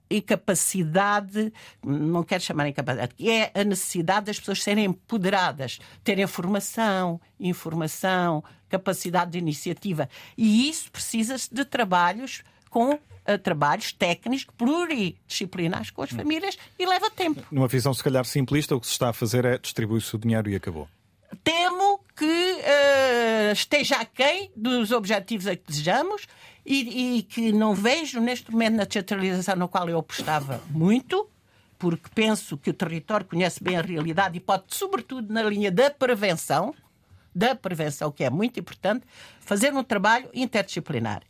incapacidade, 0.10 1.52
não 1.84 2.24
quero 2.24 2.44
chamar 2.44 2.68
incapacidade, 2.68 3.14
é 3.20 3.52
a 3.54 3.64
necessidade 3.64 4.28
das 4.28 4.40
pessoas 4.40 4.64
serem 4.64 4.86
empoderadas, 4.86 5.80
terem 6.04 6.26
formação, 6.28 7.20
informação, 7.40 8.44
capacidade 8.70 9.32
de 9.32 9.38
iniciativa. 9.38 10.10
E 10.38 10.70
isso 10.70 10.92
precisa-se 10.92 11.54
de 11.54 11.66
trabalhos 11.66 12.44
com 12.70 12.94
uh, 12.94 13.38
trabalhos 13.42 13.92
técnicos 13.92 14.46
pluridisciplinares 14.58 15.90
com 15.92 16.02
as 16.02 16.12
hum. 16.12 16.18
famílias 16.18 16.58
e 16.78 16.86
leva 16.86 17.10
tempo. 17.10 17.44
Numa 17.52 17.68
visão, 17.68 17.94
se 17.94 18.04
calhar, 18.04 18.26
simplista, 18.26 18.76
o 18.76 18.80
que 18.80 18.88
se 18.88 18.94
está 18.94 19.10
a 19.10 19.14
fazer 19.14 19.46
é 19.46 19.58
distribuir-se 19.58 20.16
o 20.16 20.20
dinheiro 20.20 20.50
e 20.50 20.56
acabou. 20.56 20.88
Temo 21.44 22.00
que 22.16 22.26
uh, 22.26 23.52
esteja 23.52 23.98
aquém 23.98 24.52
dos 24.56 24.92
objetivos 24.92 25.46
a 25.48 25.56
que 25.56 25.64
desejamos 25.68 26.28
e, 26.68 27.20
e 27.20 27.24
que 27.24 27.54
não 27.54 27.74
vejo 27.74 28.20
neste 28.20 28.52
momento 28.52 28.76
na 28.76 28.84
descentralização 28.84 29.56
no 29.56 29.70
qual 29.70 29.88
eu 29.88 29.98
apostava 29.98 30.62
muito, 30.70 31.30
porque 31.80 32.10
penso 32.14 32.58
que 32.58 32.70
o 32.70 32.74
território 32.74 33.26
conhece 33.26 33.64
bem 33.64 33.78
a 33.78 33.82
realidade 33.82 34.38
e 34.38 34.42
pode, 34.42 34.66
sobretudo 34.68 35.34
na 35.34 35.44
linha 35.44 35.72
da 35.72 35.90
prevenção, 35.90 36.76
da 37.34 37.56
prevenção, 37.56 38.12
que 38.12 38.26
é 38.26 38.30
muito 38.30 38.60
importante, 38.60 39.06
fazer 39.40 39.74
um 39.74 39.84
trabalho 39.84 40.30
interdisciplinar. 40.34 41.24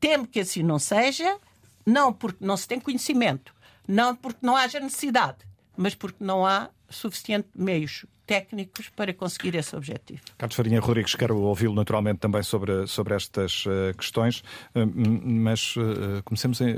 Temo 0.00 0.26
que 0.26 0.40
assim 0.40 0.62
não 0.62 0.78
seja, 0.78 1.38
não 1.84 2.10
porque 2.10 2.42
não 2.42 2.56
se 2.56 2.66
tem 2.66 2.80
conhecimento, 2.80 3.52
não 3.86 4.16
porque 4.16 4.38
não 4.40 4.56
haja 4.56 4.80
necessidade, 4.80 5.38
mas 5.76 5.94
porque 5.94 6.24
não 6.24 6.46
há 6.46 6.70
suficiente 6.88 7.48
meios 7.54 8.06
técnicos 8.28 8.90
para 8.90 9.14
conseguir 9.14 9.54
esse 9.54 9.74
objetivo. 9.74 10.20
Carlos 10.36 10.54
Farinha 10.54 10.80
Rodrigues, 10.80 11.14
quero 11.14 11.38
ouvi-lo 11.38 11.74
naturalmente 11.74 12.18
também 12.18 12.42
sobre, 12.42 12.86
sobre 12.86 13.14
estas 13.14 13.64
uh, 13.64 13.96
questões, 13.96 14.40
uh, 14.74 14.86
mas 15.24 15.74
uh, 15.76 16.22
comecemos 16.26 16.60
em, 16.60 16.76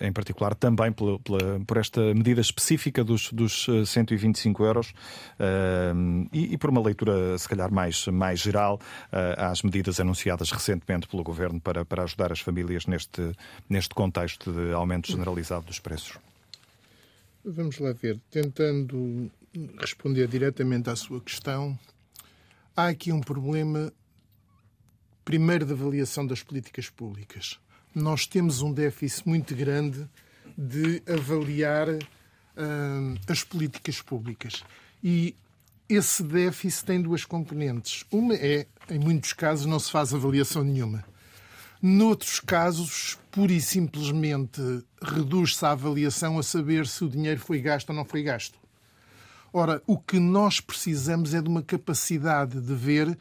em, 0.00 0.12
particular 0.12 0.54
também 0.54 0.92
pela, 0.92 1.18
pela, 1.18 1.58
por 1.66 1.76
esta 1.76 2.00
medida 2.14 2.40
específica 2.40 3.02
dos, 3.02 3.32
dos 3.32 3.66
125 3.86 4.64
euros 4.64 4.94
e, 6.32 6.54
e, 6.54 6.58
por 6.58 6.70
uma 6.70 6.80
leitura, 6.80 7.36
se 7.36 7.48
calhar, 7.48 7.72
mais, 7.72 8.06
mais 8.06 8.38
geral 8.38 8.78
às 9.36 9.62
medidas 9.62 9.98
anunciadas 9.98 10.52
recentemente 10.52 11.08
pelo 11.08 11.24
Governo 11.24 11.60
para, 11.60 11.84
para 11.84 12.04
ajudar 12.04 12.30
as 12.30 12.40
famílias 12.40 12.86
neste, 12.86 13.32
neste 13.68 13.94
contexto 13.94 14.52
de 14.52 14.72
aumento 14.72 15.10
generalizado 15.10 15.64
dos 15.66 15.80
preços. 15.80 16.18
Vamos 17.44 17.78
lá 17.78 17.92
ver, 17.92 18.20
tentando 18.30 19.30
responder 19.78 20.26
diretamente 20.28 20.88
à 20.88 20.96
sua 20.96 21.20
questão, 21.20 21.78
há 22.76 22.88
aqui 22.88 23.12
um 23.12 23.20
problema, 23.20 23.92
primeiro, 25.24 25.66
de 25.66 25.72
avaliação 25.72 26.26
das 26.26 26.42
políticas 26.42 26.88
públicas. 26.88 27.58
Nós 27.94 28.26
temos 28.26 28.62
um 28.62 28.72
déficit 28.72 29.28
muito 29.28 29.54
grande 29.54 30.08
de 30.56 31.02
avaliar 31.06 31.88
uh, 31.88 33.20
as 33.28 33.44
políticas 33.44 34.00
públicas. 34.00 34.64
E 35.02 35.36
esse 35.88 36.22
déficit 36.22 36.86
tem 36.86 37.02
duas 37.02 37.24
componentes. 37.24 38.04
Uma 38.10 38.34
é, 38.34 38.66
em 38.88 38.98
muitos 38.98 39.32
casos, 39.32 39.66
não 39.66 39.78
se 39.78 39.90
faz 39.90 40.14
avaliação 40.14 40.64
nenhuma. 40.64 41.04
Noutros 41.82 42.38
casos, 42.40 43.18
pura 43.30 43.52
e 43.52 43.60
simplesmente 43.60 44.60
reduz-se 45.02 45.64
a 45.64 45.72
avaliação 45.72 46.38
a 46.38 46.42
saber 46.42 46.86
se 46.86 47.04
o 47.04 47.10
dinheiro 47.10 47.40
foi 47.40 47.60
gasto 47.60 47.90
ou 47.90 47.96
não 47.96 48.04
foi 48.04 48.22
gasto. 48.22 48.61
Ora, 49.52 49.82
o 49.86 49.98
que 49.98 50.18
nós 50.18 50.60
precisamos 50.60 51.34
é 51.34 51.42
de 51.42 51.48
uma 51.48 51.62
capacidade 51.62 52.60
de 52.60 52.74
ver 52.74 53.18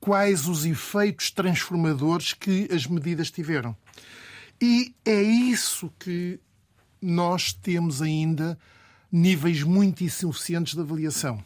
quais 0.00 0.48
os 0.48 0.64
efeitos 0.64 1.30
transformadores 1.30 2.32
que 2.32 2.68
as 2.72 2.86
medidas 2.86 3.30
tiveram. 3.30 3.76
E 4.60 4.92
é 5.04 5.22
isso 5.22 5.92
que 5.98 6.40
nós 7.00 7.52
temos 7.52 8.02
ainda 8.02 8.58
níveis 9.10 9.62
muito 9.62 10.02
insuficientes 10.02 10.74
de 10.74 10.80
avaliação. 10.80 11.42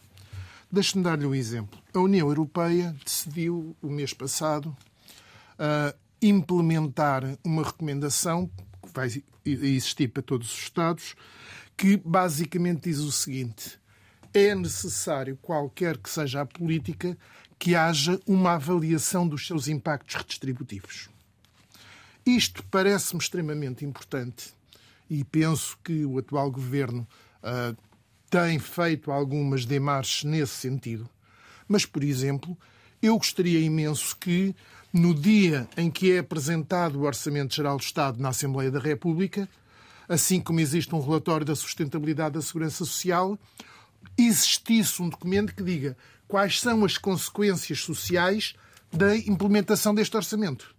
Deixe-me 0.71 1.05
dar-lhe 1.05 1.27
um 1.27 1.35
exemplo. 1.35 1.79
A 1.93 1.99
União 1.99 2.27
Europeia 2.29 2.97
decidiu, 3.05 3.77
o 3.83 3.91
mês 3.91 4.15
passado, 4.15 4.75
uh, 5.59 5.95
implementar 6.23 7.37
uma 7.45 7.63
recomendação 7.63 8.51
que 8.83 8.89
vai 8.95 9.09
existir 9.45 10.09
para 10.09 10.23
todos 10.23 10.51
os 10.51 10.59
Estados, 10.63 11.15
que 11.77 11.99
basicamente 11.99 12.85
diz 12.85 13.01
o 13.01 13.13
seguinte: 13.13 13.79
é 14.33 14.55
necessário, 14.55 15.39
qualquer 15.41 15.99
que 15.99 16.09
seja 16.09 16.41
a 16.41 16.47
política, 16.47 17.17
que 17.59 17.75
haja 17.75 18.21
uma 18.27 18.55
avaliação 18.55 19.27
dos 19.27 19.47
seus 19.47 19.69
impactos 19.69 20.15
redistributivos. 20.17 21.09
Isto 22.25 22.65
parece-me 22.71 23.21
extremamente 23.21 23.85
importante 23.85 24.53
e 25.11 25.25
penso 25.25 25.79
que 25.85 26.05
o 26.05 26.19
atual 26.19 26.51
governo 26.51 27.07
uh, 27.43 27.77
tem 28.31 28.59
feito 28.59 29.13
algumas 29.13 29.67
demarches 29.67 30.25
nesse 30.25 30.55
sentido. 30.55 31.09
Mas, 31.69 31.85
por 31.85 32.03
exemplo, 32.03 32.57
eu 33.03 33.17
gostaria 33.19 33.61
imenso 33.61 34.17
que, 34.17 34.55
no 34.93 35.15
dia 35.15 35.69
em 35.77 35.91
que 35.91 36.13
é 36.13 36.19
apresentado 36.19 36.99
o 36.99 37.03
Orçamento 37.03 37.55
Geral 37.55 37.77
do 37.77 37.83
Estado 37.83 38.21
na 38.21 38.31
Assembleia 38.31 38.71
da 38.71 38.79
República, 38.79 39.49
assim 40.09 40.41
como 40.41 40.61
existe 40.61 40.95
um 40.95 41.01
relatório 41.01 41.45
da 41.45 41.55
sustentabilidade 41.55 42.35
da 42.35 42.43
segurança 42.43 42.85
social, 42.85 43.39
existisse 44.17 45.01
um 45.03 45.09
documento 45.09 45.55
que 45.55 45.63
diga 45.63 45.97
quais 46.29 46.61
são 46.61 46.85
as 46.85 46.97
consequências 46.99 47.81
sociais 47.81 48.55
da 48.93 49.17
implementação 49.17 49.95
deste 49.95 50.17
orçamento. 50.17 50.75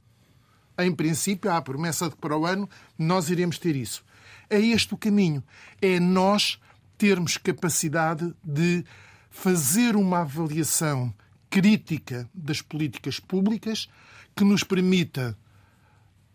Em 0.77 0.93
princípio, 0.93 1.51
há 1.51 1.57
a 1.57 1.61
promessa 1.61 2.05
de 2.05 2.15
que 2.15 2.21
para 2.21 2.37
o 2.37 2.45
ano 2.45 2.69
nós 2.97 3.29
iremos 3.29 3.59
ter 3.59 3.75
isso. 3.75 4.03
É 4.49 4.59
este 4.59 4.93
o 4.93 4.97
caminho. 4.97 5.43
É 5.81 5.99
nós 5.99 6.59
termos 6.97 7.37
capacidade 7.37 8.33
de 8.43 8.83
fazer 9.29 9.95
uma 9.95 10.21
avaliação 10.21 11.13
crítica 11.49 12.29
das 12.33 12.61
políticas 12.61 13.19
públicas 13.19 13.87
que 14.35 14.43
nos 14.43 14.63
permita 14.63 15.37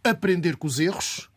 aprender 0.05 0.57
com 0.57 0.67
os 0.67 0.79
erros 0.79 1.29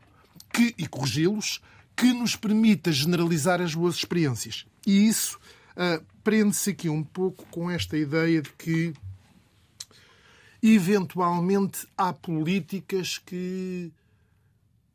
que, 0.54 0.76
e 0.78 0.88
corrigi-los, 0.88 1.62
que 2.02 2.14
nos 2.14 2.36
permita 2.36 2.92
generalizar 2.92 3.62
as 3.62 3.76
boas 3.76 3.94
experiências. 3.94 4.66
E 4.88 5.08
isso 5.08 5.38
uh, 5.76 6.04
prende-se 6.24 6.72
aqui 6.72 6.90
um 6.90 7.04
pouco 7.04 7.46
com 7.52 7.70
esta 7.70 7.96
ideia 7.96 8.42
de 8.42 8.50
que 8.54 8.92
eventualmente 10.64 11.88
há 11.96 12.12
políticas 12.12 13.20
que 13.20 13.94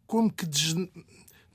como 0.04 0.32
que 0.32 0.44
des... 0.46 0.74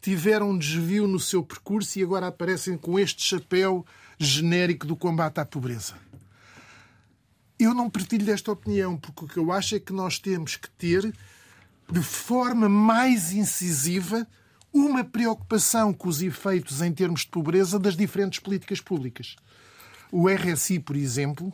tiveram 0.01 0.51
um 0.51 0.57
desvio 0.57 1.05
no 1.05 1.19
seu 1.19 1.43
percurso 1.43 1.99
e 1.99 2.03
agora 2.03 2.27
aparecem 2.27 2.77
com 2.77 2.97
este 2.97 3.21
chapéu 3.21 3.85
genérico 4.17 4.87
do 4.87 4.95
combate 4.95 5.41
à 5.41 5.45
pobreza. 5.45 5.95
Eu 7.59 7.73
não 7.73 7.89
partilho 7.89 8.25
desta 8.25 8.53
opinião, 8.53 8.95
porque 8.95 9.25
o 9.25 9.27
que 9.27 9.37
eu 9.37 9.51
acho 9.51 9.75
é 9.75 9.81
que 9.81 9.91
nós 9.91 10.17
temos 10.17 10.55
que 10.55 10.69
ter, 10.69 11.13
de 11.91 12.01
forma 12.01 12.69
mais 12.69 13.33
incisiva, 13.33 14.25
uma 14.73 15.03
preocupação 15.03 15.93
com 15.93 16.07
os 16.07 16.21
efeitos 16.21 16.81
em 16.81 16.91
termos 16.93 17.21
de 17.21 17.27
pobreza 17.27 17.77
das 17.77 17.95
diferentes 17.95 18.39
políticas 18.39 18.79
públicas. 18.79 19.35
O 20.11 20.27
RSI, 20.29 20.79
por 20.79 20.95
exemplo, 20.95 21.53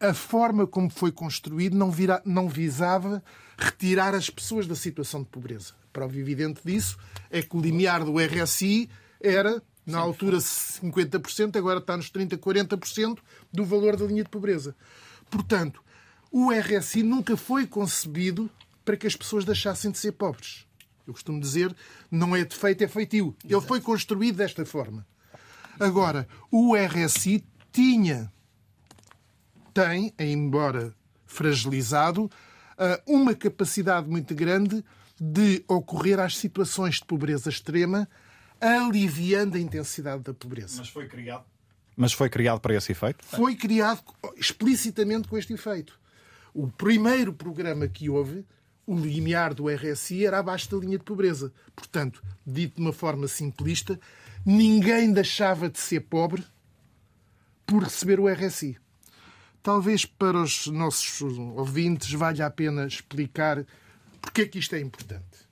a 0.00 0.12
forma 0.12 0.66
como 0.66 0.90
foi 0.90 1.10
construído 1.10 1.76
não, 1.76 1.90
vira, 1.90 2.20
não 2.24 2.48
visava 2.48 3.22
retirar 3.56 4.14
as 4.14 4.28
pessoas 4.28 4.66
da 4.66 4.74
situação 4.74 5.22
de 5.22 5.28
pobreza. 5.28 5.72
Prova 5.92 6.16
evidente 6.18 6.60
disso 6.64 6.98
é 7.30 7.40
que 7.40 7.56
o 7.56 7.60
limiar 7.60 8.04
do 8.04 8.18
RSI 8.18 8.90
era, 9.20 9.62
na 9.86 9.98
altura, 9.98 10.38
50%, 10.38 11.56
agora 11.56 11.78
está 11.78 11.96
nos 11.96 12.10
30%, 12.10 12.36
40% 12.36 13.18
do 13.52 13.64
valor 13.64 13.96
da 13.96 14.04
linha 14.04 14.24
de 14.24 14.30
pobreza. 14.30 14.74
Portanto, 15.30 15.82
o 16.30 16.50
RSI 16.50 17.02
nunca 17.02 17.36
foi 17.36 17.66
concebido 17.66 18.50
para 18.84 18.96
que 18.96 19.06
as 19.06 19.16
pessoas 19.16 19.44
deixassem 19.44 19.90
de 19.90 19.98
ser 19.98 20.12
pobres. 20.12 20.66
Eu 21.06 21.12
costumo 21.12 21.40
dizer, 21.40 21.74
não 22.10 22.34
é 22.34 22.44
defeito, 22.44 22.82
é 22.82 22.88
feitio. 22.88 23.36
Ele 23.44 23.60
foi 23.60 23.80
construído 23.80 24.36
desta 24.36 24.64
forma. 24.64 25.06
Agora, 25.78 26.26
o 26.50 26.74
RSI 26.74 27.44
tinha 27.72 28.32
tem, 29.74 30.14
embora 30.18 30.94
fragilizado, 31.26 32.30
ah, 32.78 33.00
uma 33.06 33.34
capacidade 33.34 34.08
muito 34.08 34.34
grande 34.34 34.84
de 35.20 35.64
ocorrer 35.68 36.20
às 36.20 36.36
situações 36.36 36.96
de 36.96 37.04
pobreza 37.04 37.50
extrema, 37.50 38.08
aliviando 38.60 39.56
a 39.56 39.60
intensidade 39.60 40.22
da 40.22 40.32
pobreza. 40.32 40.78
Mas 40.78 40.88
foi 40.88 41.08
criado. 41.08 41.44
Mas 41.96 42.12
foi 42.12 42.28
criado 42.28 42.60
para 42.60 42.74
esse 42.74 42.92
efeito? 42.92 43.24
Foi 43.24 43.54
criado 43.54 44.02
explicitamente 44.36 45.28
com 45.28 45.36
este 45.36 45.52
efeito. 45.52 45.98
O 46.52 46.68
primeiro 46.68 47.32
programa 47.32 47.86
que 47.86 48.08
houve, 48.08 48.44
o 48.86 48.96
limiar 48.96 49.54
do 49.54 49.68
RSI, 49.68 50.26
era 50.26 50.38
abaixo 50.38 50.70
da 50.70 50.76
linha 50.76 50.98
de 50.98 51.04
pobreza. 51.04 51.52
Portanto, 51.74 52.22
dito 52.46 52.76
de 52.76 52.80
uma 52.80 52.92
forma 52.92 53.26
simplista, 53.26 53.98
ninguém 54.44 55.12
deixava 55.12 55.68
de 55.68 55.78
ser 55.78 56.00
pobre 56.00 56.44
por 57.66 57.82
receber 57.82 58.20
o 58.20 58.28
RSI. 58.28 58.76
Talvez 59.62 60.04
para 60.04 60.42
os 60.42 60.66
nossos 60.66 61.22
ouvintes 61.22 62.12
valha 62.12 62.46
a 62.46 62.50
pena 62.50 62.86
explicar 62.86 63.64
porque 64.20 64.42
é 64.42 64.46
que 64.46 64.58
isto 64.58 64.74
é 64.74 64.80
importante. 64.80 65.44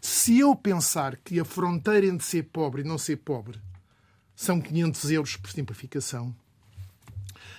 Se 0.00 0.38
eu 0.38 0.54
pensar 0.56 1.16
que 1.16 1.38
a 1.38 1.44
fronteira 1.44 2.06
entre 2.06 2.26
ser 2.26 2.42
pobre 2.44 2.82
e 2.82 2.84
não 2.84 2.98
ser 2.98 3.16
pobre 3.18 3.58
são 4.34 4.60
500 4.60 5.10
euros 5.12 5.36
por 5.36 5.50
simplificação, 5.50 6.34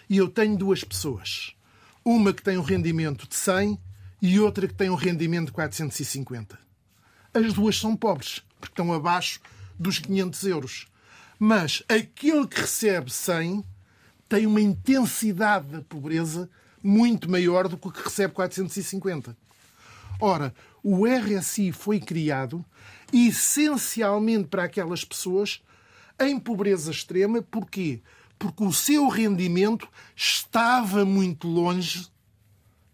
e 0.10 0.18
eu 0.18 0.30
tenho 0.30 0.58
duas 0.58 0.84
pessoas, 0.84 1.56
uma 2.04 2.34
que 2.34 2.44
tem 2.44 2.58
um 2.58 2.62
rendimento 2.62 3.28
de 3.28 3.36
100 3.36 3.80
e 4.26 4.40
outra 4.40 4.70
que 4.70 4.74
tem 4.74 4.90
um 4.90 4.96
rendimento 4.96 5.48
de 5.48 5.52
450. 5.52 6.58
As 7.34 7.52
duas 7.52 7.78
são 7.78 7.94
pobres, 7.94 8.42
porque 8.58 8.72
estão 8.72 8.94
abaixo 8.94 9.42
dos 9.78 10.00
500 10.00 10.44
euros. 10.46 10.88
Mas 11.38 11.84
aquele 11.90 12.48
que 12.48 12.62
recebe 12.62 13.12
100 13.12 13.62
tem 14.30 14.46
uma 14.48 14.62
intensidade 14.62 15.68
da 15.68 15.82
pobreza 15.82 16.50
muito 16.82 17.30
maior 17.30 17.68
do 17.68 17.78
que 17.78 17.90
o 17.90 17.92
que 17.92 18.02
recebe 18.02 18.34
450. 18.34 19.36
Ora, 20.22 20.56
o 20.82 21.06
RSI 21.06 21.74
foi 21.74 22.00
criado 22.00 22.64
essencialmente 23.12 24.48
para 24.48 24.64
aquelas 24.64 25.04
pessoas 25.04 25.62
em 26.18 26.40
pobreza 26.40 26.92
extrema. 26.92 27.42
Porquê? 27.42 28.02
Porque 28.40 28.64
o 28.64 28.72
seu 28.72 29.10
rendimento 29.10 29.86
estava 30.16 31.04
muito 31.04 31.46
longe 31.46 32.08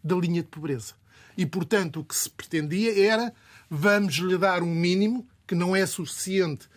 da 0.03 0.15
linha 0.15 0.41
de 0.41 0.47
pobreza. 0.47 0.97
E, 1.39 1.45
portanto, 1.45 2.01
o 2.01 2.03
que 2.03 2.13
se 2.13 2.29
pretendia 2.29 3.01
era 3.01 3.33
vamos 3.69 4.15
lhe 4.15 4.37
dar 4.37 4.61
um 4.61 4.75
mínimo 4.75 5.25
que 5.47 5.55
não 5.55 5.73
é 5.73 5.85
suficiente 5.85 6.67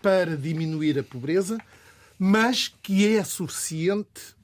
para 0.00 0.36
diminuir 0.36 0.96
a 0.96 1.02
pobreza, 1.02 1.58
mas 2.16 2.68
que 2.68 3.16
é 3.16 3.24
suficiente, 3.24 4.36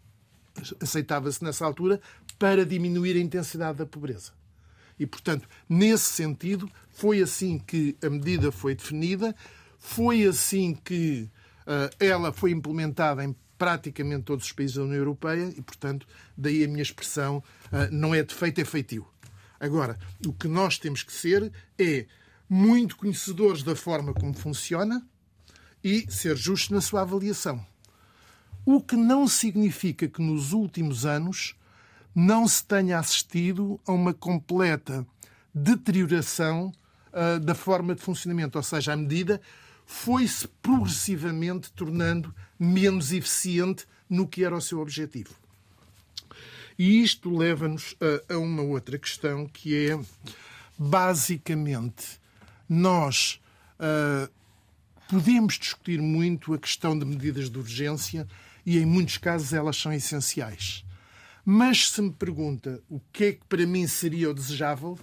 aceitava-se 0.81 1.45
nessa 1.45 1.65
altura, 1.65 2.01
para 2.41 2.67
diminuir 2.67 3.17
a 3.17 3.21
intensidade 3.21 3.79
da 3.79 3.87
pobreza. 3.87 4.33
E, 4.99 5.07
portanto, 5.07 5.49
nesse 5.69 6.07
sentido, 6.07 6.69
foi 6.91 7.23
assim 7.23 7.57
que 7.57 7.97
a 8.03 8.11
medida 8.11 8.51
foi 8.51 8.75
definida, 8.75 9.33
foi 9.79 10.25
assim 10.25 10.75
que 10.75 11.31
uh, 11.69 11.95
ela 12.01 12.33
foi 12.33 12.51
implementada 12.51 13.25
em 13.25 13.33
praticamente 13.57 14.25
todos 14.25 14.45
os 14.45 14.53
países 14.53 14.75
da 14.75 14.83
União 14.83 14.99
Europeia 14.99 15.55
e, 15.57 15.63
portanto, 15.63 16.05
daí 16.37 16.65
a 16.65 16.69
minha 16.69 16.83
expressão 16.83 17.39
uh, 17.67 17.93
não 17.93 18.13
é 18.13 18.25
defeito, 18.25 18.61
é 18.61 18.65
feitio. 18.65 19.07
Agora, 19.61 19.99
o 20.27 20.33
que 20.33 20.49
nós 20.49 20.79
temos 20.79 21.03
que 21.03 21.13
ser 21.13 21.53
é 21.79 22.07
muito 22.49 22.97
conhecedores 22.97 23.63
da 23.63 23.77
forma 23.77 24.15
como 24.15 24.33
funciona, 24.35 25.07
e 25.83 26.07
ser 26.11 26.37
justo 26.37 26.75
na 26.75 26.81
sua 26.81 27.03
avaliação. 27.03 27.65
O 28.65 28.81
que 28.81 28.97
não 28.97 29.27
significa 29.27 30.09
que 30.09 30.21
nos 30.21 30.53
últimos 30.53 31.07
anos 31.07 31.55
não 32.15 32.47
se 32.49 32.65
tenha 32.65 32.99
assistido 32.99 33.81
a 33.87 33.93
uma 33.93 34.13
completa 34.13 35.07
deterioração 35.55 36.73
uh, 37.13 37.41
da 37.41 37.55
forma 37.55 37.95
de 37.95 38.03
funcionamento, 38.03 38.59
ou 38.59 38.63
seja, 38.63 38.93
a 38.93 38.97
medida 38.97 39.41
foi-se 39.87 40.47
progressivamente 40.61 41.73
tornando 41.73 42.35
menos 42.59 43.13
eficiente 43.13 43.87
no 44.09 44.27
que 44.29 44.45
era 44.45 44.57
o 44.57 44.61
seu 44.61 44.81
objetivo. 44.81 45.35
E 46.79 47.03
isto 47.03 47.37
leva-nos 47.37 47.97
a, 48.29 48.35
a, 48.35 48.39
uma 48.39 48.63
outra 48.63 48.99
questão 48.99 49.47
que 49.47 49.89
é, 49.91 49.99
basicamente, 50.79 52.21
nós 52.69 53.41
uh, 53.81 54.31
Podemos 55.09 55.59
discutir 55.59 56.03
muito 56.03 56.53
a 56.53 56.59
questão 56.59 56.97
de 56.97 57.03
medidas 57.03 57.49
de 57.49 57.59
urgência 57.59 58.29
e, 58.67 58.77
em 58.77 58.85
muitos 58.85 59.17
casos, 59.17 59.55
elas 59.55 59.79
são 59.79 59.91
essenciais. 59.91 60.85
Mas 61.43 61.89
se 61.89 62.03
me 62.03 62.13
pergunta 62.13 62.83
o 62.91 63.01
que 63.11 63.25
é 63.25 63.33
que 63.33 63.41
para 63.49 63.67
mim 63.67 63.87
seria 63.87 64.29
o 64.29 64.35
desejável, 64.35 64.99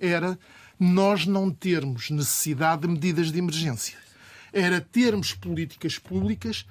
era 0.00 0.36
nós 0.76 1.24
não 1.24 1.52
termos 1.52 2.10
necessidade 2.10 2.82
de 2.82 2.88
medidas 2.88 3.30
de 3.30 3.38
emergência. 3.38 3.96
Era 4.52 4.80
termos 4.80 5.34
políticas 5.34 6.00
públicas 6.00 6.66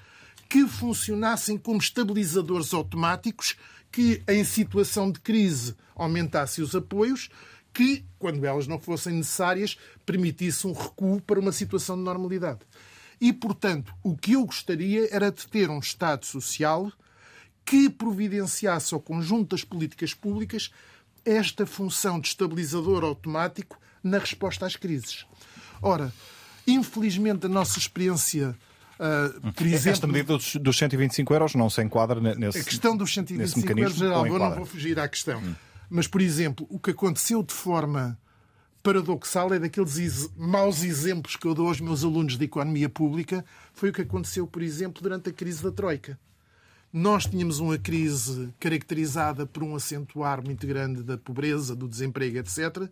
que 0.50 0.68
funcionassem 0.68 1.58
como 1.58 1.80
estabilizadores 1.80 2.74
automáticos 2.74 3.56
que, 3.94 4.24
em 4.28 4.44
situação 4.44 5.11
de 5.11 5.20
crise, 5.20 5.76
aumentassem 5.95 6.64
os 6.64 6.76
apoios, 6.76 7.30
que, 7.72 8.03
quando 8.18 8.44
elas 8.44 8.65
não 8.65 8.80
fossem 8.80 9.14
necessárias, 9.14 9.78
permitisse 10.03 10.65
um 10.65 10.74
recuo 10.74 11.22
para 11.22 11.40
uma 11.40 11.52
situação 11.52 11.95
de 11.95 12.02
normalidade. 12.02 12.61
E, 13.22 13.32
portanto, 13.32 13.94
o 14.03 14.18
que 14.18 14.34
eu 14.34 14.45
gostaria 14.45 15.07
era 15.15 15.32
de 15.32 15.48
ter 15.48 15.70
um 15.70 15.78
Estado 15.78 16.26
social 16.26 16.91
que 17.64 17.88
providenciasse 17.88 18.95
ao 18.95 18.99
conjunto 18.99 19.52
das 19.56 19.64
políticas 19.64 20.11
públicas 20.11 20.72
esta 21.24 21.65
função 21.65 22.20
de 22.20 22.30
estabilizador 22.30 23.03
automático 23.03 23.80
na 24.03 24.18
resposta 24.18 24.65
às 24.65 24.76
crises. 24.76 25.26
Ora, 25.82 26.11
infelizmente 26.65 27.45
a 27.45 27.49
nossa 27.49 27.78
experiência 27.78 28.57
Uh, 28.99 29.52
por 29.53 29.65
exemplo, 29.65 29.91
Esta 29.91 30.07
medida 30.07 30.38
dos, 30.38 30.56
dos 30.56 30.78
125 30.78 31.34
euros 31.34 31.56
não 31.56 31.70
se 31.70 31.82
enquadra 31.82 32.20
nesse 32.36 32.60
A 32.60 32.64
questão 32.64 32.95
dos 32.95 33.14
125 33.14 33.80
euros, 33.80 33.95
geral, 33.95 34.28
eu 34.28 34.40
não 34.40 34.56
vou 34.56 34.65
fugir 34.65 34.99
à 34.99 35.07
questão. 35.07 35.40
Hum. 35.40 35.56
Mas, 35.90 36.07
por 36.07 36.22
exemplo, 36.22 36.65
o 36.70 36.80
que 36.80 36.91
aconteceu 36.91 37.44
de 37.44 37.53
forma 37.53 38.18
paradoxal 38.84 39.53
é 39.53 39.60
daqueles 39.60 40.30
maus 40.36 40.84
exemplos 40.84 41.38
que 41.38 41.48
eu 41.48 41.56
dou 41.56 41.68
aos 41.70 41.80
meus 41.80 42.03
alunos 42.03 42.38
de 42.38 42.44
economia 42.44 42.90
pública, 42.90 43.45
foi 43.74 43.90
o 43.90 43.94
que 43.94 44.02
aconteceu, 44.02 44.45
por 44.45 44.61
exemplo, 44.61 45.02
durante 45.02 45.30
a 45.30 45.34
crise 45.34 45.64
da 45.64 45.72
Troika. 45.72 46.20
Nós 46.91 47.26
tínhamos 47.26 47.60
uma 47.60 47.78
crise 47.78 48.49
caracterizada 48.60 49.45
por 49.45 49.64
um 49.64 49.76
acentuar 49.76 50.44
muito 50.44 50.68
grande 50.68 51.02
da 51.02 51.18
pobreza, 51.18 51.76
do 51.76 51.88
desemprego, 51.88 52.38
etc. 52.38 52.90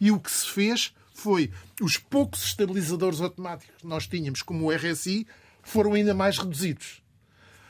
E 0.00 0.10
o 0.10 0.18
que 0.18 0.30
se 0.30 0.46
fez 0.46 0.94
foi 1.14 1.50
os 1.80 1.96
poucos 1.96 2.44
estabilizadores 2.44 3.20
automáticos 3.20 3.76
que 3.80 3.86
nós 3.86 4.06
tínhamos, 4.06 4.42
como 4.42 4.66
o 4.66 4.72
RSI, 4.72 5.26
foram 5.62 5.94
ainda 5.94 6.12
mais 6.14 6.38
reduzidos. 6.38 7.02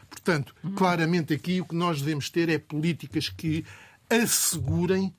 Portanto, 0.09 0.55
claramente 0.77 1.35
aqui 1.35 1.61
o 1.61 1.67
que 1.67 1.75
nós 1.75 2.01
devemos 2.01 2.31
ter 2.31 2.49
é 2.49 2.59
políticas 2.59 3.29
que 3.29 3.65
assegurem 4.09 5.15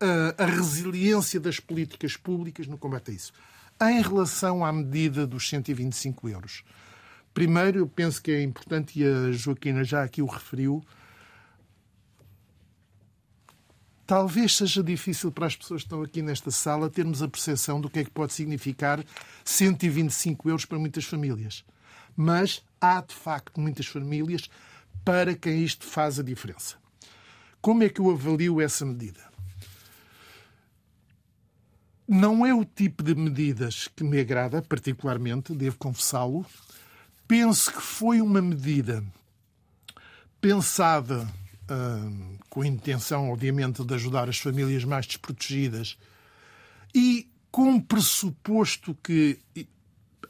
a, 0.00 0.42
a 0.42 0.46
resiliência 0.46 1.40
das 1.40 1.60
políticas 1.60 2.16
públicas 2.16 2.66
no 2.66 2.76
combate 2.76 3.10
a 3.10 3.14
isso. 3.14 3.32
Em 3.80 4.00
relação 4.00 4.64
à 4.64 4.72
medida 4.72 5.26
dos 5.26 5.48
125 5.48 6.28
euros, 6.28 6.64
Primeiro, 7.36 7.80
eu 7.80 7.86
penso 7.86 8.22
que 8.22 8.30
é 8.30 8.42
importante, 8.42 8.98
e 8.98 9.04
a 9.04 9.30
Joaquina 9.30 9.84
já 9.84 10.02
aqui 10.02 10.22
o 10.22 10.26
referiu, 10.26 10.82
talvez 14.06 14.56
seja 14.56 14.82
difícil 14.82 15.32
para 15.32 15.46
as 15.46 15.56
pessoas 15.56 15.82
que 15.82 15.86
estão 15.86 16.02
aqui 16.02 16.22
nesta 16.22 16.50
sala 16.50 16.88
termos 16.88 17.22
a 17.22 17.28
percepção 17.28 17.80
do 17.80 17.90
que 17.90 18.00
é 18.00 18.04
que 18.04 18.10
pode 18.10 18.32
significar 18.32 19.04
125 19.44 20.48
euros 20.48 20.64
para 20.64 20.78
muitas 20.78 21.04
famílias. 21.04 21.64
Mas 22.16 22.62
há, 22.80 23.00
de 23.00 23.14
facto, 23.14 23.60
muitas 23.60 23.86
famílias 23.86 24.48
para 25.04 25.34
quem 25.34 25.62
isto 25.62 25.84
faz 25.84 26.18
a 26.18 26.22
diferença. 26.22 26.76
Como 27.60 27.82
é 27.82 27.88
que 27.88 28.00
eu 28.00 28.10
avalio 28.10 28.60
essa 28.60 28.86
medida? 28.86 29.20
Não 32.08 32.46
é 32.46 32.54
o 32.54 32.64
tipo 32.64 33.02
de 33.02 33.14
medidas 33.14 33.88
que 33.88 34.04
me 34.04 34.20
agrada 34.20 34.62
particularmente, 34.62 35.52
devo 35.52 35.76
confessá-lo, 35.76 36.46
Penso 37.28 37.72
que 37.72 37.82
foi 37.82 38.20
uma 38.20 38.40
medida 38.40 39.04
pensada 40.40 41.28
uh, 41.70 42.38
com 42.48 42.62
a 42.62 42.66
intenção, 42.66 43.30
obviamente, 43.30 43.84
de 43.84 43.94
ajudar 43.94 44.28
as 44.28 44.38
famílias 44.38 44.84
mais 44.84 45.06
desprotegidas 45.06 45.96
e 46.94 47.28
com 47.50 47.70
um 47.70 47.80
pressuposto 47.80 48.96
que 49.02 49.38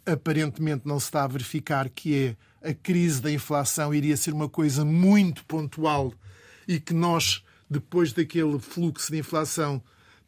aparentemente 0.04 0.86
não 0.86 1.00
se 1.00 1.06
está 1.06 1.24
a 1.24 1.26
verificar, 1.26 1.88
que 1.88 2.36
é 2.62 2.70
a 2.70 2.74
crise 2.74 3.20
da 3.20 3.30
inflação 3.30 3.92
iria 3.92 4.16
ser 4.16 4.32
uma 4.32 4.48
coisa 4.48 4.84
muito 4.84 5.44
pontual 5.44 6.12
e 6.66 6.80
que 6.80 6.94
nós, 6.94 7.44
depois 7.68 8.12
daquele 8.12 8.58
fluxo 8.58 9.10
de 9.10 9.18
inflação, 9.18 9.82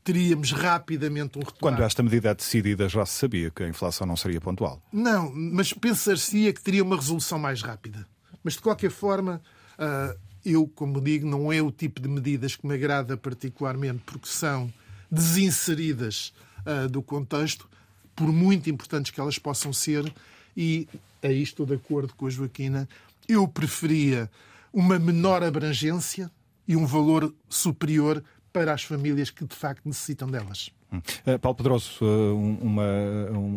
teríamos 0.04 0.52
rapidamente 0.52 1.38
um 1.38 1.42
retorno. 1.42 1.60
Quando 1.60 1.82
esta 1.82 2.02
medida 2.02 2.30
é 2.30 2.34
decidida, 2.34 2.88
já 2.88 3.04
se 3.04 3.14
sabia 3.14 3.50
que 3.50 3.62
a 3.62 3.68
inflação 3.68 4.06
não 4.06 4.16
seria 4.16 4.40
pontual. 4.40 4.82
Não, 4.92 5.30
mas 5.34 5.72
pensar-se-ia 5.72 6.52
que 6.52 6.62
teria 6.62 6.82
uma 6.82 6.96
resolução 6.96 7.38
mais 7.38 7.62
rápida. 7.62 8.06
Mas, 8.42 8.54
de 8.54 8.60
qualquer 8.60 8.90
forma, 8.90 9.42
ah, 9.78 10.16
eu, 10.52 10.66
como 10.66 11.00
digo, 11.00 11.26
não 11.26 11.52
é 11.52 11.60
o 11.60 11.70
tipo 11.70 12.00
de 12.00 12.08
medidas 12.08 12.56
que 12.56 12.66
me 12.66 12.74
agrada 12.74 13.16
particularmente, 13.16 14.02
porque 14.04 14.28
são 14.28 14.72
desinseridas 15.10 16.32
ah, 16.64 16.86
do 16.86 17.02
contexto, 17.02 17.68
por 18.14 18.32
muito 18.32 18.68
importantes 18.68 19.10
que 19.10 19.20
elas 19.20 19.38
possam 19.38 19.72
ser, 19.72 20.12
e 20.56 20.88
aí 21.22 21.42
estou 21.42 21.64
de 21.64 21.74
acordo 21.74 22.14
com 22.14 22.26
a 22.26 22.30
Joaquina, 22.30 22.88
eu 23.28 23.46
preferia 23.46 24.30
uma 24.72 24.98
menor 24.98 25.42
abrangência 25.42 26.30
e 26.66 26.76
um 26.76 26.84
valor 26.84 27.34
superior 27.48 28.22
para 28.52 28.72
as 28.72 28.82
famílias 28.82 29.30
que 29.30 29.44
de 29.44 29.54
facto 29.54 29.86
necessitam 29.86 30.28
delas. 30.28 30.70
Uh, 30.92 31.38
Paulo 31.38 31.54
Pedroso, 31.56 32.02
uh, 32.02 32.34
uma, 32.34 32.84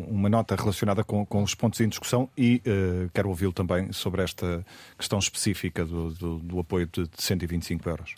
uma 0.07 0.29
nota 0.29 0.55
relacionada 0.55 1.03
com, 1.03 1.25
com, 1.25 1.41
os 1.43 1.55
pontos 1.55 1.79
em 1.79 1.87
discussão 1.87 2.29
e 2.37 2.61
uh, 2.65 3.09
quero 3.13 3.29
ouvi-lo 3.29 3.53
também 3.53 3.91
sobre 3.93 4.21
esta 4.21 4.65
questão 4.97 5.17
específica 5.17 5.85
do, 5.85 6.11
do, 6.11 6.39
do 6.39 6.59
apoio 6.59 6.87
de, 6.91 7.03
de 7.03 7.21
125 7.21 7.89
euros. 7.89 8.15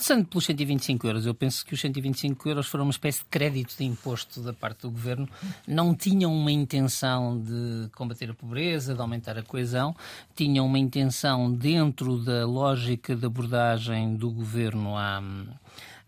Começando 0.00 0.28
pelos 0.28 0.46
125 0.46 1.06
euros, 1.06 1.26
eu 1.26 1.34
penso 1.34 1.66
que 1.66 1.74
os 1.74 1.80
125 1.82 2.48
euros 2.48 2.66
foram 2.68 2.86
uma 2.86 2.90
espécie 2.90 3.18
de 3.18 3.26
crédito 3.26 3.76
de 3.76 3.84
imposto 3.84 4.40
da 4.40 4.50
parte 4.50 4.80
do 4.80 4.90
governo. 4.90 5.28
Não 5.68 5.94
tinham 5.94 6.32
uma 6.32 6.50
intenção 6.50 7.38
de 7.38 7.90
combater 7.94 8.30
a 8.30 8.34
pobreza, 8.34 8.94
de 8.94 9.00
aumentar 9.02 9.36
a 9.36 9.42
coesão, 9.42 9.94
tinham 10.34 10.64
uma 10.64 10.78
intenção 10.78 11.52
dentro 11.52 12.16
da 12.16 12.46
lógica 12.46 13.14
de 13.14 13.26
abordagem 13.26 14.16
do 14.16 14.30
governo 14.30 14.96
à, 14.96 15.22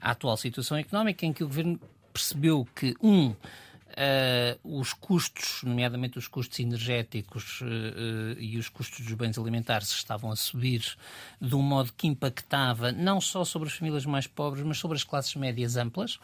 à 0.00 0.12
atual 0.12 0.38
situação 0.38 0.78
económica, 0.78 1.26
em 1.26 1.32
que 1.34 1.44
o 1.44 1.46
governo 1.46 1.78
percebeu 2.12 2.66
que, 2.74 2.94
um, 3.02 3.34
Uh, 3.92 4.80
os 4.80 4.94
custos, 4.94 5.62
nomeadamente 5.62 6.16
os 6.16 6.26
custos 6.26 6.58
energéticos 6.60 7.60
uh, 7.60 7.64
uh, 7.64 8.40
e 8.40 8.56
os 8.56 8.70
custos 8.70 9.04
dos 9.04 9.12
bens 9.12 9.36
alimentares, 9.36 9.90
estavam 9.90 10.30
a 10.30 10.36
subir 10.36 10.96
de 11.38 11.54
um 11.54 11.60
modo 11.60 11.92
que 11.94 12.06
impactava 12.06 12.90
não 12.90 13.20
só 13.20 13.44
sobre 13.44 13.68
as 13.68 13.74
famílias 13.74 14.06
mais 14.06 14.26
pobres, 14.26 14.64
mas 14.64 14.78
sobre 14.78 14.96
as 14.96 15.04
classes 15.04 15.34
médias 15.34 15.76
amplas. 15.76 16.18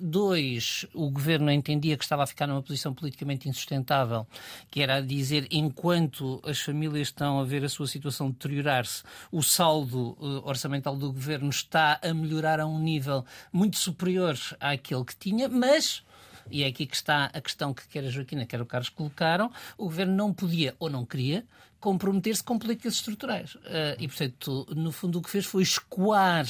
dois, 0.00 0.84
o 0.92 1.10
governo 1.10 1.50
entendia 1.50 1.96
que 1.96 2.02
estava 2.02 2.24
a 2.24 2.26
ficar 2.26 2.46
numa 2.46 2.62
posição 2.62 2.92
politicamente 2.92 3.48
insustentável, 3.48 4.26
que 4.70 4.82
era 4.82 4.96
a 4.96 5.00
dizer, 5.00 5.46
enquanto 5.50 6.40
as 6.44 6.60
famílias 6.60 7.08
estão 7.08 7.38
a 7.38 7.44
ver 7.44 7.64
a 7.64 7.68
sua 7.68 7.86
situação 7.86 8.30
deteriorar-se, 8.30 9.02
o 9.30 9.42
saldo 9.42 10.16
orçamental 10.44 10.96
do 10.96 11.12
governo 11.12 11.50
está 11.50 12.00
a 12.02 12.12
melhorar 12.12 12.58
a 12.58 12.66
um 12.66 12.80
nível 12.80 13.24
muito 13.52 13.78
superior 13.78 14.36
àquele 14.60 15.04
que 15.04 15.16
tinha, 15.16 15.48
mas 15.48 16.02
e 16.50 16.62
é 16.62 16.66
aqui 16.66 16.86
que 16.86 16.96
está 16.96 17.26
a 17.26 17.40
questão 17.40 17.72
que 17.74 17.86
quer 17.88 18.04
a 18.04 18.10
Joaquina, 18.10 18.46
quer 18.46 18.60
o 18.60 18.66
Carlos 18.66 18.88
colocaram, 18.88 19.50
o 19.76 19.84
governo 19.84 20.14
não 20.14 20.32
podia 20.32 20.74
ou 20.78 20.88
não 20.90 21.04
queria 21.04 21.44
comprometer-se 21.80 22.42
com 22.42 22.58
políticas 22.58 22.94
estruturais. 22.94 23.54
Uh, 23.54 23.94
e, 23.98 24.08
portanto, 24.08 24.66
no 24.74 24.90
fundo, 24.90 25.18
o 25.18 25.22
que 25.22 25.30
fez 25.30 25.44
foi 25.46 25.62
escoar 25.62 26.46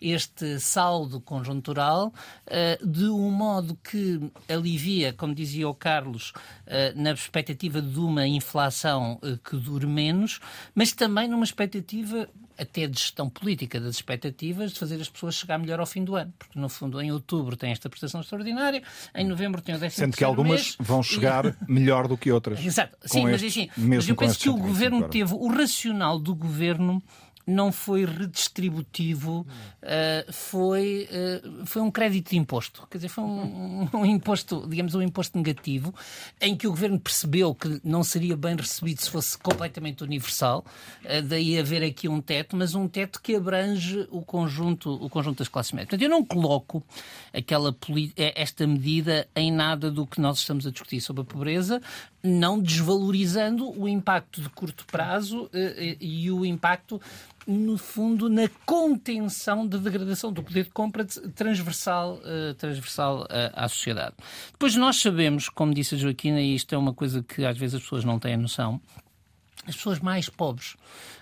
este 0.00 0.60
saldo 0.60 1.20
conjuntural 1.20 2.12
uh, 2.46 2.86
de 2.86 3.04
um 3.06 3.30
modo 3.30 3.76
que 3.82 4.20
alivia, 4.48 5.12
como 5.12 5.34
dizia 5.34 5.68
o 5.68 5.74
Carlos, 5.74 6.30
uh, 6.30 6.94
na 6.94 7.10
perspectiva 7.10 7.82
de 7.82 7.98
uma 7.98 8.26
inflação 8.26 9.20
que 9.44 9.56
dure 9.56 9.86
menos, 9.86 10.40
mas 10.74 10.92
também 10.92 11.28
numa 11.28 11.44
expectativa 11.44 12.28
até 12.58 12.86
de 12.86 12.98
gestão 12.98 13.30
política 13.30 13.80
das 13.80 13.96
expectativas 13.96 14.72
de 14.72 14.78
fazer 14.78 15.00
as 15.00 15.08
pessoas 15.08 15.36
chegar 15.36 15.58
melhor 15.58 15.78
ao 15.78 15.86
fim 15.86 16.04
do 16.04 16.16
ano. 16.16 16.32
Porque, 16.38 16.58
no 16.58 16.68
fundo, 16.68 17.00
em 17.00 17.12
outubro 17.12 17.56
tem 17.56 17.70
esta 17.70 17.88
prestação 17.88 18.20
extraordinária, 18.20 18.82
em 19.14 19.26
novembro 19.26 19.62
tem 19.62 19.74
o 19.74 19.78
décimo 19.78 20.06
Sendo 20.06 20.16
que 20.16 20.24
algumas 20.24 20.60
mês, 20.60 20.76
vão 20.80 21.02
chegar 21.02 21.46
e... 21.46 21.54
melhor 21.70 22.08
do 22.08 22.16
que 22.16 22.32
outras. 22.32 22.64
Exato. 22.64 22.96
Sim, 23.04 23.24
mas, 23.24 23.42
assim, 23.42 23.68
mas 23.76 24.08
eu 24.08 24.16
penso 24.16 24.38
que 24.38 24.50
o 24.50 24.56
governo 24.56 25.08
teve, 25.08 25.32
o 25.34 25.48
racional 25.48 26.18
do 26.18 26.34
governo 26.34 27.02
não 27.48 27.72
foi 27.72 28.04
redistributivo, 28.04 29.46
uh, 29.82 30.32
foi, 30.32 31.08
uh, 31.10 31.66
foi 31.66 31.80
um 31.80 31.90
crédito 31.90 32.30
de 32.30 32.36
imposto. 32.36 32.86
Quer 32.90 32.98
dizer, 32.98 33.08
foi 33.08 33.24
um, 33.24 33.88
um, 33.94 34.04
imposto, 34.04 34.66
digamos, 34.68 34.94
um 34.94 35.00
imposto 35.00 35.38
negativo, 35.38 35.94
em 36.42 36.54
que 36.54 36.66
o 36.66 36.70
governo 36.70 37.00
percebeu 37.00 37.54
que 37.54 37.80
não 37.82 38.04
seria 38.04 38.36
bem 38.36 38.54
recebido 38.54 39.00
se 39.00 39.08
fosse 39.08 39.38
completamente 39.38 40.04
universal, 40.04 40.62
uh, 41.04 41.22
daí 41.22 41.58
haver 41.58 41.82
aqui 41.82 42.06
um 42.06 42.20
teto, 42.20 42.54
mas 42.54 42.74
um 42.74 42.86
teto 42.86 43.18
que 43.22 43.34
abrange 43.34 44.06
o 44.10 44.20
conjunto, 44.20 44.92
o 44.92 45.08
conjunto 45.08 45.38
das 45.38 45.48
classes 45.48 45.72
médias. 45.72 45.88
Portanto, 45.88 46.02
eu 46.02 46.10
não 46.10 46.22
coloco 46.22 46.84
aquela 47.32 47.74
esta 48.16 48.66
medida 48.66 49.26
em 49.34 49.50
nada 49.50 49.90
do 49.90 50.06
que 50.06 50.20
nós 50.20 50.40
estamos 50.40 50.66
a 50.66 50.70
discutir 50.70 51.00
sobre 51.00 51.22
a 51.22 51.24
pobreza, 51.24 51.80
não 52.22 52.60
desvalorizando 52.60 53.70
o 53.70 53.88
impacto 53.88 54.42
de 54.42 54.50
curto 54.50 54.84
prazo 54.84 55.48
e 56.00 56.30
o 56.30 56.44
impacto 56.44 57.00
no 57.48 57.78
fundo, 57.78 58.28
na 58.28 58.46
contenção 58.66 59.66
da 59.66 59.78
degradação 59.78 60.30
do 60.30 60.42
poder 60.42 60.64
de 60.64 60.70
compra 60.70 61.06
transversal, 61.34 62.16
uh, 62.16 62.52
transversal 62.54 63.22
uh, 63.22 63.26
à 63.54 63.66
sociedade. 63.66 64.14
Depois 64.52 64.76
nós 64.76 65.00
sabemos, 65.00 65.48
como 65.48 65.72
disse 65.72 65.94
a 65.94 65.98
Joaquina, 65.98 66.42
e 66.42 66.54
isto 66.54 66.74
é 66.74 66.78
uma 66.78 66.92
coisa 66.92 67.22
que 67.22 67.46
às 67.46 67.56
vezes 67.56 67.76
as 67.76 67.82
pessoas 67.82 68.04
não 68.04 68.18
têm 68.18 68.36
noção, 68.36 68.78
as 69.66 69.74
pessoas 69.74 69.98
mais 69.98 70.28
pobres 70.28 70.76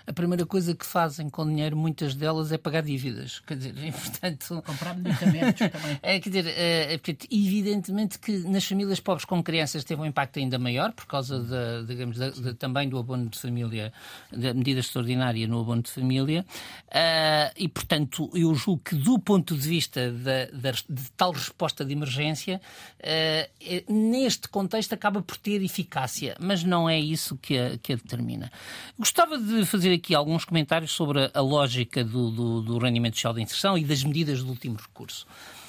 a 0.07 0.13
primeira 0.13 0.45
coisa 0.45 0.73
que 0.73 0.85
fazem 0.85 1.29
com 1.29 1.45
dinheiro, 1.45 1.75
muitas 1.75 2.15
delas, 2.15 2.53
é 2.53 2.57
pagar 2.57 2.81
dívidas. 2.81 3.41
Quer 3.45 3.57
dizer, 3.57 3.75
e, 3.83 3.91
portanto. 3.91 4.63
Comprar 4.65 4.95
medicamentos 4.95 5.59
também. 5.59 5.97
É, 6.07 6.19
quer 6.19 6.29
dizer, 6.29 6.47
é, 6.47 6.93
é, 6.93 6.99
evidentemente 7.29 8.19
que 8.19 8.37
nas 8.39 8.63
famílias 8.63 8.99
pobres 8.99 9.25
com 9.25 9.43
crianças 9.43 9.83
teve 9.83 10.01
um 10.01 10.05
impacto 10.05 10.39
ainda 10.39 10.57
maior, 10.57 10.93
por 10.93 11.05
causa 11.05 11.39
de, 11.39 11.85
digamos, 11.87 12.17
também 12.57 12.87
do 12.87 12.97
abono 12.97 13.27
de 13.29 13.37
família, 13.37 13.91
da 14.31 14.53
medida 14.53 14.79
extraordinária 14.79 15.47
no 15.47 15.59
abono 15.59 15.81
de 15.81 15.91
família. 15.91 16.45
Uh, 16.87 17.51
e, 17.57 17.67
portanto, 17.67 18.29
eu 18.33 18.53
julgo 18.55 18.81
que 18.83 18.95
do 18.95 19.19
ponto 19.19 19.57
de 19.57 19.67
vista 19.67 20.11
de, 20.11 20.47
de 20.89 21.11
tal 21.17 21.31
resposta 21.31 21.83
de 21.83 21.91
emergência, 21.91 22.61
uh, 22.99 23.91
neste 23.91 24.47
contexto 24.47 24.93
acaba 24.93 25.21
por 25.21 25.35
ter 25.35 25.61
eficácia, 25.61 26.37
mas 26.39 26.63
não 26.63 26.87
é 26.87 26.97
isso 26.97 27.35
que 27.37 27.57
a, 27.57 27.77
que 27.77 27.93
a 27.93 27.95
determina. 27.95 28.51
Gostava 28.97 29.37
de 29.37 29.65
fazer 29.65 29.96
aqui 29.97 30.15
alguns 30.15 30.45
comentários 30.45 30.91
sobre 30.91 31.29
a 31.33 31.41
lógica 31.41 32.03
do, 32.03 32.31
do, 32.31 32.61
do 32.61 32.77
rendimento 32.77 33.15
social 33.15 33.33
de 33.33 33.41
inserção 33.41 33.77
e 33.77 33.83
das 33.83 34.03
medidas 34.03 34.41
do 34.41 34.49
último 34.49 34.77
recurso. 34.77 35.27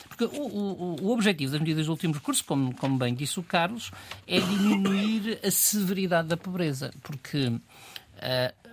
Porque 0.08 0.24
o, 0.24 0.42
o, 0.42 0.96
o, 1.02 1.12
objetivo 1.12 1.52
das 1.52 1.60
medidas 1.60 1.86
do 1.86 1.92
último 1.92 2.14
recurso, 2.14 2.44
como, 2.44 2.74
como 2.74 2.98
bem 2.98 3.14
disse 3.14 3.38
o 3.38 3.42
Carlos, 3.42 3.92
é 4.26 4.40
diminuir 4.40 5.38
a 5.44 5.50
severidade 5.50 6.28
da 6.28 6.36
pobreza. 6.36 6.92
Porque 7.02 7.46
uh, 7.46 8.68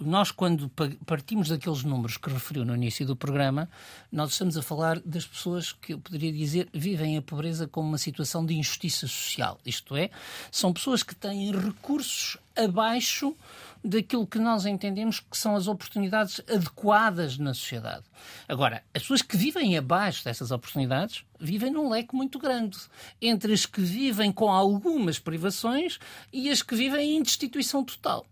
nós, 0.00 0.30
quando 0.30 0.70
partimos 1.06 1.48
daqueles 1.48 1.84
números 1.84 2.16
que 2.16 2.28
referiu 2.28 2.64
no 2.64 2.74
início 2.74 3.06
do 3.06 3.14
programa, 3.14 3.68
nós 4.10 4.32
estamos 4.32 4.56
a 4.56 4.62
falar 4.62 4.98
das 5.00 5.26
pessoas 5.26 5.72
que 5.72 5.94
eu 5.94 5.98
poderia 5.98 6.32
dizer 6.32 6.68
vivem 6.72 7.16
a 7.16 7.22
pobreza 7.22 7.68
como 7.68 7.88
uma 7.88 7.98
situação 7.98 8.44
de 8.44 8.54
injustiça 8.54 9.06
social. 9.06 9.58
Isto 9.64 9.96
é, 9.96 10.10
são 10.50 10.72
pessoas 10.72 11.02
que 11.02 11.14
têm 11.14 11.52
recursos 11.52 12.36
abaixo 12.56 13.36
daquilo 13.84 14.26
que 14.26 14.38
nós 14.38 14.66
entendemos 14.66 15.20
que 15.20 15.36
são 15.36 15.54
as 15.54 15.66
oportunidades 15.66 16.40
adequadas 16.48 17.38
na 17.38 17.54
sociedade. 17.54 18.04
Agora, 18.48 18.82
as 18.94 19.02
pessoas 19.02 19.22
que 19.22 19.36
vivem 19.36 19.76
abaixo 19.76 20.24
dessas 20.24 20.50
oportunidades 20.50 21.24
vivem 21.38 21.70
num 21.70 21.88
leque 21.88 22.14
muito 22.14 22.38
grande 22.38 22.78
entre 23.20 23.52
as 23.52 23.66
que 23.66 23.80
vivem 23.80 24.32
com 24.32 24.50
algumas 24.50 25.18
privações 25.18 25.98
e 26.32 26.50
as 26.50 26.62
que 26.62 26.74
vivem 26.74 27.16
em 27.16 27.22
destituição 27.22 27.84
total. 27.84 28.26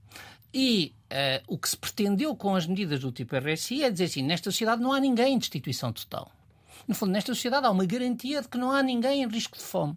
E 0.53 0.93
uh, 1.11 1.55
o 1.55 1.59
que 1.59 1.69
se 1.69 1.77
pretendeu 1.77 2.35
com 2.35 2.55
as 2.55 2.67
medidas 2.67 3.01
do 3.01 3.13
tipo 3.13 3.37
RSI 3.37 3.83
é 3.83 3.91
dizer 3.91 4.05
assim: 4.05 4.23
nesta 4.23 4.51
sociedade 4.51 4.81
não 4.81 4.93
há 4.93 5.01
ninguém 5.01 5.35
em 5.35 5.39
destituição 5.39 5.93
total. 5.93 6.31
No 6.89 6.95
fundo, 6.95 7.13
nesta 7.13 7.35
sociedade 7.35 7.67
há 7.67 7.71
uma 7.71 7.85
garantia 7.85 8.41
de 8.41 8.49
que 8.49 8.57
não 8.57 8.71
há 8.71 8.83
ninguém 8.83 9.23
em 9.23 9.29
risco 9.29 9.59
de 9.59 9.65
fome 9.65 9.97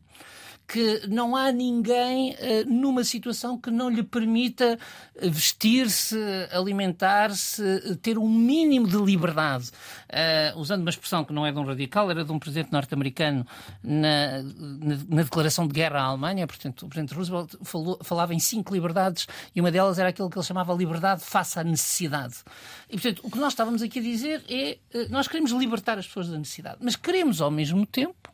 que 0.69 1.07
não 1.07 1.35
há 1.35 1.51
ninguém 1.51 2.35
uh, 2.35 2.69
numa 2.69 3.03
situação 3.03 3.57
que 3.57 3.71
não 3.71 3.89
lhe 3.89 4.03
permita 4.03 4.77
eh, 5.15 5.27
vestir-se, 5.27 6.15
alimentar-se, 6.51 7.63
eh, 7.63 7.95
ter 7.99 8.19
um 8.19 8.29
mínimo 8.29 8.87
de 8.87 8.95
liberdade. 8.97 9.71
Uh, 10.09 10.59
usando 10.59 10.81
uma 10.81 10.91
expressão 10.91 11.25
que 11.25 11.33
não 11.33 11.43
é 11.43 11.51
de 11.51 11.57
um 11.57 11.65
radical, 11.65 12.11
era 12.11 12.23
de 12.23 12.31
um 12.31 12.37
presidente 12.37 12.71
norte-americano 12.71 13.47
na, 13.83 14.43
na, 14.43 14.97
na, 15.09 15.23
declaração 15.23 15.67
de 15.67 15.73
guerra 15.73 16.01
à 16.01 16.03
Alemanha. 16.03 16.45
Portanto, 16.45 16.85
o 16.85 16.87
presidente 16.87 17.15
Roosevelt 17.15 17.55
falou, 17.63 17.99
falava 18.03 18.35
em 18.35 18.39
cinco 18.39 18.71
liberdades 18.71 19.27
e 19.55 19.59
uma 19.59 19.71
delas 19.71 19.97
era 19.97 20.09
aquilo 20.09 20.29
que 20.29 20.37
ele 20.37 20.45
chamava 20.45 20.71
liberdade 20.75 21.23
face 21.23 21.59
à 21.59 21.63
necessidade. 21.63 22.35
E, 22.87 22.93
portanto, 22.93 23.21
o 23.23 23.31
que 23.31 23.39
nós 23.39 23.53
estávamos 23.53 23.81
aqui 23.81 23.97
a 23.97 24.03
dizer 24.03 24.43
é 24.47 24.77
nós 25.09 25.27
queremos 25.27 25.51
libertar 25.51 25.97
as 25.97 26.05
pessoas 26.05 26.29
da 26.29 26.37
necessidade, 26.37 26.77
mas 26.79 26.95
queremos 26.95 27.41
ao 27.41 27.49
mesmo 27.49 27.87
tempo 27.87 28.28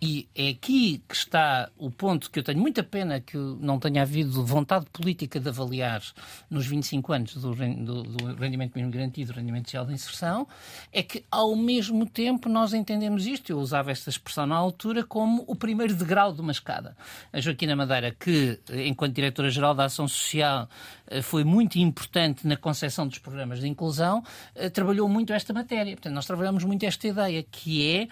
e 0.00 0.28
é 0.34 0.48
aqui 0.48 1.02
que 1.08 1.14
está 1.14 1.70
o 1.78 1.90
ponto 1.90 2.30
que 2.30 2.38
eu 2.38 2.42
tenho 2.42 2.60
muita 2.60 2.82
pena 2.82 3.20
que 3.20 3.36
não 3.36 3.78
tenha 3.78 4.02
havido 4.02 4.44
vontade 4.44 4.86
política 4.92 5.40
de 5.40 5.48
avaliar 5.48 6.02
nos 6.50 6.66
25 6.66 7.12
anos 7.12 7.34
do, 7.36 7.54
do, 7.54 8.02
do 8.02 8.34
rendimento 8.34 8.74
mínimo 8.74 8.92
garantido, 8.92 9.32
do 9.32 9.36
rendimento 9.36 9.66
social 9.66 9.86
de 9.86 9.94
inserção, 9.94 10.46
é 10.92 11.02
que 11.02 11.24
ao 11.30 11.56
mesmo 11.56 12.04
tempo 12.04 12.48
nós 12.48 12.74
entendemos 12.74 13.26
isto, 13.26 13.50
eu 13.50 13.58
usava 13.58 13.90
esta 13.90 14.10
expressão 14.10 14.46
na 14.46 14.56
altura, 14.56 15.02
como 15.02 15.44
o 15.46 15.56
primeiro 15.56 15.94
degrau 15.94 16.32
de 16.32 16.40
uma 16.40 16.52
escada. 16.52 16.96
A 17.32 17.40
Joaquina 17.40 17.74
Madeira, 17.74 18.14
que 18.18 18.60
enquanto 18.70 19.14
diretora-geral 19.14 19.74
da 19.74 19.84
Ação 19.84 20.06
Social 20.06 20.68
eh, 21.06 21.22
foi 21.22 21.44
muito 21.44 21.78
importante 21.78 22.46
na 22.46 22.56
concepção 22.56 23.06
dos 23.06 23.18
programas 23.18 23.60
de 23.60 23.68
inclusão, 23.68 24.22
eh, 24.54 24.68
trabalhou 24.68 25.08
muito 25.08 25.32
esta 25.32 25.52
matéria. 25.52 25.94
Portanto, 25.94 26.14
nós 26.14 26.26
trabalhamos 26.26 26.64
muito 26.64 26.84
esta 26.84 27.08
ideia, 27.08 27.42
que 27.42 27.86
é 27.88 28.08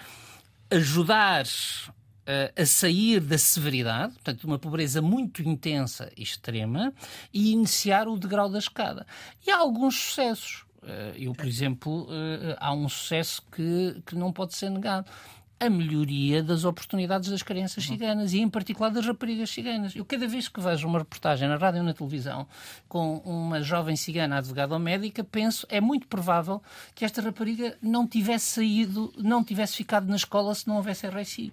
ajudar 0.70 1.44
uh, 1.44 2.60
a 2.60 2.66
sair 2.66 3.20
da 3.20 3.38
severidade, 3.38 4.14
portanto, 4.14 4.44
uma 4.44 4.58
pobreza 4.58 5.00
muito 5.00 5.42
intensa 5.42 6.10
e 6.16 6.22
extrema, 6.22 6.92
e 7.32 7.52
iniciar 7.52 8.08
o 8.08 8.18
degrau 8.18 8.48
da 8.48 8.58
escada. 8.58 9.06
E 9.46 9.50
há 9.50 9.58
alguns 9.58 9.96
sucessos. 9.96 10.64
Uh, 10.82 11.16
eu, 11.16 11.32
por 11.32 11.46
exemplo, 11.46 12.04
uh, 12.04 12.56
há 12.58 12.72
um 12.72 12.88
sucesso 12.88 13.42
que, 13.50 14.02
que 14.06 14.14
não 14.14 14.32
pode 14.32 14.54
ser 14.54 14.70
negado 14.70 15.10
a 15.58 15.70
melhoria 15.70 16.42
das 16.42 16.64
oportunidades 16.64 17.30
das 17.30 17.42
crianças 17.42 17.84
ciganas 17.84 18.32
e, 18.32 18.40
em 18.40 18.48
particular, 18.48 18.90
das 18.90 19.06
raparigas 19.06 19.50
ciganas. 19.50 19.94
Eu, 19.94 20.04
cada 20.04 20.26
vez 20.26 20.48
que 20.48 20.60
vejo 20.60 20.86
uma 20.86 20.98
reportagem 20.98 21.48
na 21.48 21.56
rádio 21.56 21.80
ou 21.80 21.86
na 21.86 21.94
televisão 21.94 22.46
com 22.88 23.18
uma 23.18 23.62
jovem 23.62 23.96
cigana 23.96 24.38
advogada 24.38 24.74
ou 24.74 24.80
médica, 24.80 25.22
penso 25.22 25.66
é 25.70 25.80
muito 25.80 26.08
provável 26.08 26.62
que 26.94 27.04
esta 27.04 27.22
rapariga 27.22 27.76
não 27.80 28.06
tivesse 28.06 28.46
saído, 28.46 29.12
não 29.16 29.42
tivesse 29.44 29.76
ficado 29.76 30.08
na 30.08 30.16
escola 30.16 30.54
se 30.54 30.66
não 30.66 30.76
houvesse 30.76 31.06
RSI. 31.06 31.52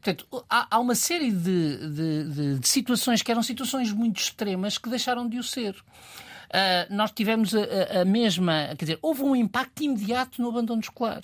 Portanto, 0.00 0.44
há, 0.48 0.66
há 0.70 0.78
uma 0.78 0.94
série 0.94 1.30
de, 1.30 1.78
de, 1.88 2.24
de, 2.24 2.58
de, 2.58 2.68
situações 2.68 3.22
que 3.22 3.30
eram 3.30 3.42
situações 3.42 3.92
muito 3.92 4.20
extremas 4.20 4.78
que 4.78 4.88
deixaram 4.88 5.28
de 5.28 5.38
o 5.38 5.42
ser. 5.42 5.74
Uh, 5.74 6.94
nós 6.94 7.10
tivemos 7.10 7.54
a, 7.54 8.02
a 8.02 8.04
mesma, 8.04 8.68
quer 8.78 8.84
dizer, 8.84 8.98
houve 9.02 9.22
um 9.22 9.34
impacto 9.34 9.82
imediato 9.82 10.40
no 10.40 10.48
abandono 10.48 10.80
escolar. 10.80 11.22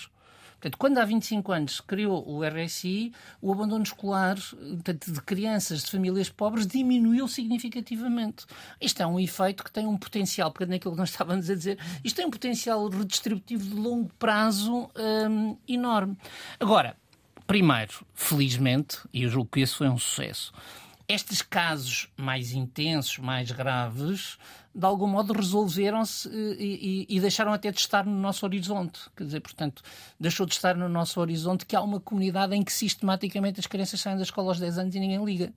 Portanto, 0.63 0.77
quando 0.77 0.97
há 0.97 1.03
25 1.03 1.51
anos 1.51 1.75
se 1.75 1.83
criou 1.83 2.25
o 2.25 2.41
RSI, 2.41 3.11
o 3.41 3.51
abandono 3.51 3.83
escolar 3.83 4.37
portanto, 4.37 5.11
de 5.11 5.21
crianças 5.21 5.83
de 5.83 5.91
famílias 5.91 6.29
pobres 6.29 6.65
diminuiu 6.65 7.27
significativamente. 7.27 8.45
Isto 8.79 9.03
é 9.03 9.05
um 9.05 9.19
efeito 9.19 9.61
que 9.61 9.69
tem 9.69 9.85
um 9.85 9.97
potencial, 9.97 10.53
porque 10.53 10.65
naquilo 10.65 10.93
que 10.93 10.99
nós 11.01 11.09
estávamos 11.09 11.49
a 11.49 11.55
dizer, 11.55 11.77
isto 12.01 12.15
tem 12.15 12.25
um 12.25 12.31
potencial 12.31 12.87
redistributivo 12.87 13.61
de 13.61 13.75
longo 13.75 14.09
prazo 14.17 14.89
hum, 15.29 15.57
enorme. 15.67 16.17
Agora, 16.57 16.95
primeiro, 17.45 18.05
felizmente, 18.13 18.99
e 19.13 19.23
eu 19.23 19.29
julgo 19.29 19.49
que 19.51 19.59
esse 19.59 19.75
foi 19.75 19.89
um 19.89 19.97
sucesso, 19.97 20.53
estes 21.13 21.41
casos 21.41 22.09
mais 22.17 22.51
intensos, 22.53 23.17
mais 23.17 23.51
graves, 23.51 24.37
de 24.75 24.85
algum 24.85 25.07
modo 25.07 25.33
resolveram-se 25.33 26.27
eh, 26.27 26.55
e, 26.57 27.05
e, 27.09 27.17
e, 27.17 27.19
deixaram 27.19 27.53
até 27.53 27.71
de 27.71 27.79
estar 27.79 28.05
no 28.05 28.19
nosso 28.19 28.45
horizonte. 28.45 29.01
Quer 29.15 29.25
dizer, 29.25 29.39
portanto, 29.39 29.83
deixou 30.19 30.45
de 30.45 30.53
estar 30.53 30.75
no 30.75 30.89
nosso 30.89 31.19
horizonte 31.19 31.65
que 31.65 31.75
há 31.75 31.81
uma 31.81 31.99
comunidade 31.99 32.55
em 32.55 32.63
que 32.63 32.73
sistematicamente 32.73 33.59
as 33.59 33.67
crianças 33.67 34.01
saem 34.01 34.17
da 34.17 34.23
escola 34.23 34.49
aos 34.49 34.59
10 34.59 34.79
anos 34.79 34.95
e 34.95 34.99
ninguém 34.99 35.23
liga. 35.23 35.53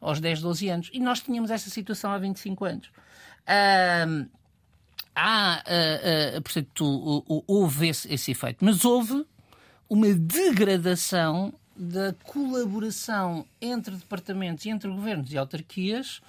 Aos 0.00 0.20
10, 0.20 0.42
12 0.42 0.68
anos. 0.68 0.90
E 0.92 1.00
nós 1.00 1.20
tínhamos 1.20 1.50
essa 1.50 1.70
situação 1.70 2.12
há 2.12 2.18
25 2.18 2.64
anos. 2.64 2.90
há, 5.14 5.62
uh, 5.66 6.38
uh, 6.38 6.42
portanto, 6.42 7.24
houve 7.46 7.88
esse, 7.88 8.12
esse 8.12 8.30
efeito. 8.30 8.62
Mas 8.64 8.84
houve 8.84 9.24
uma 9.88 10.12
degradação 10.12 11.54
da 11.78 12.12
colaboração 12.24 13.46
entre 13.60 13.94
departamentos 13.94 14.64
e 14.64 14.70
entre 14.70 14.90
governos 14.90 15.32
e 15.32 15.38
autarquias 15.38 16.20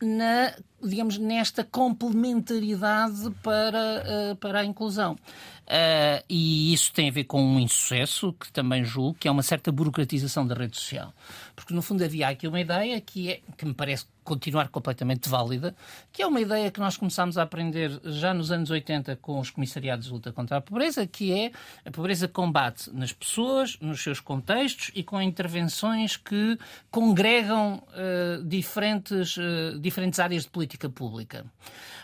na, 0.00 0.56
digamos, 0.82 1.18
nesta 1.18 1.64
complementaridade 1.64 3.30
para, 3.42 4.32
uh, 4.32 4.36
para 4.36 4.60
a 4.60 4.64
inclusão. 4.64 5.16
Uh, 5.62 6.22
e 6.28 6.74
isso 6.74 6.92
tem 6.92 7.08
a 7.08 7.12
ver 7.12 7.24
com 7.24 7.42
um 7.42 7.58
insucesso, 7.58 8.32
que 8.32 8.52
também 8.52 8.84
julgo, 8.84 9.16
que 9.18 9.28
é 9.28 9.30
uma 9.30 9.42
certa 9.42 9.70
burocratização 9.70 10.46
da 10.46 10.54
rede 10.54 10.76
social. 10.76 11.14
Porque, 11.54 11.72
no 11.72 11.80
fundo, 11.80 12.04
havia 12.04 12.28
aqui 12.28 12.46
uma 12.46 12.60
ideia 12.60 13.00
que, 13.00 13.30
é, 13.30 13.40
que 13.56 13.64
me 13.64 13.72
parece 13.72 14.06
continuar 14.24 14.68
completamente 14.68 15.28
válida, 15.28 15.74
que 16.12 16.22
é 16.22 16.26
uma 16.26 16.40
ideia 16.40 16.70
que 16.70 16.78
nós 16.78 16.96
começámos 16.96 17.36
a 17.36 17.42
aprender 17.42 18.00
já 18.04 18.32
nos 18.32 18.52
anos 18.52 18.70
80 18.70 19.16
com 19.16 19.40
os 19.40 19.50
comissariados 19.50 20.06
de 20.06 20.12
luta 20.12 20.32
contra 20.32 20.58
a 20.58 20.60
pobreza, 20.60 21.06
que 21.06 21.32
é 21.32 21.50
a 21.84 21.90
pobreza 21.90 22.28
combate 22.28 22.90
nas 22.92 23.12
pessoas, 23.12 23.78
nos 23.80 24.02
seus 24.02 24.20
contextos 24.20 24.90
e 24.94 25.02
com 25.02 25.20
intervenções 25.20 26.16
que 26.16 26.58
congregam 26.90 27.82
uh, 27.88 28.44
diferentes, 28.44 29.36
uh, 29.36 29.78
diferentes 29.80 30.20
áreas 30.20 30.44
de 30.44 30.50
política 30.50 30.71
pública. 30.88 31.44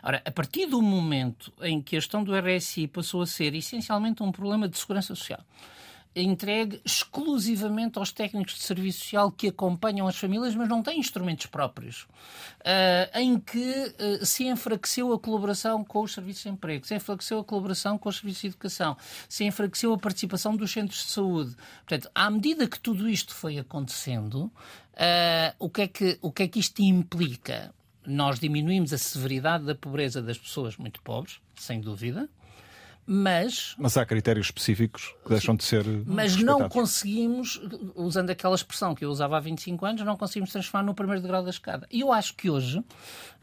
Ora, 0.03 0.23
a 0.24 0.31
partir 0.31 0.66
do 0.66 0.81
momento 0.81 1.53
em 1.62 1.81
que 1.81 1.97
a 1.97 2.01
questão 2.01 2.23
do 2.23 2.32
RSI 2.35 2.86
passou 2.86 3.23
a 3.23 3.27
ser 3.27 3.55
essencialmente 3.55 4.23
um 4.23 4.32
problema 4.32 4.69
de 4.69 4.78
segurança 4.78 5.15
social, 5.15 5.45
entregue 6.15 6.81
exclusivamente 6.85 7.99
aos 7.99 8.12
técnicos 8.12 8.55
de 8.55 8.62
serviço 8.62 9.01
social 9.01 9.31
que 9.31 9.49
acompanham 9.49 10.07
as 10.07 10.16
famílias, 10.16 10.55
mas 10.55 10.69
não 10.69 10.82
têm 10.82 10.99
instrumentos 10.99 11.47
próprios, 11.47 12.03
uh, 12.03 13.19
em 13.19 13.39
que 13.39 13.95
uh, 14.20 14.24
se 14.24 14.47
enfraqueceu 14.47 15.12
a 15.12 15.19
colaboração 15.19 15.85
com 15.85 16.03
os 16.03 16.12
serviços 16.12 16.43
de 16.43 16.49
emprego, 16.49 16.86
se 16.86 16.95
enfraqueceu 16.95 17.39
a 17.40 17.45
colaboração 17.45 17.99
com 17.99 18.09
os 18.09 18.16
serviços 18.16 18.43
de 18.43 18.49
educação, 18.49 18.97
se 19.28 19.45
enfraqueceu 19.45 19.93
a 19.93 19.99
participação 19.99 20.57
dos 20.57 20.70
centros 20.70 21.05
de 21.05 21.11
saúde. 21.11 21.57
Portanto, 21.86 22.11
à 22.15 22.31
medida 22.31 22.66
que 22.66 22.81
tudo 22.81 23.09
isto 23.09 23.35
foi 23.35 23.59
acontecendo, 23.59 24.45
uh, 24.45 25.55
o, 25.59 25.69
que 25.69 25.82
é 25.82 25.89
que, 25.89 26.19
o 26.20 26.32
que 26.32 26.43
é 26.43 26.49
que 26.49 26.59
isto 26.59 26.82
implica? 26.82 27.73
Nós 28.09 28.40
diminuímos 28.40 28.93
a 28.93 28.98
severidade 28.98 29.64
da 29.64 29.74
pobreza 29.74 30.22
das 30.22 30.39
pessoas 30.39 30.76
muito 30.76 31.02
pobres, 31.02 31.40
sem 31.55 31.80
dúvida, 31.80 32.28
mas. 33.10 33.74
Mas 33.78 33.97
há 33.97 34.05
critérios 34.05 34.48
específicos 34.48 35.14
que 35.24 35.30
deixam 35.30 35.56
de 35.56 35.64
ser. 35.64 35.82
Mas 36.05 36.36
não 36.36 36.68
conseguimos, 36.68 37.59
usando 37.94 38.28
aquela 38.28 38.55
expressão 38.55 38.94
que 38.94 39.02
eu 39.02 39.09
usava 39.09 39.39
há 39.39 39.40
25 39.40 39.86
anos, 39.86 40.02
não 40.05 40.14
conseguimos 40.14 40.52
transformar 40.52 40.85
no 40.85 40.94
primeiro 40.94 41.22
degrau 41.22 41.43
da 41.43 41.48
escada. 41.48 41.86
E 41.90 42.01
eu 42.01 42.12
acho 42.12 42.35
que 42.35 42.51
hoje, 42.51 42.85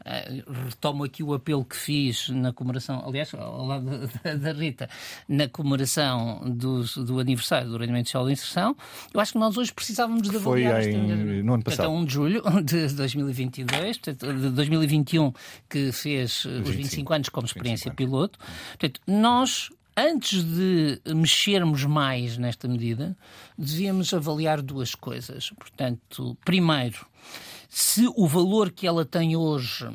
eh, 0.04 0.44
retomo 0.66 1.02
aqui 1.02 1.24
o 1.24 1.34
apelo 1.34 1.64
que 1.64 1.74
fiz 1.74 2.28
na 2.28 2.52
comemoração, 2.52 3.02
aliás, 3.04 3.34
ao 3.34 3.66
lado 3.66 4.08
da, 4.38 4.52
Rita, 4.52 4.88
na 5.28 5.48
comemoração 5.48 6.42
do, 6.46 6.84
do 7.04 7.18
aniversário 7.18 7.68
do 7.68 7.76
rendimento 7.76 8.06
social 8.06 8.26
de 8.26 8.32
inserção, 8.34 8.76
eu 9.12 9.18
acho 9.18 9.32
que 9.32 9.38
nós 9.38 9.56
hoje 9.56 9.74
precisávamos 9.74 10.30
de 10.30 10.36
avaliar. 10.36 10.80
Foi 10.80 10.92
em, 10.92 11.42
no 11.42 11.54
ano 11.54 11.64
passado. 11.64 11.86
Portanto, 11.86 12.02
1 12.02 12.04
de 12.04 12.14
julho 12.14 12.42
de 12.62 12.86
2022, 12.94 13.98
portanto, 13.98 14.32
de 14.32 14.50
2021, 14.50 15.32
que 15.68 15.90
fez 15.90 16.44
os 16.44 16.52
25, 16.52 16.72
25 16.76 17.12
anos 17.14 17.28
como 17.30 17.46
experiência 17.46 17.92
piloto. 17.92 18.38
Portanto, 18.78 19.00
nós 19.08 19.55
antes 19.96 20.44
de 20.44 21.00
mexermos 21.14 21.84
mais 21.84 22.36
nesta 22.36 22.68
medida, 22.68 23.16
devíamos 23.56 24.12
avaliar 24.12 24.60
duas 24.60 24.94
coisas. 24.94 25.50
Portanto, 25.50 26.36
primeiro, 26.44 27.06
se 27.68 28.06
o 28.14 28.26
valor 28.26 28.70
que 28.70 28.86
ela 28.86 29.04
tem 29.04 29.36
hoje 29.36 29.88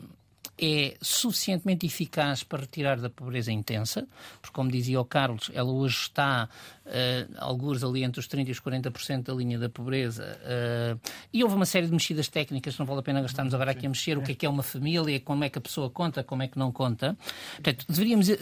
é 0.62 0.96
suficientemente 1.02 1.88
eficaz 1.88 2.44
para 2.44 2.62
retirar 2.62 3.00
da 3.00 3.10
pobreza 3.10 3.52
intensa, 3.52 4.08
porque, 4.40 4.54
como 4.54 4.70
dizia 4.70 5.02
o 5.02 5.06
Carlos, 5.06 5.50
ela 5.56 5.72
hoje 5.72 5.96
está, 5.96 6.48
uh, 6.86 7.36
alguns 7.40 7.84
ali 7.84 8.04
entre 8.04 8.20
os 8.20 8.28
30% 8.28 8.48
e 8.48 8.52
os 8.52 8.60
40% 8.60 9.24
da 9.24 9.34
linha 9.34 9.58
da 9.58 9.70
pobreza, 9.70 10.38
uh, 10.44 11.00
e 11.34 11.44
houve 11.44 11.56
uma 11.56 11.66
série 11.66 11.88
de 11.88 11.92
mexidas 11.92 12.28
técnicas, 12.28 12.78
não 12.78 12.86
vale 12.86 13.00
a 13.00 13.04
pena 13.04 13.22
gastarmos 13.22 13.56
agora 13.56 13.72
aqui 13.72 13.88
a 13.88 13.90
mexer, 13.90 14.20
o 14.20 14.22
que 14.22 14.34
é 14.34 14.36
que 14.36 14.46
é 14.46 14.50
uma 14.50 14.62
família, 14.62 15.20
como 15.20 15.44
é 15.44 15.50
que 15.50 15.58
a 15.58 15.62
pessoa 15.62 15.90
conta, 15.90 16.24
como 16.24 16.44
é 16.44 16.48
que 16.48 16.60
não 16.60 16.72
conta. 16.72 17.18
Portanto, 17.56 17.86
deveríamos 17.90 18.30
uh, 18.30 18.36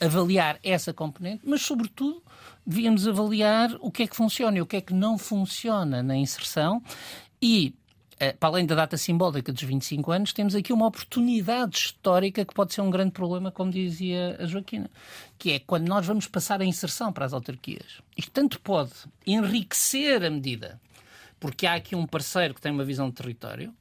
avaliar 0.00 0.58
essa 0.64 0.92
componente, 0.92 1.42
mas, 1.44 1.62
sobretudo, 1.62 2.20
devíamos 2.66 3.06
avaliar 3.06 3.76
o 3.80 3.92
que 3.92 4.02
é 4.02 4.06
que 4.08 4.16
funciona 4.16 4.58
e 4.58 4.60
o 4.60 4.66
que 4.66 4.76
é 4.76 4.80
que 4.80 4.92
não 4.92 5.16
funciona 5.16 6.02
na 6.02 6.16
inserção 6.16 6.82
e 7.40 7.68
eh, 7.68 7.79
para 8.38 8.50
além 8.50 8.66
da 8.66 8.74
data 8.74 8.96
simbólica 8.96 9.52
dos 9.52 9.62
25 9.62 10.12
anos, 10.12 10.32
temos 10.32 10.54
aqui 10.54 10.72
uma 10.72 10.86
oportunidade 10.86 11.76
histórica 11.76 12.44
que 12.44 12.52
pode 12.52 12.74
ser 12.74 12.82
um 12.82 12.90
grande 12.90 13.12
problema, 13.12 13.50
como 13.50 13.70
dizia 13.70 14.36
a 14.38 14.44
Joaquina, 14.44 14.90
que 15.38 15.52
é 15.52 15.58
quando 15.58 15.88
nós 15.88 16.06
vamos 16.06 16.26
passar 16.26 16.60
a 16.60 16.64
inserção 16.64 17.12
para 17.12 17.24
as 17.24 17.32
autarquias. 17.32 18.02
Isto 18.16 18.30
tanto 18.30 18.60
pode 18.60 18.92
enriquecer 19.26 20.22
a 20.22 20.30
medida, 20.30 20.78
porque 21.38 21.66
há 21.66 21.74
aqui 21.74 21.96
um 21.96 22.06
parceiro 22.06 22.52
que 22.54 22.60
tem 22.60 22.70
uma 22.70 22.84
visão 22.84 23.08
de 23.08 23.14
território, 23.14 23.74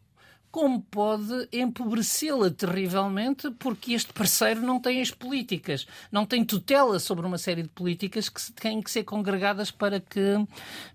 como 0.52 0.82
pode 0.82 1.48
empobrecê-la 1.52 2.49
terrivelmente 2.49 3.52
porque 3.52 3.94
este 3.94 4.11
parceiro 4.11 4.61
não 4.61 4.80
tem 4.80 5.02
as 5.02 5.11
políticas, 5.11 5.86
não 6.11 6.26
tem 6.26 6.44
tutela 6.44 6.99
sobre 6.99 7.26
uma 7.26 7.38
série 7.38 7.64
de 7.64 7.70
políticas 7.70 8.30
que 8.30 8.52
têm 8.53 8.82
que 8.82 8.90
ser 8.90 9.03
congregadas 9.03 9.70
para 9.70 9.99
que, 9.99 10.36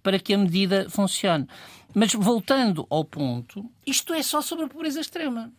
para 0.03 0.19
que 0.19 0.35
a 0.35 0.39
medida 0.39 0.87
funcione. 0.91 1.47
Mas 1.95 2.13
voltando 2.13 2.87
ao 2.91 3.05
ponto, 3.05 3.71
isto 3.87 4.13
é 4.13 4.23
só 4.23 4.43
sobre 4.43 4.65
a 4.65 4.69
pobreza 4.69 5.01
extrema. 5.01 5.53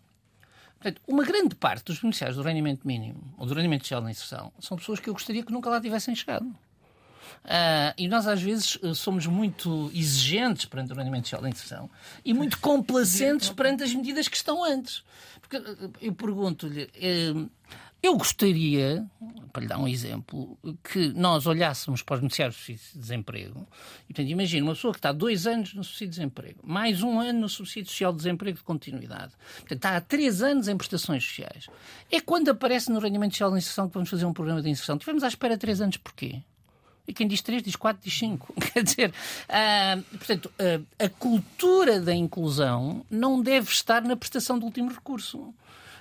Portanto, 0.77 1.01
uma 1.07 1.23
grande 1.23 1.55
parte 1.55 1.85
dos 1.85 1.99
beneficiários 1.99 2.37
do 2.37 2.43
rendimento 2.43 2.85
mínimo 2.85 3.33
ou 3.37 3.47
do 3.47 3.53
rendimento 3.53 3.83
social 3.83 4.03
de 4.03 4.11
inserção 4.11 4.51
são 4.59 4.77
pessoas 4.77 4.99
que 4.99 5.09
eu 5.09 5.13
gostaria 5.13 5.43
que 5.43 5.51
nunca 5.51 5.69
lá 5.69 5.79
tivessem 5.79 6.13
chegado. 6.13 6.45
Uh, 6.45 7.93
e 7.97 8.07
nós, 8.07 8.27
às 8.27 8.41
vezes, 8.41 8.77
eh, 8.81 8.93
somos 8.95 9.27
muito 9.27 9.91
exigentes 9.93 10.65
perante 10.65 10.93
o 10.93 10.95
rendimento 10.95 11.25
social 11.25 11.41
de 11.43 11.49
inserção 11.49 11.89
e 12.23 12.33
muito 12.33 12.59
complacentes 12.59 13.49
perante 13.49 13.83
as 13.83 13.93
medidas 13.93 14.27
que 14.27 14.35
estão 14.35 14.63
antes. 14.63 15.03
Porque 15.39 15.57
eh, 15.57 15.89
eu 16.01 16.13
pergunto-lhe, 16.13 16.89
eu 18.05 18.17
gostaria, 18.17 19.05
para 19.51 19.61
lhe 19.61 19.67
dar 19.67 19.79
um 19.79 19.87
exemplo, 19.87 20.57
que 20.83 21.09
nós 21.09 21.45
olhássemos 21.45 22.01
para 22.01 22.15
os 22.15 22.19
beneficiários 22.19 22.57
de 22.65 22.99
desemprego. 22.99 23.67
E, 24.03 24.13
portanto, 24.13 24.29
imagina 24.29 24.65
uma 24.65 24.73
pessoa 24.73 24.93
que 24.93 24.99
está 24.99 25.11
dois 25.11 25.47
anos 25.47 25.73
no 25.73 25.83
subsídio 25.83 26.11
de 26.11 26.17
desemprego, 26.17 26.59
mais 26.63 27.01
um 27.01 27.19
ano 27.19 27.41
no 27.41 27.49
subsídio 27.49 27.89
social 27.89 28.11
de 28.11 28.17
desemprego 28.17 28.57
de 28.57 28.63
continuidade. 28.63 29.33
Portanto, 29.59 29.77
está 29.77 29.95
há 29.95 30.01
três 30.01 30.41
anos 30.41 30.67
em 30.67 30.77
prestações 30.77 31.23
sociais. 31.23 31.67
É 32.11 32.19
quando 32.19 32.49
aparece 32.49 32.91
no 32.91 32.99
rendimento 32.99 33.31
social 33.31 33.51
de 33.51 33.57
inserção 33.57 33.87
que 33.87 33.93
vamos 33.93 34.09
fazer 34.09 34.25
um 34.25 34.33
programa 34.33 34.61
de 34.61 34.69
inserção. 34.69 34.97
Tivemos 34.97 35.23
à 35.23 35.27
espera 35.27 35.57
três 35.57 35.81
anos 35.81 35.97
porquê? 35.97 36.41
E 37.07 37.13
quem 37.13 37.27
diz 37.27 37.41
três 37.41 37.61
diz 37.61 37.75
quatro, 37.75 38.03
diz 38.03 38.17
cinco. 38.17 38.53
Quer 38.73 38.83
dizer, 38.83 39.09
uh, 39.11 40.17
portanto, 40.17 40.51
uh, 40.59 40.85
a 40.99 41.09
cultura 41.09 41.99
da 41.99 42.13
inclusão 42.13 43.05
não 43.09 43.41
deve 43.41 43.69
estar 43.69 44.01
na 44.01 44.15
prestação 44.15 44.57
do 44.57 44.65
último 44.65 44.91
recurso. 44.91 45.53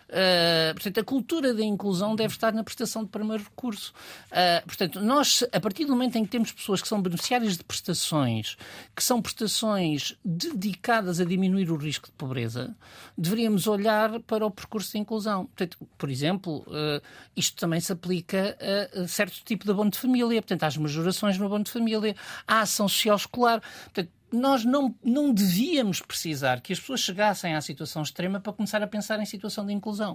Uh, 0.08 0.74
portanto, 0.74 1.00
a 1.00 1.04
cultura 1.04 1.54
da 1.54 1.62
inclusão 1.62 2.14
deve 2.14 2.34
estar 2.34 2.52
na 2.52 2.62
prestação 2.62 3.04
de 3.04 3.10
primeiro 3.10 3.42
recurso. 3.42 3.92
Uh, 4.30 4.66
portanto, 4.66 5.00
nós, 5.00 5.44
a 5.52 5.60
partir 5.60 5.84
do 5.84 5.92
momento 5.92 6.16
em 6.16 6.24
que 6.24 6.30
temos 6.30 6.52
pessoas 6.52 6.82
que 6.82 6.88
são 6.88 7.00
beneficiárias 7.00 7.56
de 7.56 7.64
prestações, 7.64 8.56
que 8.94 9.02
são 9.02 9.20
prestações 9.20 10.16
dedicadas 10.24 11.20
a 11.20 11.24
diminuir 11.24 11.70
o 11.70 11.76
risco 11.76 12.06
de 12.06 12.12
pobreza, 12.12 12.76
deveríamos 13.16 13.66
olhar 13.66 14.20
para 14.20 14.46
o 14.46 14.50
percurso 14.50 14.92
de 14.92 14.98
inclusão. 14.98 15.46
Portanto, 15.46 15.78
por 15.96 16.10
exemplo, 16.10 16.58
uh, 16.68 17.02
isto 17.36 17.56
também 17.56 17.80
se 17.80 17.92
aplica 17.92 18.56
a 18.94 19.08
certo 19.08 19.42
tipo 19.44 19.64
de 19.64 19.70
abono 19.70 19.90
de 19.90 19.98
família, 19.98 20.40
portanto, 20.40 20.64
às 20.64 20.76
majorações 20.76 21.38
no 21.38 21.46
abono 21.46 21.64
de 21.64 21.70
família, 21.70 22.14
à 22.46 22.60
ação 22.60 22.88
social 22.88 23.16
escolar. 23.16 23.60
Portanto, 23.84 24.10
nós 24.34 24.64
não, 24.64 24.94
não 25.02 25.32
devíamos 25.32 26.00
precisar 26.00 26.60
que 26.60 26.72
as 26.72 26.80
pessoas 26.80 27.00
chegassem 27.00 27.54
à 27.54 27.60
situação 27.60 28.02
extrema 28.02 28.40
para 28.40 28.52
começar 28.52 28.82
a 28.82 28.86
pensar 28.86 29.20
em 29.20 29.24
situação 29.24 29.64
de 29.64 29.72
inclusão. 29.72 30.14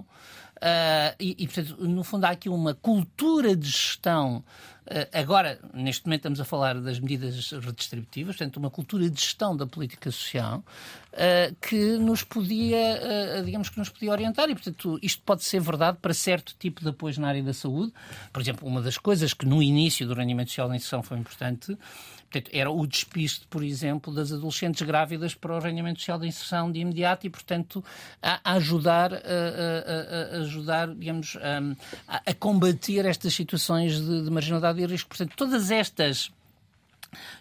Uh, 0.56 1.16
e, 1.18 1.36
e, 1.38 1.46
portanto, 1.46 1.76
no 1.80 2.04
fundo, 2.04 2.24
há 2.26 2.30
aqui 2.30 2.48
uma 2.48 2.74
cultura 2.74 3.56
de 3.56 3.68
gestão. 3.68 4.44
Uh, 4.86 5.08
agora, 5.12 5.58
neste 5.72 6.04
momento, 6.04 6.20
estamos 6.20 6.40
a 6.40 6.44
falar 6.44 6.80
das 6.80 7.00
medidas 7.00 7.50
redistributivas, 7.52 8.36
portanto, 8.36 8.58
uma 8.58 8.70
cultura 8.70 9.08
de 9.08 9.20
gestão 9.20 9.56
da 9.56 9.66
política 9.66 10.10
social 10.10 10.58
uh, 10.58 11.56
que 11.60 11.96
nos 11.96 12.22
podia, 12.22 13.42
digamos 13.44 13.70
que 13.70 13.78
nos 13.78 13.88
podia 13.88 14.10
orientar. 14.10 14.50
E, 14.50 14.54
portanto, 14.54 14.98
isto 15.02 15.22
pode 15.24 15.44
ser 15.44 15.60
verdade 15.60 15.98
para 16.00 16.12
certo 16.12 16.54
tipo 16.58 16.82
de 16.82 16.90
apoio 16.90 17.18
na 17.20 17.28
área 17.28 17.42
da 17.42 17.54
saúde. 17.54 17.92
Por 18.32 18.42
exemplo, 18.42 18.68
uma 18.68 18.82
das 18.82 18.98
coisas 18.98 19.32
que 19.32 19.46
no 19.46 19.62
início 19.62 20.06
do 20.06 20.14
rendimento 20.14 20.48
social 20.48 20.68
da 20.68 20.76
inserção 20.76 21.02
foi 21.02 21.18
importante 21.18 21.76
Portanto, 22.30 22.50
era 22.54 22.70
o 22.70 22.86
despiste, 22.86 23.44
por 23.48 23.64
exemplo, 23.64 24.14
das 24.14 24.32
adolescentes 24.32 24.86
grávidas 24.86 25.34
para 25.34 25.56
o 25.56 25.58
rendimento 25.58 25.98
social 25.98 26.18
de 26.18 26.28
inserção 26.28 26.70
de 26.70 26.78
imediato 26.78 27.26
e, 27.26 27.30
portanto, 27.30 27.84
a, 28.22 28.40
a 28.44 28.52
ajudar, 28.54 29.12
a, 29.12 29.16
a, 29.16 30.36
a, 30.36 30.40
ajudar, 30.42 30.94
digamos, 30.94 31.36
a, 32.06 32.34
combater 32.34 33.04
estas 33.04 33.34
situações 33.34 34.00
de, 34.00 34.24
de 34.24 34.30
marginalidade 34.30 34.80
e 34.80 34.86
risco. 34.86 35.08
Portanto, 35.08 35.32
todas 35.36 35.72
estas 35.72 36.30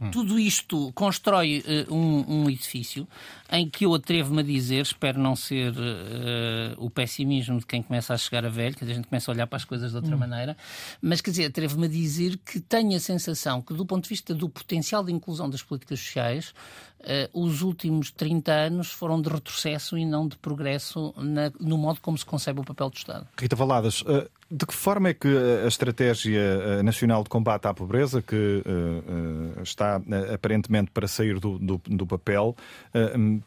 Hum. 0.02 0.12
Tudo 0.12 0.40
isto 0.40 0.92
constrói 0.94 1.64
uh, 1.90 1.94
um, 1.94 2.44
um, 2.44 2.50
edifício 2.50 3.08
em 3.52 3.70
que 3.70 3.86
eu 3.86 3.94
atrevo-me 3.94 4.42
a 4.42 4.44
dizer, 4.44 4.82
espero 4.82 5.20
não 5.20 5.36
ser 5.36 5.72
uh, 5.72 6.76
o 6.78 6.90
pessimismo 6.90 7.60
de 7.60 7.66
quem 7.66 7.82
começa 7.82 8.14
a 8.14 8.18
chegar 8.18 8.46
a 8.46 8.50
velho, 8.50 8.76
que 8.76 8.84
a 8.84 8.88
gente 8.88 9.08
começa 9.08 9.32
a 9.32 9.34
olhar 9.34 9.48
para 9.48 9.58
as 9.58 9.66
coisas 9.66 9.92
de 9.92 9.98
outra 9.98 10.16
hum. 10.16 10.20
maneira, 10.20 10.58
mas 11.02 11.22
quer 11.22 11.32
dizer, 11.32 11.46
atrevo-me 11.46 11.86
a 11.86 11.90
dizer 11.90 12.38
que 12.38 12.60
tenho 12.60 12.96
a 12.96 13.00
sensação 13.00 13.62
que, 13.62 13.74
do 13.74 13.86
ponto 13.86 14.04
de 14.04 14.10
vista 14.10 14.34
do 14.34 14.50
potencial 14.50 15.04
de 15.04 15.12
inclusão 15.12 15.50
das 15.50 15.62
políticas 15.62 16.00
sociais, 16.00 16.54
uh, 17.02 17.44
os 17.44 17.62
últimos 17.62 18.12
30 18.12 18.52
anos 18.52 18.92
foram 18.92 19.22
de 19.22 19.30
retrocesso 19.30 19.98
e 19.98 20.06
não 20.06 20.28
de 20.28 20.38
progresso 20.38 21.14
na, 21.18 21.52
no 21.60 21.78
modo 21.78 22.00
como 22.02 22.18
se 22.18 22.26
concebe 22.26 22.60
o 22.60 22.64
papel 22.64 22.90
do 22.90 22.98
Estado. 22.98 23.28
Rita 23.40 23.56
Valadas, 23.56 24.04
de 24.52 24.66
que 24.66 24.74
forma 24.74 25.10
é 25.10 25.14
que 25.14 25.28
a 25.28 25.68
Estratégia 25.68 26.40
eh, 26.40 26.84
Nacional 26.84 27.24
de 27.24 27.30
Combate 27.30 27.68
à 27.68 27.74
Pobreza, 27.74 28.22
que 28.22 28.64
uh, 28.66 29.62
está 29.62 30.02
aparentemente 30.34 30.90
para 30.92 31.08
sair 31.08 31.40
do, 31.40 31.60
do, 31.60 31.82
do 31.86 32.08
papel, 32.08 32.56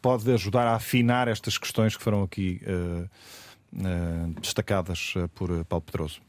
pode 0.01 0.31
ajudar 0.31 0.65
a 0.67 0.75
afinar 0.75 1.27
estas 1.27 1.57
questões 1.57 1.97
que 1.97 2.03
foram 2.03 2.23
aqui 2.23 2.61
destacadas 4.39 5.15
por 5.35 5.65
Paulo 5.65 5.81
Pedroso? 5.81 6.21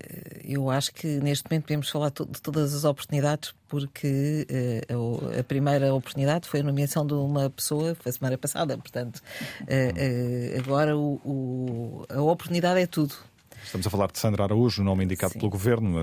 Eh, 0.00 0.40
eu 0.44 0.70
acho 0.70 0.92
que 0.92 1.06
neste 1.20 1.48
momento 1.48 1.64
podemos 1.64 1.88
falar 1.88 2.10
de 2.10 2.42
todas 2.42 2.74
as 2.74 2.84
oportunidades, 2.84 3.54
porque 3.68 4.46
uh, 4.90 5.38
a 5.38 5.44
primeira 5.44 5.94
oportunidade 5.94 6.48
foi 6.48 6.60
a 6.60 6.62
nomeação 6.62 7.06
de 7.06 7.14
uma 7.14 7.48
pessoa, 7.50 7.94
foi 7.94 8.10
a 8.10 8.12
semana 8.12 8.36
passada, 8.36 8.76
portanto, 8.76 9.22
uh, 9.62 10.58
agora 10.58 10.96
o, 10.96 11.20
o, 11.24 12.06
a 12.08 12.20
oportunidade 12.20 12.80
é 12.80 12.86
tudo. 12.86 13.14
Estamos 13.62 13.86
a 13.86 13.90
falar 13.90 14.10
de 14.10 14.18
Sandra 14.18 14.44
Araújo, 14.44 14.82
nome 14.82 15.04
indicado 15.04 15.34
Sim. 15.34 15.38
pelo 15.38 15.50
Governo, 15.50 15.98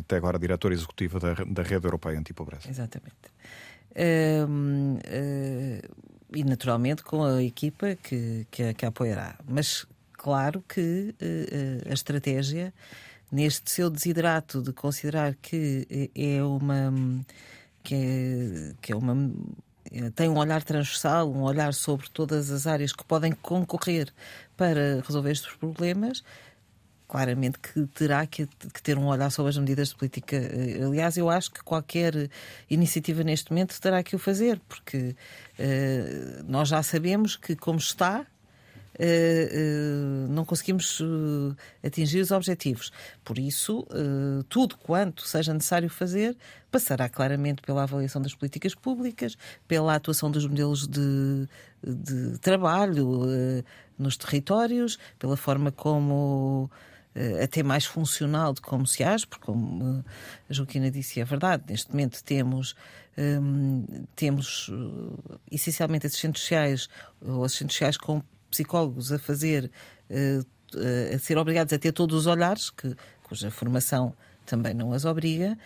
até 0.00 0.16
agora 0.16 0.38
diretora 0.38 0.74
executiva 0.74 1.20
da, 1.20 1.34
da 1.34 1.62
Rede 1.62 1.86
Europeia 1.86 2.18
Antipobreza. 2.18 2.68
Exatamente. 2.68 3.14
Ehm, 3.94 4.98
e 6.34 6.42
naturalmente 6.42 7.04
com 7.04 7.22
a 7.22 7.40
equipa 7.40 7.94
que, 7.94 8.46
que, 8.50 8.74
que 8.74 8.84
a 8.84 8.88
apoiará. 8.88 9.36
Mas 9.48 9.86
claro 10.12 10.62
que 10.68 11.14
a 11.88 11.94
estratégia 11.94 12.74
neste 13.30 13.70
seu 13.70 13.90
desidrato 13.90 14.62
de 14.62 14.72
considerar 14.72 15.34
que 15.34 16.10
é 16.14 16.42
uma 16.42 16.92
que 17.82 17.94
é, 17.94 18.74
que 18.80 18.92
é 18.92 18.96
uma 18.96 19.32
tem 20.14 20.28
um 20.28 20.36
olhar 20.36 20.62
transversal, 20.62 21.30
um 21.30 21.42
olhar 21.42 21.72
sobre 21.72 22.08
todas 22.10 22.50
as 22.50 22.66
áreas 22.66 22.92
que 22.92 23.04
podem 23.04 23.32
concorrer 23.32 24.12
para 24.56 25.00
resolver 25.06 25.30
estes 25.30 25.54
problemas, 25.54 26.22
claramente 27.06 27.58
que 27.58 27.86
terá 27.86 28.26
que, 28.26 28.46
ter 28.82 28.98
um 28.98 29.06
olhar 29.06 29.30
sobre 29.30 29.50
as 29.50 29.56
medidas 29.56 29.88
de 29.88 29.96
política. 29.96 30.36
Eh, 30.36 30.84
aliás, 30.84 31.16
eu 31.16 31.30
acho 31.30 31.50
que 31.50 31.62
qualquer 31.62 32.30
iniciativa 32.68 33.24
neste 33.24 33.50
momento 33.50 33.80
terá 33.80 34.02
que 34.02 34.14
o 34.14 34.18
fazer, 34.18 34.60
porque 34.68 35.16
uh, 35.58 36.44
nós 36.46 36.68
já 36.68 36.82
sabemos 36.82 37.36
que, 37.36 37.56
como 37.56 37.78
está, 37.78 38.26
não 40.28 40.44
conseguimos 40.44 41.00
uh, 41.00 41.56
atingir 41.84 42.20
os 42.20 42.30
objetivos. 42.30 42.90
Por 43.24 43.38
isso, 43.38 43.86
tudo 44.48 44.76
quanto 44.76 45.26
seja 45.26 45.54
necessário 45.54 45.88
fazer 45.88 46.36
passará 46.70 47.08
claramente 47.08 47.62
pela 47.62 47.84
avaliação 47.84 48.20
das 48.20 48.34
políticas 48.34 48.74
públicas, 48.74 49.36
pela 49.66 49.94
atuação 49.94 50.30
dos 50.30 50.46
modelos 50.46 50.86
de, 50.86 51.48
de 51.82 52.38
trabalho 52.38 53.24
nos 53.98 54.16
territórios, 54.16 54.98
pela 55.18 55.36
forma 55.36 55.72
como 55.72 56.70
eh, 57.18 57.42
até 57.42 57.64
mais 57.64 57.84
funcional 57.84 58.54
de 58.54 58.60
como 58.60 58.86
se 58.86 59.02
age, 59.02 59.26
porque 59.26 59.44
como 59.44 60.04
eh, 60.06 60.10
a 60.48 60.52
Joaquina 60.52 60.88
disse, 60.88 61.20
é 61.20 61.24
verdade, 61.24 61.64
neste 61.68 61.90
momento 61.90 62.22
temos, 62.22 62.76
um, 63.18 63.84
temos 64.14 64.70
essencialmente 65.50 66.06
assistentes 66.06 66.42
sociais 66.42 66.88
ou 67.20 67.42
assistentes 67.42 67.74
sociais 67.74 67.96
com 67.96 68.22
psicólogos 68.50 69.12
a 69.12 69.18
fazer, 69.18 69.70
uh, 70.10 70.46
a 71.14 71.18
ser 71.18 71.38
obrigados 71.38 71.72
a 71.72 71.78
ter 71.78 71.92
todos 71.92 72.16
os 72.16 72.26
olhares, 72.26 72.70
que, 72.70 72.94
cuja 73.22 73.50
formação 73.50 74.14
também 74.46 74.74
não 74.74 74.92
as 74.92 75.04
obriga, 75.04 75.56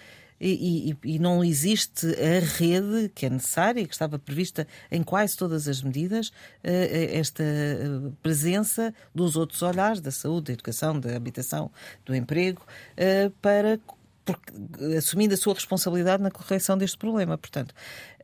e, 0.43 0.91
e, 0.91 1.15
e, 1.15 1.19
não 1.21 1.45
existe 1.45 2.05
a 2.05 2.41
rede 2.41 3.09
que 3.15 3.27
é 3.27 3.31
necessária, 3.31 3.87
que 3.87 3.95
estava 3.95 4.19
prevista 4.19 4.67
em 4.91 5.01
quase 5.01 5.37
todas 5.37 5.69
as 5.69 5.83
medidas, 5.83 6.33
eh, 6.65 7.13
eh, 7.13 7.19
esta 7.19 7.45
eh, 7.45 7.87
presença 8.21 8.93
dos 9.15 9.37
outros 9.37 9.63
olhares, 9.63 10.01
da 10.01 10.11
saúde, 10.11 10.47
da 10.47 10.55
educação, 10.55 10.99
da 10.99 11.15
habitação, 11.15 11.71
do 12.05 12.13
emprego, 12.13 12.61
para 13.41 13.79
porque, 14.25 14.53
assumindo 14.97 15.35
a 15.35 15.37
sua 15.37 15.55
responsabilidade 15.55 16.23
na 16.23 16.31
correção 16.31 16.77
deste 16.77 16.99
problema. 16.99 17.39
Portanto, 17.39 17.73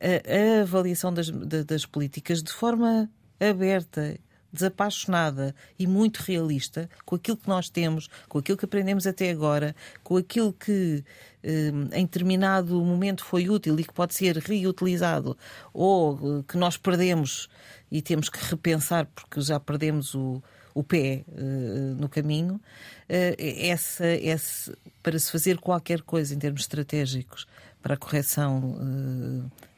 a, 0.01 0.59
a 0.59 0.61
avaliação 0.63 1.13
das, 1.13 1.29
das 1.29 1.85
políticas 1.85 2.43
de 2.43 2.51
forma 2.51 3.09
aberta 3.39 4.17
desapaixonada 4.51 5.55
e 5.77 5.85
muito 5.85 6.17
realista 6.17 6.89
com 7.05 7.15
aquilo 7.15 7.37
que 7.37 7.47
nós 7.47 7.69
temos, 7.69 8.09
com 8.27 8.39
aquilo 8.39 8.57
que 8.57 8.65
aprendemos 8.65 9.05
até 9.05 9.29
agora, 9.29 9.75
com 10.03 10.17
aquilo 10.17 10.51
que 10.53 11.03
eh, 11.43 11.71
em 11.93 12.05
determinado 12.05 12.83
momento 12.83 13.23
foi 13.23 13.49
útil 13.49 13.79
e 13.79 13.83
que 13.83 13.93
pode 13.93 14.13
ser 14.13 14.37
reutilizado 14.37 15.37
ou 15.73 16.15
eh, 16.15 16.43
que 16.47 16.57
nós 16.57 16.77
perdemos 16.77 17.49
e 17.91 18.01
temos 18.01 18.29
que 18.29 18.39
repensar 18.45 19.05
porque 19.15 19.41
já 19.41 19.59
perdemos 19.59 20.13
o, 20.15 20.41
o 20.75 20.83
pé 20.83 21.23
uh, 21.27 21.95
no 21.99 22.07
caminho, 22.07 22.61
essa, 23.09 24.05
essa, 24.05 24.77
para 25.01 25.17
se 25.17 25.31
fazer 25.31 25.57
qualquer 25.57 26.01
coisa 26.03 26.35
em 26.35 26.37
termos 26.37 26.61
estratégicos 26.61 27.47
para 27.81 27.95
a 27.95 27.97
correção 27.97 28.77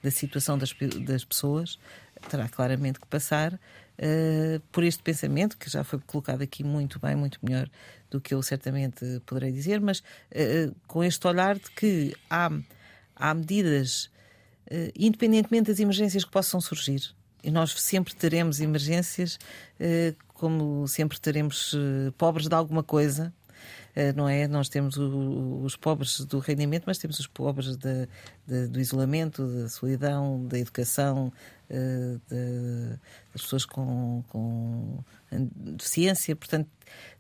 da 0.04 0.12
situação 0.12 0.58
das, 0.58 0.76
das 1.06 1.24
pessoas, 1.24 1.80
terá 2.30 2.50
claramente 2.50 3.00
que 3.00 3.08
passar 3.08 3.58
uh, 4.00 4.60
por 4.72 4.84
este 4.84 5.02
pensamento, 5.02 5.58
que 5.58 5.70
já 5.70 5.84
foi 5.84 6.00
colocado 6.00 6.42
aqui 6.42 6.64
muito 6.64 7.00
bem, 7.00 7.16
muito 7.16 7.40
melhor 7.42 7.70
do 8.10 8.20
que 8.20 8.34
eu 8.34 8.42
certamente 8.42 9.22
poderei 9.26 9.52
dizer, 9.52 9.80
mas 9.80 10.00
uh, 10.00 10.76
com 10.88 11.04
este 11.04 11.26
olhar 11.28 11.56
de 11.56 11.70
que 11.72 12.16
há, 12.30 12.50
há 13.16 13.34
medidas, 13.34 14.06
uh, 14.68 14.92
independentemente 14.96 15.72
das 15.72 15.80
emergências 15.80 16.26
que 16.26 16.32
possam 16.32 16.60
surgir, 16.60 17.14
e 17.44 17.50
nós 17.50 17.72
sempre 17.72 18.14
teremos 18.14 18.60
emergências, 18.60 19.40
como 20.36 20.88
sempre 20.88 21.20
teremos 21.20 21.76
pobres 22.16 22.48
de 22.48 22.54
alguma 22.54 22.84
coisa, 22.84 23.34
não 24.16 24.28
é? 24.28 24.48
Nós 24.48 24.70
temos 24.70 24.98
o, 24.98 25.62
os 25.64 25.76
pobres 25.76 26.20
do 26.22 26.40
rendimento, 26.40 26.84
mas 26.86 26.98
temos 26.98 27.20
os 27.20 27.28
pobres 27.28 27.76
de, 27.76 28.08
de, 28.48 28.68
do 28.68 28.80
isolamento, 28.80 29.46
da 29.46 29.70
solidão, 29.70 30.46
da 30.48 30.58
educação, 30.58 31.32
eh, 31.70 32.18
de, 32.30 33.00
das 33.34 33.42
pessoas 33.44 33.66
com, 33.66 34.24
com 34.30 35.00
deficiência. 35.32 36.36
Portanto, 36.36 36.70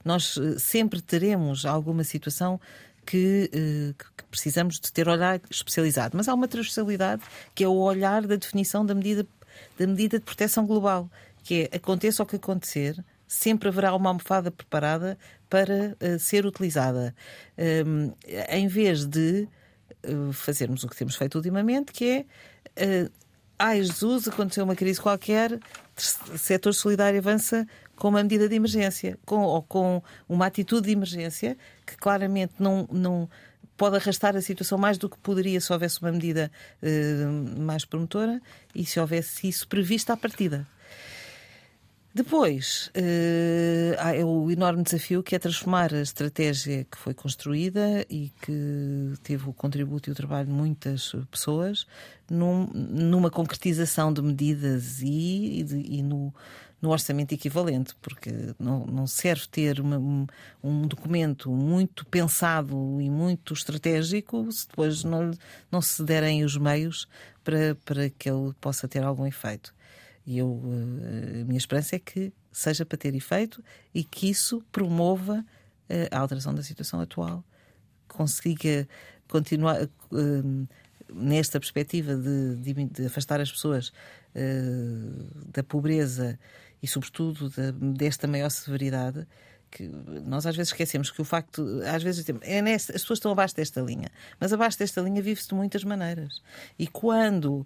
nós 0.04 0.38
eh, 0.38 0.60
sempre 0.60 1.02
teremos 1.02 1.66
alguma 1.66 2.04
situação 2.04 2.60
que, 3.06 3.50
que, 3.98 4.24
precisamos 4.30 4.80
de 4.80 4.92
ter 4.92 5.08
olhar 5.08 5.42
especializado. 5.50 6.16
Mas 6.16 6.28
há 6.28 6.34
uma 6.34 6.48
transversalidade 6.48 7.22
que 7.56 7.64
é 7.64 7.68
o 7.68 7.76
olhar 7.76 8.26
da 8.26 8.36
definição 8.36 8.86
da 8.86 8.96
medida, 8.96 9.26
da 9.78 9.88
medida 9.88 10.20
de 10.20 10.26
proteção 10.26 10.66
global, 10.66 11.10
que 11.44 11.70
é 11.72 11.78
aconteça 11.78 12.24
o 12.24 12.26
que 12.26 12.36
acontecer, 12.36 13.04
sempre 13.28 13.70
haverá 13.70 13.96
uma 13.96 14.10
almofada 14.10 14.52
preparada 14.52 15.18
para 15.52 15.98
uh, 16.02 16.18
ser 16.18 16.46
utilizada. 16.46 17.14
Um, 17.86 18.14
em 18.50 18.70
vez 18.70 19.06
de 19.06 19.50
uh, 20.08 20.32
fazermos 20.32 20.82
o 20.86 20.88
que 20.88 20.96
temos 20.96 21.16
feito 21.18 21.36
ultimamente, 21.36 21.92
que 21.92 22.26
é. 22.78 23.06
Uh, 23.06 23.12
Ai 23.64 23.84
Jesus, 23.84 24.28
aconteceu 24.28 24.64
uma 24.64 24.76
crise 24.76 25.00
qualquer, 25.00 25.60
setor 25.96 26.74
solidário 26.74 27.20
avança 27.20 27.68
com 27.96 28.08
uma 28.08 28.24
medida 28.24 28.50
de 28.50 28.56
emergência, 28.56 29.20
com, 29.24 29.44
ou 29.44 29.62
com 29.62 30.02
uma 30.28 30.48
atitude 30.48 30.88
de 30.88 30.94
emergência 30.94 31.56
que 31.86 31.96
claramente 31.96 32.56
não, 32.58 32.88
não 32.92 33.30
pode 33.78 33.98
arrastar 33.98 34.36
a 34.36 34.42
situação 34.42 34.80
mais 34.80 34.98
do 34.98 35.08
que 35.08 35.16
poderia 35.20 35.62
se 35.62 35.72
houvesse 35.72 36.02
uma 36.02 36.12
medida 36.12 36.52
mais 37.60 37.86
promotora 37.86 38.42
e 38.74 38.84
se 38.84 39.00
houvesse 39.00 39.48
isso 39.48 39.68
previsto 39.68 40.10
à 40.10 40.18
partida. 40.18 40.66
Depois, 42.14 42.92
uh, 42.98 43.96
há 43.98 44.26
o 44.26 44.52
enorme 44.52 44.84
desafio 44.84 45.24
que 45.24 45.34
é 45.34 45.40
transformar 45.40 45.94
a 45.94 46.02
estratégia 46.02 46.84
que 46.84 46.98
foi 46.98 47.14
construída 47.14 48.06
e 48.10 48.30
que 48.42 49.14
teve 49.24 49.50
o 49.50 49.54
contributo 49.54 50.10
e 50.10 50.12
o 50.12 50.16
trabalho 50.16 50.48
de 50.48 50.52
muitas 50.52 51.14
pessoas 51.32 51.88
num, 52.30 52.68
numa 52.74 53.30
concretização 53.32 54.12
de 54.12 54.22
medidas 54.22 55.02
e, 55.02 55.62
e, 55.62 56.00
e 56.00 56.04
no, 56.04 56.34
no, 56.82 56.90
orçamento 56.90 57.34
equivalente, 57.34 57.96
porque 58.02 58.30
não, 58.60 58.86
não 58.86 59.08
serve 59.08 59.48
ter 59.48 59.80
uma, 59.80 59.98
um, 59.98 60.28
um, 60.62 60.82
documento 60.88 61.50
muito 61.50 62.06
pensado 62.06 63.00
e 63.00 63.10
muito 63.10 63.54
estratégico 63.54 64.52
se 64.52 64.68
depois 64.68 65.06
não, 65.06 65.32
não 65.72 65.82
se 65.82 66.04
derem 66.04 66.44
os 66.44 66.58
meios 66.58 67.08
para, 67.42 67.74
para 67.86 68.10
que 68.10 68.30
ele 68.30 68.54
possa 68.60 68.86
ter 68.86 69.02
algum 69.02 69.26
efeito. 69.26 69.74
E 70.26 70.38
eu, 70.38 70.62
eh, 70.64 71.42
a 71.42 71.46
minha 71.46 71.58
esperança 71.58 71.96
é 71.96 72.00
que 72.00 72.32
seja 72.52 72.86
para 72.86 72.98
ter 72.98 73.16
efeito 73.16 73.64
e 73.94 74.04
que 74.04 74.30
isso 74.30 74.64
promova 74.72 75.46
eh, 75.90 76.08
a 76.12 76.20
alteração 76.20 76.54
da 76.54 76.64
situação 76.64 77.00
atual, 77.00 77.44
consiga 78.08 78.88
continuar 79.28 79.82
eh, 79.82 79.88
nesta 81.14 81.60
perspectiva 81.60 82.16
de, 82.16 82.56
de, 82.58 82.74
de, 82.86 83.06
afastar 83.06 83.42
as 83.42 83.52
pessoas 83.52 83.92
da 85.54 85.62
pobreza 85.62 86.40
e, 86.82 86.88
sobretudo, 86.88 87.52
desta 87.98 88.30
maior 88.30 88.50
severidade 88.50 89.28
que 89.72 89.88
nós 90.26 90.46
às 90.46 90.56
vezes 90.56 90.72
esquecemos 90.72 91.10
que 91.10 91.22
o 91.22 91.26
facto, 91.26 91.82
às 91.86 92.04
vezes 92.04 92.26
é 92.42 92.62
nesta, 92.62 92.94
as 92.94 93.02
pessoas 93.02 93.18
estão 93.18 93.32
abaixo 93.32 93.56
desta 93.56 93.80
linha, 93.82 94.10
mas 94.40 94.52
abaixo 94.52 94.78
desta 94.78 95.00
linha 95.02 95.22
vive-se 95.22 95.48
de 95.48 95.56
muitas 95.56 95.84
maneiras. 95.86 96.42
E 96.78 96.86
quando 96.88 97.60
uh, 97.60 97.66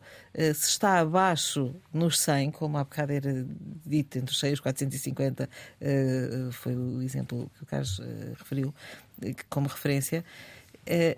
se 0.53 0.69
está 0.69 0.99
abaixo 0.99 1.75
nos 1.91 2.19
100, 2.19 2.51
como 2.51 2.77
há 2.77 2.83
bocado 2.83 3.11
era 3.11 3.45
dito, 3.85 4.19
entre 4.19 4.31
os 4.31 4.39
100 4.39 4.49
e 4.51 4.53
os 4.53 4.59
450, 4.59 5.49
uh, 5.49 6.51
foi 6.51 6.75
o 6.75 7.01
exemplo 7.01 7.49
que 7.57 7.63
o 7.63 7.65
Carlos 7.65 7.97
uh, 7.97 8.03
referiu 8.37 8.73
como 9.49 9.67
referência, 9.67 10.23
eh, 10.85 11.17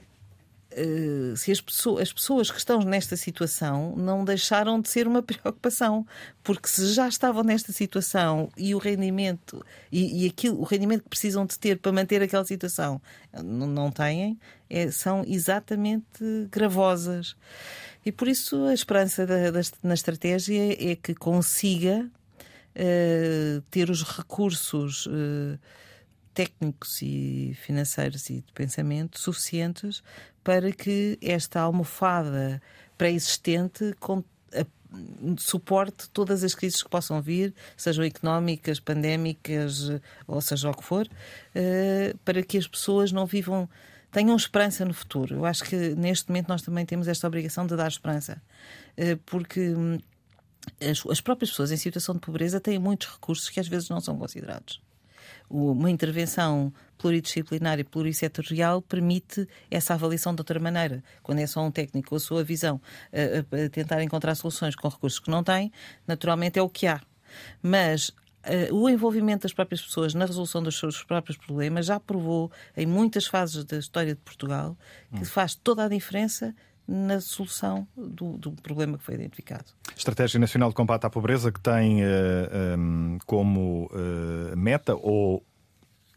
se 1.36 1.52
as 1.52 1.62
pessoas, 1.62 2.02
as 2.04 2.14
pessoas 2.14 2.52
que 2.52 2.58
estão 2.58 2.80
nesta 2.82 3.16
situação 3.16 3.96
não 3.96 4.24
deixaram 4.24 4.80
de 4.80 4.90
ser 4.90 5.08
uma 5.08 5.22
preocupação, 5.24 6.06
porque 6.44 6.68
se 6.68 6.94
já 6.94 7.08
estavam 7.08 7.44
nesta 7.44 7.72
situação 7.72 8.50
e 8.58 8.76
o 8.76 8.78
rendimento 8.78 9.66
e, 9.92 10.24
e 10.24 10.28
aquilo, 10.28 10.60
o 10.60 10.64
rendimento 10.64 11.04
que 11.04 11.10
precisam 11.10 11.46
de 11.46 11.58
ter 11.58 11.80
para 11.80 11.92
manter 11.92 12.22
aquela 12.22 12.46
situação 12.46 13.02
não, 13.34 13.68
não 13.68 13.92
têm, 13.92 14.40
é, 14.70 14.92
são 14.92 15.24
exatamente 15.26 16.48
gravosas. 16.52 17.36
E 18.06 18.12
por 18.12 18.28
isso 18.28 18.64
a 18.66 18.74
esperança 18.74 19.26
da, 19.26 19.52
da, 19.52 19.62
na 19.84 19.94
estratégia 19.94 20.92
é 20.92 20.96
que 20.96 21.14
consiga 21.14 22.10
uh, 22.76 23.62
ter 23.70 23.90
os 23.90 24.04
recursos. 24.04 25.08
Uh, 25.08 25.60
técnicos 26.38 27.02
e 27.02 27.58
financeiros 27.64 28.30
e 28.30 28.36
de 28.42 28.54
pensamento 28.54 29.20
suficientes 29.20 30.04
para 30.44 30.72
que 30.72 31.18
esta 31.20 31.62
almofada 31.62 32.62
pré-existente 32.96 33.96
suporte 35.40 36.08
todas 36.12 36.44
as 36.44 36.54
crises 36.54 36.84
que 36.84 36.90
possam 36.90 37.20
vir, 37.24 37.56
sejam 37.76 38.06
económicas, 38.06 38.80
pandémicas, 38.80 39.90
ou 40.28 40.40
seja 40.40 40.70
o 40.70 40.74
que 40.76 40.84
for, 40.84 41.10
eh, 41.56 42.14
para 42.24 42.44
que 42.44 42.58
as 42.58 42.68
pessoas 42.68 43.12
não 43.12 43.26
vivam 43.26 43.68
tenham 44.12 44.36
esperança 44.36 44.86
no 44.86 44.94
futuro. 44.94 45.36
Eu 45.36 45.46
acho 45.46 45.64
que 45.64 45.76
neste 45.96 46.30
momento 46.30 46.50
nós 46.50 46.62
também 46.62 46.86
temos 46.86 47.08
esta 47.08 47.28
obrigação 47.28 47.66
de 47.66 47.76
dar 47.76 47.88
esperança, 47.88 48.42
uh, 48.98 49.18
porque 49.26 49.60
hum, 49.60 50.00
as 51.12 51.20
próprias 51.20 51.50
pessoas 51.50 51.72
em 51.72 51.78
situação 51.78 52.16
de 52.16 52.22
pobreza 52.22 52.60
têm 52.60 52.80
muitos 52.80 53.08
recursos 53.10 53.50
que 53.50 53.60
às 53.60 53.68
vezes 53.68 53.90
não 53.90 54.00
são 54.00 54.18
considerados 54.18 54.82
uma 55.50 55.90
intervenção 55.90 56.74
pluridisciplinar 56.98 57.80
e 57.80 57.84
plurissetorial 57.84 58.82
permite 58.82 59.48
essa 59.70 59.94
avaliação 59.94 60.34
de 60.34 60.42
outra 60.42 60.60
maneira. 60.60 61.04
Quando 61.22 61.40
é 61.40 61.48
só 61.48 61.62
um 61.62 61.72
técnico 61.72 62.10
com 62.10 62.16
a 62.16 62.20
sua 62.20 62.44
visão 62.44 62.82
a, 63.14 63.66
a 63.66 63.70
tentar 63.70 64.02
encontrar 64.02 64.36
soluções 64.36 64.76
com 64.76 64.88
recursos 64.88 65.20
que 65.20 65.30
não 65.30 65.44
tem, 65.44 65.72
naturalmente 66.06 66.60
é 66.60 66.62
o 66.62 66.70
que 66.70 66.88
há. 66.88 67.02
Mas 67.62 68.12
o 68.72 68.90
envolvimento 68.90 69.44
das 69.44 69.54
próprias 69.54 69.82
pessoas 69.82 70.14
na 70.14 70.26
resolução 70.26 70.64
dos 70.64 70.78
seus 70.78 71.04
próprios 71.04 71.38
problemas 71.38 71.86
já 71.86 72.00
provou, 72.00 72.52
em 72.76 72.86
muitas 72.86 73.28
fases 73.28 73.64
da 73.66 73.78
história 73.78 74.16
de 74.16 74.22
Portugal, 74.22 74.78
que 75.12 75.22
hum. 75.22 75.26
faz 75.26 75.56
toda 75.56 75.84
a 75.84 75.90
diferença 75.90 76.56
na 76.88 77.20
solução 77.20 77.86
do, 77.96 78.38
do, 78.38 78.52
problema 78.54 78.98
que 78.98 79.04
foi 79.04 79.16
identificado. 79.16 79.66
Estratégia 79.96 80.40
Nacional 80.40 80.70
de 80.70 80.76
Combate 80.76 81.06
à 81.06 81.10
Pobreza, 81.10 81.52
que 81.52 81.60
tem 81.60 82.02
uh, 82.02 82.06
eh, 82.06 82.76
um, 82.78 83.16
ehm, 83.16 83.18
como 83.26 83.88
uh, 83.88 84.56
meta 84.56 84.96
ou 84.96 85.44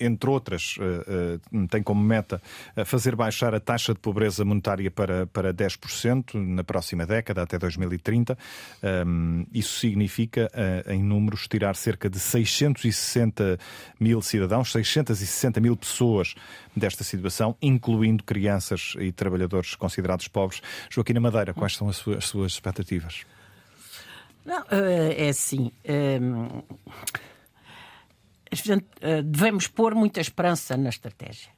entre 0.01 0.31
outras, 0.31 0.77
eh, 0.81 1.39
eh, 1.53 1.67
tem 1.69 1.83
como 1.83 2.03
meta 2.03 2.41
eh, 2.75 2.85
fazer 2.85 3.15
baixar 3.15 3.55
a 3.55 3.61
taxa 3.61 3.93
de 3.93 4.01
pobreza 4.01 4.45
monetária 4.45 4.91
para, 4.91 5.27
para 5.27 5.53
10% 5.53 6.35
na 6.35 6.65
próxima 6.65 7.05
década, 7.05 7.43
até 7.43 7.59
2030. 7.59 8.37
Ehm, 8.83 9.45
isso 9.53 9.79
significa, 9.79 10.51
em 10.87 11.03
números, 11.03 11.47
tirar 11.47 11.77
cerca 11.77 12.09
de 12.09 12.19
660 12.19 13.59
mil 13.99 14.23
cidadãos, 14.23 14.73
660 14.73 15.61
mil 15.61 15.77
pessoas 15.77 16.35
desta 16.75 17.05
situação, 17.05 17.55
incluindo 17.61 18.25
crianças 18.25 18.95
e 18.99 19.13
trabalhadores 19.13 19.75
considerados 19.75 20.29
pobres. 20.29 20.63
Joaquim 20.89 21.19
Madeira, 21.19 21.53
quais 21.53 21.77
são 21.77 21.89
as 21.89 21.97
suas, 21.97 22.19
as 22.19 22.25
suas 22.27 22.53
expectativas? 22.53 23.27
Não, 24.45 24.65
é 24.71 25.29
assim. 25.29 25.71
Ehm, 25.85 26.49
eh, 29.01 29.23
devemos 29.23 29.67
pôr 29.67 29.95
muita 29.95 30.21
esperança 30.21 30.77
na 30.77 30.89
estratégia. 30.89 31.51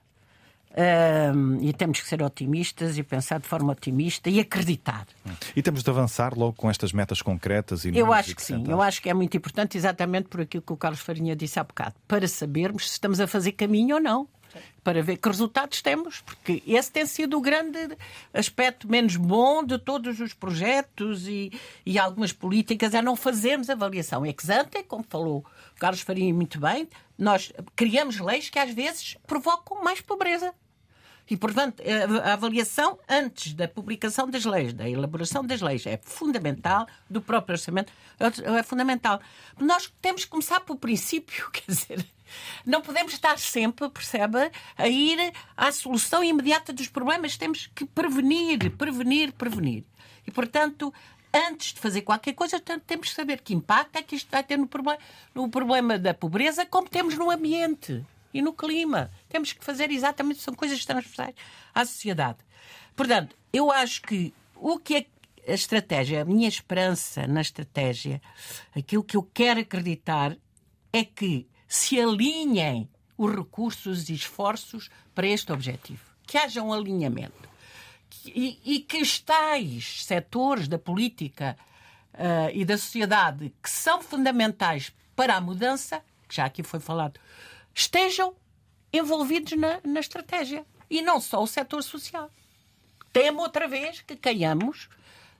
Uh, 0.73 1.59
e 1.61 1.71
temos 1.75 2.01
que 2.01 2.09
ser 2.09 2.23
otimistas 2.23 2.97
e 2.97 3.03
pensar 3.03 3.39
de 3.39 3.47
forma 3.47 3.73
otimista 3.73 4.31
e 4.31 4.41
acreditar. 4.41 5.07
E 5.55 5.61
temos 5.61 5.83
de 5.83 5.91
avançar 5.91 6.35
logo 6.35 6.55
com 6.55 6.71
estas 6.71 6.95
metas 6.95 7.21
concretas 7.21 7.85
e 7.85 7.95
Eu 7.95 8.11
acho 8.11 8.35
que 8.35 8.43
sim, 8.43 8.65
eu 8.67 8.81
acho 8.81 9.03
que 9.03 9.11
é 9.11 9.13
muito 9.13 9.37
importante, 9.37 9.77
exatamente 9.77 10.29
por 10.29 10.41
aquilo 10.41 10.63
que 10.63 10.73
o 10.73 10.77
Carlos 10.77 11.01
Farinha 11.01 11.37
disse 11.37 11.61
há 11.61 11.65
bocado, 11.65 11.95
para 12.09 12.27
sabermos 12.27 12.89
se 12.89 12.95
estamos 12.95 13.21
a 13.21 13.27
fazer 13.27 13.53
caminho 13.53 13.97
ou 13.97 14.01
não 14.01 14.27
para 14.83 15.03
ver 15.03 15.17
que 15.17 15.29
resultados 15.29 15.81
temos, 15.83 16.21
porque 16.21 16.63
esse 16.67 16.91
tem 16.91 17.07
sido 17.07 17.37
o 17.37 17.41
grande 17.41 17.97
aspecto 18.33 18.89
menos 18.89 19.17
bom 19.17 19.65
de 19.65 19.79
todos 19.79 20.21
os 20.21 20.35
projetos 20.35 21.27
e, 21.27 21.53
e 21.85 21.99
algumas 21.99 22.33
políticas, 22.33 22.95
é 22.95 23.03
não 23.03 23.17
fazermos 23.17 23.71
avaliação 23.71 24.25
ex 24.27 24.49
ante, 24.49 24.83
como 24.85 25.05
falou 25.09 25.45
Carlos 25.79 26.03
Faria 26.03 26.33
muito 26.33 26.61
bem, 26.61 26.89
nós 27.19 27.53
criamos 27.75 28.21
leis 28.21 28.49
que 28.49 28.59
às 28.59 28.73
vezes 28.73 29.17
provocam 29.27 29.83
mais 29.83 30.01
pobreza. 30.01 30.55
E, 31.31 31.37
portanto, 31.37 31.83
a 32.25 32.33
avaliação 32.35 32.99
antes 33.09 33.55
da 33.55 33.67
publicação 33.67 34.29
das 34.29 34.45
leis, 34.45 34.73
da 34.73 34.89
elaboração 34.89 35.45
das 35.45 35.61
leis, 35.61 35.87
é 35.87 35.99
fundamental, 36.03 36.87
do 37.09 37.23
próprio 37.23 37.55
orçamento, 37.55 37.93
é 38.19 38.63
fundamental. 38.63 39.21
Nós 39.59 39.93
temos 40.01 40.25
que 40.25 40.31
começar 40.31 40.61
pelo 40.61 40.79
princípio, 40.79 41.51
quer 41.53 41.65
dizer, 41.67 42.07
não 42.65 42.81
podemos 42.81 43.13
estar 43.13 43.39
sempre, 43.39 43.89
percebe, 43.89 44.51
a 44.77 44.89
ir 44.89 45.33
à 45.57 45.71
solução 45.73 46.23
imediata 46.23 46.73
dos 46.73 46.89
problemas. 46.89 47.37
Temos 47.37 47.71
que 47.75 47.85
prevenir, 47.85 48.71
prevenir, 48.77 49.33
prevenir. 49.33 49.85
E, 50.27 50.31
portanto, 50.31 50.93
antes 51.33 51.73
de 51.73 51.81
fazer 51.81 52.03
qualquer 52.03 52.35
coisa, 52.35 52.61
temos 52.61 53.09
que 53.09 53.15
saber 53.15 53.41
que 53.41 53.55
impacto 53.55 53.97
é 53.97 54.03
que 54.03 54.17
isto 54.17 54.31
vai 54.31 54.45
ter 54.45 54.57
no 54.57 54.67
problema, 54.67 54.99
no 55.35 55.49
problema 55.49 55.99
da 55.99 56.13
pobreza, 56.13 56.67
como 56.67 56.89
temos 56.89 57.17
no 57.17 57.31
ambiente 57.31 58.05
e 58.33 58.43
no 58.43 58.53
clima. 58.53 59.11
Temos 59.29 59.53
que 59.53 59.65
fazer 59.65 59.91
exatamente, 59.91 60.41
são 60.41 60.55
coisas 60.55 60.85
transversais 60.85 61.35
à 61.75 61.85
sociedade. 61.85 62.39
Portanto, 62.95 63.37
eu 63.53 63.71
acho 63.71 64.03
que 64.03 64.35
o 64.55 64.79
que 64.79 64.97
é 64.97 65.07
a 65.49 65.55
estratégia, 65.55 66.23
a 66.23 66.25
minha 66.25 66.49
esperança 66.49 67.27
na 67.27 67.41
estratégia, 67.41 68.21
aquilo 68.77 69.03
que 69.03 69.17
eu 69.17 69.23
quero 69.23 69.61
acreditar 69.61 70.37
é 70.93 71.05
que 71.05 71.49
se 71.73 71.99
alinhem 71.99 72.87
os 73.17 73.35
recursos 73.35 74.11
e 74.11 74.13
esforços 74.13 74.91
para 75.15 75.27
este 75.27 75.51
objetivo. 75.51 76.05
Que 76.27 76.37
haja 76.37 76.63
um 76.63 76.71
alinhamento. 76.71 77.49
E, 78.27 78.61
e 78.63 78.81
que 78.81 79.01
os 79.01 79.19
tais 79.19 80.05
setores 80.05 80.69
da 80.69 80.79
política 80.79 81.57
uh, 82.13 82.51
e 82.53 82.63
da 82.67 82.77
sociedade 82.77 83.55
que 83.63 83.71
são 83.71 84.03
fundamentais 84.03 84.93
para 85.17 85.35
a 85.35 85.41
mudança, 85.41 86.05
que 86.29 86.37
já 86.37 86.45
aqui 86.45 86.63
foi 86.63 86.79
falado, 86.79 87.19
estejam 87.75 88.37
envolvidos 88.93 89.59
na, 89.59 89.81
na 89.83 90.01
estratégia. 90.01 90.67
E 90.91 91.01
não 91.01 91.23
só 91.23 91.43
o 91.43 91.47
setor 91.47 91.83
social. 91.83 92.31
Temo 93.15 93.41
outra 93.41 93.67
vez 93.67 94.03
que 94.03 94.15
caiamos 94.15 94.91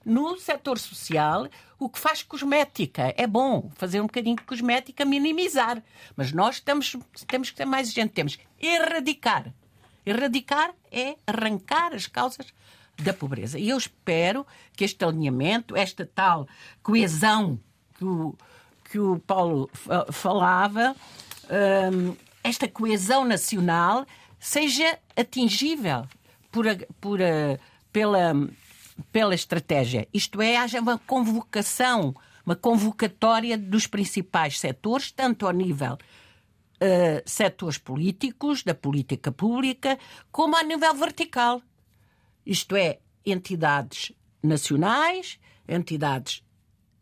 no 0.05 0.37
setor 0.37 0.77
social, 0.77 1.47
o 1.79 1.89
que 1.89 1.99
faz 1.99 2.23
cosmética. 2.23 3.13
É 3.17 3.25
bom 3.27 3.69
fazer 3.75 3.99
um 4.01 4.05
bocadinho 4.05 4.35
de 4.35 4.43
cosmética, 4.43 5.05
minimizar. 5.05 5.81
Mas 6.15 6.31
nós 6.31 6.59
temos, 6.59 6.95
temos 7.27 7.49
que 7.49 7.57
ter 7.57 7.65
mais 7.65 7.91
gente. 7.91 8.11
Temos 8.11 8.37
erradicar. 8.61 9.53
Erradicar 10.05 10.73
é 10.91 11.15
arrancar 11.25 11.93
as 11.93 12.07
causas 12.07 12.53
da 13.01 13.13
pobreza. 13.13 13.57
E 13.57 13.69
eu 13.69 13.77
espero 13.77 14.45
que 14.75 14.83
este 14.83 15.03
alinhamento, 15.03 15.75
esta 15.75 16.05
tal 16.05 16.47
coesão 16.81 17.59
que 17.97 18.05
o, 18.05 18.35
que 18.89 18.99
o 18.99 19.19
Paulo 19.19 19.69
falava, 20.11 20.95
hum, 21.91 22.15
esta 22.43 22.67
coesão 22.67 23.25
nacional 23.25 24.05
seja 24.39 24.99
atingível 25.15 26.05
por, 26.51 26.65
por, 26.99 27.19
pela 27.91 28.33
pela 29.11 29.35
estratégia. 29.35 30.07
Isto 30.13 30.41
é, 30.41 30.57
haja 30.57 30.79
uma 30.79 30.97
convocação, 30.97 32.15
uma 32.45 32.55
convocatória 32.55 33.57
dos 33.57 33.87
principais 33.87 34.59
setores, 34.59 35.11
tanto 35.11 35.45
ao 35.47 35.53
nível 35.53 35.93
uh, 35.93 37.21
setores 37.25 37.77
políticos, 37.77 38.63
da 38.63 38.75
política 38.75 39.31
pública, 39.31 39.97
como 40.31 40.55
a 40.55 40.63
nível 40.63 40.93
vertical. 40.93 41.61
Isto 42.45 42.75
é, 42.75 42.99
entidades 43.25 44.11
nacionais, 44.41 45.39
entidades 45.67 46.43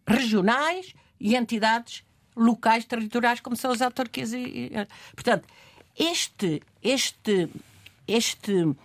regionais 0.07 0.93
e 1.19 1.35
entidades 1.35 2.03
locais, 2.35 2.85
territoriais, 2.85 3.39
como 3.39 3.55
são 3.55 3.72
as 3.72 3.81
autarquias. 3.81 4.31
Portanto, 5.15 5.47
este, 5.97 6.61
este, 6.81 7.49
este 8.07 8.76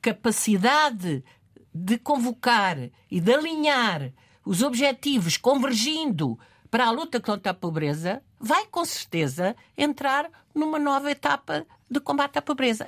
capacidade 0.00 1.22
de 1.72 1.98
convocar 1.98 2.76
e 3.10 3.20
de 3.20 3.32
alinhar 3.32 4.12
os 4.44 4.62
objetivos 4.62 5.36
convergindo 5.36 6.38
para 6.70 6.86
a 6.86 6.90
luta 6.90 7.20
contra 7.20 7.52
a 7.52 7.54
pobreza, 7.54 8.22
vai 8.38 8.66
com 8.66 8.84
certeza 8.84 9.56
entrar 9.76 10.30
numa 10.54 10.78
nova 10.78 11.10
etapa 11.10 11.66
de 11.90 12.00
combate 12.00 12.38
à 12.38 12.42
pobreza. 12.42 12.86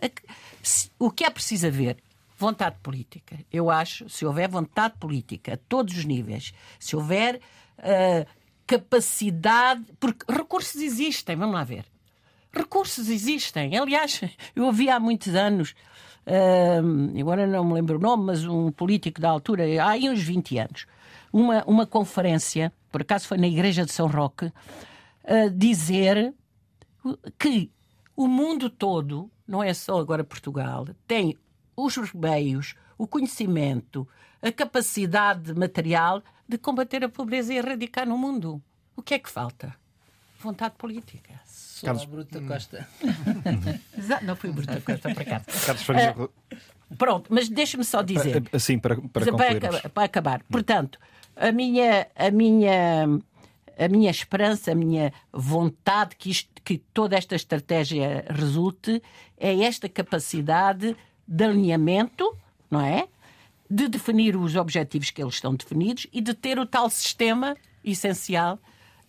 O 0.98 1.10
que 1.10 1.24
é 1.24 1.30
preciso 1.30 1.66
haver? 1.66 1.96
Vontade 2.38 2.76
política. 2.82 3.38
Eu 3.52 3.70
acho, 3.70 4.08
se 4.08 4.24
houver 4.24 4.48
vontade 4.48 4.94
política 4.98 5.54
a 5.54 5.56
todos 5.56 5.96
os 5.96 6.04
níveis, 6.04 6.52
se 6.78 6.96
houver 6.96 7.40
uh, 7.78 8.26
capacidade. 8.66 9.84
Porque 9.98 10.24
recursos 10.32 10.80
existem, 10.80 11.36
vamos 11.36 11.54
lá 11.54 11.64
ver. 11.64 11.84
Recursos 12.52 13.08
existem. 13.08 13.76
Aliás, 13.76 14.20
eu 14.54 14.64
ouvi 14.64 14.88
há 14.88 14.98
muitos 14.98 15.34
anos 15.34 15.74
agora 17.18 17.46
não 17.46 17.64
me 17.64 17.74
lembro 17.74 17.98
o 17.98 18.00
nome, 18.00 18.24
mas 18.24 18.44
um 18.44 18.70
político 18.70 19.20
da 19.20 19.30
altura, 19.30 19.64
há 19.82 19.90
aí 19.90 20.08
uns 20.08 20.22
20 20.22 20.58
anos, 20.58 20.86
uma, 21.32 21.64
uma 21.64 21.86
conferência, 21.86 22.72
por 22.90 23.02
acaso 23.02 23.26
foi 23.26 23.38
na 23.38 23.46
Igreja 23.46 23.84
de 23.84 23.92
São 23.92 24.06
Roque, 24.06 24.46
uh, 24.46 25.50
dizer 25.54 26.34
que 27.38 27.70
o 28.14 28.28
mundo 28.28 28.70
todo, 28.70 29.30
não 29.46 29.62
é 29.62 29.74
só 29.74 29.98
agora 29.98 30.22
Portugal, 30.22 30.86
tem 31.06 31.36
os 31.76 31.96
meios, 32.12 32.74
o 32.98 33.06
conhecimento, 33.06 34.06
a 34.40 34.52
capacidade 34.52 35.54
material 35.54 36.22
de 36.46 36.58
combater 36.58 37.02
a 37.04 37.08
pobreza 37.08 37.52
e 37.52 37.56
erradicar 37.56 38.06
no 38.06 38.18
mundo. 38.18 38.62
O 38.96 39.02
que 39.02 39.14
é 39.14 39.18
que 39.18 39.30
falta? 39.30 39.74
Vontade 40.38 40.74
política. 40.76 41.40
Sou 41.82 41.88
Carlos... 41.88 42.04
Bruta 42.04 42.40
Costa. 42.42 42.88
não 44.22 44.36
fui 44.36 44.52
Bruta 44.52 44.80
Costa, 44.80 45.12
para 45.12 45.24
cá. 45.24 45.42
Carlos 45.66 45.82
Faria... 45.82 46.14
Uh, 46.16 46.30
pronto, 46.96 47.26
mas 47.28 47.48
deixa-me 47.48 47.84
só 47.84 48.02
dizer. 48.02 48.44
Assim, 48.52 48.78
para, 48.78 48.94
para, 48.96 49.32
para, 49.32 49.50
acabar, 49.50 49.90
para 49.90 50.04
acabar. 50.04 50.42
Portanto, 50.44 51.00
a 51.34 51.50
minha, 51.50 52.06
a 52.14 52.30
minha, 52.30 53.18
a 53.76 53.88
minha 53.88 54.10
esperança, 54.12 54.70
a 54.70 54.74
minha 54.76 55.12
vontade 55.32 56.14
que, 56.14 56.30
isto, 56.30 56.48
que 56.62 56.78
toda 56.78 57.16
esta 57.16 57.34
estratégia 57.34 58.24
resulte 58.28 59.02
é 59.36 59.64
esta 59.64 59.88
capacidade 59.88 60.96
de 61.26 61.44
alinhamento, 61.44 62.32
não 62.70 62.80
é? 62.80 63.08
De 63.68 63.88
definir 63.88 64.36
os 64.36 64.54
objetivos 64.54 65.10
que 65.10 65.20
eles 65.20 65.34
estão 65.34 65.52
definidos 65.52 66.06
e 66.12 66.20
de 66.20 66.32
ter 66.32 66.60
o 66.60 66.66
tal 66.66 66.88
sistema 66.88 67.56
essencial 67.82 68.60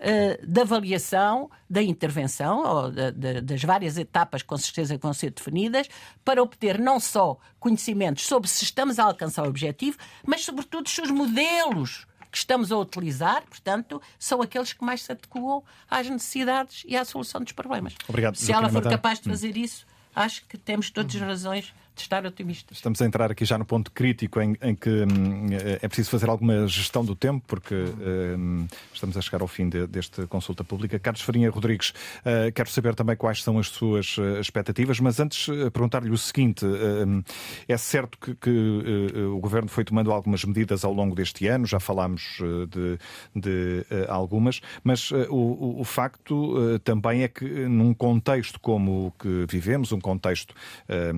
uh, 0.04 0.46
de 0.46 0.62
avaliação 0.62 1.50
da 1.70 1.82
intervenção, 1.82 2.64
ou 2.64 2.92
de, 2.92 3.12
de, 3.12 3.42
das 3.42 3.64
várias 3.64 3.98
etapas 3.98 4.44
com 4.44 4.58
certeza 4.58 4.98
que 4.98 5.02
vão 5.02 5.14
ser 5.14 5.32
definidas, 5.32 5.88
para 6.24 6.44
obter 6.44 6.80
não 6.80 7.00
só 7.00 7.38
conhecimentos 7.60 8.26
sobre 8.26 8.50
se 8.50 8.64
estamos 8.64 9.00
a 9.00 9.06
alcançar 9.06 9.44
o 9.44 9.50
objetivo, 9.50 9.98
mas 10.26 10.44
sobretudo 10.44 10.86
os 10.86 10.94
seus 10.94 11.10
modelos 11.10 12.06
que 12.32 12.38
estamos 12.38 12.72
a 12.72 12.78
utilizar, 12.78 13.44
portanto, 13.48 14.02
são 14.18 14.42
aqueles 14.42 14.74
que 14.74 14.84
mais 14.84 15.04
se 15.04 15.12
adequam 15.12 15.62
às 15.90 16.10
necessidades 16.10 16.84
e 16.88 16.98
à 16.98 17.06
solução 17.06 17.42
dos 17.42 17.54
problemas. 17.54 17.96
Obrigado, 18.10 18.36
se 18.36 18.52
ela 18.52 18.70
for 18.70 18.82
capaz 18.82 19.20
de 19.20 19.30
fazer 19.30 19.56
isso, 19.56 19.86
acho 20.16 20.44
que 20.48 20.58
temos 20.58 20.90
todas 20.90 21.16
as 21.16 21.22
razões 21.22 21.74
de 21.96 22.02
estar 22.02 22.26
otimistas. 22.26 22.78
Estamos 22.78 23.02
a 23.02 23.06
entrar 23.06 23.32
aqui 23.32 23.46
já 23.46 23.58
no 23.58 23.66
ponto 23.66 23.92
crítico 23.92 24.42
em, 24.42 24.56
em 24.62 24.76
que 24.76 24.90
hum, 24.90 25.48
é 25.82 25.88
preciso 25.88 26.10
fazer 26.10 26.30
alguma 26.30 26.68
gestão 26.68 27.06
do 27.06 27.16
tempo, 27.16 27.44
porque 27.48 27.76
hum, 27.76 28.68
estamos 28.94 29.16
a 29.16 29.22
chegar 29.22 29.42
ao 29.42 29.48
fim 29.48 29.70
de, 29.70 29.86
desta 29.88 30.26
consulta 30.28 30.64
pública. 30.64 30.98
Carlos 30.98 31.22
Farinha 31.22 31.50
Rodrigues, 31.50 31.90
uh, 31.90 32.52
quero 32.54 32.70
saber 32.70 32.96
também 32.96 33.16
quais 33.16 33.44
são 33.44 33.60
as 33.60 33.68
suas 33.70 34.18
uh, 34.18 34.40
expectativas, 34.40 35.00
mas 35.00 35.20
antes 35.20 35.48
uh, 35.48 35.70
perguntar-lhe 35.72 36.10
o 36.10 36.18
seguinte: 36.18 36.66
hum, 36.66 37.24
é 37.68 37.78
certo 37.78 38.18
que, 38.18 38.36
que 38.36 39.14
o 39.34 39.40
Governo 39.40 39.70
foi 39.70 39.84
tomando 39.84 40.12
algumas 40.12 40.44
medidas 40.44 40.84
ao 40.84 40.94
longo 40.94 41.16
deste 41.16 41.48
ano, 41.48 41.66
já 41.66 41.80
falámos 41.80 42.40
de, 42.70 42.98
de 43.36 43.86
algumas, 44.08 44.62
mas 44.84 45.12
o, 45.12 45.80
o, 45.80 45.84
facto 45.84 46.80
também 46.84 47.24
é 47.24 47.28
que 47.28 47.46
num 47.46 47.94
contexto 47.94 48.60
como 48.60 49.08
o 49.08 49.12
que 49.12 49.46
vivemos, 49.50 49.92
um 49.92 50.00
contexto 50.00 50.54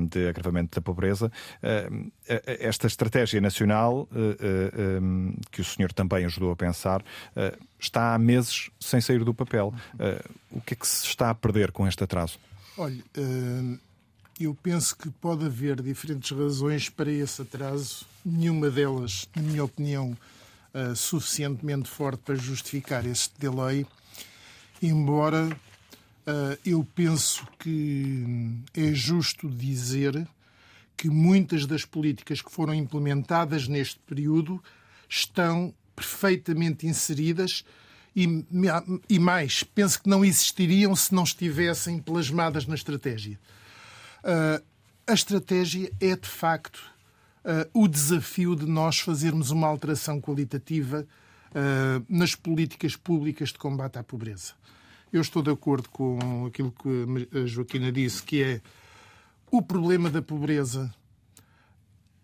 de 0.09 0.27
agravamento 0.27 0.64
da 0.73 0.81
pobreza, 0.81 1.31
eh, 1.61 1.89
eh, 2.27 2.57
esta 2.61 2.87
estratégia 2.87 3.39
nacional, 3.41 4.07
eh, 4.13 4.99
que 5.51 5.61
o 5.61 5.65
senhor 5.65 5.91
também 5.93 6.25
ajudou 6.25 6.51
a 6.51 6.55
pensar, 6.55 7.03
está 7.79 8.13
há 8.13 8.17
meses 8.17 8.69
sem 8.79 9.01
sair 9.01 9.23
do 9.23 9.33
papel. 9.33 9.73
O 10.51 10.61
que 10.61 10.73
é 10.73 10.77
que 10.77 10.87
se 10.87 11.05
está 11.05 11.29
a 11.29 11.35
perder 11.35 11.71
com 11.71 11.87
este 11.87 12.03
atraso? 12.03 12.39
Olha, 12.77 13.03
eu 14.39 14.53
penso 14.55 14.95
que 14.97 15.09
pode 15.09 15.45
haver 15.45 15.81
diferentes 15.81 16.31
razões 16.31 16.89
para 16.89 17.11
esse 17.11 17.41
atraso, 17.41 18.05
nenhuma 18.25 18.69
delas, 18.69 19.27
na 19.35 19.41
minha 19.41 19.63
opinião, 19.63 20.17
suficientemente 20.95 21.89
forte 21.89 22.19
para 22.19 22.35
justificar 22.35 23.05
este 23.05 23.33
delay, 23.39 23.85
embora 24.81 25.55
eu 26.65 26.85
penso 26.95 27.45
que 27.59 28.57
é 28.73 28.93
justo 28.93 29.49
dizer 29.49 30.27
que 30.97 31.09
muitas 31.09 31.65
das 31.65 31.85
políticas 31.85 32.41
que 32.41 32.51
foram 32.51 32.73
implementadas 32.73 33.67
neste 33.67 33.99
período 33.99 34.63
estão 35.09 35.73
perfeitamente 35.95 36.87
inseridas 36.87 37.63
e, 38.15 38.45
e 39.09 39.19
mais, 39.19 39.63
penso 39.63 40.01
que 40.01 40.09
não 40.09 40.23
existiriam 40.23 40.95
se 40.95 41.13
não 41.13 41.23
estivessem 41.23 41.99
plasmadas 41.99 42.65
na 42.65 42.75
estratégia. 42.75 43.37
Uh, 44.23 44.63
a 45.05 45.13
estratégia 45.13 45.91
é, 45.99 46.15
de 46.15 46.27
facto, 46.27 46.79
uh, 47.43 47.69
o 47.73 47.87
desafio 47.87 48.55
de 48.55 48.65
nós 48.65 48.99
fazermos 48.99 49.51
uma 49.51 49.67
alteração 49.67 50.21
qualitativa 50.21 51.05
uh, 51.51 52.05
nas 52.07 52.35
políticas 52.35 52.95
públicas 52.95 53.49
de 53.49 53.59
combate 53.59 53.99
à 53.99 54.03
pobreza. 54.03 54.53
Eu 55.11 55.21
estou 55.21 55.41
de 55.41 55.51
acordo 55.51 55.89
com 55.89 56.45
aquilo 56.45 56.71
que 56.71 57.37
a 57.37 57.45
Joaquina 57.45 57.91
disse, 57.91 58.23
que 58.23 58.41
é 58.41 58.61
o 59.51 59.61
problema 59.61 60.09
da 60.09 60.21
pobreza 60.21 60.93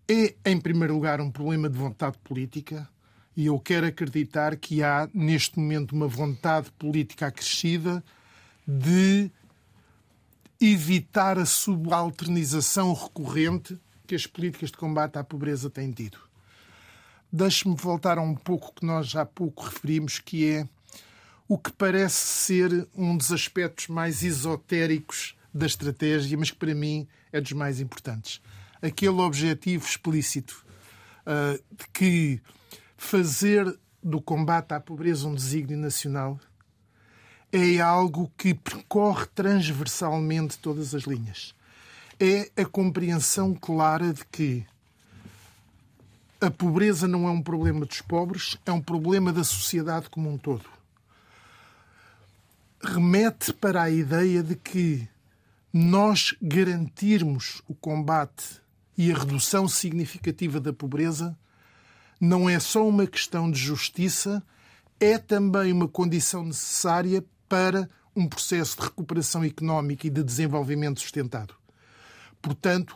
é, 0.10 0.36
em 0.46 0.60
primeiro 0.60 0.94
lugar, 0.94 1.22
um 1.22 1.32
problema 1.32 1.70
de 1.70 1.78
vontade 1.78 2.18
política 2.20 2.90
e 3.36 3.46
eu 3.46 3.58
quero 3.60 3.86
acreditar 3.86 4.58
que 4.58 4.84
há, 4.84 5.10
neste 5.14 5.58
momento, 5.58 5.94
uma 5.94 6.08
vontade 6.08 6.70
política 6.72 7.28
acrescida 7.28 8.04
de 8.68 9.32
evitar 10.60 11.40
a 11.40 11.46
subalternização 11.46 12.94
recorrente 12.94 13.80
que 14.06 14.14
as 14.14 14.28
políticas 14.28 14.70
de 14.70 14.78
combate 14.78 15.18
à 15.18 15.24
pobreza 15.24 15.70
têm 15.70 15.92
tido. 15.92 16.18
Deixe-me 17.32 17.76
voltar 17.76 18.18
a 18.18 18.22
um 18.22 18.36
pouco 18.36 18.74
que 18.76 18.86
nós 18.86 19.08
já 19.08 19.22
há 19.22 19.26
pouco 19.26 19.64
referimos, 19.64 20.20
que 20.20 20.50
é 20.50 20.68
o 21.48 21.58
que 21.58 21.72
parece 21.72 22.18
ser 22.18 22.88
um 22.94 23.16
dos 23.16 23.32
aspectos 23.32 23.88
mais 23.88 24.24
esotéricos 24.24 25.36
da 25.54 25.66
estratégia, 25.66 26.38
mas 26.38 26.52
que 26.52 26.58
para 26.58 26.74
mim 26.74 27.08
é 27.32 27.42
dos 27.42 27.52
mais 27.52 27.80
importantes. 27.80 28.42
Aquele 28.82 29.22
objetivo 29.22 29.86
explícito 29.86 30.66
uh, 31.26 31.62
de 31.76 31.88
que 31.94 32.42
fazer 32.98 33.78
do 34.04 34.22
combate 34.22 34.74
à 34.74 34.80
pobreza 34.80 35.28
um 35.28 35.36
desígnio 35.36 35.78
nacional 35.78 36.40
é 37.52 37.80
algo 37.80 38.32
que 38.38 38.54
percorre 38.54 39.26
transversalmente 39.36 40.58
todas 40.58 40.96
as 40.96 41.04
linhas. 41.04 41.54
É 42.20 42.50
a 42.62 42.66
compreensão 42.66 43.54
clara 43.54 44.14
de 44.14 44.26
que 44.26 44.66
a 46.40 46.50
pobreza 46.50 47.08
não 47.08 47.28
é 47.28 47.32
um 47.32 47.42
problema 47.42 47.86
dos 47.86 48.02
pobres, 48.02 48.58
é 48.66 48.72
um 48.72 48.82
problema 48.82 49.34
da 49.34 49.44
sociedade 49.44 50.10
como 50.10 50.30
um 50.30 50.38
todo. 50.38 50.66
Remete 52.82 53.54
para 53.54 53.84
a 53.84 53.90
ideia 53.92 54.42
de 54.42 54.56
que 54.56 55.08
nós 55.74 56.36
garantirmos 56.42 57.62
o 57.68 57.74
combate 57.74 58.62
e 58.98 59.12
a 59.12 59.18
redução 59.18 59.68
significativa 59.68 60.60
da 60.60 60.74
pobreza 60.74 61.38
não 62.20 62.50
é 62.50 62.60
só 62.60 62.88
uma 62.88 63.08
questão 63.08 63.50
de 63.50 63.60
justiça, 63.60 64.44
é 65.00 65.18
também 65.18 65.72
uma 65.72 65.88
condição 65.88 66.44
necessária 66.44 67.24
para 67.50 67.90
um 68.16 68.28
processo 68.28 68.78
de 68.78 68.84
recuperação 68.84 69.44
económica 69.44 70.06
e 70.06 70.10
de 70.10 70.24
desenvolvimento 70.24 71.00
sustentado. 71.00 71.56
Portanto, 72.42 72.96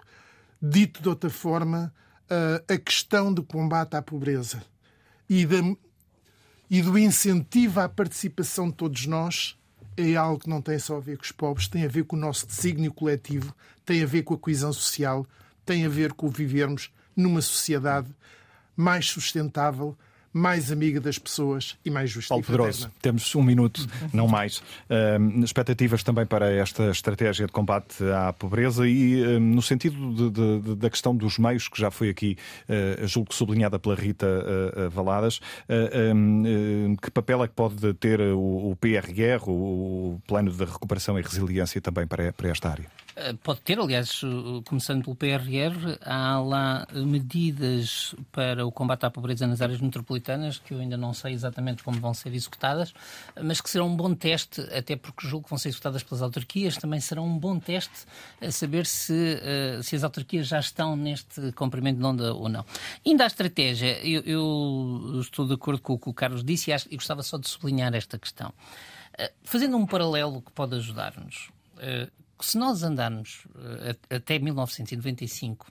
dito 0.62 1.02
de 1.02 1.10
outra 1.10 1.30
forma, 1.30 1.94
a 2.68 2.78
questão 2.78 3.34
do 3.34 3.44
combate 3.44 3.96
à 3.96 4.02
pobreza 4.02 4.64
e, 5.30 5.46
da, 5.46 5.58
e 6.70 6.82
do 6.82 6.98
incentivo 6.98 7.80
à 7.80 7.90
participação 7.90 8.70
de 8.70 8.76
todos 8.76 9.06
nós 9.06 9.58
é 9.98 10.16
algo 10.16 10.40
que 10.40 10.50
não 10.50 10.62
tem 10.62 10.78
só 10.78 10.98
a 10.98 11.00
ver 11.00 11.18
com 11.18 11.24
os 11.24 11.32
pobres, 11.32 11.68
tem 11.68 11.86
a 11.86 11.88
ver 11.88 12.04
com 12.06 12.16
o 12.16 12.20
nosso 12.20 12.46
desígnio 12.46 12.94
coletivo, 12.94 13.56
tem 13.86 14.04
a 14.04 14.06
ver 14.06 14.24
com 14.24 14.34
a 14.34 14.38
coesão 14.38 14.74
social, 14.74 15.26
tem 15.66 15.86
a 15.86 15.90
ver 15.90 16.14
com 16.14 16.30
vivermos 16.30 16.92
numa 17.16 17.42
sociedade 17.42 18.10
mais 18.76 19.08
sustentável, 19.08 19.98
mais 20.36 20.70
amiga 20.70 21.00
das 21.00 21.18
pessoas 21.18 21.78
e 21.86 21.90
mais 21.90 22.10
justa. 22.10 22.28
Paulo 22.28 22.44
Pedroso, 22.44 22.92
temos 23.02 23.34
um 23.36 23.42
minuto, 23.42 23.88
não 24.12 24.28
mais. 24.28 24.58
Uh, 24.58 25.42
expectativas 25.46 26.04
também 26.04 26.26
para 26.26 26.52
esta 26.52 26.92
estratégia 26.92 27.46
de 27.46 27.54
combate 27.54 28.04
à 28.04 28.34
pobreza 28.34 28.86
e 28.86 29.24
uh, 29.24 29.40
no 29.40 29.62
sentido 29.62 30.30
de, 30.30 30.60
de, 30.60 30.76
da 30.76 30.90
questão 30.90 31.16
dos 31.16 31.38
meios, 31.38 31.70
que 31.70 31.80
já 31.80 31.90
foi 31.90 32.10
aqui, 32.10 32.38
uh, 32.68 33.08
julgo 33.08 33.34
sublinhada 33.34 33.80
pela 33.80 33.96
Rita 33.96 34.26
Valadas, 34.92 35.40
que 37.02 37.12
papel 37.12 37.44
é 37.44 37.48
que 37.48 37.54
pode 37.54 37.94
ter 37.94 38.20
o, 38.20 38.72
o 38.72 38.76
PRR, 38.76 39.48
o, 39.48 39.52
o 40.16 40.22
Plano 40.28 40.52
de 40.52 40.66
Recuperação 40.66 41.18
e 41.18 41.22
Resiliência, 41.22 41.80
também 41.80 42.06
para, 42.06 42.34
para 42.34 42.50
esta 42.50 42.70
área? 42.70 43.05
Eh, 43.16 43.34
pode 43.42 43.62
ter, 43.62 43.80
aliás, 43.80 44.22
começando 44.66 45.04
pelo 45.04 45.16
PRR, 45.16 45.98
há 46.02 46.38
lá 46.40 46.86
medidas 46.94 48.14
para 48.32 48.66
o 48.66 48.72
combate 48.72 49.06
à 49.06 49.10
pobreza 49.10 49.48
nas 49.48 49.62
áreas 49.62 49.80
metropolitanas, 49.80 50.58
que 50.60 50.74
eu 50.74 50.80
ainda 50.80 50.98
não 50.98 51.14
sei 51.14 51.34
exatamente 51.34 51.82
como 51.82 52.00
vão 52.00 52.14
ser 52.14 52.34
executadas, 52.34 52.94
mas 53.42 53.62
que 53.62 53.70
serão 53.70 53.88
um 53.88 53.96
bom 53.96 54.14
teste, 54.14 54.62
até 54.76 54.98
porque 54.98 55.28
julgo 55.28 55.46
que 55.46 55.50
vão 55.50 55.58
ser 55.58 55.70
executadas 55.70 56.04
pelas 56.04 56.22
autarquias, 56.22 56.76
também 56.76 57.00
serão 57.00 57.26
um 57.26 57.38
bom 57.38 57.58
teste 57.58 58.06
a 58.42 58.52
saber 58.52 58.86
se, 58.86 59.40
eh, 59.42 59.80
se 59.82 59.96
as 59.96 60.04
autarquias 60.04 60.48
já 60.48 60.60
estão 60.60 60.98
neste 60.98 61.54
comprimento 61.54 62.00
de 62.00 62.06
onda 62.06 62.34
ou 62.34 62.50
não. 62.50 62.66
Ainda 63.06 63.24
a 63.24 63.28
estratégia, 63.28 64.06
eu, 64.06 64.24
eu 64.24 65.22
estou 65.22 65.48
de 65.48 65.54
acordo 65.54 65.82
com 65.82 65.94
o 65.94 66.00
que 66.00 66.10
o 66.10 66.14
Carlos 66.14 66.44
disse 66.44 66.72
e, 66.72 66.76
e 66.92 66.98
gostava 66.98 67.24
só 67.24 67.38
de 67.38 67.48
sublinhar 67.48 67.96
esta 67.96 68.20
questão. 68.20 68.54
Eh, 69.18 69.32
fazendo 69.44 69.78
um 69.78 69.86
paralelo 69.86 70.42
que 70.42 70.52
pode 70.52 70.76
ajudar-nos 70.76 71.50
se 72.40 72.58
nós 72.58 72.84
andarmos 72.84 73.46
uh, 73.56 74.16
até 74.16 74.38
1995, 74.40 75.68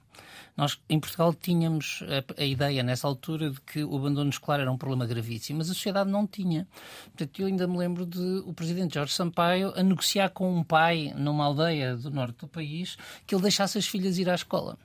nós 0.56 0.78
em 0.88 1.00
Portugal 1.00 1.34
tínhamos 1.34 2.02
a, 2.02 2.42
a, 2.42 2.44
ideia 2.44 2.82
nessa 2.82 3.06
altura 3.06 3.50
de 3.50 3.60
que 3.60 3.82
o 3.82 3.96
abandono 3.96 4.30
escolar 4.30 4.60
era 4.60 4.70
um 4.70 4.78
problema 4.78 5.06
gravíssimo, 5.06 5.58
mas 5.58 5.70
a 5.70 5.74
sociedade 5.74 6.10
não 6.10 6.26
tinha. 6.26 6.66
Portanto, 7.06 7.40
eu 7.40 7.46
ainda 7.46 7.66
me 7.66 7.76
lembro 7.76 8.06
de 8.06 8.42
o 8.46 8.52
presidente 8.52 8.94
Jorge 8.94 9.12
Sampaio 9.12 9.72
a 9.76 9.82
negociar 9.82 10.30
com 10.30 10.56
um 10.56 10.62
pai 10.62 11.12
numa 11.16 11.44
aldeia 11.44 11.96
do 11.96 12.10
norte 12.10 12.38
do 12.38 12.48
país 12.48 12.96
que 13.26 13.34
ele 13.34 13.42
deixasse 13.42 13.78
as 13.78 13.86
filhas 13.86 14.18
ir 14.18 14.30
à 14.30 14.34
escola. 14.34 14.78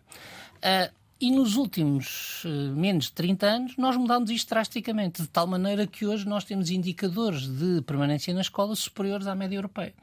Uh, 0.57 0.99
e 1.21 1.31
nos 1.31 1.57
últimos 1.57 2.45
uh, 2.45 2.75
menos 2.75 3.05
de 3.05 3.11
30 3.11 3.45
anos, 3.45 3.77
nós 3.77 3.97
mudámos 3.97 4.29
isto 4.29 4.49
drasticamente, 4.49 5.21
de 5.21 5.27
tal 5.27 5.45
maneira 5.45 5.85
que 5.85 6.05
hoje 6.05 6.25
nós 6.25 6.45
temos 6.45 6.71
indicadores 6.71 7.45
de 7.47 7.81
permanência 7.81 8.33
na 8.33 8.41
escola 8.41 8.73
superiores 8.75 9.27
à 9.27 9.35
média 9.35 9.57
europeia. 9.57 9.93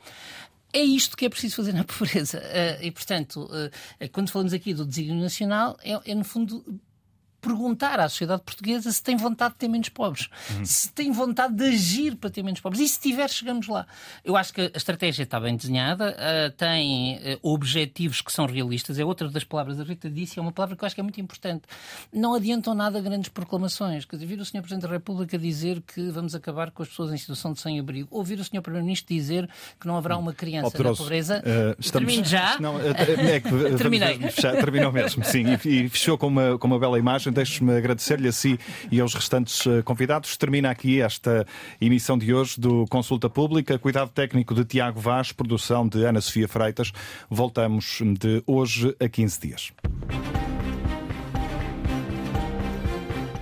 É 0.77 0.83
isto 0.83 1.17
que 1.17 1.25
é 1.25 1.29
preciso 1.29 1.57
fazer 1.57 1.73
na 1.73 1.85
pobreza. 1.85 2.43
E, 2.83 2.91
portanto, 2.91 3.49
quando 4.13 4.31
falamos 4.31 4.53
aqui 4.53 4.75
do 4.75 4.85
desígnio 4.85 5.21
nacional, 5.21 5.79
é, 5.83 6.11
é 6.11 6.15
no 6.15 6.25
fundo 6.25 6.65
perguntar 7.47 8.01
à 8.01 8.09
sociedade 8.09 8.43
portuguesa 8.43 8.91
se 8.91 9.03
tem 9.03 9.17
vontade 9.17 9.55
de 9.55 9.59
ter 9.61 9.69
menos 9.69 9.89
pobres, 9.89 10.29
uhum. 10.51 10.65
se 10.65 10.91
tem 10.91 11.13
vontade 11.13 11.55
de 11.55 11.65
agir 11.65 12.17
para 12.17 12.29
ter 12.29 12.43
menos 12.43 12.61
pobres. 12.61 12.81
E 12.81 12.89
se 12.89 12.99
tiver, 12.99 13.31
chegamos 13.31 13.69
lá. 13.69 13.87
Eu 14.25 14.37
acho 14.37 14.53
que 14.53 14.61
a 14.61 14.77
estratégia 14.77 15.23
está 15.23 15.39
bem 15.39 15.57
desenhada, 15.57 16.17
uh, 16.17 16.51
tem 16.57 17.17
uh, 17.17 17.39
objetivos 17.43 18.21
que 18.21 18.33
são 18.33 18.47
realistas. 18.47 18.99
É 18.99 19.05
outra 19.05 19.29
das 19.29 19.45
palavras, 19.45 19.79
a 19.79 19.85
Rita 19.85 20.11
disse, 20.11 20.39
é 20.39 20.43
uma 20.43 20.53
palavra 20.53 20.77
que 20.77 20.83
eu 20.83 20.87
acho 20.87 20.95
que 20.95 21.01
é 21.01 21.05
muito 21.05 21.21
importante. 21.21 21.63
Não 22.13 22.35
adiantam 22.35 22.75
nada 22.75 23.01
grandes 23.01 23.29
proclamações. 23.29 24.05
Quer 24.05 24.17
dizer, 24.17 24.27
vir 24.27 24.41
o 24.41 24.45
Sr. 24.45 24.61
Presidente 24.61 24.83
da 24.83 24.89
República 24.89 25.39
dizer 25.39 25.83
que 25.83 26.11
vamos 26.11 26.35
acabar 26.35 26.71
com 26.71 26.83
as 26.83 26.89
pessoas 26.89 27.13
em 27.13 27.17
situação 27.17 27.53
de 27.53 27.61
sem-abrigo, 27.61 28.09
ouvir 28.11 28.41
o 28.41 28.45
Sr. 28.45 28.61
Primeiro-Ministro 28.61 29.15
dizer 29.15 29.49
que 29.81 29.87
não 29.87 29.97
haverá 29.97 30.17
uma 30.17 30.33
criança 30.33 30.83
na 30.83 30.95
pobreza. 30.95 31.39
Uh, 31.39 31.77
estamos... 31.79 32.07
Termino 32.07 32.25
já. 32.25 32.59
Não, 32.59 32.81
é 32.81 33.41
que, 33.41 33.49
Terminei. 33.77 34.19
Fechar, 34.19 34.57
terminou 34.57 34.93
mesmo, 34.93 35.25
sim. 35.25 35.45
E, 35.65 35.85
e 35.85 35.89
fechou 35.89 36.19
com 36.19 36.27
uma, 36.27 36.59
com 36.59 36.67
uma 36.67 36.79
bela 36.79 36.99
imagem 36.99 37.33
deixe-me 37.37 37.77
agradecer-lhe 37.77 38.29
a 38.29 38.33
si 38.33 38.59
e 38.91 39.01
aos 39.01 39.15
restantes 39.15 39.67
eh, 39.67 39.83
convidados. 39.83 40.37
Termina 40.37 40.71
aqui 40.71 41.01
esta 41.01 41.47
emissão 41.81 42.17
de 42.17 42.33
hoje 42.33 42.59
do 42.59 42.87
Consulta 42.89 43.29
Pública. 43.29 43.79
Cuidado 43.79 44.11
técnico 44.11 44.55
de 44.55 44.65
Tiago 44.65 44.99
Vaz, 44.99 45.33
produção 45.33 45.87
de 45.87 46.05
Ana 46.05 46.21
Sofia 46.21 46.49
Freitas. 46.49 46.93
Voltamos 47.29 48.01
de 48.19 48.43
hoje 48.47 48.97
a 48.99 49.09
15 49.09 49.41
dias. 49.41 49.73